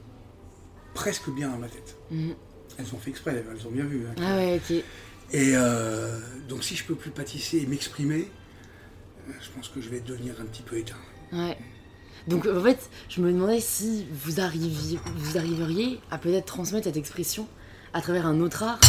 presque 0.94 1.28
bien 1.30 1.48
dans 1.50 1.58
ma 1.58 1.68
tête. 1.68 1.96
Mm. 2.12 2.30
Elles 2.78 2.94
ont 2.94 2.98
fait 2.98 3.10
exprès, 3.10 3.44
elles 3.50 3.66
ont 3.66 3.70
bien 3.70 3.84
vu. 3.84 4.06
hein. 4.06 4.14
Ah 4.22 4.36
ouais, 4.36 4.60
ok. 4.70 4.84
Et 5.32 5.52
euh, 5.54 6.18
donc 6.48 6.62
si 6.64 6.76
je 6.76 6.84
peux 6.84 6.94
plus 6.94 7.10
pâtisser 7.10 7.58
et 7.58 7.66
m'exprimer, 7.66 8.28
euh, 9.28 9.32
je 9.40 9.50
pense 9.50 9.68
que 9.68 9.80
je 9.80 9.88
vais 9.88 10.00
devenir 10.00 10.34
un 10.40 10.44
petit 10.44 10.62
peu 10.62 10.76
éteint. 10.78 10.94
Ouais. 11.32 11.56
Donc 12.28 12.46
en 12.46 12.60
fait, 12.62 12.90
je 13.08 13.20
me 13.20 13.32
demandais 13.32 13.60
si 13.60 14.06
vous 14.12 14.40
arriviez, 14.40 14.98
vous 15.16 15.36
arriveriez 15.38 16.00
à 16.10 16.18
peut-être 16.18 16.46
transmettre 16.46 16.84
cette 16.86 16.96
expression 16.96 17.46
à 17.92 18.00
travers 18.00 18.26
un 18.26 18.40
autre 18.40 18.62
art. 18.62 18.80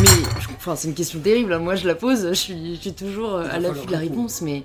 Mais 0.00 0.06
je- 0.06 0.48
enfin, 0.56 0.76
c'est 0.76 0.88
une 0.88 0.94
question 0.94 1.20
terrible. 1.20 1.52
hein. 1.52 1.58
Moi, 1.58 1.74
je 1.74 1.86
la 1.86 1.94
pose. 1.94 2.28
Je 2.28 2.34
suis, 2.34 2.76
je 2.76 2.80
suis 2.80 2.92
toujours 2.94 3.34
euh, 3.34 3.48
à 3.50 3.58
l'affût 3.58 3.86
de 3.86 3.92
la 3.92 3.98
réponse. 3.98 4.42
Mais 4.42 4.62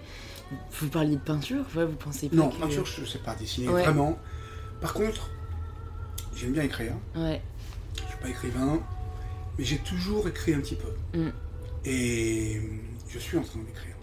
vous 0.79 0.87
parliez 0.89 1.15
de 1.15 1.21
peinture. 1.21 1.65
Ouais, 1.75 1.85
vous 1.85 1.95
pensez 1.95 2.29
pas 2.29 2.35
Non, 2.35 2.49
que... 2.49 2.59
peinture, 2.59 2.85
je 2.85 3.01
ne 3.01 3.05
sais 3.05 3.17
pas 3.19 3.33
dessiner, 3.35 3.67
Ouais. 3.69 3.81
vraiment. 3.83 4.17
Par 4.79 4.93
contre, 4.93 5.29
j'aime 6.35 6.51
bien 6.53 6.63
écrire. 6.63 6.93
Ouais. 7.15 7.41
Je 7.97 8.03
ne 8.03 8.07
suis 8.07 8.17
pas 8.21 8.29
écrivain, 8.29 8.79
mais 9.57 9.65
j'ai 9.65 9.77
toujours 9.79 10.27
écrit 10.27 10.53
un 10.53 10.59
petit 10.59 10.75
peu. 10.75 11.17
Mm. 11.17 11.31
Et 11.85 12.61
je 13.09 13.19
suis 13.19 13.37
en 13.37 13.43
train 13.43 13.59
d'écrire. 13.59 13.95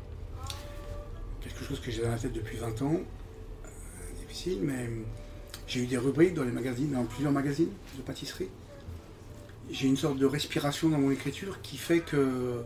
Quelque 1.40 1.64
chose 1.64 1.80
que 1.80 1.90
j'ai 1.90 2.02
dans 2.02 2.10
la 2.10 2.18
tête 2.18 2.32
depuis 2.32 2.58
20 2.58 2.82
ans. 2.82 2.94
Euh, 2.94 4.20
difficile, 4.20 4.58
mais 4.62 4.88
j'ai 5.66 5.80
eu 5.80 5.86
des 5.86 5.98
rubriques 5.98 6.34
dans 6.34 6.44
les 6.44 6.52
magazines, 6.52 6.92
dans 6.92 7.04
plusieurs 7.04 7.32
magazines 7.32 7.70
de 7.96 8.02
pâtisserie. 8.02 8.48
J'ai 9.70 9.86
une 9.88 9.96
sorte 9.96 10.18
de 10.18 10.26
respiration 10.26 10.88
dans 10.88 10.98
mon 10.98 11.10
écriture 11.10 11.62
qui 11.62 11.76
fait 11.76 12.00
que 12.00 12.62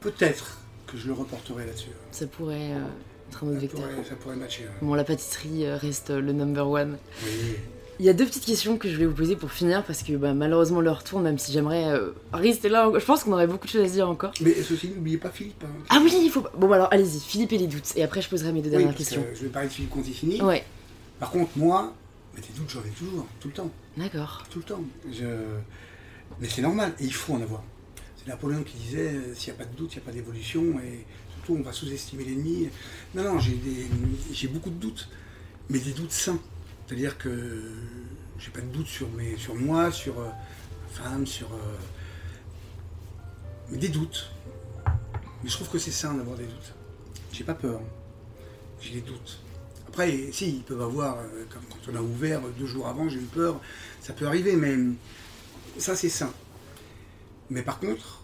Peut-être 0.00 0.58
que 0.86 0.98
je 0.98 1.06
le 1.06 1.14
reporterai 1.14 1.64
là-dessus. 1.66 1.88
Ça 2.10 2.26
pourrait 2.26 2.72
euh, 2.72 2.84
être 3.30 3.44
un 3.44 3.48
autre 3.48 3.54
Ça 3.54 3.60
vecteur. 3.60 3.88
pourrait, 3.88 4.04
ça 4.04 4.14
pourrait 4.16 4.36
matcher. 4.36 4.64
Bon, 4.82 4.94
la 4.94 5.04
pâtisserie 5.04 5.66
euh, 5.66 5.76
reste 5.76 6.10
euh, 6.10 6.20
le 6.20 6.32
number 6.32 6.68
one. 6.68 6.98
Oui. 7.24 7.56
Il 8.00 8.06
y 8.06 8.08
a 8.08 8.12
deux 8.12 8.26
petites 8.26 8.44
questions 8.44 8.76
que 8.76 8.88
je 8.88 8.94
voulais 8.94 9.06
vous 9.06 9.14
poser 9.14 9.36
pour 9.36 9.52
finir 9.52 9.84
parce 9.84 10.02
que 10.02 10.12
bah, 10.14 10.34
malheureusement 10.34 10.80
l'heure 10.80 11.04
tourne, 11.04 11.22
même 11.22 11.38
si 11.38 11.52
j'aimerais 11.52 11.84
euh, 11.90 12.10
rester 12.32 12.68
là. 12.68 12.90
Je 12.98 13.04
pense 13.04 13.22
qu'on 13.22 13.32
aurait 13.32 13.46
beaucoup 13.46 13.66
de 13.66 13.70
choses 13.72 13.84
à 13.84 13.88
se 13.88 13.92
dire 13.92 14.08
encore. 14.08 14.32
Mais 14.40 14.52
ceci, 14.62 14.88
n'oubliez 14.88 15.16
pas 15.18 15.30
Philippe. 15.30 15.62
hein. 15.64 15.68
Ah 15.90 16.00
oui, 16.02 16.12
il 16.22 16.28
faut. 16.30 16.40
pas- 16.40 16.52
Bon, 16.56 16.66
bah 16.68 16.74
alors 16.74 16.88
allez-y, 16.90 17.20
Philippe 17.20 17.52
et 17.52 17.58
les 17.58 17.68
doutes. 17.68 17.92
Et 17.96 18.02
après, 18.02 18.20
je 18.20 18.28
poserai 18.28 18.50
mes 18.52 18.60
deux 18.62 18.66
Oui, 18.66 18.70
dernières 18.72 18.88
parce 18.88 18.98
questions. 18.98 19.22
que 19.22 19.34
je 19.36 19.42
vais 19.42 19.48
parler 19.48 19.68
de 19.68 19.72
Philippe 19.72 19.90
Conticini. 19.90 20.42
Ouais, 20.42 20.64
Par 21.20 21.30
contre, 21.30 21.50
moi, 21.56 21.94
des 22.36 22.42
doutes, 22.56 22.68
j'en 22.70 22.80
ai 22.80 22.90
toujours, 22.98 23.26
tout 23.38 23.46
le 23.48 23.54
temps. 23.54 23.70
d'accord. 23.96 24.44
Tout 24.50 24.58
le 24.58 24.64
temps. 24.64 24.80
Je... 25.12 25.24
Mais 26.40 26.48
c'est 26.48 26.62
normal, 26.62 26.94
et 26.98 27.04
il 27.04 27.14
faut 27.14 27.34
en 27.34 27.40
avoir. 27.42 27.62
C'est 28.16 28.26
Napoléon 28.26 28.64
qui 28.64 28.76
disait 28.76 29.10
euh, 29.14 29.34
s'il 29.36 29.52
n'y 29.52 29.60
a 29.60 29.64
pas 29.64 29.70
de 29.70 29.76
doute, 29.76 29.92
il 29.92 29.98
n'y 29.98 30.02
a 30.02 30.06
pas 30.06 30.10
d'évolution, 30.12 30.62
et 30.80 31.04
surtout 31.32 31.56
on 31.60 31.62
va 31.62 31.72
sous-estimer 31.72 32.24
l'ennemi. 32.24 32.68
Non, 33.14 33.22
non, 33.22 33.38
j'ai 33.38 33.52
des... 33.52 33.86
j'ai 34.32 34.48
beaucoup 34.48 34.70
de 34.70 34.74
doutes, 34.80 35.08
mais 35.70 35.78
des 35.78 35.92
doutes 35.92 36.10
sains. 36.10 36.40
C'est-à-dire 36.86 37.16
que 37.18 37.72
j'ai 38.38 38.50
pas 38.50 38.60
de 38.60 38.66
doute 38.66 38.86
sur, 38.86 39.08
mes... 39.10 39.36
sur 39.36 39.54
moi, 39.54 39.90
sur 39.90 40.18
euh, 40.18 40.28
ma 40.28 40.88
femme, 40.88 41.26
sur. 41.26 41.52
euh, 41.52 41.76
des 43.72 43.88
doutes. 43.88 44.30
Mais 45.42 45.48
je 45.48 45.54
trouve 45.54 45.68
que 45.68 45.78
c'est 45.78 45.90
sain 45.90 46.14
d'avoir 46.14 46.36
des 46.36 46.46
doutes. 46.46 46.74
J'ai 47.32 47.44
pas 47.44 47.54
peur. 47.54 47.80
J'ai 48.80 48.94
des 48.94 49.00
doutes. 49.00 49.40
Après, 49.88 50.30
si, 50.32 50.56
ils 50.56 50.62
peuvent 50.62 50.82
avoir, 50.82 51.18
euh, 51.18 51.44
quand 51.50 51.92
on 51.92 51.96
a 51.96 52.00
ouvert 52.00 52.40
euh, 52.44 52.50
deux 52.58 52.66
jours 52.66 52.88
avant, 52.88 53.08
j'ai 53.08 53.18
eu 53.18 53.26
peur, 53.26 53.60
ça 54.00 54.12
peut 54.12 54.26
arriver, 54.26 54.56
mais 54.56 54.76
ça 55.78 55.94
c'est 55.96 56.08
sain. 56.08 56.32
Mais 57.50 57.62
par 57.62 57.78
contre, 57.78 58.22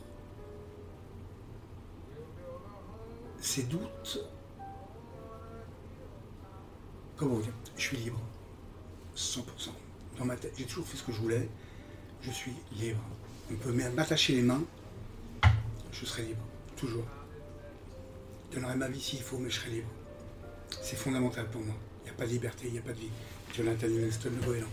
ces 3.41 3.63
doutes, 3.65 4.25
comment 7.17 7.39
dire, 7.39 7.53
je 7.77 7.83
suis 7.83 7.97
libre, 7.99 8.21
100%. 9.21 9.43
Dans 10.19 10.25
ma 10.25 10.37
tête, 10.37 10.53
j'ai 10.57 10.65
toujours 10.65 10.87
fait 10.87 10.97
ce 10.97 11.03
que 11.03 11.13
je 11.13 11.19
voulais, 11.19 11.49
je 12.23 12.31
suis 12.31 12.53
libre. 12.73 13.01
On 13.51 13.55
peut 13.55 13.73
même 13.73 13.95
m'attacher 13.95 14.35
les 14.35 14.43
mains, 14.43 14.63
je 15.93 16.07
serai 16.07 16.23
libre, 16.23 16.43
toujours. 16.77 17.05
Je 18.51 18.57
donnerai 18.57 18.77
ma 18.77 18.89
vie 18.89 19.01
s'il 19.01 19.21
faut, 19.21 19.39
mais 19.39 19.51
je 19.51 19.61
serai 19.61 19.71
libre. 19.71 19.89
C'est 20.83 20.97
fondamental 20.97 21.49
pour 21.51 21.61
moi. 21.61 21.75
Il 22.03 22.05
n'y 22.05 22.11
a 22.11 22.15
pas 22.15 22.27
de 22.27 22.31
liberté, 22.31 22.65
il 22.67 22.73
n'y 22.73 22.79
a 22.79 22.83
pas 22.83 22.93
de 22.93 22.99
vie. 22.99 23.11
Jonathan 23.55 23.87
Livingston, 23.87 24.31
le 24.41 24.47
goéland. 24.47 24.67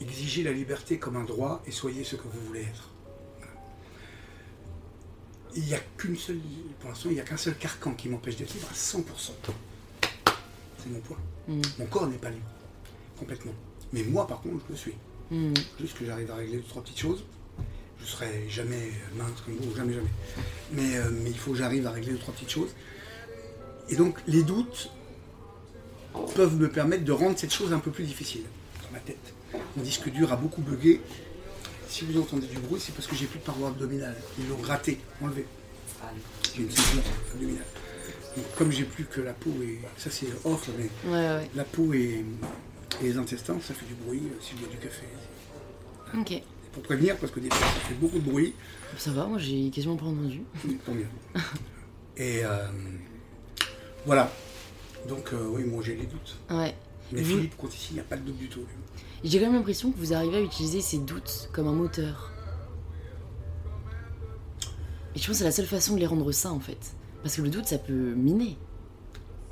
Exigez 0.00 0.42
la 0.42 0.52
liberté 0.52 0.98
comme 0.98 1.16
un 1.16 1.24
droit 1.24 1.62
et 1.66 1.70
soyez 1.70 2.04
ce 2.04 2.16
que 2.16 2.22
vous 2.22 2.40
voulez 2.46 2.62
être. 2.62 2.90
Voilà. 3.38 3.52
Il 5.54 5.64
n'y 5.64 5.74
a 5.74 5.80
qu'une 5.96 6.16
seule, 6.16 6.40
pour 6.80 6.90
l'instant, 6.90 7.08
il 7.10 7.14
n'y 7.14 7.20
a 7.20 7.24
qu'un 7.24 7.36
seul 7.36 7.56
carcan 7.56 7.94
qui 7.94 8.08
m'empêche 8.08 8.36
d'être 8.36 8.52
libre 8.54 8.68
à 8.70 8.74
100%. 8.74 9.02
C'est 10.78 10.90
mon 10.90 11.00
point. 11.00 11.18
Mhm. 11.48 11.62
Mon 11.78 11.86
corps 11.86 12.06
n'est 12.06 12.18
pas 12.18 12.30
libre, 12.30 12.48
complètement. 13.18 13.52
Mais 13.92 14.02
moi, 14.04 14.26
par 14.26 14.40
contre, 14.40 14.64
je 14.66 14.72
le 14.72 14.76
suis. 14.78 14.94
Mhm. 15.30 15.54
Juste 15.80 15.98
que 15.98 16.04
j'arrive 16.04 16.30
à 16.30 16.36
régler 16.36 16.56
deux, 16.58 16.62
trois 16.64 16.82
petites 16.82 16.98
choses. 17.00 17.24
Je 18.00 18.06
serai 18.06 18.46
jamais 18.50 18.90
mince 19.16 19.40
comme 19.44 19.54
vous, 19.56 19.74
jamais, 19.74 19.94
jamais. 19.94 20.08
Mais, 20.72 20.96
euh, 20.96 21.10
mais 21.22 21.30
il 21.30 21.38
faut 21.38 21.52
que 21.52 21.56
j'arrive 21.56 21.86
à 21.86 21.90
régler 21.90 22.12
deux, 22.12 22.18
trois 22.18 22.34
petites 22.34 22.50
choses. 22.50 22.74
Et 23.88 23.96
donc, 23.96 24.18
les 24.26 24.42
doutes 24.42 24.90
peuvent 26.34 26.56
me 26.56 26.68
permettre 26.68 27.04
de 27.04 27.12
rendre 27.12 27.38
cette 27.38 27.52
chose 27.52 27.72
un 27.72 27.78
peu 27.78 27.90
plus 27.90 28.04
difficile 28.04 28.42
dans 28.82 28.90
ma 28.92 29.00
tête. 29.00 29.32
Mon 29.76 29.82
disque 29.82 30.08
dur 30.10 30.32
a 30.32 30.36
beaucoup 30.36 30.60
bugué. 30.62 31.00
Si 31.88 32.04
vous 32.04 32.20
entendez 32.20 32.46
du 32.46 32.58
bruit, 32.58 32.80
c'est 32.80 32.92
parce 32.94 33.06
que 33.06 33.14
j'ai 33.14 33.26
plus 33.26 33.38
de 33.38 33.44
paroi 33.44 33.68
abdominale. 33.68 34.16
Ils 34.38 34.48
l'ont 34.48 34.56
gratté, 34.58 34.98
enlevé. 35.22 35.46
J'ai 36.54 36.62
une 36.62 36.70
ceinture 36.70 37.02
abdominale. 37.32 37.64
Donc, 38.36 38.44
comme 38.56 38.72
j'ai 38.72 38.84
plus 38.84 39.04
que 39.04 39.20
la 39.20 39.32
peau 39.32 39.50
et 39.62 39.78
ça 39.96 40.10
c'est 40.10 40.26
off, 40.44 40.68
mais 40.76 40.90
Ouais, 41.10 41.36
ouais. 41.38 41.50
la 41.54 41.64
peau 41.64 41.92
et, 41.94 42.24
et 43.00 43.04
les 43.04 43.16
intestins, 43.18 43.58
ça 43.60 43.74
fait 43.74 43.86
du 43.86 43.94
bruit 43.94 44.22
euh, 44.24 44.40
s'il 44.40 44.60
y 44.60 44.64
a 44.64 44.68
du 44.68 44.76
café. 44.76 45.06
Ok. 46.18 46.32
Et 46.32 46.42
pour 46.72 46.82
prévenir, 46.82 47.16
parce 47.18 47.32
que 47.32 47.40
des 47.40 47.48
fois 47.50 47.58
ça 47.66 47.80
fait 47.88 47.94
beaucoup 47.94 48.18
de 48.18 48.24
bruit, 48.30 48.54
Ça 48.98 49.10
va, 49.12 49.26
moi 49.26 49.38
j'ai 49.38 49.70
quasiment 49.70 49.96
pas 49.96 50.06
entendu. 50.06 50.42
tant 50.84 50.92
mieux. 50.94 51.06
Et 52.16 52.44
euh, 52.44 52.66
voilà. 54.06 54.30
Donc 55.08 55.32
euh, 55.32 55.48
oui, 55.50 55.64
moi 55.64 55.82
j'ai 55.84 55.94
des 55.96 56.06
doutes. 56.06 56.36
Ouais. 56.50 56.74
Mais 57.12 57.22
Vous- 57.22 57.36
Philippe, 57.36 57.54
quand 57.60 57.68
ici, 57.74 57.88
il 57.90 57.94
n'y 57.94 58.00
a 58.00 58.04
pas 58.04 58.16
de 58.16 58.22
doute 58.22 58.38
du 58.38 58.48
tout. 58.48 58.60
lui. 58.60 58.66
J'ai 59.24 59.38
quand 59.38 59.46
même 59.46 59.54
l'impression 59.54 59.90
que 59.90 59.98
vous 59.98 60.12
arrivez 60.12 60.36
à 60.38 60.40
utiliser 60.40 60.80
ces 60.80 60.98
doutes 60.98 61.48
comme 61.52 61.66
un 61.68 61.72
moteur. 61.72 62.30
Et 65.14 65.18
je 65.18 65.26
pense 65.26 65.34
que 65.34 65.38
c'est 65.38 65.44
la 65.44 65.52
seule 65.52 65.66
façon 65.66 65.94
de 65.94 66.00
les 66.00 66.06
rendre 66.06 66.30
sains 66.32 66.50
en 66.50 66.60
fait. 66.60 66.92
Parce 67.22 67.36
que 67.36 67.42
le 67.42 67.48
doute 67.50 67.66
ça 67.66 67.78
peut 67.78 68.14
miner. 68.14 68.56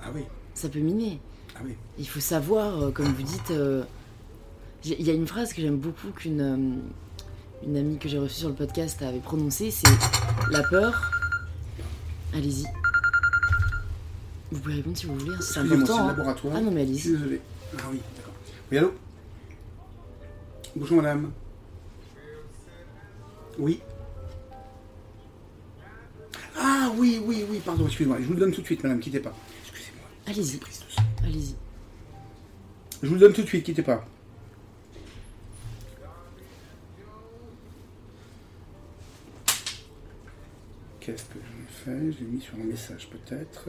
Ah 0.03 0.11
oui, 0.15 0.23
Ça 0.55 0.69
peut 0.69 0.81
miner. 0.81 1.21
Ah 1.57 1.61
oui. 1.65 1.75
Il 1.99 2.09
faut 2.09 2.21
savoir, 2.21 2.83
euh, 2.83 2.91
comme 2.91 3.07
vous 3.07 3.23
dites. 3.23 3.51
euh, 3.51 3.83
Il 4.85 5.03
y 5.03 5.11
a 5.11 5.15
une 5.15 5.27
phrase 5.27 5.53
que 5.53 5.61
j'aime 5.63 5.77
beaucoup 5.79 6.09
qu'une 6.11 6.41
euh, 6.41 6.57
une 7.67 7.77
amie 7.77 7.99
que 7.99 8.09
j'ai 8.09 8.19
reçue 8.19 8.37
sur 8.41 8.49
le 8.49 8.55
podcast 8.55 9.01
avait 9.03 9.21
prononcée 9.21 9.71
c'est 9.71 9.87
la 10.51 10.63
peur. 10.65 11.11
Allez-y. 12.35 12.65
Vous 14.51 14.59
pouvez 14.61 14.75
répondre 14.77 14.97
si 14.97 15.07
vous 15.07 15.17
voulez, 15.17 15.35
hein, 15.35 15.41
c'est 15.41 15.61
important. 15.61 15.99
hein. 15.99 16.07
laboratoire. 16.09 16.55
Ah 16.57 16.61
non, 16.61 16.71
mais 16.73 16.87
Je 16.87 16.93
suis 16.95 17.09
allez-y. 17.11 17.19
désolé. 17.19 17.41
Ah 17.79 17.83
oui, 17.91 18.01
d'accord. 18.17 18.33
Oui, 18.71 18.79
allô? 18.79 18.95
Bonjour 20.75 20.97
madame. 21.03 21.31
Oui 23.59 23.81
Ah 26.59 26.91
oui, 26.97 27.21
oui, 27.25 27.45
oui, 27.51 27.61
pardon, 27.65 27.85
excusez-moi. 27.87 28.17
Je 28.21 28.27
vous 28.27 28.35
le 28.35 28.41
donne 28.41 28.53
tout 28.53 28.61
de 28.63 28.67
suite, 28.67 28.83
madame, 28.83 28.99
quittez 29.01 29.21
pas. 29.21 29.35
Excusez-moi. 29.65 30.07
Allez-y. 30.27 30.59
Allez-y. 31.25 31.55
Je 33.03 33.09
vous 33.09 33.15
le 33.15 33.21
donne 33.21 33.33
tout 33.33 33.43
de 33.43 33.47
suite, 33.47 33.65
quittez 33.65 33.83
pas. 33.83 34.05
Qu'est-ce 41.01 41.25
que 41.25 41.39
j'en 41.41 41.63
ai 41.65 41.73
fait 42.07 42.13
Je 42.13 42.19
l'ai 42.21 42.31
mis 42.31 42.41
sur 42.41 42.55
un 42.55 42.65
message 42.65 43.09
peut-être. 43.11 43.69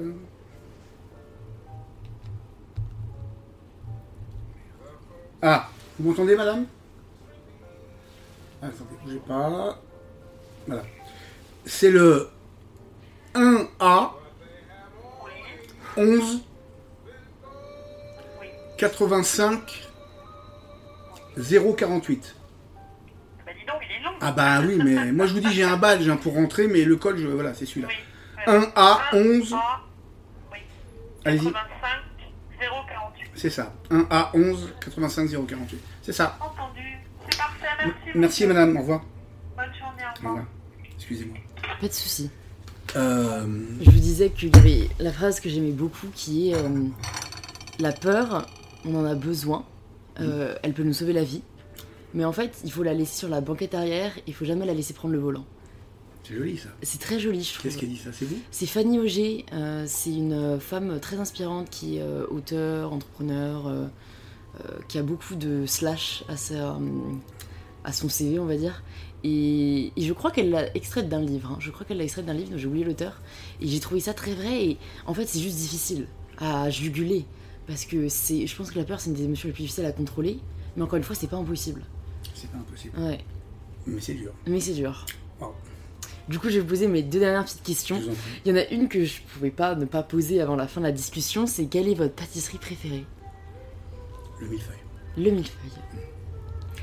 Ah, 5.41 5.67
vous 5.99 6.09
m'entendez 6.09 6.35
madame? 6.35 6.65
Ah, 8.61 8.67
Attendez, 8.67 8.95
bougez 9.03 9.19
pas. 9.19 9.81
Voilà. 10.67 10.83
C'est 11.65 11.91
le 11.91 12.29
1A 13.33 14.11
11 15.97 16.41
85 18.83 19.87
048. 21.37 22.35
Bah 23.45 23.51
dis 23.57 23.65
donc, 23.65 23.75
il 23.81 23.95
est 23.95 24.03
long. 24.03 24.11
Ah 24.19 24.31
bah 24.33 24.59
oui, 24.59 24.77
mais 24.83 25.11
moi 25.13 25.25
je 25.25 25.33
vous 25.33 25.39
dis 25.39 25.53
j'ai 25.53 25.63
un 25.63 25.77
badge 25.77 26.07
hein, 26.09 26.17
pour 26.17 26.33
rentrer, 26.33 26.67
mais 26.67 26.83
le 26.83 26.97
code, 26.97 27.15
je, 27.17 27.27
voilà, 27.27 27.53
c'est 27.53 27.65
celui-là. 27.65 27.87
Oui. 27.87 28.53
1A 28.53 28.97
11, 29.13 29.53
A, 29.53 29.81
oui. 30.51 30.57
allez-y, 31.23 31.43
85 31.45 31.63
048. 32.59 33.29
c'est 33.35 33.49
ça. 33.49 33.73
1A 33.89 34.27
11 34.33 34.73
85 34.81 35.29
048. 35.47 35.79
C'est 36.01 36.11
ça. 36.11 36.37
Entendu. 36.41 36.81
C'est 37.29 37.37
parfait, 37.37 37.65
merci. 37.79 37.95
Merci 38.15 38.47
madame, 38.47 38.75
au 38.75 38.79
revoir. 38.81 39.01
Bonne 39.55 39.65
journée, 39.79 40.03
au 40.13 40.27
revoir. 40.27 40.45
Excusez-moi. 40.97 41.37
Pas 41.79 41.87
de 41.87 41.93
soucis. 41.93 42.29
Euh, 42.97 43.47
Je 43.79 43.89
vous 43.89 43.99
disais 43.99 44.29
qu'il 44.29 44.53
y 44.53 44.59
avait 44.59 44.89
la 44.99 45.13
phrase 45.13 45.39
que 45.39 45.47
j'aimais 45.47 45.71
beaucoup 45.71 46.07
qui 46.13 46.51
est 46.51 46.55
euh, 46.55 46.67
La 47.79 47.93
peur, 47.93 48.45
on 48.85 48.95
en 48.95 49.05
a 49.05 49.15
besoin, 49.15 49.65
euh, 50.19 50.55
elle 50.63 50.73
peut 50.73 50.83
nous 50.83 50.93
sauver 50.93 51.13
la 51.13 51.23
vie, 51.23 51.41
mais 52.13 52.25
en 52.25 52.31
fait, 52.33 52.59
il 52.63 52.71
faut 52.71 52.83
la 52.83 52.93
laisser 52.93 53.17
sur 53.19 53.29
la 53.29 53.41
banquette 53.41 53.73
arrière, 53.73 54.11
il 54.27 54.33
faut 54.33 54.45
jamais 54.45 54.65
la 54.65 54.73
laisser 54.73 54.93
prendre 54.93 55.13
le 55.13 55.19
volant. 55.19 55.45
c'est 56.23 56.35
joli 56.35 56.57
ça. 56.57 56.69
C'est 56.83 56.99
très 57.01 57.19
joli, 57.19 57.43
je 57.43 57.53
trouve. 57.53 57.63
Qu'est-ce 57.63 57.77
qui 57.77 57.87
dit 57.87 57.97
ça 57.97 58.11
C'est 58.13 58.25
vous? 58.25 58.37
C'est 58.51 58.65
Fanny 58.67 58.99
Auger, 58.99 59.45
euh, 59.53 59.85
c'est 59.87 60.13
une 60.13 60.33
euh, 60.33 60.59
femme 60.59 60.99
très 60.99 61.17
inspirante 61.17 61.69
qui 61.69 61.97
est 61.97 62.01
euh, 62.01 62.25
auteur, 62.29 62.93
entrepreneur, 62.93 63.67
euh, 63.67 63.87
qui 64.87 64.97
a 64.99 65.03
beaucoup 65.03 65.35
de 65.35 65.65
slash 65.65 66.23
à, 66.29 66.37
sa, 66.37 66.77
à 67.83 67.91
son 67.93 68.07
CV, 68.09 68.37
on 68.39 68.45
va 68.45 68.55
dire. 68.57 68.83
Et, 69.23 69.91
et 69.95 70.01
je 70.01 70.11
crois 70.13 70.31
qu'elle 70.31 70.49
l'a 70.51 70.67
extraite 70.75 71.07
d'un 71.09 71.21
livre. 71.21 71.51
hein. 71.53 71.57
Je 71.59 71.71
crois 71.71 71.85
qu'elle 71.85 71.97
l'a 71.97 72.03
extraite 72.03 72.25
d'un 72.25 72.33
livre, 72.33 72.51
dont 72.51 72.57
j'ai 72.57 72.67
oublié 72.67 72.83
l'auteur. 72.85 73.21
Et 73.61 73.67
j'ai 73.67 73.79
trouvé 73.79 73.99
ça 74.01 74.13
très 74.13 74.33
vrai. 74.33 74.65
Et 74.65 74.77
en 75.07 75.13
fait, 75.13 75.25
c'est 75.25 75.39
juste 75.39 75.55
difficile 75.57 76.07
à 76.37 76.69
juguler. 76.69 77.25
Parce 77.67 77.85
que 77.85 78.09
c'est, 78.09 78.45
je 78.47 78.55
pense 78.55 78.71
que 78.71 78.79
la 78.79 78.85
peur, 78.85 78.99
c'est 78.99 79.09
une 79.09 79.15
des 79.15 79.23
émotions 79.23 79.47
les 79.47 79.53
plus 79.53 79.63
difficiles 79.63 79.85
à 79.85 79.91
contrôler. 79.91 80.39
Mais 80.75 80.83
encore 80.83 80.97
une 80.97 81.03
fois, 81.03 81.15
c'est 81.15 81.27
pas 81.27 81.37
impossible. 81.37 81.81
C'est 82.33 82.49
pas 82.51 82.57
impossible. 82.57 82.97
Ouais, 82.99 83.19
Mais 83.87 84.01
c'est 84.01 84.13
dur. 84.15 84.31
mais 84.47 84.59
c'est 84.59 84.73
dur. 84.73 85.05
Wow. 85.39 85.53
Du 86.27 86.39
coup, 86.39 86.47
je 86.49 86.55
vais 86.55 86.59
vous 86.61 86.67
poser 86.67 86.87
mes 86.87 87.03
deux 87.03 87.19
dernières 87.19 87.43
petites 87.45 87.63
questions. 87.63 88.01
Il 88.45 88.49
y 88.49 88.53
en 88.53 88.57
a 88.57 88.65
une 88.69 88.87
que 88.89 89.03
je 89.05 89.21
pouvais 89.21 89.51
pas 89.51 89.75
ne 89.75 89.85
pas 89.85 90.03
poser 90.03 90.41
avant 90.41 90.55
la 90.55 90.67
fin 90.67 90.81
de 90.81 90.85
la 90.85 90.91
discussion, 90.91 91.47
c'est 91.47 91.65
quelle 91.65 91.87
est 91.89 91.93
votre 91.95 92.13
pâtisserie 92.15 92.57
préférée? 92.57 93.05
Le 94.39 94.47
millefeuille. 94.47 94.77
Le 95.17 95.31
millefeuille. 95.31 95.71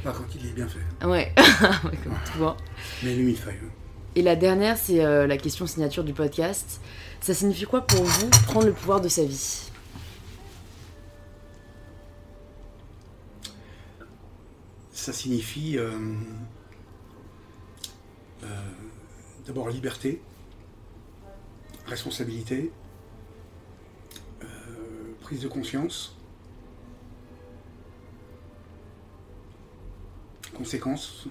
Pas 0.05 0.13
quand 0.13 0.25
il 0.35 0.47
est 0.47 0.53
bien 0.53 0.67
fait. 0.69 1.07
Ouais, 1.07 1.33
comme 2.05 2.15
tout. 2.33 2.45
hein. 2.45 2.57
Mais 3.03 3.15
le 3.15 3.23
millefeuille. 3.23 3.55
hein. 3.63 3.69
Et 4.17 4.23
la 4.23 4.35
dernière, 4.37 4.77
c'est 4.77 5.05
euh, 5.05 5.27
la 5.27 5.37
question 5.37 5.67
signature 5.67 6.05
du 6.05 6.13
podcast. 6.13 6.81
Ça 7.21 7.35
signifie 7.35 7.65
quoi 7.65 7.83
pour 7.87 8.03
vous 8.03 8.29
prendre 8.47 8.67
le 8.67 8.73
pouvoir 8.73 9.01
de 9.01 9.09
sa 9.09 9.25
vie? 9.25 9.70
Ça 15.01 15.15
signifie 15.15 15.79
euh, 15.79 15.99
euh, 18.43 18.47
d'abord 19.47 19.71
liberté, 19.71 20.21
responsabilité, 21.87 22.71
euh, 24.43 24.47
prise 25.23 25.41
de 25.41 25.49
conscience, 25.49 26.19
conséquences, 30.55 31.29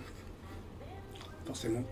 forcément. 1.46 1.84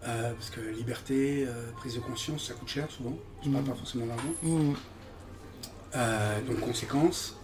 Parce 0.00 0.50
que 0.50 0.60
liberté, 0.60 1.48
prise 1.78 1.96
de 1.96 2.00
conscience, 2.00 2.46
ça 2.46 2.54
coûte 2.54 2.68
cher 2.68 2.88
souvent. 2.92 3.18
Je 3.44 3.50
parle 3.50 3.64
pas 3.64 3.74
forcément 3.74 4.06
d'argent. 4.06 4.34
Mm. 4.44 4.74
Donc 6.46 6.60
conséquences. 6.60 7.36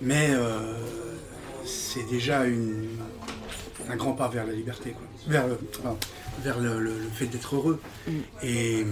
Mais 0.00 0.28
euh, 0.30 0.74
c'est 1.64 2.08
déjà 2.08 2.44
une, 2.46 2.88
un 3.88 3.96
grand 3.96 4.12
pas 4.14 4.28
vers 4.28 4.46
la 4.46 4.52
liberté, 4.52 4.90
quoi. 4.92 5.06
vers, 5.26 5.46
le, 5.46 5.56
pardon, 5.56 5.98
vers 6.42 6.58
le, 6.58 6.80
le- 6.80 6.98
le 6.98 7.08
fait 7.10 7.26
d'être 7.26 7.54
heureux 7.56 7.80
et, 8.42 8.80
et 8.80 8.84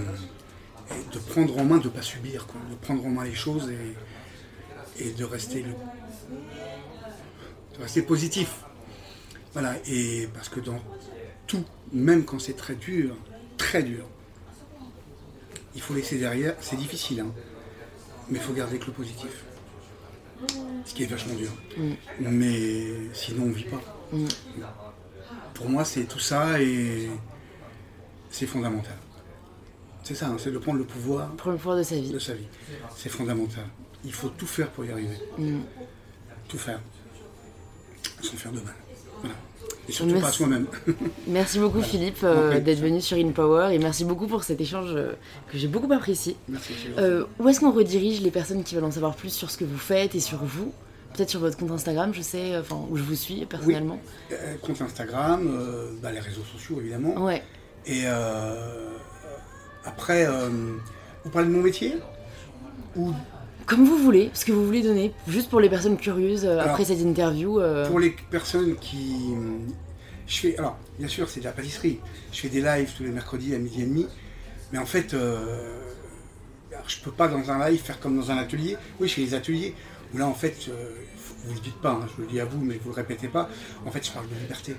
de 1.13 1.19
prendre 1.31 1.57
en 1.59 1.65
main, 1.65 1.79
de 1.79 1.85
ne 1.85 1.89
pas 1.89 2.03
subir, 2.03 2.47
quoi. 2.47 2.61
de 2.71 2.75
prendre 2.77 3.05
en 3.07 3.11
main 3.11 3.25
les 3.25 3.35
choses 3.35 3.71
et, 3.71 5.05
et 5.07 5.11
de 5.13 5.25
rester 5.25 5.63
le, 5.63 5.71
de 7.77 7.83
rester 7.83 8.03
positif. 8.03 8.57
Voilà, 9.55 9.75
et 9.89 10.29
parce 10.35 10.49
que 10.51 10.61
dans 10.61 10.81
tout, 11.47 11.65
même 11.93 12.25
quand 12.27 12.39
c'est 12.39 12.57
très 12.57 12.75
dur, 12.75 13.17
très 13.57 13.83
dur, 13.83 14.05
il 15.75 15.81
faut 15.81 15.95
laisser 15.95 16.19
derrière, 16.19 16.55
c'est 16.61 16.77
difficile, 16.77 17.21
hein, 17.21 17.33
mais 18.29 18.39
il 18.39 18.45
faut 18.45 18.53
garder 18.53 18.79
que 18.79 18.87
le 18.87 18.93
positif. 18.93 19.45
Ce 20.85 20.95
qui 20.95 21.03
est 21.03 21.07
vachement 21.07 21.35
dur. 21.35 21.51
Mais 22.21 22.93
sinon, 23.13 23.45
on 23.45 23.47
ne 23.47 23.53
vit 23.53 23.65
pas. 23.65 23.81
Pour 25.55 25.69
moi, 25.69 25.85
c'est 25.85 26.05
tout 26.05 26.19
ça 26.21 26.61
et 26.61 27.09
c'est 28.31 28.47
fondamental. 28.47 28.97
C'est 30.05 30.15
ça, 30.15 30.29
hein, 30.29 30.37
c'est 30.39 30.51
de 30.53 30.59
prendre 30.59 30.79
le 30.79 30.85
pouvoir 30.85 31.29
Prendre 31.33 31.53
le 31.53 31.59
pouvoir 31.59 31.77
de 31.77 31.83
sa 31.83 31.97
vie. 31.97 32.11
de 32.13 32.19
sa 32.19 32.33
vie. 32.35 32.47
C'est 32.97 33.09
fondamental. 33.11 33.65
Il 34.05 34.13
faut 34.13 34.29
tout 34.31 34.47
faire 34.47 34.71
pour 34.71 34.85
y 34.85 34.93
arriver. 34.93 35.19
Tout 36.49 36.59
faire. 36.59 36.81
Sans 38.23 38.37
faire 38.37 38.53
de 38.53 38.61
mal. 38.61 38.75
Voilà. 39.21 39.35
Et 39.89 39.93
surtout 39.93 40.13
Merci. 40.13 40.23
pas 40.23 40.29
à 40.29 40.33
soi-même. 40.33 40.67
Merci 41.27 41.59
beaucoup 41.59 41.81
Philippe 41.81 42.19
euh, 42.23 42.61
d'être 42.61 42.81
venu 42.81 43.01
sur 43.01 43.17
InPower 43.17 43.71
et 43.73 43.79
merci 43.79 44.05
beaucoup 44.05 44.27
pour 44.27 44.45
cet 44.45 44.61
échange 44.61 44.91
euh, 44.95 45.13
que 45.51 45.57
j'ai 45.57 45.67
beaucoup 45.67 45.91
apprécié. 45.93 46.37
Merci. 46.49 46.75
Euh, 46.99 47.25
où 47.39 47.49
est-ce 47.49 47.61
qu'on 47.61 47.73
redirige 47.73 48.21
les 48.21 48.31
personnes 48.31 48.63
qui 48.65 48.75
veulent 48.75 48.85
en 48.85 48.91
savoir 48.91 49.17
plus 49.17 49.31
sur 49.31 49.51
ce 49.51 49.57
que 49.57 49.65
vous 49.65 49.79
faites 49.79 50.15
et 50.15 50.21
sur 50.21 50.45
vous? 50.45 50.73
Peut-être 51.15 51.31
sur 51.31 51.41
votre 51.41 51.57
compte 51.57 51.71
Instagram, 51.71 52.13
je 52.13 52.21
sais, 52.21 52.55
euh, 52.55 52.61
enfin 52.61 52.79
où 52.91 52.99
je 52.99 53.03
vous 53.03 53.15
suis 53.15 53.47
personnellement. 53.47 53.99
Compte 54.61 54.83
Instagram, 54.83 55.49
bah, 56.03 56.13
les 56.13 56.21
réseaux 56.21 56.45
sociaux 56.53 56.81
évidemment. 56.81 57.15
Ouais. 57.25 57.43
Et 57.87 58.03
euh, 58.05 58.91
après, 59.87 60.27
vous 61.25 61.31
parlez 61.31 61.49
de 61.49 61.53
mon 61.53 61.63
métier? 61.63 61.95
Ou 62.95 63.13
Comme 63.69 63.85
vous 63.85 63.99
voulez, 63.99 64.31
ce 64.33 64.47
que 64.47 64.53
vous 64.53 64.65
voulez 64.65 64.83
donner, 64.83 65.13
juste 65.27 65.51
pour 65.51 65.61
les 65.61 65.69
personnes 65.69 65.99
curieuses 65.99 66.47
euh, 66.47 66.59
Alors, 66.59 66.73
après 66.73 66.87
cette 66.87 67.01
interview. 67.01 67.61
euh, 67.61 67.87
pour 67.87 68.01
les 68.01 68.17
personnes 68.31 68.77
qui. 68.77 69.35
Je 70.27 70.39
fais. 70.39 70.59
Alors, 70.59 70.79
bien 70.99 71.09
sûr, 71.09 71.29
c'est 71.29 71.41
de 71.41 71.45
la 71.45 71.53
pâtisserie. 71.53 72.01
Je 72.33 72.41
fais 72.41 72.49
des 72.49 72.63
lives 72.63 72.91
tous 72.97 73.03
les 73.03 73.11
mercredis 73.11 73.55
à 73.55 73.59
midi 73.59 73.83
et 73.83 73.87
demi. 73.87 74.07
Mais 74.73 74.79
en 74.79 74.87
fait, 74.87 75.13
euh, 75.13 75.77
alors, 76.73 76.89
je 76.89 77.01
peux 77.01 77.11
pas 77.11 77.29
dans 77.29 77.51
un 77.51 77.69
live 77.69 77.81
faire 77.81 78.01
comme 78.01 78.17
dans 78.17 78.31
un 78.31 78.39
atelier. 78.39 78.77
Oui, 79.01 79.09
je 79.09 79.15
fais 79.15 79.23
des 79.23 79.35
ateliers 79.35 79.75
où 80.15 80.19
là, 80.19 80.27
en 80.27 80.35
fait, 80.35 80.69
euh, 80.69 80.91
vous 81.45 81.55
le 81.55 81.61
dites 81.61 81.81
pas, 81.81 81.91
hein, 81.93 82.07
je 82.17 82.23
le 82.23 82.29
dis 82.29 82.41
à 82.41 82.47
vous, 82.47 82.63
mais 82.65 82.79
vous 82.83 82.89
le 82.89 82.95
répétez 82.95 83.29
pas. 83.29 83.51
En 83.85 83.91
fait, 83.91 84.07
je 84.07 84.13
parle 84.13 84.29
de 84.29 84.35
liberté. 84.35 84.77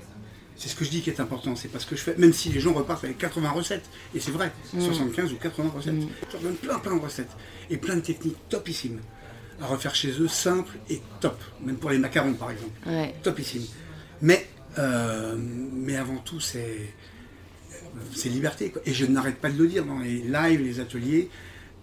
C'est 0.59 0.67
ce 0.67 0.75
que 0.75 0.83
je 0.83 0.89
dis 0.89 1.01
qui 1.01 1.09
est 1.09 1.21
important, 1.21 1.55
c'est 1.55 1.69
parce 1.69 1.85
que 1.85 1.95
je 1.95 2.01
fais, 2.01 2.15
même 2.17 2.33
si 2.33 2.49
les 2.49 2.59
gens 2.59 2.73
repartent 2.73 3.05
avec 3.05 3.17
80 3.17 3.49
recettes, 3.51 3.85
et 4.13 4.19
c'est 4.19 4.31
vrai, 4.31 4.51
75 4.77 5.31
ou 5.31 5.37
80 5.37 5.69
recettes, 5.73 5.93
je 6.27 6.33
leur 6.33 6.41
donne 6.43 6.55
plein 6.55 6.79
plein 6.79 6.95
de 6.97 7.01
recettes, 7.01 7.31
et 7.69 7.77
plein 7.77 7.95
de 7.95 8.01
techniques 8.01 8.35
topissimes 8.49 8.99
à 9.61 9.67
refaire 9.67 9.95
chez 9.95 10.11
eux, 10.19 10.27
simples 10.27 10.73
et 10.89 11.01
top, 11.21 11.39
même 11.63 11.77
pour 11.77 11.89
les 11.91 11.97
macarons 11.97 12.33
par 12.33 12.51
exemple 12.51 12.73
Ouais. 12.85 13.15
topissime. 13.23 13.63
Mais, 14.21 14.47
euh, 14.77 15.37
mais 15.37 15.95
avant 15.95 16.17
tout, 16.17 16.41
c'est 16.41 16.93
c'est 18.13 18.29
liberté. 18.29 18.69
quoi. 18.71 18.81
Et 18.85 18.93
je 18.93 19.05
n'arrête 19.05 19.37
pas 19.37 19.49
de 19.49 19.57
le 19.57 19.67
dire 19.67 19.85
dans 19.85 19.99
les 19.99 20.19
lives, 20.21 20.61
les 20.61 20.79
ateliers. 20.81 21.29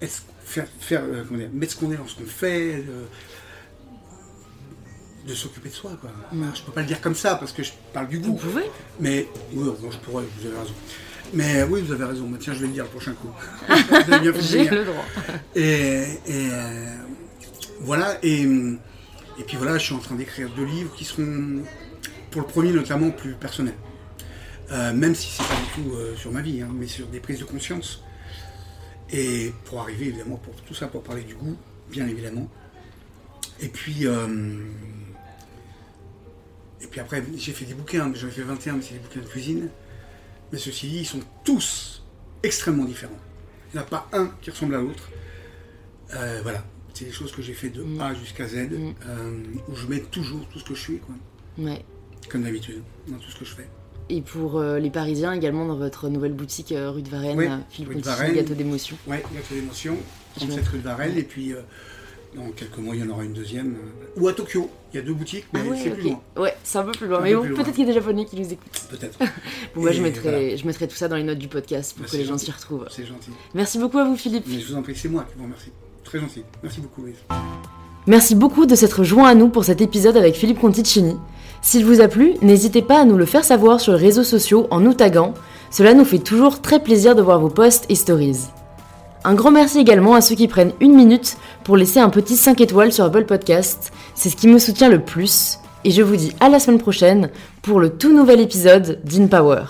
Est-ce- 0.00 0.20
faire, 0.44 0.68
faire, 0.80 1.02
euh, 1.04 1.24
comment 1.26 1.40
dire, 1.40 1.48
mettre 1.52 1.72
ce 1.72 1.78
qu'on 1.78 1.90
est 1.92 1.96
dans 1.96 2.06
ce 2.06 2.14
qu'on 2.16 2.26
fait, 2.26 2.76
de, 2.82 2.92
de 5.26 5.34
s'occuper 5.34 5.68
de 5.68 5.74
soi. 5.74 5.92
Quoi. 6.00 6.10
Je 6.54 6.62
peux 6.62 6.72
pas 6.72 6.82
le 6.82 6.86
dire 6.86 7.00
comme 7.00 7.14
ça 7.14 7.34
parce 7.36 7.52
que 7.52 7.62
je 7.62 7.72
parle 7.92 8.08
du 8.08 8.18
Vous 8.18 8.32
goût. 8.32 8.38
pouvez 8.38 8.64
Mais 9.00 9.28
oui, 9.52 9.70
bon, 9.80 9.90
je 9.90 9.98
pourrais, 9.98 10.24
vous 10.38 10.46
avez 10.46 10.58
raison. 10.58 10.74
Mais 11.34 11.62
oui, 11.64 11.82
vous 11.82 11.92
avez 11.92 12.04
raison. 12.04 12.30
Tiens, 12.38 12.54
je 12.54 12.60
vais 12.60 12.66
le 12.68 12.72
dire 12.72 12.84
le 12.84 12.90
prochain 12.90 13.12
coup. 13.14 13.30
vous 13.68 14.40
J'ai 14.40 14.68
le 14.68 14.84
droit. 14.84 15.04
Et, 15.54 16.02
et, 16.26 16.48
euh, 16.52 16.96
voilà, 17.80 18.18
et, 18.22 18.42
et 18.42 19.44
puis 19.46 19.56
voilà, 19.56 19.78
je 19.78 19.84
suis 19.84 19.94
en 19.94 19.98
train 19.98 20.14
d'écrire 20.14 20.48
deux 20.50 20.64
livres 20.64 20.94
qui 20.96 21.04
seront, 21.04 21.62
pour 22.30 22.42
le 22.42 22.46
premier 22.46 22.70
notamment, 22.72 23.10
plus 23.10 23.32
personnels. 23.34 23.74
Euh, 24.70 24.92
même 24.92 25.14
si 25.14 25.30
c'est 25.30 25.46
pas 25.46 25.54
du 25.54 25.82
tout 25.82 25.94
euh, 25.96 26.16
sur 26.16 26.32
ma 26.32 26.40
vie, 26.42 26.60
hein, 26.62 26.68
mais 26.72 26.86
sur 26.86 27.06
des 27.06 27.20
prises 27.20 27.38
de 27.40 27.44
conscience. 27.44 28.02
Et 29.12 29.52
pour 29.64 29.80
arriver, 29.80 30.06
évidemment, 30.06 30.36
pour 30.36 30.54
tout 30.62 30.74
ça, 30.74 30.86
pour 30.88 31.02
parler 31.02 31.22
du 31.22 31.34
goût, 31.34 31.56
bien 31.90 32.06
évidemment. 32.08 32.48
Et 33.60 33.68
puis, 33.68 34.06
euh, 34.06 34.26
et 36.80 36.86
puis 36.86 37.00
après, 37.00 37.22
j'ai 37.36 37.52
fait 37.52 37.64
des 37.64 37.74
bouquins, 37.74 38.12
j'en 38.14 38.28
ai 38.28 38.30
fait 38.30 38.42
21, 38.42 38.74
mais 38.74 38.82
c'est 38.82 38.94
des 38.94 39.00
bouquins 39.00 39.20
de 39.20 39.26
cuisine. 39.26 39.68
Mais 40.52 40.58
ceci 40.58 40.88
dit, 40.88 40.98
ils 40.98 41.06
sont 41.06 41.20
tous 41.44 42.02
extrêmement 42.42 42.84
différents. 42.84 43.18
Il 43.72 43.76
n'y 43.76 43.80
en 43.80 43.82
a 43.82 43.86
pas 43.86 44.08
un 44.12 44.30
qui 44.40 44.50
ressemble 44.50 44.74
à 44.76 44.80
l'autre. 44.80 45.08
Euh, 46.14 46.40
voilà, 46.42 46.64
c'est 46.94 47.06
des 47.06 47.12
choses 47.12 47.32
que 47.32 47.42
j'ai 47.42 47.54
fait 47.54 47.68
de 47.70 47.84
A 48.00 48.14
jusqu'à 48.14 48.46
Z, 48.46 48.56
euh, 48.56 49.42
où 49.68 49.74
je 49.74 49.86
mets 49.86 50.00
toujours 50.00 50.46
tout 50.48 50.58
ce 50.58 50.64
que 50.64 50.74
je 50.74 50.80
suis, 50.80 50.98
quoi. 50.98 51.14
Ouais. 51.58 51.84
comme 52.28 52.42
d'habitude, 52.42 52.82
dans 53.08 53.18
tout 53.18 53.30
ce 53.30 53.36
que 53.38 53.44
je 53.44 53.54
fais. 53.54 53.68
Et 54.08 54.20
pour 54.22 54.58
euh, 54.58 54.78
les 54.78 54.90
Parisiens 54.90 55.32
également 55.32 55.66
dans 55.66 55.76
votre 55.76 56.08
nouvelle 56.08 56.34
boutique 56.34 56.72
rue 56.76 57.02
de 57.02 57.08
Varennes, 57.08 57.36
Oui, 57.38 57.48
Philippe 57.70 58.04
Varennes. 58.04 58.34
gâteau 58.34 58.54
d'émotion. 58.54 58.96
Ouais, 59.08 59.22
gâteau 59.34 59.54
d'émotion, 59.54 59.96
Je 60.36 60.46
37 60.46 60.68
rue 60.68 60.78
de 60.78 60.82
Varenne, 60.84 61.16
et 61.16 61.22
puis 61.24 61.54
dans 62.36 62.50
quelques 62.52 62.78
mois, 62.78 62.94
il 62.94 63.00
y 63.00 63.04
en 63.04 63.10
aura 63.10 63.24
une 63.24 63.32
deuxième. 63.32 63.74
euh, 63.74 64.20
ou 64.20 64.28
à 64.28 64.32
Tokyo, 64.32 64.68
il 64.92 64.96
y 64.96 65.00
a 65.00 65.02
deux 65.02 65.14
boutiques, 65.14 65.46
mais 65.52 65.60
Ah 65.64 65.70
ouais, 65.70 65.78
c'est 65.82 65.90
plus 65.90 66.02
loin, 66.02 66.20
Ouais, 66.36 66.54
c'est 66.62 66.78
un 66.78 66.82
peu 66.84 66.92
plus 66.92 67.06
loin. 67.06 67.18
Un 67.18 67.22
Mais 67.22 67.34
bon, 67.34 67.42
peut-être 67.54 67.72
qu'il 67.72 67.80
y 67.80 67.82
a 67.82 67.86
des 67.86 67.92
Japonais 67.92 68.24
qui 68.26 68.38
nous 68.38 68.46
écoutent. 68.52 68.86
peut-être. 68.90 69.18
Bon, 69.74 69.80
moi, 69.82 69.92
je 69.92 69.98
Et 69.98 70.02
mettrai, 70.02 70.30
voilà. 70.30 70.56
je 70.56 70.66
mettrai 70.66 70.86
tout 70.88 70.96
ça 70.96 71.08
dans 71.08 71.16
les 71.16 71.22
notes 71.24 71.38
du 71.38 71.48
podcast 71.48 71.94
pour 71.94 72.04
Bah, 72.04 72.08
que 72.12 72.16
les 72.16 72.24
gens 72.24 72.38
s'y 72.38 72.50
retrouvent. 72.50 72.86
C'est 72.90 73.04
gentil. 73.06 73.30
Merci 73.54 73.78
beaucoup 73.78 73.98
à 73.98 74.04
vous, 74.04 74.16
Philippe. 74.16 74.44
Mais 74.48 74.60
je 74.60 74.66
vous 74.68 74.76
en 74.76 74.82
prie, 74.82 74.94
c'est 74.94 75.08
moi 75.08 75.24
qui 75.30 75.36
vous 75.38 75.44
remercie. 75.44 75.70
Très 76.04 76.20
gentil. 76.20 76.42
Merci 76.62 76.80
beaucoup, 76.80 77.02
Louise. 77.02 77.16
Merci 78.06 78.34
beaucoup 78.36 78.66
de 78.66 78.74
s'être 78.76 79.02
joint 79.02 79.28
à 79.28 79.34
nous 79.34 79.48
pour 79.48 79.64
cet 79.64 79.80
épisode 79.80 80.16
avec 80.16 80.34
Philippe 80.36 80.60
Conticini. 80.60 81.16
S'il 81.62 81.84
vous 81.84 82.00
a 82.00 82.06
plu, 82.06 82.34
n'hésitez 82.42 82.80
pas 82.82 83.00
à 83.00 83.04
nous 83.04 83.16
le 83.16 83.24
faire 83.26 83.44
savoir 83.44 83.80
sur 83.80 83.92
les 83.94 83.98
réseaux 83.98 84.22
sociaux 84.22 84.68
en 84.70 84.78
nous 84.78 84.94
taguant. 84.94 85.34
Cela 85.72 85.94
nous 85.94 86.04
fait 86.04 86.20
toujours 86.20 86.60
très 86.62 86.80
plaisir 86.80 87.16
de 87.16 87.22
voir 87.22 87.40
vos 87.40 87.48
posts 87.48 87.86
et 87.88 87.96
stories. 87.96 88.36
Un 89.26 89.34
grand 89.34 89.50
merci 89.50 89.80
également 89.80 90.14
à 90.14 90.20
ceux 90.20 90.36
qui 90.36 90.46
prennent 90.46 90.72
une 90.78 90.94
minute 90.94 91.36
pour 91.64 91.76
laisser 91.76 91.98
un 91.98 92.10
petit 92.10 92.36
5 92.36 92.60
étoiles 92.60 92.92
sur 92.92 93.04
Apple 93.06 93.24
Podcast. 93.24 93.92
C'est 94.14 94.30
ce 94.30 94.36
qui 94.36 94.46
me 94.46 94.60
soutient 94.60 94.88
le 94.88 95.00
plus. 95.00 95.58
Et 95.82 95.90
je 95.90 96.00
vous 96.00 96.14
dis 96.14 96.32
à 96.38 96.48
la 96.48 96.60
semaine 96.60 96.78
prochaine 96.78 97.30
pour 97.60 97.80
le 97.80 97.90
tout 97.90 98.14
nouvel 98.14 98.40
épisode 98.40 99.00
d'InPower. 99.02 99.64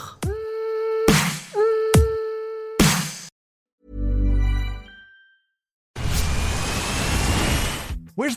Where's? 8.14 8.36